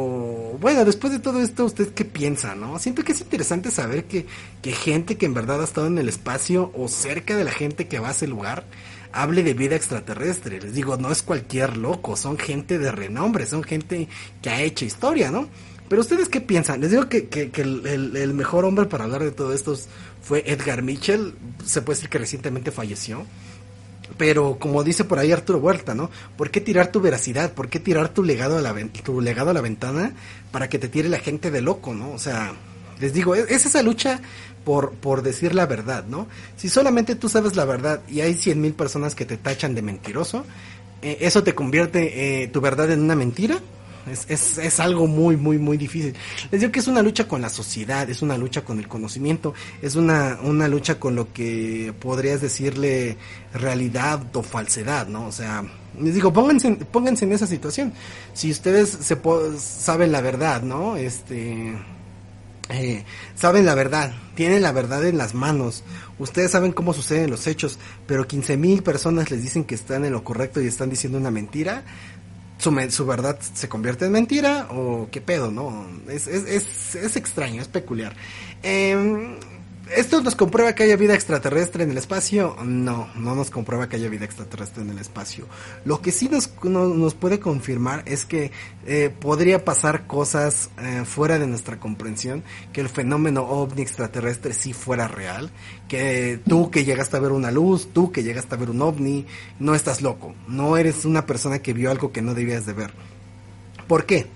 bueno, 0.60 0.84
después 0.84 1.12
de 1.12 1.18
todo 1.18 1.42
esto, 1.42 1.64
¿usted 1.64 1.92
qué 1.92 2.04
piensa, 2.04 2.54
no? 2.54 2.78
Siento 2.78 3.02
que 3.02 3.10
es 3.10 3.20
interesante 3.20 3.72
saber 3.72 4.04
que, 4.04 4.26
que 4.62 4.72
gente 4.72 5.16
que 5.16 5.26
en 5.26 5.34
verdad 5.34 5.60
ha 5.60 5.64
estado 5.64 5.88
en 5.88 5.98
el 5.98 6.08
espacio 6.08 6.70
o 6.74 6.86
cerca 6.86 7.36
de 7.36 7.44
la 7.44 7.50
gente 7.50 7.88
que 7.88 7.98
va 7.98 8.08
a 8.08 8.12
ese 8.12 8.28
lugar, 8.28 8.64
hable 9.12 9.42
de 9.42 9.54
vida 9.54 9.76
extraterrestre. 9.76 10.60
Les 10.60 10.74
digo, 10.74 10.96
no 10.96 11.10
es 11.10 11.22
cualquier 11.22 11.76
loco, 11.76 12.16
son 12.16 12.38
gente 12.38 12.78
de 12.78 12.92
renombre, 12.92 13.46
son 13.46 13.62
gente 13.62 14.08
que 14.40 14.50
ha 14.50 14.62
hecho 14.62 14.84
historia, 14.84 15.30
¿no? 15.30 15.48
Pero 15.92 16.00
ustedes 16.00 16.30
qué 16.30 16.40
piensan? 16.40 16.80
Les 16.80 16.90
digo 16.90 17.06
que, 17.06 17.28
que, 17.28 17.50
el, 17.60 18.32
mejor 18.32 18.64
hombre 18.64 18.86
para 18.86 19.04
hablar 19.04 19.22
de 19.22 19.30
todo 19.30 19.52
esto 19.52 19.78
fue 20.22 20.42
Edgar 20.46 20.80
Mitchell, 20.80 21.34
se 21.66 21.82
puede 21.82 21.96
decir 21.98 22.08
que 22.08 22.16
recientemente 22.16 22.70
falleció. 22.70 23.26
Pero 24.16 24.56
como 24.58 24.84
dice 24.84 25.04
por 25.04 25.18
ahí 25.18 25.32
Arturo 25.32 25.58
Huerta, 25.58 25.94
¿no? 25.94 26.10
¿Por 26.38 26.50
qué 26.50 26.62
tirar 26.62 26.90
tu 26.90 27.02
veracidad? 27.02 27.52
¿Por 27.52 27.68
qué 27.68 27.78
tirar 27.78 28.08
tu 28.08 28.24
legado 28.24 28.56
a 28.56 28.62
la, 28.62 28.74
tu 29.04 29.20
legado 29.20 29.50
a 29.50 29.52
la 29.52 29.60
ventana 29.60 30.14
para 30.50 30.70
que 30.70 30.78
te 30.78 30.88
tire 30.88 31.10
la 31.10 31.18
gente 31.18 31.50
de 31.50 31.60
loco, 31.60 31.92
¿no? 31.92 32.12
O 32.12 32.18
sea, 32.18 32.54
les 32.98 33.12
digo, 33.12 33.34
es, 33.34 33.50
es 33.50 33.66
esa 33.66 33.82
lucha 33.82 34.22
por, 34.64 34.92
por 34.92 35.20
decir 35.20 35.54
la 35.54 35.66
verdad, 35.66 36.06
¿no? 36.06 36.26
Si 36.56 36.70
solamente 36.70 37.16
tú 37.16 37.28
sabes 37.28 37.54
la 37.54 37.66
verdad 37.66 38.00
y 38.08 38.22
hay 38.22 38.32
cien 38.32 38.62
mil 38.62 38.72
personas 38.72 39.14
que 39.14 39.26
te 39.26 39.36
tachan 39.36 39.74
de 39.74 39.82
mentiroso, 39.82 40.46
eh, 41.02 41.18
eso 41.20 41.42
te 41.42 41.54
convierte 41.54 42.44
eh, 42.44 42.48
tu 42.48 42.62
verdad 42.62 42.90
en 42.90 43.02
una 43.02 43.14
mentira. 43.14 43.60
Es, 44.10 44.26
es, 44.28 44.58
es, 44.58 44.80
algo 44.80 45.06
muy, 45.06 45.36
muy, 45.36 45.58
muy 45.58 45.76
difícil. 45.76 46.14
Les 46.50 46.60
digo 46.60 46.72
que 46.72 46.80
es 46.80 46.88
una 46.88 47.02
lucha 47.02 47.28
con 47.28 47.40
la 47.40 47.48
sociedad, 47.48 48.08
es 48.10 48.20
una 48.22 48.36
lucha 48.36 48.64
con 48.64 48.78
el 48.78 48.88
conocimiento, 48.88 49.54
es 49.80 49.94
una, 49.94 50.38
una 50.42 50.66
lucha 50.68 50.98
con 50.98 51.14
lo 51.14 51.32
que 51.32 51.94
podrías 52.00 52.40
decirle 52.40 53.16
realidad 53.54 54.20
o 54.34 54.42
falsedad, 54.42 55.06
¿no? 55.06 55.26
O 55.26 55.32
sea, 55.32 55.64
les 56.00 56.14
digo, 56.14 56.32
pónganse, 56.32 56.72
pónganse 56.90 57.24
en 57.24 57.32
esa 57.32 57.46
situación. 57.46 57.92
Si 58.32 58.50
ustedes 58.50 58.88
se 58.88 59.16
saben 59.58 60.10
la 60.10 60.20
verdad, 60.20 60.62
¿no? 60.62 60.96
Este, 60.96 61.74
eh, 62.70 63.04
saben 63.34 63.66
la 63.66 63.74
verdad, 63.74 64.12
tienen 64.34 64.62
la 64.62 64.72
verdad 64.72 65.04
en 65.04 65.18
las 65.18 65.34
manos, 65.34 65.84
ustedes 66.18 66.52
saben 66.52 66.72
cómo 66.72 66.94
suceden 66.94 67.30
los 67.30 67.46
hechos, 67.46 67.78
pero 68.06 68.26
15 68.26 68.56
mil 68.56 68.82
personas 68.82 69.30
les 69.30 69.42
dicen 69.42 69.64
que 69.64 69.74
están 69.74 70.04
en 70.04 70.12
lo 70.12 70.24
correcto 70.24 70.60
y 70.60 70.66
están 70.66 70.88
diciendo 70.88 71.18
una 71.18 71.30
mentira, 71.30 71.84
su, 72.62 72.90
su 72.90 73.06
verdad 73.06 73.38
se 73.40 73.68
convierte 73.68 74.06
en 74.06 74.12
mentira 74.12 74.68
o 74.70 75.08
qué 75.10 75.20
pedo, 75.20 75.50
¿no? 75.50 75.84
Es, 76.08 76.28
es, 76.28 76.44
es, 76.46 76.94
es 76.94 77.16
extraño, 77.16 77.60
es 77.60 77.66
peculiar. 77.66 78.14
Eh, 78.62 79.36
¿Esto 79.96 80.22
nos 80.22 80.36
comprueba 80.36 80.74
que 80.74 80.84
haya 80.84 80.96
vida 80.96 81.14
extraterrestre 81.14 81.84
en 81.84 81.90
el 81.90 81.98
espacio? 81.98 82.56
No, 82.64 83.08
no 83.14 83.34
nos 83.34 83.50
comprueba 83.50 83.88
que 83.88 83.96
haya 83.96 84.08
vida 84.08 84.24
extraterrestre 84.24 84.82
en 84.82 84.90
el 84.90 84.98
espacio. 84.98 85.46
Lo 85.84 86.00
que 86.00 86.12
sí 86.12 86.30
nos, 86.30 86.50
nos 86.64 87.14
puede 87.14 87.40
confirmar 87.40 88.02
es 88.06 88.24
que 88.24 88.52
eh, 88.86 89.10
podría 89.20 89.66
pasar 89.66 90.06
cosas 90.06 90.70
eh, 90.78 91.02
fuera 91.04 91.38
de 91.38 91.46
nuestra 91.46 91.78
comprensión, 91.78 92.42
que 92.72 92.80
el 92.80 92.88
fenómeno 92.88 93.42
ovni 93.42 93.82
extraterrestre 93.82 94.54
sí 94.54 94.72
fuera 94.72 95.08
real, 95.08 95.50
que 95.88 96.40
tú 96.48 96.70
que 96.70 96.84
llegaste 96.84 97.18
a 97.18 97.20
ver 97.20 97.32
una 97.32 97.50
luz, 97.50 97.88
tú 97.92 98.12
que 98.12 98.22
llegaste 98.22 98.54
a 98.54 98.58
ver 98.58 98.70
un 98.70 98.80
ovni, 98.80 99.26
no 99.58 99.74
estás 99.74 100.00
loco, 100.00 100.34
no 100.48 100.78
eres 100.78 101.04
una 101.04 101.26
persona 101.26 101.58
que 101.58 101.74
vio 101.74 101.90
algo 101.90 102.12
que 102.12 102.22
no 102.22 102.34
debías 102.34 102.64
de 102.64 102.72
ver. 102.72 102.94
¿Por 103.88 104.06
qué? 104.06 104.26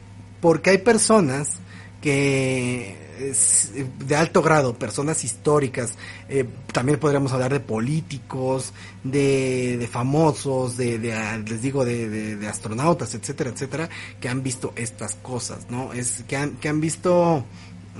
Porque 0.43 0.71
hay 0.71 0.79
personas 0.79 1.61
que 2.03 3.06
de 3.17 4.17
alto 4.17 4.43
grado, 4.43 4.75
personas 4.75 5.25
históricas, 5.25 5.95
eh, 6.29 6.47
también 6.73 6.99
podríamos 6.99 7.33
hablar 7.33 7.53
de 7.53 7.61
políticos, 7.61 8.73
de, 9.05 9.89
famosos, 9.91 10.77
de, 10.77 10.99
de, 10.99 11.43
les 11.47 11.62
digo, 11.62 11.85
de, 11.85 12.37
de, 12.37 12.49
astronautas, 12.49 13.14
etcétera, 13.14 13.51
etcétera, 13.51 13.89
que 14.21 14.29
han 14.29 14.43
visto 14.43 14.73
estas 14.77 15.14
cosas, 15.17 15.71
¿no? 15.71 15.93
Es 15.93 16.25
que 16.29 16.37
han, 16.37 16.53
que 16.57 16.69
han 16.69 16.81
visto 16.81 17.45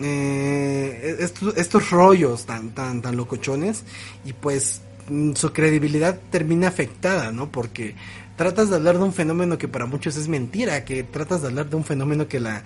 eh, 0.01 1.17
estos, 1.21 1.57
estos 1.57 1.91
rollos 1.91 2.45
tan, 2.45 2.71
tan, 2.71 3.01
tan 3.01 3.17
locochones 3.17 3.85
y 4.25 4.33
pues 4.35 4.83
mm, 5.09 5.33
su 5.33 5.53
credibilidad 5.53 6.19
termina 6.31 6.69
afectada, 6.69 7.33
¿no? 7.33 7.51
Porque 7.51 7.95
tratas 8.37 8.71
de 8.71 8.77
hablar 8.77 8.99
de 8.99 9.05
un 9.05 9.13
fenómeno 9.13 9.59
que 9.59 9.67
para 9.67 9.87
muchos 9.87 10.17
es 10.17 10.29
mentira, 10.29 10.85
que 10.85 11.03
tratas 11.03 11.43
de 11.43 11.49
hablar 11.49 11.69
de 11.69 11.77
un 11.77 11.85
fenómeno 11.85 12.29
que 12.29 12.39
la 12.39 12.63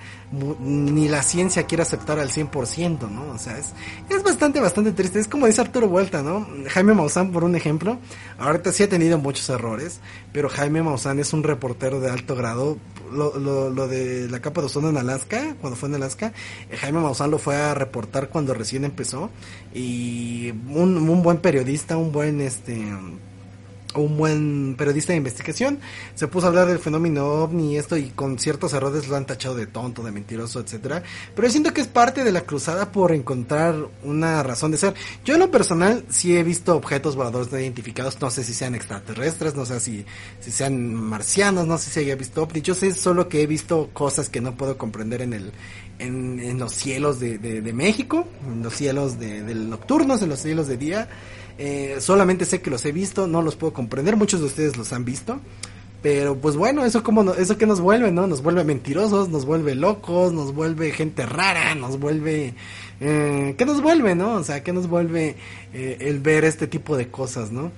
ni 0.60 1.08
la 1.08 1.22
ciencia 1.22 1.64
quiere 1.64 1.82
aceptar 1.82 2.18
al 2.18 2.30
100%, 2.30 3.08
¿no? 3.08 3.30
O 3.30 3.38
sea, 3.38 3.56
es, 3.56 3.72
es 4.08 4.22
bastante, 4.22 4.60
bastante 4.60 4.92
triste. 4.92 5.20
Es 5.20 5.28
como 5.28 5.46
dice 5.46 5.60
Arturo 5.60 5.88
Vuelta, 5.88 6.22
¿no? 6.22 6.46
Jaime 6.68 6.94
Maussan, 6.94 7.30
por 7.32 7.44
un 7.44 7.54
ejemplo, 7.54 7.98
ahorita 8.38 8.72
sí 8.72 8.82
ha 8.82 8.88
tenido 8.88 9.18
muchos 9.18 9.48
errores, 9.48 10.00
pero 10.32 10.48
Jaime 10.48 10.82
Maussan 10.82 11.18
es 11.20 11.32
un 11.32 11.42
reportero 11.42 12.00
de 12.00 12.10
alto 12.10 12.34
grado. 12.34 12.78
Lo, 13.12 13.36
lo, 13.40 13.70
lo 13.70 13.88
de 13.88 14.28
la 14.28 14.40
capa 14.40 14.60
de 14.60 14.68
ozono 14.68 14.88
en 14.88 14.96
Alaska, 14.96 15.56
cuando 15.60 15.76
fue 15.76 15.88
en 15.88 15.96
Alaska, 15.96 16.32
eh, 16.70 16.76
Jaime 16.76 17.00
Maussan 17.00 17.30
lo 17.30 17.38
fue 17.38 17.56
a 17.56 17.74
reportar 17.74 18.28
cuando 18.28 18.54
recién 18.54 18.84
empezó 18.84 19.30
y 19.74 20.50
un, 20.50 20.96
un 20.96 21.22
buen 21.22 21.38
periodista, 21.38 21.96
un 21.96 22.12
buen 22.12 22.40
este 22.40 22.86
un 23.94 24.16
buen 24.16 24.74
periodista 24.76 25.12
de 25.12 25.18
investigación, 25.18 25.78
se 26.14 26.28
puso 26.28 26.46
a 26.46 26.48
hablar 26.48 26.66
del 26.66 26.78
fenómeno 26.78 27.26
ovni 27.26 27.74
y 27.74 27.76
esto 27.76 27.96
y 27.96 28.10
con 28.10 28.38
ciertos 28.38 28.72
errores 28.72 29.08
lo 29.08 29.16
han 29.16 29.26
tachado 29.26 29.54
de 29.54 29.66
tonto, 29.66 30.02
de 30.02 30.12
mentiroso, 30.12 30.60
etcétera. 30.60 31.02
Pero 31.34 31.48
yo 31.48 31.52
siento 31.52 31.72
que 31.72 31.80
es 31.80 31.88
parte 31.88 32.24
de 32.24 32.32
la 32.32 32.42
cruzada 32.42 32.92
por 32.92 33.12
encontrar 33.12 33.76
una 34.02 34.42
razón 34.42 34.70
de 34.70 34.78
ser. 34.78 34.94
Yo 35.24 35.34
en 35.34 35.40
lo 35.40 35.50
personal 35.50 36.04
sí 36.08 36.36
he 36.36 36.42
visto 36.42 36.76
objetos 36.76 37.16
voladores 37.16 37.50
no 37.52 37.58
identificados, 37.58 38.20
no 38.20 38.30
sé 38.30 38.44
si 38.44 38.54
sean 38.54 38.74
extraterrestres, 38.74 39.54
no 39.54 39.66
sé 39.66 39.80
si, 39.80 40.04
si 40.40 40.50
sean 40.50 40.94
marcianos, 40.94 41.66
no 41.66 41.78
sé 41.78 41.90
si 41.90 42.00
haya 42.00 42.16
visto 42.16 42.42
ovni. 42.42 42.60
Yo 42.60 42.74
sé 42.74 42.92
solo 42.92 43.28
que 43.28 43.42
he 43.42 43.46
visto 43.46 43.90
cosas 43.92 44.28
que 44.28 44.40
no 44.40 44.56
puedo 44.56 44.78
comprender 44.78 45.22
en 45.22 45.32
el 45.32 45.52
en, 45.98 46.40
en 46.40 46.58
los 46.58 46.72
cielos 46.72 47.20
de, 47.20 47.38
de, 47.38 47.60
de 47.60 47.72
México, 47.72 48.26
en 48.50 48.62
los 48.62 48.74
cielos 48.74 49.18
de, 49.18 49.42
de 49.42 49.54
nocturnos, 49.54 50.22
en 50.22 50.30
los 50.30 50.40
cielos 50.40 50.66
de 50.66 50.78
día 50.78 51.08
eh, 51.62 51.96
solamente 52.00 52.46
sé 52.46 52.62
que 52.62 52.70
los 52.70 52.86
he 52.86 52.90
visto, 52.90 53.26
no 53.26 53.42
los 53.42 53.54
puedo 53.54 53.74
comprender, 53.74 54.16
muchos 54.16 54.40
de 54.40 54.46
ustedes 54.46 54.78
los 54.78 54.94
han 54.94 55.04
visto. 55.04 55.38
Pero 56.02 56.34
pues 56.34 56.56
bueno, 56.56 56.86
eso 56.86 57.02
como 57.02 57.34
eso 57.34 57.58
que 57.58 57.66
nos 57.66 57.82
vuelve, 57.82 58.10
¿no? 58.10 58.26
Nos 58.26 58.42
vuelve 58.42 58.64
mentirosos, 58.64 59.28
nos 59.28 59.44
vuelve 59.44 59.74
locos, 59.74 60.32
nos 60.32 60.54
vuelve 60.54 60.90
gente 60.92 61.26
rara, 61.26 61.74
nos 61.74 62.00
vuelve 62.00 62.54
eh, 63.00 63.54
¿qué 63.58 63.66
nos 63.66 63.82
vuelve, 63.82 64.14
no? 64.14 64.36
O 64.36 64.42
sea, 64.42 64.62
¿qué 64.62 64.72
nos 64.72 64.88
vuelve 64.88 65.36
eh, 65.74 65.98
el 66.00 66.20
ver 66.20 66.44
este 66.44 66.66
tipo 66.66 66.96
de 66.96 67.08
cosas, 67.08 67.52
¿no? 67.52 67.70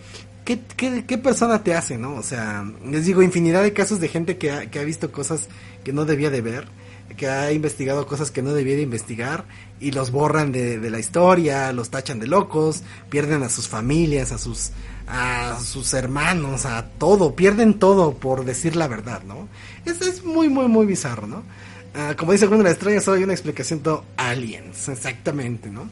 ¿Qué, 0.44 0.60
qué, 0.76 1.04
qué 1.04 1.18
persona 1.18 1.64
te 1.64 1.74
hace, 1.74 1.98
no? 1.98 2.14
O 2.14 2.22
sea, 2.22 2.64
les 2.88 3.06
digo, 3.06 3.22
infinidad 3.22 3.64
de 3.64 3.72
casos 3.72 3.98
de 3.98 4.06
gente 4.06 4.38
que 4.38 4.68
que 4.70 4.78
ha 4.78 4.84
visto 4.84 5.10
cosas 5.10 5.48
que 5.82 5.92
no 5.92 6.04
debía 6.04 6.30
de 6.30 6.40
ver 6.40 6.68
que 7.16 7.28
ha 7.28 7.52
investigado 7.52 8.06
cosas 8.06 8.30
que 8.30 8.42
no 8.42 8.52
debía 8.52 8.76
de 8.76 8.82
investigar 8.82 9.44
y 9.80 9.90
los 9.90 10.10
borran 10.10 10.52
de, 10.52 10.78
de, 10.78 10.90
la 10.90 10.98
historia, 10.98 11.72
los 11.72 11.90
tachan 11.90 12.18
de 12.18 12.26
locos, 12.26 12.82
pierden 13.08 13.42
a 13.42 13.48
sus 13.48 13.68
familias, 13.68 14.32
a 14.32 14.38
sus 14.38 14.72
a 15.06 15.58
sus 15.60 15.92
hermanos, 15.94 16.64
a 16.64 16.86
todo, 16.86 17.34
pierden 17.34 17.78
todo 17.78 18.14
por 18.14 18.44
decir 18.44 18.76
la 18.76 18.88
verdad, 18.88 19.22
¿no? 19.24 19.48
Es, 19.84 20.00
es 20.00 20.24
muy, 20.24 20.48
muy, 20.48 20.68
muy 20.68 20.86
bizarro, 20.86 21.26
¿no? 21.26 21.42
Uh, 21.94 22.16
como 22.16 22.32
dice 22.32 22.46
Bruno 22.46 22.62
la 22.62 22.70
Estrella, 22.70 23.00
solo 23.00 23.18
hay 23.18 23.24
una 23.24 23.34
explicación 23.34 23.80
todo 23.80 24.04
aliens, 24.16 24.88
exactamente, 24.88 25.70
¿no? 25.70 25.88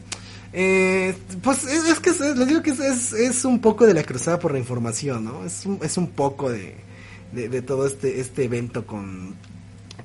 Eh, 0.53 1.15
pues 1.43 1.63
es, 1.65 1.99
que 1.99 2.09
es, 2.09 2.19
les 2.19 2.47
digo 2.47 2.61
que 2.61 2.71
es, 2.71 3.13
es, 3.13 3.45
un 3.45 3.59
poco 3.59 3.85
de 3.85 3.93
la 3.93 4.03
cruzada 4.03 4.39
por 4.39 4.51
la 4.51 4.59
información, 4.59 5.23
¿no? 5.25 5.45
Es 5.45 5.65
un, 5.65 5.79
es 5.81 5.97
un 5.97 6.07
poco 6.07 6.49
de, 6.49 6.75
de, 7.31 7.47
de 7.49 7.61
todo 7.61 7.85
este, 7.85 8.19
este 8.19 8.45
evento 8.45 8.85
con, 8.85 9.35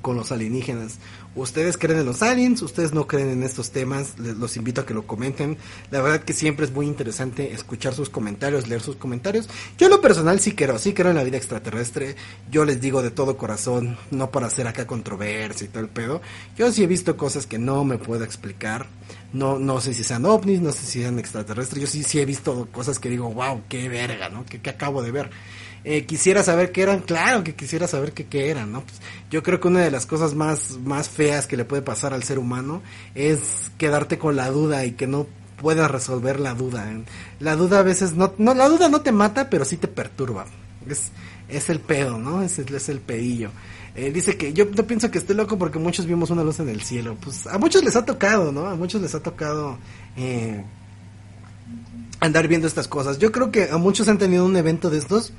con 0.01 0.15
los 0.15 0.31
alienígenas. 0.31 0.99
¿Ustedes 1.35 1.77
creen 1.77 1.99
en 1.99 2.05
los 2.05 2.23
aliens? 2.23 2.61
¿Ustedes 2.61 2.93
no 2.93 3.05
creen 3.05 3.29
en 3.29 3.43
estos 3.43 3.71
temas? 3.71 4.17
Les, 4.17 4.35
los 4.35 4.57
invito 4.57 4.81
a 4.81 4.85
que 4.85 4.93
lo 4.93 5.05
comenten. 5.05 5.57
La 5.91 6.01
verdad 6.01 6.23
que 6.23 6.33
siempre 6.33 6.65
es 6.65 6.71
muy 6.71 6.87
interesante 6.87 7.53
escuchar 7.53 7.93
sus 7.93 8.09
comentarios, 8.09 8.67
leer 8.67 8.81
sus 8.81 8.95
comentarios. 8.95 9.47
Yo 9.77 9.87
en 9.87 9.91
lo 9.91 10.01
personal 10.01 10.39
sí 10.39 10.53
creo, 10.53 10.79
sí 10.79 10.93
creo 10.93 11.11
en 11.11 11.17
la 11.17 11.23
vida 11.23 11.37
extraterrestre. 11.37 12.15
Yo 12.49 12.65
les 12.65 12.81
digo 12.81 13.01
de 13.01 13.11
todo 13.11 13.37
corazón, 13.37 13.97
no 14.09 14.31
para 14.31 14.47
hacer 14.47 14.67
acá 14.67 14.87
controversia 14.87 15.65
y 15.65 15.67
todo 15.67 15.83
el 15.83 15.89
pedo. 15.89 16.21
Yo 16.57 16.71
sí 16.71 16.83
he 16.83 16.87
visto 16.87 17.17
cosas 17.17 17.45
que 17.45 17.59
no 17.59 17.83
me 17.83 17.97
puedo 17.97 18.23
explicar. 18.23 18.87
No, 19.33 19.59
no 19.59 19.81
sé 19.81 19.93
si 19.93 20.03
sean 20.03 20.25
ovnis, 20.25 20.61
no 20.61 20.71
sé 20.71 20.85
si 20.85 21.01
sean 21.01 21.19
extraterrestres. 21.19 21.81
Yo 21.81 21.87
sí, 21.87 22.03
sí 22.03 22.19
he 22.19 22.25
visto 22.25 22.67
cosas 22.71 22.97
que 22.97 23.09
digo, 23.09 23.29
wow, 23.29 23.61
qué 23.69 23.89
verga, 23.89 24.29
¿no? 24.29 24.45
¿Qué, 24.45 24.59
qué 24.61 24.69
acabo 24.69 25.03
de 25.03 25.11
ver? 25.11 25.29
Eh, 25.89 26.05
quisiera 26.05 26.43
saber 26.43 26.73
qué 26.73 26.81
eran, 26.81 26.99
claro 26.99 27.45
que 27.45 27.55
quisiera 27.55 27.87
saber 27.87 28.11
qué, 28.11 28.25
qué 28.25 28.49
eran, 28.49 28.73
¿no? 28.73 28.81
Pues 28.81 28.99
yo 29.31 29.41
creo 29.41 29.61
que 29.61 29.69
una 29.69 29.79
de 29.79 29.89
las 29.89 30.05
cosas 30.05 30.33
más, 30.33 30.77
más 30.83 31.07
feas 31.07 31.47
que 31.47 31.55
le 31.55 31.63
puede 31.63 31.81
pasar 31.81 32.13
al 32.13 32.23
ser 32.23 32.39
humano 32.39 32.81
es 33.15 33.71
quedarte 33.77 34.17
con 34.17 34.35
la 34.35 34.49
duda 34.49 34.83
y 34.83 34.91
que 34.91 35.07
no 35.07 35.27
puedas 35.61 35.89
resolver 35.89 36.41
la 36.41 36.55
duda. 36.55 36.91
¿eh? 36.91 37.03
La 37.39 37.55
duda 37.55 37.79
a 37.79 37.83
veces 37.83 38.15
no, 38.15 38.33
no, 38.37 38.53
la 38.53 38.67
duda 38.67 38.89
no 38.89 38.99
te 38.99 39.13
mata, 39.13 39.49
pero 39.49 39.63
sí 39.63 39.77
te 39.77 39.87
perturba. 39.87 40.45
Es, 40.89 41.11
es 41.47 41.69
el 41.69 41.79
pedo, 41.79 42.17
¿no? 42.17 42.43
Es, 42.43 42.59
es 42.59 42.89
el 42.89 42.99
pedillo. 42.99 43.51
Eh, 43.95 44.11
dice 44.11 44.35
que 44.35 44.51
yo 44.51 44.65
no 44.65 44.85
pienso 44.85 45.09
que 45.09 45.19
esté 45.19 45.33
loco 45.35 45.57
porque 45.57 45.79
muchos 45.79 46.05
vimos 46.05 46.29
una 46.31 46.43
luz 46.43 46.59
en 46.59 46.67
el 46.67 46.81
cielo. 46.81 47.15
Pues 47.21 47.47
a 47.47 47.57
muchos 47.57 47.81
les 47.85 47.95
ha 47.95 48.03
tocado, 48.03 48.51
¿no? 48.51 48.67
A 48.67 48.75
muchos 48.75 49.01
les 49.01 49.15
ha 49.15 49.23
tocado 49.23 49.77
eh, 50.17 50.65
andar 52.19 52.49
viendo 52.49 52.67
estas 52.67 52.89
cosas. 52.89 53.19
Yo 53.19 53.31
creo 53.31 53.51
que 53.51 53.69
a 53.71 53.77
muchos 53.77 54.09
han 54.09 54.17
tenido 54.17 54.45
un 54.45 54.57
evento 54.57 54.89
de 54.89 54.97
estos 54.97 55.31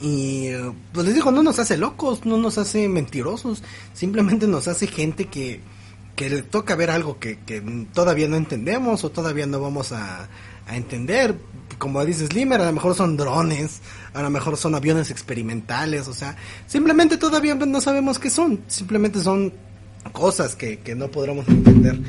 y 0.00 0.50
pues 0.92 1.06
les 1.06 1.14
digo, 1.14 1.30
no 1.30 1.42
nos 1.42 1.58
hace 1.58 1.76
locos, 1.76 2.24
no 2.24 2.38
nos 2.38 2.58
hace 2.58 2.88
mentirosos, 2.88 3.62
simplemente 3.92 4.46
nos 4.46 4.68
hace 4.68 4.86
gente 4.86 5.26
que, 5.26 5.60
que 6.16 6.30
le 6.30 6.42
toca 6.42 6.74
ver 6.76 6.90
algo 6.90 7.18
que, 7.18 7.38
que 7.40 7.60
todavía 7.92 8.28
no 8.28 8.36
entendemos 8.36 9.04
o 9.04 9.10
todavía 9.10 9.46
no 9.46 9.60
vamos 9.60 9.92
a, 9.92 10.28
a 10.66 10.76
entender. 10.76 11.36
Como 11.78 12.04
dice 12.04 12.26
Slimmer, 12.26 12.60
a 12.60 12.66
lo 12.66 12.72
mejor 12.72 12.94
son 12.94 13.16
drones, 13.16 13.80
a 14.12 14.22
lo 14.22 14.30
mejor 14.30 14.56
son 14.56 14.74
aviones 14.74 15.10
experimentales, 15.10 16.08
o 16.08 16.14
sea, 16.14 16.36
simplemente 16.66 17.16
todavía 17.16 17.54
no 17.54 17.80
sabemos 17.80 18.18
qué 18.18 18.28
son, 18.28 18.60
simplemente 18.66 19.20
son 19.20 19.52
cosas 20.12 20.54
que, 20.56 20.78
que 20.78 20.94
no 20.94 21.10
podremos 21.10 21.46
entender. 21.48 22.00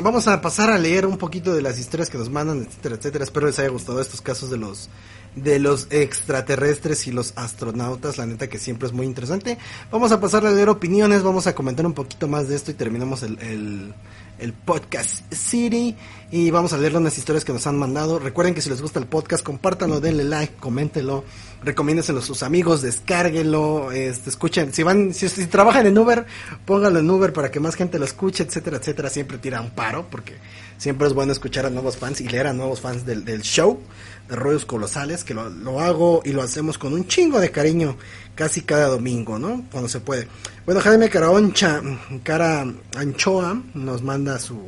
Vamos 0.00 0.26
a 0.26 0.40
pasar 0.40 0.70
a 0.70 0.78
leer 0.78 1.06
un 1.06 1.18
poquito 1.18 1.54
de 1.54 1.62
las 1.62 1.78
historias 1.78 2.08
que 2.08 2.18
nos 2.18 2.30
mandan, 2.30 2.62
etcétera, 2.62 2.94
etcétera. 2.96 3.24
Espero 3.24 3.46
les 3.46 3.58
haya 3.58 3.68
gustado 3.68 4.00
estos 4.00 4.20
casos 4.20 4.48
de 4.50 4.56
los 4.56 4.88
de 5.34 5.58
los 5.58 5.86
extraterrestres 5.90 7.06
y 7.06 7.12
los 7.12 7.32
astronautas, 7.36 8.18
la 8.18 8.26
neta 8.26 8.48
que 8.48 8.58
siempre 8.58 8.88
es 8.88 8.92
muy 8.92 9.06
interesante. 9.06 9.58
Vamos 9.90 10.12
a 10.12 10.20
pasar 10.20 10.46
a 10.46 10.50
leer 10.50 10.68
opiniones, 10.68 11.22
vamos 11.22 11.46
a 11.46 11.54
comentar 11.54 11.86
un 11.86 11.94
poquito 11.94 12.28
más 12.28 12.48
de 12.48 12.56
esto 12.56 12.70
y 12.70 12.74
terminamos 12.74 13.22
el, 13.22 13.38
el, 13.40 13.94
el 14.38 14.52
podcast 14.52 15.32
City 15.32 15.96
y 16.30 16.50
vamos 16.50 16.72
a 16.72 16.78
leer 16.78 16.96
unas 16.96 17.16
historias 17.16 17.44
que 17.44 17.52
nos 17.52 17.66
han 17.66 17.76
mandado. 17.76 18.18
Recuerden 18.18 18.54
que 18.54 18.60
si 18.60 18.68
les 18.68 18.82
gusta 18.82 18.98
el 18.98 19.06
podcast, 19.06 19.42
compártanlo, 19.42 20.00
denle 20.00 20.24
like, 20.24 20.54
coméntenlo, 20.60 21.24
recomiéndenselo 21.62 22.18
a 22.18 22.22
sus 22.22 22.42
amigos, 22.42 22.82
descárguenlo, 22.82 23.92
este, 23.92 24.30
escuchen, 24.30 24.72
si 24.72 24.82
van, 24.82 25.14
si, 25.14 25.28
trabajan 25.46 25.86
en 25.86 25.98
Uber, 25.98 26.26
pónganlo 26.64 26.98
en 26.98 27.10
Uber 27.10 27.32
para 27.32 27.50
que 27.50 27.60
más 27.60 27.74
gente 27.74 27.98
lo 27.98 28.04
escuche, 28.04 28.44
etcétera, 28.44 28.76
etcétera. 28.76 29.08
Siempre 29.08 29.38
tira 29.38 29.60
un 29.60 29.70
paro 29.70 30.06
porque 30.10 30.34
siempre 30.76 31.06
es 31.06 31.14
bueno 31.14 31.32
escuchar 31.32 31.66
a 31.66 31.70
nuevos 31.70 31.96
fans 31.96 32.20
y 32.20 32.28
leer 32.28 32.46
a 32.46 32.52
nuevos 32.52 32.80
fans 32.80 33.06
del, 33.06 33.24
del 33.24 33.42
show 33.42 33.80
de 34.28 34.36
Rollos 34.36 34.66
Colosales, 34.66 35.24
que 35.24 35.34
lo, 35.34 35.48
lo, 35.48 35.80
hago 35.80 36.20
y 36.24 36.32
lo 36.32 36.42
hacemos 36.42 36.76
con 36.76 36.92
un 36.92 37.06
chingo 37.06 37.40
de 37.40 37.50
cariño 37.50 37.96
casi 38.38 38.62
cada 38.62 38.86
domingo, 38.86 39.36
¿no? 39.36 39.64
Cuando 39.72 39.88
se 39.88 39.98
puede. 39.98 40.28
Bueno, 40.64 40.80
Jaime 40.80 41.10
Caraoncha, 41.10 41.82
cara 42.22 42.64
Anchoa, 42.96 43.60
nos 43.74 44.04
manda 44.04 44.38
su, 44.38 44.62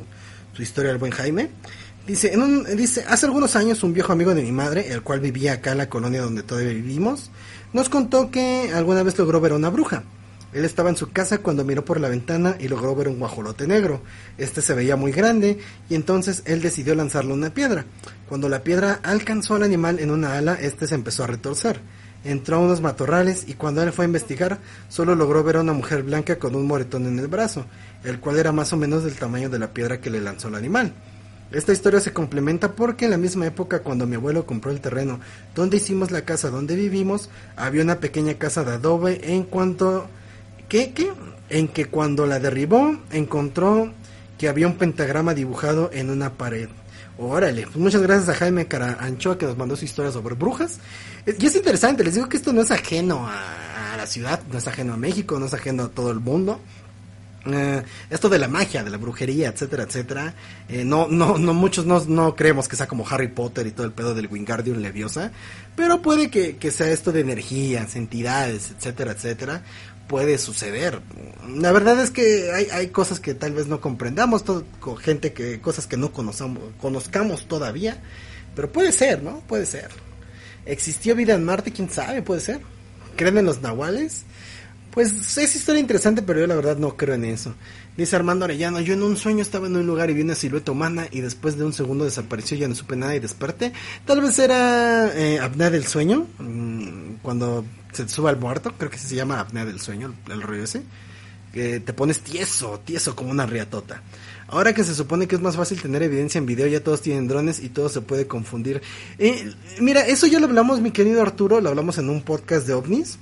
su 0.53 0.63
historia 0.63 0.91
del 0.91 0.99
buen 0.99 1.13
Jaime. 1.13 1.51
Dice, 2.05 2.35
en 2.35 2.43
un, 2.43 2.77
dice, 2.77 3.05
hace 3.07 3.27
algunos 3.27 3.55
años 3.55 3.85
un 3.85 3.95
viejo 3.95 4.13
amigo 4.13 4.35
de 4.35 4.43
mi 4.43 4.51
madre, 4.51 4.93
el 4.93 5.03
cual 5.03 5.21
vivía 5.21 5.53
acá 5.53 5.71
en 5.71 5.79
la 5.79 5.89
colonia 5.89 6.21
donde 6.21 6.43
todavía 6.43 6.73
vivimos, 6.73 7.31
nos 7.73 7.89
contó 7.89 8.33
que 8.33 8.73
alguna 8.75 9.05
vez 9.05 9.17
logró 9.17 9.41
ver 9.41 9.53
a 9.53 9.55
una 9.55 9.71
bruja. 9.71 10.03
Él 10.53 10.65
estaba 10.65 10.91
en 10.91 10.97
su 10.97 11.13
casa 11.13 11.39
cuando 11.39 11.65
miró 11.65 11.85
por 11.85 12.01
la 12.01 12.09
ventana 12.09 12.57
y 12.59 12.67
logró 12.67 12.97
ver 12.97 13.07
un 13.07 13.21
guajolote 13.21 13.69
negro. 13.69 14.03
Este 14.37 14.63
se 14.63 14.75
veía 14.75 14.97
muy 14.97 15.13
grande 15.13 15.61
y 15.89 15.95
entonces 15.95 16.43
él 16.45 16.61
decidió 16.61 16.97
lanzarle 16.97 17.33
una 17.33 17.55
piedra. 17.55 17.85
Cuando 18.29 18.49
la 18.49 18.65
piedra 18.65 18.99
alcanzó 19.05 19.55
al 19.55 19.63
animal 19.63 20.01
en 20.01 20.11
una 20.11 20.37
ala, 20.37 20.55
este 20.55 20.89
se 20.89 20.97
empezó 20.97 21.23
a 21.23 21.29
retorcer. 21.29 21.81
Entró 22.25 22.57
a 22.57 22.61
unos 22.61 22.81
matorrales 22.81 23.45
y 23.49 23.55
cuando 23.55 23.83
él 23.83 23.93
fue 23.93 24.05
a 24.05 24.09
investigar, 24.09 24.59
solo 24.89 25.15
logró 25.15 25.43
ver 25.43 25.57
a 25.57 25.61
una 25.63 25.73
mujer 25.73 26.03
blanca 26.03 26.39
con 26.39 26.55
un 26.55 26.67
moretón 26.67 27.07
en 27.07 27.19
el 27.19 27.29
brazo, 27.29 27.65
el 28.05 28.21
cual 28.21 28.39
era 28.39 28.53
más 28.53 28.73
o 28.73 28.77
menos 28.77 29.05
del 29.05 29.15
tamaño 29.15 29.49
de 29.49 29.59
la 29.59 29.73
piedra 29.73 30.01
que 30.01 30.11
le 30.11 30.21
lanzó 30.21 30.49
el 30.49 30.55
animal. 30.55 30.93
Esta 31.53 31.73
historia 31.73 31.99
se 31.99 32.13
complementa 32.13 32.73
porque 32.73 33.07
en 33.07 33.11
la 33.11 33.17
misma 33.17 33.47
época 33.47 33.81
cuando 33.81 34.07
mi 34.07 34.15
abuelo 34.15 34.47
compró 34.47 34.71
el 34.71 34.81
terreno 34.81 35.19
donde 35.55 35.79
hicimos 35.79 36.13
la 36.13 36.25
casa 36.25 36.49
donde 36.49 36.77
vivimos, 36.77 37.29
había 37.57 37.83
una 37.83 37.99
pequeña 37.99 38.35
casa 38.35 38.63
de 38.63 38.75
adobe 38.75 39.21
en 39.35 39.43
cuanto 39.43 40.09
que, 40.69 40.93
que 40.93 41.11
en 41.49 41.67
que 41.67 41.87
cuando 41.87 42.27
la 42.27 42.39
derribó 42.39 42.97
encontró 43.11 43.91
que 44.39 44.49
había 44.49 44.69
un 44.69 44.77
pentagrama 44.77 45.35
dibujado 45.35 45.91
en 45.93 46.09
una 46.09 46.35
pared. 46.35 46.69
Órale, 47.23 47.65
pues 47.65 47.77
muchas 47.77 48.01
gracias 48.01 48.31
a 48.31 48.35
Jaime 48.35 48.67
Caranchoa 48.67 49.37
que 49.37 49.45
nos 49.45 49.55
mandó 49.55 49.77
su 49.77 49.85
historia 49.85 50.11
sobre 50.11 50.35
brujas. 50.35 50.79
Y 51.27 51.45
es 51.45 51.55
interesante, 51.55 52.03
les 52.03 52.15
digo 52.15 52.31
que 52.31 52.39
esto 52.39 52.51
no 52.51 52.63
es 52.63 52.71
ajeno 52.71 53.29
a, 53.29 53.95
la 53.95 54.07
ciudad, 54.07 54.41
no 54.51 54.57
es 54.57 54.67
ajeno 54.67 54.95
a 54.95 54.97
México, 54.97 55.39
no 55.39 55.45
es 55.45 55.53
ajeno 55.53 55.83
a 55.83 55.89
todo 55.91 56.13
el 56.13 56.21
mundo. 56.21 56.59
Eh, 57.45 57.83
esto 58.09 58.31
de 58.31 58.39
la 58.39 58.49
magia, 58.49 58.83
de 58.83 58.89
la 58.89 58.97
brujería, 58.97 59.49
etcétera, 59.49 59.83
etcétera, 59.83 60.35
eh, 60.69 60.85
no, 60.85 61.09
no, 61.09 61.37
no, 61.37 61.53
muchos 61.53 61.85
no, 61.85 62.03
no, 62.07 62.35
creemos 62.37 62.69
que 62.69 62.77
sea 62.77 62.87
como 62.87 63.07
Harry 63.09 63.29
Potter 63.29 63.67
y 63.67 63.73
todo 63.73 63.87
el 63.87 63.93
pedo 63.93 64.15
del 64.15 64.27
Wingardium 64.27 64.79
Leviosa, 64.79 65.31
pero 65.77 66.01
puede 66.01 66.31
que, 66.31 66.57
que 66.57 66.71
sea 66.71 66.89
esto 66.89 67.13
de 67.13 67.21
energías, 67.21 67.97
entidades, 67.97 68.73
etcétera, 68.77 69.13
etcétera, 69.13 69.63
puede 70.11 70.39
suceder. 70.39 71.01
La 71.57 71.71
verdad 71.71 72.03
es 72.03 72.11
que 72.11 72.51
hay, 72.53 72.67
hay 72.73 72.89
cosas 72.89 73.21
que 73.21 73.33
tal 73.33 73.53
vez 73.53 73.69
no 73.69 73.81
comprendamos, 73.81 74.43
con 74.81 74.97
gente 74.97 75.33
que, 75.33 75.61
cosas 75.61 75.87
que 75.87 75.97
no 75.97 76.13
conozcamos, 76.13 76.65
conozcamos 76.81 77.47
todavía, 77.47 78.03
pero 78.57 78.73
puede 78.73 78.91
ser, 78.91 79.23
¿no? 79.23 79.39
Puede 79.47 79.67
ser. 79.67 79.89
¿Existió 80.67 81.15
vida 81.15 81.35
en 81.35 81.45
Marte? 81.45 81.71
¿Quién 81.71 81.89
sabe? 81.89 82.23
Puede 82.23 82.41
ser. 82.41 82.61
¿Creen 83.15 83.39
en 83.39 83.45
los 83.45 83.63
nahuales? 83.63 84.25
Pues 84.91 85.39
es 85.39 85.55
historia 85.55 85.81
interesante, 85.81 86.23
pero 86.23 86.41
yo 86.41 86.49
la 86.49 86.57
verdad 86.57 86.77
no 86.77 86.97
creo 86.97 87.15
en 87.15 87.27
eso. 87.27 87.55
Dice 87.97 88.17
Armando 88.17 88.47
Arellano, 88.47 88.81
yo 88.81 88.95
en 88.95 89.05
un 89.05 89.17
sueño 89.17 89.43
estaba 89.43 89.69
en 89.69 89.77
un 89.77 89.87
lugar 89.87 90.11
y 90.11 90.15
vi 90.15 90.23
una 90.23 90.35
silueta 90.35 90.73
humana 90.73 91.07
y 91.13 91.21
después 91.21 91.57
de 91.57 91.65
un 91.65 91.73
segundo 91.73 92.05
desapareció, 92.05 92.57
ya 92.57 92.67
no 92.67 92.75
supe 92.75 92.97
nada 92.97 93.15
y 93.15 93.21
desperté. 93.21 93.73
Tal 94.05 94.21
vez 94.21 94.37
era 94.41 95.09
eh, 95.15 95.39
del 95.57 95.87
sueño, 95.87 96.27
mmm, 96.41 97.15
cuando 97.23 97.65
se 97.93 98.05
te 98.05 98.11
sube 98.11 98.31
al 98.31 98.39
muerto, 98.39 98.73
creo 98.77 98.91
que 98.91 98.99
se 98.99 99.15
llama 99.15 99.41
apnea 99.41 99.65
del 99.65 99.81
sueño, 99.81 100.15
el, 100.29 100.43
rollo 100.43 100.65
ese. 100.65 100.83
Que 101.53 101.81
te 101.81 101.93
pones 101.93 102.21
tieso, 102.21 102.81
tieso 102.85 103.17
como 103.17 103.31
una 103.31 103.45
riatota. 103.45 104.03
Ahora 104.47 104.73
que 104.73 104.85
se 104.85 104.95
supone 104.95 105.27
que 105.27 105.35
es 105.35 105.41
más 105.41 105.57
fácil 105.57 105.81
tener 105.83 106.03
evidencia 106.03 106.39
en 106.39 106.47
video, 106.47 106.67
ya 106.69 106.83
todos 106.83 107.03
tienen 107.03 107.27
drones 107.27 107.61
y 107.61 107.71
todo 107.71 107.89
se 107.89 108.01
puede 108.01 108.29
confundir. 108.29 108.83
Eh, 109.19 109.53
mira, 109.81 110.07
eso 110.07 110.29
ya 110.29 110.39
lo 110.39 110.47
hablamos, 110.47 110.81
mi 110.81 110.93
querido 110.93 111.23
Arturo, 111.23 111.61
lo 111.61 111.69
hablamos 111.69 111.99
en 111.99 112.09
un 112.09 112.23
podcast 112.23 112.67
de 112.67 112.75
ovnis 112.75 113.19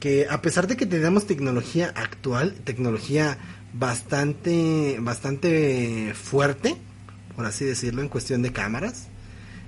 que 0.00 0.26
a 0.30 0.40
pesar 0.42 0.66
de 0.66 0.76
que 0.76 0.86
tenemos 0.86 1.26
tecnología 1.26 1.92
actual, 1.96 2.54
tecnología 2.64 3.38
bastante, 3.72 4.98
bastante 5.00 6.14
fuerte, 6.14 6.76
por 7.34 7.46
así 7.46 7.64
decirlo, 7.64 8.02
en 8.02 8.08
cuestión 8.08 8.42
de 8.42 8.52
cámaras, 8.52 9.08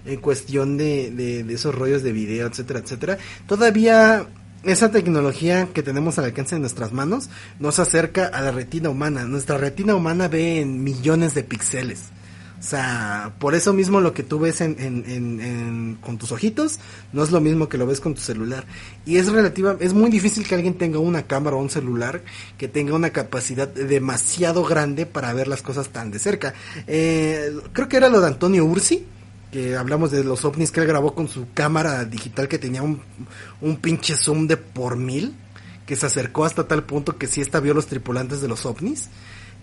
en 0.05 0.21
cuestión 0.21 0.77
de, 0.77 1.11
de 1.11 1.53
esos 1.53 1.75
rollos 1.75 2.03
de 2.03 2.13
video, 2.13 2.47
etcétera, 2.47 2.81
etcétera, 2.81 3.19
todavía 3.47 4.29
esa 4.63 4.91
tecnología 4.91 5.69
que 5.73 5.83
tenemos 5.83 6.19
al 6.19 6.27
alcance 6.27 6.55
de 6.55 6.61
nuestras 6.61 6.93
manos 6.93 7.31
nos 7.59 7.79
acerca 7.79 8.27
a 8.27 8.41
la 8.41 8.51
retina 8.51 8.91
humana. 8.91 9.25
Nuestra 9.25 9.57
retina 9.59 9.95
humana 9.95 10.29
ve 10.29 10.61
en 10.61 10.85
millones 10.85 11.35
de 11.35 11.45
píxeles. 11.45 12.01
O 12.61 12.63
sea, 12.63 13.33
por 13.39 13.55
eso 13.55 13.73
mismo 13.73 14.03
lo 14.03 14.13
que 14.13 14.23
tú 14.23 14.39
ves 14.39 14.61
en, 14.61 14.77
en, 14.79 15.05
en, 15.41 15.99
con 16.03 16.19
tus 16.19 16.31
ojitos 16.31 16.79
no 17.11 17.25
es 17.25 17.31
lo 17.31 17.41
mismo 17.41 17.71
que 17.71 17.79
lo 17.79 17.87
ves 17.87 18.01
con 18.01 18.15
tu 18.15 18.21
celular. 18.21 18.67
Y 19.07 19.17
es 19.17 19.33
relativa, 19.33 19.79
es 19.81 19.95
muy 19.95 20.11
difícil 20.11 20.47
que 20.47 20.57
alguien 20.57 20.75
tenga 20.75 20.99
una 20.99 21.23
cámara 21.23 21.57
o 21.57 21.59
un 21.59 21.71
celular 21.71 22.23
que 22.59 22.69
tenga 22.69 22.95
una 22.95 23.11
capacidad 23.11 23.67
demasiado 23.67 24.63
grande 24.63 25.07
para 25.07 25.33
ver 25.33 25.49
las 25.49 25.63
cosas 25.63 25.89
tan 25.89 26.11
de 26.11 26.19
cerca. 26.19 26.53
Eh, 26.87 27.51
creo 27.73 27.89
que 27.89 27.97
era 27.97 28.11
lo 28.11 28.21
de 28.21 28.27
Antonio 28.27 28.63
Ursi, 28.67 29.07
que 29.51 29.77
hablamos 29.77 30.11
de 30.11 30.25
los 30.25 30.45
ovnis 30.45 30.71
que 30.71 30.81
él 30.81 30.87
grabó 30.87 31.15
con 31.15 31.29
su 31.29 31.53
cámara 31.53 32.05
digital 32.05 32.49
que 32.49 32.59
tenía 32.59 32.83
un, 32.83 33.03
un 33.61 33.77
pinche 33.77 34.17
zoom 34.17 34.47
de 34.47 34.57
por 34.57 34.97
mil, 34.97 35.35
que 35.87 35.97
se 35.97 36.07
acercó 36.07 36.45
hasta 36.45 36.69
tal 36.69 36.85
punto 36.85 37.19
que 37.19 37.27
sí 37.27 37.41
esta 37.41 37.61
vio 37.61 37.75
los 37.75 37.87
tripulantes 37.87 38.41
de 38.41 38.49
los 38.49 38.65
ovnis. 38.67 39.09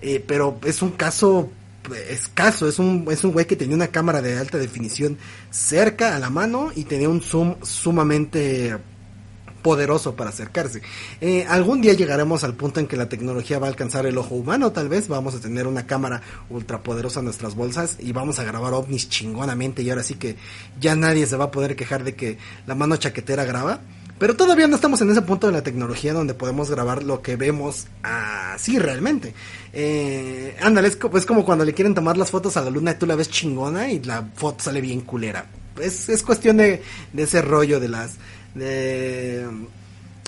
Eh, 0.02 0.24
pero 0.26 0.60
es 0.64 0.82
un 0.82 0.92
caso 0.92 1.50
escaso, 2.10 2.68
es 2.68 2.80
un, 2.80 3.06
es 3.10 3.24
un 3.24 3.32
güey 3.32 3.46
que 3.46 3.56
tenía 3.56 3.76
una 3.76 3.88
cámara 3.88 4.22
de 4.22 4.38
alta 4.38 4.58
definición 4.58 5.18
cerca 5.50 6.16
a 6.16 6.20
la 6.20 6.30
mano 6.30 6.72
y 6.76 6.84
tenía 6.84 7.10
un 7.10 7.22
zoom 7.22 7.56
sumamente 7.64 8.78
poderoso 9.68 10.16
para 10.16 10.30
acercarse. 10.30 10.82
Eh, 11.20 11.46
algún 11.50 11.82
día 11.82 11.92
llegaremos 11.92 12.46
al 12.46 12.54
punto 12.54 12.80
en 12.80 12.88
que 12.88 12.96
la 12.96 13.10
tecnología 13.10 13.60
va 13.60 13.68
a 13.68 13.70
alcanzar 13.70 14.06
el 14.06 14.18
ojo 14.18 14.34
humano, 14.34 14.72
tal 14.72 14.88
vez 14.88 15.10
vamos 15.10 15.36
a 15.36 15.42
tener 15.42 15.68
una 15.68 15.86
cámara 15.86 16.22
ultra 16.50 16.82
poderosa 16.84 17.20
en 17.20 17.26
nuestras 17.26 17.54
bolsas 17.54 17.98
y 18.00 18.14
vamos 18.14 18.40
a 18.40 18.46
grabar 18.46 18.74
ovnis 18.74 19.10
chingonamente 19.10 19.82
y 19.82 19.90
ahora 19.90 20.04
sí 20.04 20.14
que 20.14 20.38
ya 20.80 20.96
nadie 20.96 21.26
se 21.26 21.36
va 21.36 21.46
a 21.46 21.52
poder 21.52 21.76
quejar 21.76 22.06
de 22.06 22.16
que 22.16 22.38
la 22.66 22.76
mano 22.76 22.96
chaquetera 22.96 23.44
graba. 23.44 23.82
Pero 24.20 24.38
todavía 24.38 24.70
no 24.70 24.78
estamos 24.78 25.02
en 25.02 25.12
ese 25.12 25.22
punto 25.22 25.48
de 25.48 25.54
la 25.54 25.64
tecnología 25.64 26.14
donde 26.14 26.34
podemos 26.34 26.72
grabar 26.72 27.04
lo 27.04 27.22
que 27.22 27.36
vemos 27.36 27.88
así 28.04 28.80
realmente. 28.80 29.34
Eh, 29.74 30.56
ándale, 30.62 30.88
es, 30.88 30.98
es, 31.14 31.26
como 31.26 31.44
cuando 31.44 31.66
le 31.66 31.74
quieren 31.74 31.94
tomar 31.94 32.16
las 32.16 32.32
fotos 32.32 32.56
a 32.56 32.62
la 32.62 32.70
luna 32.70 32.92
y 32.92 32.96
tú 32.96 33.06
la 33.06 33.18
ves 33.18 33.30
chingona 33.30 33.92
y 33.92 34.00
la 34.00 34.30
foto 34.34 34.64
sale 34.64 34.80
bien 34.80 35.02
culera. 35.02 35.46
Es, 35.82 36.08
es 36.08 36.24
cuestión 36.24 36.56
de, 36.56 36.82
de 37.12 37.24
ese 37.24 37.42
rollo 37.42 37.82
de 37.82 37.90
las... 37.90 38.16
De, 38.58 39.48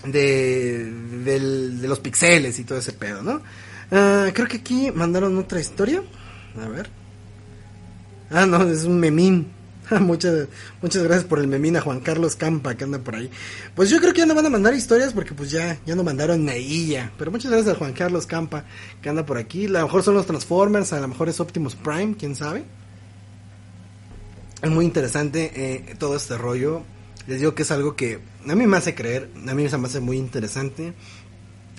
de, 0.05 0.91
de, 1.23 1.87
los 1.87 1.99
pixeles 1.99 2.59
y 2.59 2.63
todo 2.63 2.77
ese 2.77 2.93
pedo, 2.93 3.21
¿no? 3.23 3.41
Uh, 3.91 4.31
creo 4.33 4.47
que 4.47 4.57
aquí 4.57 4.91
mandaron 4.91 5.37
otra 5.37 5.59
historia. 5.59 6.03
A 6.61 6.67
ver. 6.67 6.89
Ah, 8.29 8.45
no, 8.45 8.69
es 8.69 8.83
un 8.83 8.99
memín. 8.99 9.51
muchas, 10.01 10.47
muchas 10.81 11.03
gracias 11.03 11.25
por 11.25 11.39
el 11.39 11.47
memín 11.47 11.75
a 11.77 11.81
Juan 11.81 11.99
Carlos 11.99 12.35
Campa 12.35 12.75
que 12.75 12.83
anda 12.83 12.99
por 12.99 13.15
ahí. 13.15 13.29
Pues 13.75 13.89
yo 13.89 13.99
creo 13.99 14.13
que 14.13 14.19
ya 14.19 14.25
no 14.25 14.35
van 14.35 14.45
a 14.45 14.49
mandar 14.49 14.73
historias 14.73 15.13
porque 15.13 15.33
pues 15.33 15.49
ya, 15.49 15.79
ya 15.85 15.95
no 15.95 16.03
mandaron 16.03 16.45
Nailla. 16.45 17.11
Pero 17.17 17.31
muchas 17.31 17.51
gracias 17.51 17.75
a 17.75 17.77
Juan 17.77 17.93
Carlos 17.93 18.25
Campa 18.25 18.65
que 19.01 19.09
anda 19.09 19.25
por 19.25 19.37
aquí. 19.37 19.65
A 19.65 19.69
lo 19.69 19.83
mejor 19.83 20.03
son 20.03 20.13
los 20.13 20.25
Transformers, 20.25 20.93
a 20.93 20.99
lo 20.99 21.07
mejor 21.07 21.29
es 21.29 21.39
Optimus 21.39 21.75
Prime, 21.75 22.15
quién 22.17 22.35
sabe. 22.35 22.63
Es 24.61 24.69
muy 24.69 24.85
interesante 24.85 25.51
eh, 25.55 25.95
todo 25.97 26.15
este 26.15 26.37
rollo. 26.37 26.83
Les 27.29 27.39
digo 27.39 27.55
que 27.55 27.63
es 27.63 27.71
algo 27.71 27.95
que 27.95 28.19
a 28.47 28.55
mí 28.55 28.67
me 28.67 28.75
hace 28.75 28.95
creer, 28.95 29.29
a 29.47 29.53
mí 29.53 29.69
se 29.69 29.77
me 29.77 29.87
hace 29.87 30.01
muy 30.01 30.17
interesante 30.17 30.93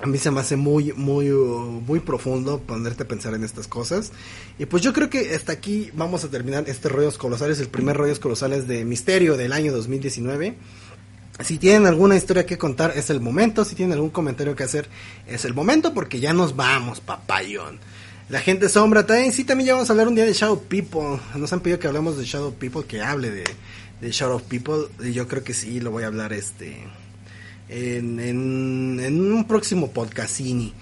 a 0.03 0.07
mí 0.07 0.19
se 0.19 0.31
me 0.31 0.41
hace 0.41 0.57
muy, 0.57 0.93
muy, 0.95 1.29
muy 1.29 2.01
profundo 2.01 2.61
ponerte 2.61 3.03
a 3.03 3.09
pensar 3.09 3.35
en 3.35 3.45
estas 3.45 3.67
cosas. 3.67 4.13
Y 4.59 4.67
pues 4.67 4.83
yo 4.83 4.93
creo 4.93 5.11
que 5.11 5.35
hasta 5.35 5.53
aquí 5.53 5.91
vamos 5.95 6.25
a 6.25 6.29
terminar 6.29 6.65
este 6.69 6.89
Rollos 6.89 7.19
Colosales, 7.19 7.61
el 7.61 7.69
primer 7.69 7.97
Rollos 7.97 8.19
Colosales 8.19 8.67
de 8.67 8.85
Misterio 8.85 9.37
del 9.37 9.53
año 9.53 9.73
2019. 9.73 10.57
Si 11.41 11.59
tienen 11.59 11.87
alguna 11.87 12.17
historia 12.17 12.47
que 12.47 12.57
contar, 12.57 12.93
es 12.97 13.11
el 13.11 13.21
momento. 13.21 13.65
Si 13.65 13.75
tienen 13.75 13.93
algún 13.93 14.11
comentario 14.11 14.57
que 14.57 14.65
hacer, 14.65 14.89
es 15.27 15.45
el 15.45 15.55
momento, 15.55 15.93
porque 15.93 16.19
ya 16.19 16.33
nos 16.33 16.57
vamos, 16.57 17.01
papayón. 17.01 17.79
La 18.31 18.41
gente 18.41 18.69
sombra 18.69 19.05
también, 19.05 19.33
sí, 19.33 19.45
también 19.45 19.69
ya 19.69 19.75
vamos 19.75 19.91
a 19.91 19.93
hablar 19.93 20.09
un 20.09 20.15
día 20.15 20.25
de 20.25 20.33
Shadow 20.33 20.63
People. 20.63 21.19
Nos 21.35 21.53
han 21.53 21.61
pedido 21.61 21.79
que 21.79 21.89
hablemos 21.89 22.17
de 22.17 22.25
Shadow 22.25 22.55
People, 22.55 22.85
que 22.85 23.03
hable 23.03 23.31
de, 23.31 23.45
de 24.01 24.11
Shadow 24.11 24.41
People. 24.43 24.89
Y 25.09 25.13
yo 25.13 25.29
creo 25.29 25.45
que 25.45 25.55
sí, 25.55 25.81
lo 25.81 25.91
voy 25.91 26.05
a 26.05 26.07
hablar 26.07 26.33
este 26.33 26.77
en, 27.69 28.21
en, 28.21 29.33
un 29.33 29.47
próximo 29.47 29.93
podcastini. 29.93 30.73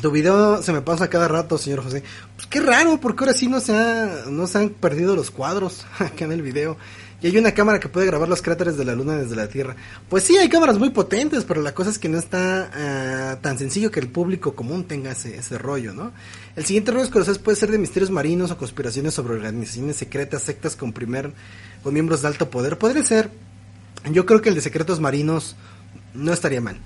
Tu 0.00 0.10
video 0.10 0.62
se 0.62 0.72
me 0.72 0.82
pasa 0.82 1.08
cada 1.08 1.28
rato, 1.28 1.58
señor 1.58 1.82
José. 1.82 2.02
Pues 2.36 2.46
qué 2.46 2.60
raro, 2.60 2.98
porque 3.00 3.24
ahora 3.24 3.34
sí 3.34 3.48
no 3.48 3.60
se, 3.60 3.76
ha, 3.76 4.24
no 4.28 4.46
se 4.46 4.58
han 4.58 4.70
perdido 4.70 5.14
los 5.14 5.30
cuadros 5.30 5.86
acá 5.98 6.24
en 6.24 6.32
el 6.32 6.42
video. 6.42 6.76
Y 7.22 7.28
hay 7.28 7.38
una 7.38 7.52
cámara 7.52 7.80
que 7.80 7.88
puede 7.88 8.06
grabar 8.06 8.28
los 8.28 8.42
cráteres 8.42 8.76
de 8.76 8.84
la 8.84 8.94
luna 8.94 9.16
desde 9.16 9.34
la 9.34 9.48
Tierra. 9.48 9.76
Pues 10.10 10.24
sí, 10.24 10.36
hay 10.36 10.50
cámaras 10.50 10.78
muy 10.78 10.90
potentes, 10.90 11.44
pero 11.44 11.62
la 11.62 11.72
cosa 11.72 11.88
es 11.88 11.98
que 11.98 12.10
no 12.10 12.18
está 12.18 13.38
uh, 13.38 13.40
tan 13.40 13.56
sencillo 13.56 13.90
que 13.90 14.00
el 14.00 14.08
público 14.08 14.54
común 14.54 14.84
tenga 14.84 15.12
ese, 15.12 15.38
ese 15.38 15.56
rollo, 15.56 15.94
¿no? 15.94 16.12
El 16.54 16.66
siguiente 16.66 16.90
rollo 16.90 17.04
escocés 17.04 17.38
puede 17.38 17.56
ser 17.56 17.70
de 17.70 17.78
misterios 17.78 18.10
marinos 18.10 18.50
o 18.50 18.58
conspiraciones 18.58 19.14
sobre 19.14 19.34
organizaciones 19.34 19.96
secretas, 19.96 20.42
sectas 20.42 20.76
con 20.76 20.92
primer, 20.92 21.32
con 21.82 21.94
miembros 21.94 22.20
de 22.20 22.28
alto 22.28 22.50
poder. 22.50 22.76
Podría 22.76 23.02
ser, 23.02 23.30
yo 24.12 24.26
creo 24.26 24.42
que 24.42 24.50
el 24.50 24.54
de 24.54 24.60
secretos 24.60 25.00
marinos 25.00 25.56
no 26.12 26.30
estaría 26.30 26.60
mal. 26.60 26.76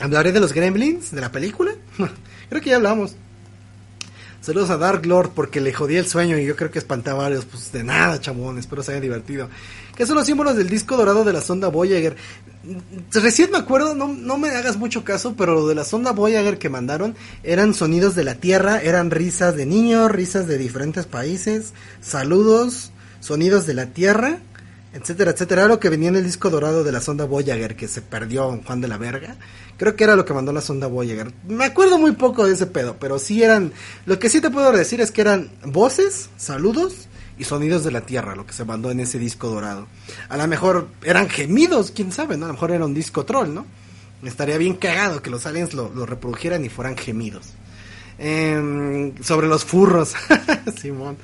Hablaré 0.00 0.32
de 0.32 0.40
los 0.40 0.52
gremlins 0.52 1.10
de 1.10 1.20
la 1.20 1.32
película. 1.32 1.72
creo 2.48 2.62
que 2.62 2.70
ya 2.70 2.76
hablamos. 2.76 3.16
Saludos 4.46 4.70
a 4.70 4.76
Dark 4.76 5.04
Lord 5.06 5.30
porque 5.34 5.60
le 5.60 5.72
jodí 5.72 5.96
el 5.96 6.06
sueño 6.06 6.38
y 6.38 6.44
yo 6.44 6.54
creo 6.54 6.70
que 6.70 6.78
espantaba 6.78 7.20
a 7.20 7.22
varios. 7.24 7.46
Pues 7.46 7.72
de 7.72 7.82
nada, 7.82 8.20
chamón, 8.20 8.58
espero 8.58 8.82
se 8.82 8.92
haya 8.92 9.00
divertido. 9.00 9.48
¿Qué 9.96 10.06
son 10.06 10.14
los 10.14 10.26
símbolos 10.26 10.56
del 10.56 10.68
disco 10.68 10.96
dorado 10.96 11.24
de 11.24 11.32
la 11.32 11.40
sonda 11.40 11.68
Voyager? 11.68 12.16
Recién 13.12 13.50
me 13.50 13.58
acuerdo, 13.58 13.94
no, 13.94 14.08
no 14.08 14.38
me 14.38 14.50
hagas 14.50 14.76
mucho 14.76 15.02
caso, 15.02 15.34
pero 15.36 15.54
lo 15.54 15.66
de 15.66 15.74
la 15.74 15.84
sonda 15.84 16.12
Voyager 16.12 16.58
que 16.58 16.68
mandaron 16.68 17.16
eran 17.42 17.74
sonidos 17.74 18.14
de 18.14 18.24
la 18.24 18.36
Tierra, 18.36 18.80
eran 18.80 19.10
risas 19.10 19.56
de 19.56 19.66
niños, 19.66 20.12
risas 20.12 20.46
de 20.46 20.58
diferentes 20.58 21.06
países, 21.06 21.72
saludos, 22.00 22.92
sonidos 23.20 23.66
de 23.66 23.74
la 23.74 23.86
Tierra, 23.86 24.38
etcétera, 24.96 25.32
etcétera. 25.32 25.62
Era 25.62 25.68
lo 25.68 25.80
que 25.80 25.88
venía 25.88 26.08
en 26.08 26.16
el 26.16 26.24
disco 26.24 26.50
dorado 26.50 26.82
de 26.82 26.92
la 26.92 27.00
sonda 27.00 27.24
Voyager 27.24 27.76
que 27.76 27.88
se 27.88 28.02
perdió 28.02 28.60
Juan 28.64 28.80
de 28.80 28.88
la 28.88 28.96
Verga. 28.96 29.36
Creo 29.76 29.94
que 29.94 30.04
era 30.04 30.16
lo 30.16 30.24
que 30.24 30.34
mandó 30.34 30.52
la 30.52 30.60
sonda 30.60 30.86
Voyager. 30.86 31.32
Me 31.46 31.64
acuerdo 31.64 31.98
muy 31.98 32.12
poco 32.12 32.46
de 32.46 32.54
ese 32.54 32.66
pedo, 32.66 32.96
pero 32.98 33.18
sí 33.18 33.42
eran. 33.42 33.72
Lo 34.06 34.18
que 34.18 34.28
sí 34.30 34.40
te 34.40 34.50
puedo 34.50 34.72
decir 34.72 35.00
es 35.00 35.10
que 35.10 35.20
eran 35.20 35.50
voces, 35.64 36.30
saludos 36.36 37.08
y 37.38 37.44
sonidos 37.44 37.84
de 37.84 37.90
la 37.90 38.00
Tierra, 38.00 38.34
lo 38.34 38.46
que 38.46 38.54
se 38.54 38.64
mandó 38.64 38.90
en 38.90 39.00
ese 39.00 39.18
disco 39.18 39.48
dorado. 39.48 39.86
A 40.28 40.36
lo 40.36 40.46
mejor 40.48 40.88
eran 41.02 41.28
gemidos, 41.28 41.90
quién 41.90 42.10
sabe, 42.10 42.36
¿no? 42.36 42.46
A 42.46 42.48
lo 42.48 42.54
mejor 42.54 42.70
era 42.70 42.86
un 42.86 42.94
disco 42.94 43.24
troll, 43.26 43.52
¿no? 43.52 43.66
Estaría 44.24 44.56
bien 44.56 44.74
cagado 44.74 45.22
que 45.22 45.30
los 45.30 45.44
aliens 45.44 45.74
lo, 45.74 45.92
lo 45.94 46.06
reprodujeran 46.06 46.64
y 46.64 46.70
fueran 46.70 46.96
gemidos. 46.96 47.52
Em, 48.18 49.12
sobre 49.22 49.46
los 49.46 49.64
furros, 49.64 50.14
Simón. 50.80 51.18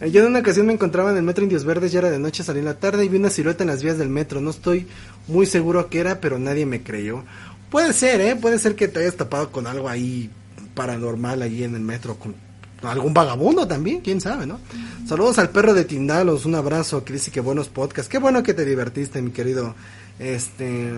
Yo 0.00 0.22
en 0.22 0.28
una 0.28 0.40
ocasión 0.40 0.66
me 0.66 0.72
encontraba 0.72 1.10
en 1.10 1.16
el 1.16 1.22
metro 1.22 1.44
Indios 1.44 1.64
Verdes, 1.64 1.92
ya 1.92 2.00
era 2.00 2.10
de 2.10 2.18
noche, 2.18 2.42
salí 2.42 2.60
en 2.60 2.64
la 2.64 2.78
tarde 2.78 3.04
y 3.04 3.08
vi 3.08 3.18
una 3.18 3.30
silueta 3.30 3.64
en 3.64 3.68
las 3.68 3.82
vías 3.82 3.98
del 3.98 4.08
metro. 4.08 4.40
No 4.40 4.50
estoy 4.50 4.86
muy 5.28 5.46
seguro 5.46 5.88
qué 5.88 6.00
era, 6.00 6.20
pero 6.20 6.38
nadie 6.38 6.66
me 6.66 6.82
creyó. 6.82 7.24
Puede 7.70 7.92
ser, 7.92 8.20
¿eh? 8.20 8.36
Puede 8.36 8.58
ser 8.58 8.74
que 8.74 8.88
te 8.88 9.00
hayas 9.00 9.16
tapado 9.16 9.52
con 9.52 9.66
algo 9.66 9.88
ahí 9.88 10.30
paranormal 10.74 11.42
ahí 11.42 11.62
en 11.64 11.74
el 11.74 11.82
metro, 11.82 12.16
con 12.16 12.34
algún 12.82 13.12
vagabundo 13.12 13.68
también, 13.68 14.00
quién 14.00 14.20
sabe, 14.20 14.46
¿no? 14.46 14.58
Saludos 15.06 15.38
al 15.38 15.50
perro 15.50 15.74
de 15.74 15.84
Tindalos, 15.84 16.46
un 16.46 16.54
abrazo 16.54 17.04
que 17.04 17.12
dice 17.12 17.30
que 17.30 17.40
buenos 17.40 17.68
podcasts. 17.68 18.08
Qué 18.08 18.18
bueno 18.18 18.42
que 18.42 18.54
te 18.54 18.64
divertiste, 18.64 19.20
mi 19.20 19.30
querido 19.30 19.74
este 20.20 20.92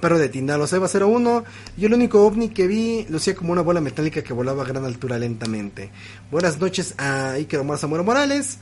perro 0.00 0.18
de 0.18 0.28
Tindalos, 0.28 0.72
Eva 0.72 0.88
01. 0.92 1.44
Yo 1.76 1.86
el 1.86 1.94
único 1.94 2.26
ovni 2.26 2.48
que 2.48 2.66
vi 2.66 3.06
lucía 3.08 3.34
como 3.34 3.52
una 3.52 3.62
bola 3.62 3.80
metálica 3.80 4.22
que 4.22 4.32
volaba 4.32 4.64
a 4.64 4.66
gran 4.66 4.84
altura 4.84 5.16
lentamente. 5.16 5.90
Buenas 6.30 6.58
noches 6.58 6.94
a 6.98 7.30
Iker 7.32 7.60
Omar 7.60 7.78
Zamora 7.78 8.02
Morales. 8.02 8.58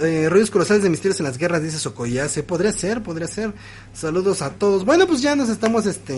Eh, 0.00 0.28
Ruidos 0.28 0.50
colosales 0.50 0.82
de 0.82 0.90
misterios 0.90 1.20
en 1.20 1.26
las 1.26 1.38
guerras, 1.38 1.62
dice 1.62 1.78
Socoyase. 1.78 2.42
Podría 2.42 2.72
ser, 2.72 3.02
podría 3.02 3.28
ser. 3.28 3.52
Saludos 3.94 4.42
a 4.42 4.50
todos. 4.50 4.84
Bueno, 4.84 5.06
pues 5.06 5.22
ya 5.22 5.36
nos 5.36 5.48
estamos 5.48 5.86
este 5.86 6.16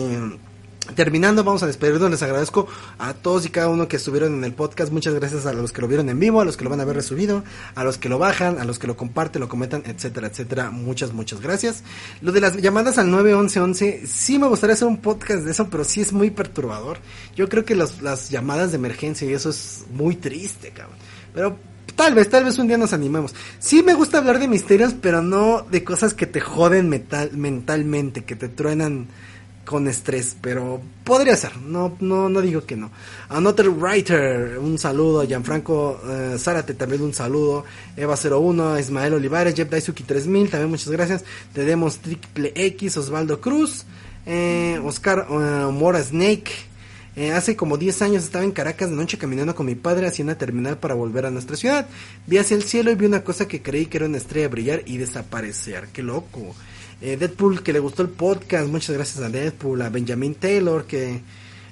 Terminando, 0.95 1.43
vamos 1.43 1.61
a 1.61 1.67
despedirnos. 1.67 2.09
Les 2.09 2.23
agradezco 2.23 2.67
a 2.97 3.13
todos 3.13 3.45
y 3.45 3.49
cada 3.49 3.69
uno 3.69 3.87
que 3.87 3.97
estuvieron 3.97 4.33
en 4.33 4.43
el 4.43 4.53
podcast. 4.53 4.91
Muchas 4.91 5.13
gracias 5.13 5.45
a 5.45 5.53
los 5.53 5.71
que 5.71 5.79
lo 5.79 5.87
vieron 5.87 6.09
en 6.09 6.19
vivo, 6.19 6.41
a 6.41 6.45
los 6.45 6.57
que 6.57 6.63
lo 6.63 6.69
van 6.71 6.81
a 6.81 6.85
ver 6.85 6.95
resubido, 6.95 7.43
a 7.75 7.83
los 7.83 7.97
que 7.97 8.09
lo 8.09 8.17
bajan, 8.17 8.59
a 8.59 8.65
los 8.65 8.79
que 8.79 8.87
lo 8.87 8.97
comparten, 8.97 9.41
lo 9.41 9.47
comentan, 9.47 9.83
etcétera, 9.85 10.27
etcétera. 10.27 10.71
Muchas, 10.71 11.13
muchas 11.13 11.39
gracias. 11.39 11.83
Lo 12.21 12.31
de 12.31 12.41
las 12.41 12.57
llamadas 12.57 12.97
al 12.97 13.11
91111, 13.11 14.07
sí 14.07 14.39
me 14.39 14.47
gustaría 14.47 14.73
hacer 14.73 14.87
un 14.87 14.97
podcast 14.97 15.43
de 15.43 15.51
eso, 15.51 15.69
pero 15.69 15.83
sí 15.83 16.01
es 16.01 16.11
muy 16.11 16.31
perturbador. 16.31 16.97
Yo 17.35 17.47
creo 17.47 17.63
que 17.63 17.75
las 17.75 18.29
llamadas 18.29 18.71
de 18.71 18.77
emergencia 18.77 19.29
y 19.29 19.33
eso 19.33 19.51
es 19.51 19.85
muy 19.93 20.15
triste, 20.15 20.71
cabrón. 20.71 20.97
Pero 21.33 21.71
Tal 21.95 22.15
vez, 22.15 22.29
tal 22.29 22.45
vez 22.45 22.57
un 22.57 22.67
día 22.67 22.77
nos 22.77 22.93
animemos. 22.93 23.35
Sí 23.59 23.83
me 23.83 23.93
gusta 23.93 24.17
hablar 24.17 24.39
de 24.39 24.47
misterios, 24.47 24.95
pero 24.99 25.21
no 25.21 25.61
de 25.69 25.83
cosas 25.83 26.13
que 26.13 26.25
te 26.25 26.39
joden 26.39 26.89
metal, 26.89 27.31
mentalmente, 27.33 28.23
que 28.23 28.35
te 28.35 28.49
truenan 28.49 29.07
con 29.65 29.87
estrés, 29.87 30.35
pero 30.41 30.81
podría 31.03 31.35
ser, 31.35 31.57
no, 31.57 31.95
no, 31.99 32.29
no 32.29 32.41
digo 32.41 32.65
que 32.65 32.75
no. 32.75 32.91
Another 33.29 33.69
Writer, 33.69 34.57
un 34.59 34.77
saludo, 34.77 35.23
Gianfranco 35.23 36.01
uh, 36.03 36.37
Zárate 36.37 36.73
también 36.73 37.01
un 37.01 37.13
saludo, 37.13 37.65
Eva01, 37.95 38.79
Ismael 38.79 39.13
Olivares, 39.13 39.55
Jeff 39.55 39.69
Daisuki 39.69 40.03
3000, 40.03 40.49
también 40.49 40.69
muchas 40.69 40.89
gracias, 40.89 41.23
Tenemos 41.53 41.99
Triple 41.99 42.51
X, 42.55 42.97
Osvaldo 42.97 43.39
Cruz, 43.39 43.85
eh, 44.25 44.79
Oscar 44.83 45.27
uh, 45.29 45.71
Mora 45.71 46.01
Snake, 46.03 46.51
eh, 47.15 47.33
hace 47.33 47.57
como 47.57 47.77
10 47.77 48.01
años 48.03 48.23
estaba 48.23 48.45
en 48.45 48.51
Caracas 48.51 48.89
de 48.89 48.95
noche 48.95 49.17
caminando 49.17 49.53
con 49.53 49.65
mi 49.65 49.75
padre 49.75 50.07
hacia 50.07 50.23
una 50.23 50.37
terminal 50.37 50.77
para 50.77 50.93
volver 50.93 51.25
a 51.25 51.31
nuestra 51.31 51.57
ciudad. 51.57 51.87
Vi 52.25 52.37
hacia 52.37 52.55
el 52.55 52.63
cielo 52.63 52.89
y 52.89 52.95
vi 52.95 53.05
una 53.05 53.23
cosa 53.23 53.47
que 53.47 53.61
creí 53.61 53.87
que 53.87 53.97
era 53.97 54.05
una 54.05 54.17
estrella 54.17 54.47
brillar 54.47 54.83
y 54.85 54.97
desaparecer. 54.97 55.89
Qué 55.91 56.03
loco. 56.03 56.55
Eh, 57.01 57.17
Deadpool 57.17 57.63
que 57.63 57.73
le 57.73 57.79
gustó 57.79 58.03
el 58.03 58.09
podcast, 58.09 58.67
muchas 58.67 58.95
gracias 58.95 59.23
a 59.23 59.29
Deadpool, 59.29 59.81
a 59.81 59.89
Benjamin 59.89 60.35
Taylor 60.35 60.85
que 60.85 61.21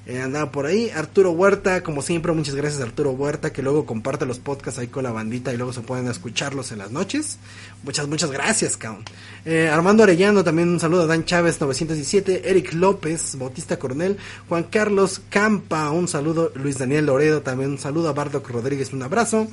eh, 0.10 0.20
andaba 0.22 0.52
por 0.52 0.66
ahí, 0.66 0.90
Arturo 0.90 1.30
Huerta, 1.34 1.84
como 1.84 2.02
siempre, 2.02 2.32
muchas 2.32 2.56
gracias 2.56 2.82
a 2.82 2.86
Arturo 2.86 3.12
Huerta 3.12 3.54
que 3.54 3.62
luego 3.62 3.86
comparte 3.86 4.26
los 4.26 4.40
podcasts 4.40 4.80
ahí 4.80 4.88
con 4.88 5.04
la 5.04 5.12
bandita 5.12 5.54
y 5.54 5.58
luego 5.58 5.72
se 5.72 5.82
pueden 5.82 6.08
escucharlos 6.08 6.72
en 6.72 6.80
las 6.80 6.90
noches. 6.90 7.38
Muchas, 7.84 8.08
muchas 8.08 8.32
gracias, 8.32 8.76
Count. 8.76 9.08
Eh, 9.46 9.70
Armando 9.72 10.02
Arellano, 10.02 10.44
también 10.44 10.70
un 10.70 10.80
saludo 10.80 11.04
a 11.04 11.06
Dan 11.06 11.26
Chávez 11.26 11.62
917, 11.62 12.50
Eric 12.50 12.74
López, 12.74 13.38
Bautista 13.38 13.78
Coronel, 13.78 14.18
Juan 14.48 14.64
Carlos 14.64 15.22
Campa, 15.30 15.92
un 15.92 16.08
saludo, 16.08 16.52
Luis 16.56 16.80
Daniel 16.80 17.06
Loredo, 17.06 17.44
también 17.44 17.70
un 17.70 17.78
saludo 17.78 18.10
a 18.10 18.14
Bardock 18.14 18.50
Rodríguez, 18.50 18.92
un 18.94 19.04
abrazo. 19.04 19.48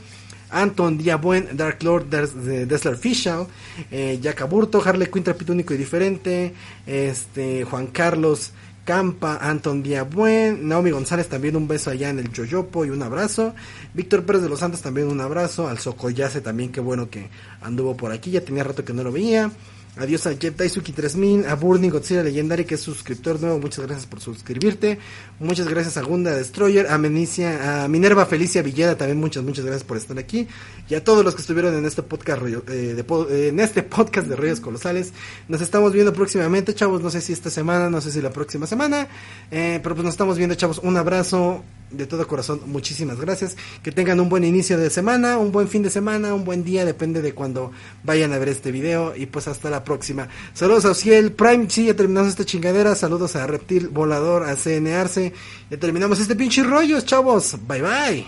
Anton 0.51 0.99
Diabuen, 0.99 1.57
Dark 1.57 1.83
Lord, 1.83 2.07
Dessler 2.07 2.97
Fischel, 2.97 3.47
eh, 3.91 4.19
Jack 4.21 4.43
Aburto, 4.43 4.83
Harley 4.85 5.09
Quinn, 5.09 5.25
Trapito 5.25 5.53
Único 5.53 5.75
y 5.75 5.77
Diferente, 5.77 6.55
este, 6.87 7.65
Juan 7.65 7.89
Carlos 7.89 8.53
Campa, 8.87 9.39
Anton 9.43 9.83
Diabuen, 9.83 10.69
Naomi 10.69 10.93
González 10.93 11.29
también 11.29 11.57
un 11.57 11.67
beso 11.67 11.91
allá 11.91 12.09
en 12.09 12.21
el 12.21 12.33
Yoyopo 12.33 12.85
y 12.85 12.91
un 12.91 13.03
abrazo, 13.03 13.53
Víctor 13.95 14.25
Pérez 14.25 14.43
de 14.43 14.49
los 14.49 14.61
Santos 14.61 14.81
también 14.81 15.09
un 15.09 15.21
abrazo, 15.21 15.67
al 15.67 15.81
Socoyase 15.81 16.41
también, 16.41 16.71
qué 16.71 16.81
bueno 16.81 17.11
que 17.11 17.29
anduvo 17.61 17.97
por 17.97 18.13
aquí, 18.13 18.31
ya 18.31 18.43
tenía 18.43 18.63
rato 18.63 18.85
que 18.85 18.93
no 18.93 19.03
lo 19.03 19.11
veía, 19.11 19.51
Adiós 19.99 20.27
a 20.27 20.35
Jeff 20.35 20.55
Daisuki 20.57 20.93
3000, 20.93 21.47
a 21.47 21.55
Burning 21.55 21.91
Godzilla 21.91 22.23
Legendary 22.23 22.67
que 22.67 22.75
es 22.75 22.83
suscriptor 22.83 23.41
nuevo, 23.41 23.59
muchas 23.59 23.87
gracias 23.87 24.07
por 24.07 24.21
suscribirte. 24.21 24.99
Muchas 25.41 25.69
gracias 25.69 25.97
a 25.97 26.03
Gunda 26.03 26.37
Destroyer, 26.37 26.89
a 26.89 26.99
Menicia, 26.99 27.85
a 27.85 27.89
Minerva 27.89 28.27
Felicia 28.27 28.61
Villeda 28.61 28.97
también 28.97 29.19
muchas 29.19 29.43
muchas 29.43 29.65
gracias 29.65 29.85
por 29.85 29.97
estar 29.97 30.19
aquí 30.19 30.49
y 30.89 30.95
a 30.95 31.03
todos 31.03 31.25
los 31.25 31.35
que 31.35 31.41
estuvieron 31.41 31.75
en 31.75 31.87
este 31.87 32.03
podcast 32.03 32.43
eh, 32.43 32.95
de, 32.95 33.05
eh, 33.31 33.49
en 33.49 33.61
este 33.61 33.83
podcast 33.97 34.29
de 34.29 34.37
Reyes 34.37 34.61
Colosales. 34.61 35.15
Nos 35.49 35.63
estamos 35.63 35.93
viendo 35.93 36.13
próximamente, 36.13 36.75
chavos, 36.75 37.01
no 37.01 37.09
sé 37.09 37.23
si 37.23 37.33
esta 37.33 37.49
semana, 37.49 37.89
no 37.89 38.01
sé 38.03 38.11
si 38.11 38.21
la 38.21 38.31
próxima 38.31 38.67
semana, 38.67 39.09
eh, 39.51 39.81
pero 39.83 39.95
pues 39.95 40.05
nos 40.05 40.13
estamos 40.13 40.37
viendo, 40.37 40.55
chavos. 40.57 40.79
Un 40.83 40.97
abrazo 40.97 41.65
de 41.97 42.07
todo 42.07 42.27
corazón, 42.27 42.61
muchísimas 42.67 43.19
gracias. 43.19 43.57
Que 43.83 43.93
tengan 43.93 44.21
un 44.21 44.29
buen 44.29 44.45
inicio 44.45 44.79
de 44.79 44.91
semana, 44.91 45.39
un 45.39 45.53
buen 45.53 45.69
fin 45.69 45.83
de 45.83 45.91
semana, 45.91 46.35
un 46.35 46.45
buen 46.45 46.65
día, 46.65 46.85
depende 46.85 47.23
de 47.23 47.33
cuando 47.33 47.73
vayan 48.05 48.33
a 48.33 48.39
ver 48.39 48.49
este 48.49 48.71
video. 48.71 49.15
Y 49.17 49.27
pues 49.27 49.49
hasta 49.49 49.71
la 49.71 49.85
próxima. 49.85 50.29
Saludos 50.55 50.85
a 50.85 50.95
Ciel 50.95 51.33
Prime, 51.33 51.69
sí, 51.69 51.87
ya 51.87 51.95
terminamos 51.95 52.31
esta 52.31 52.45
chingadera. 52.45 52.95
Saludos 52.95 53.37
a 53.37 53.47
Reptil 53.47 53.89
Volador, 53.89 54.45
a 54.45 54.57
CNArse. 54.57 55.33
Ya 55.71 55.79
terminamos 55.79 56.21
este 56.21 56.37
pinche 56.37 56.63
rollo, 56.63 57.01
chavos. 57.01 57.57
Bye 57.67 57.83
bye. 57.83 58.27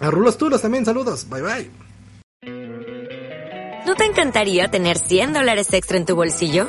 A 0.00 0.10
Rulos 0.10 0.36
Tulos 0.36 0.62
también, 0.62 0.84
saludos. 0.84 1.26
Bye 1.28 1.42
bye. 1.42 1.70
¿No 3.86 3.94
te 3.94 4.04
encantaría 4.04 4.68
tener 4.68 4.98
100 4.98 5.34
dólares 5.34 5.72
extra 5.72 5.98
en 5.98 6.06
tu 6.06 6.16
bolsillo? 6.16 6.68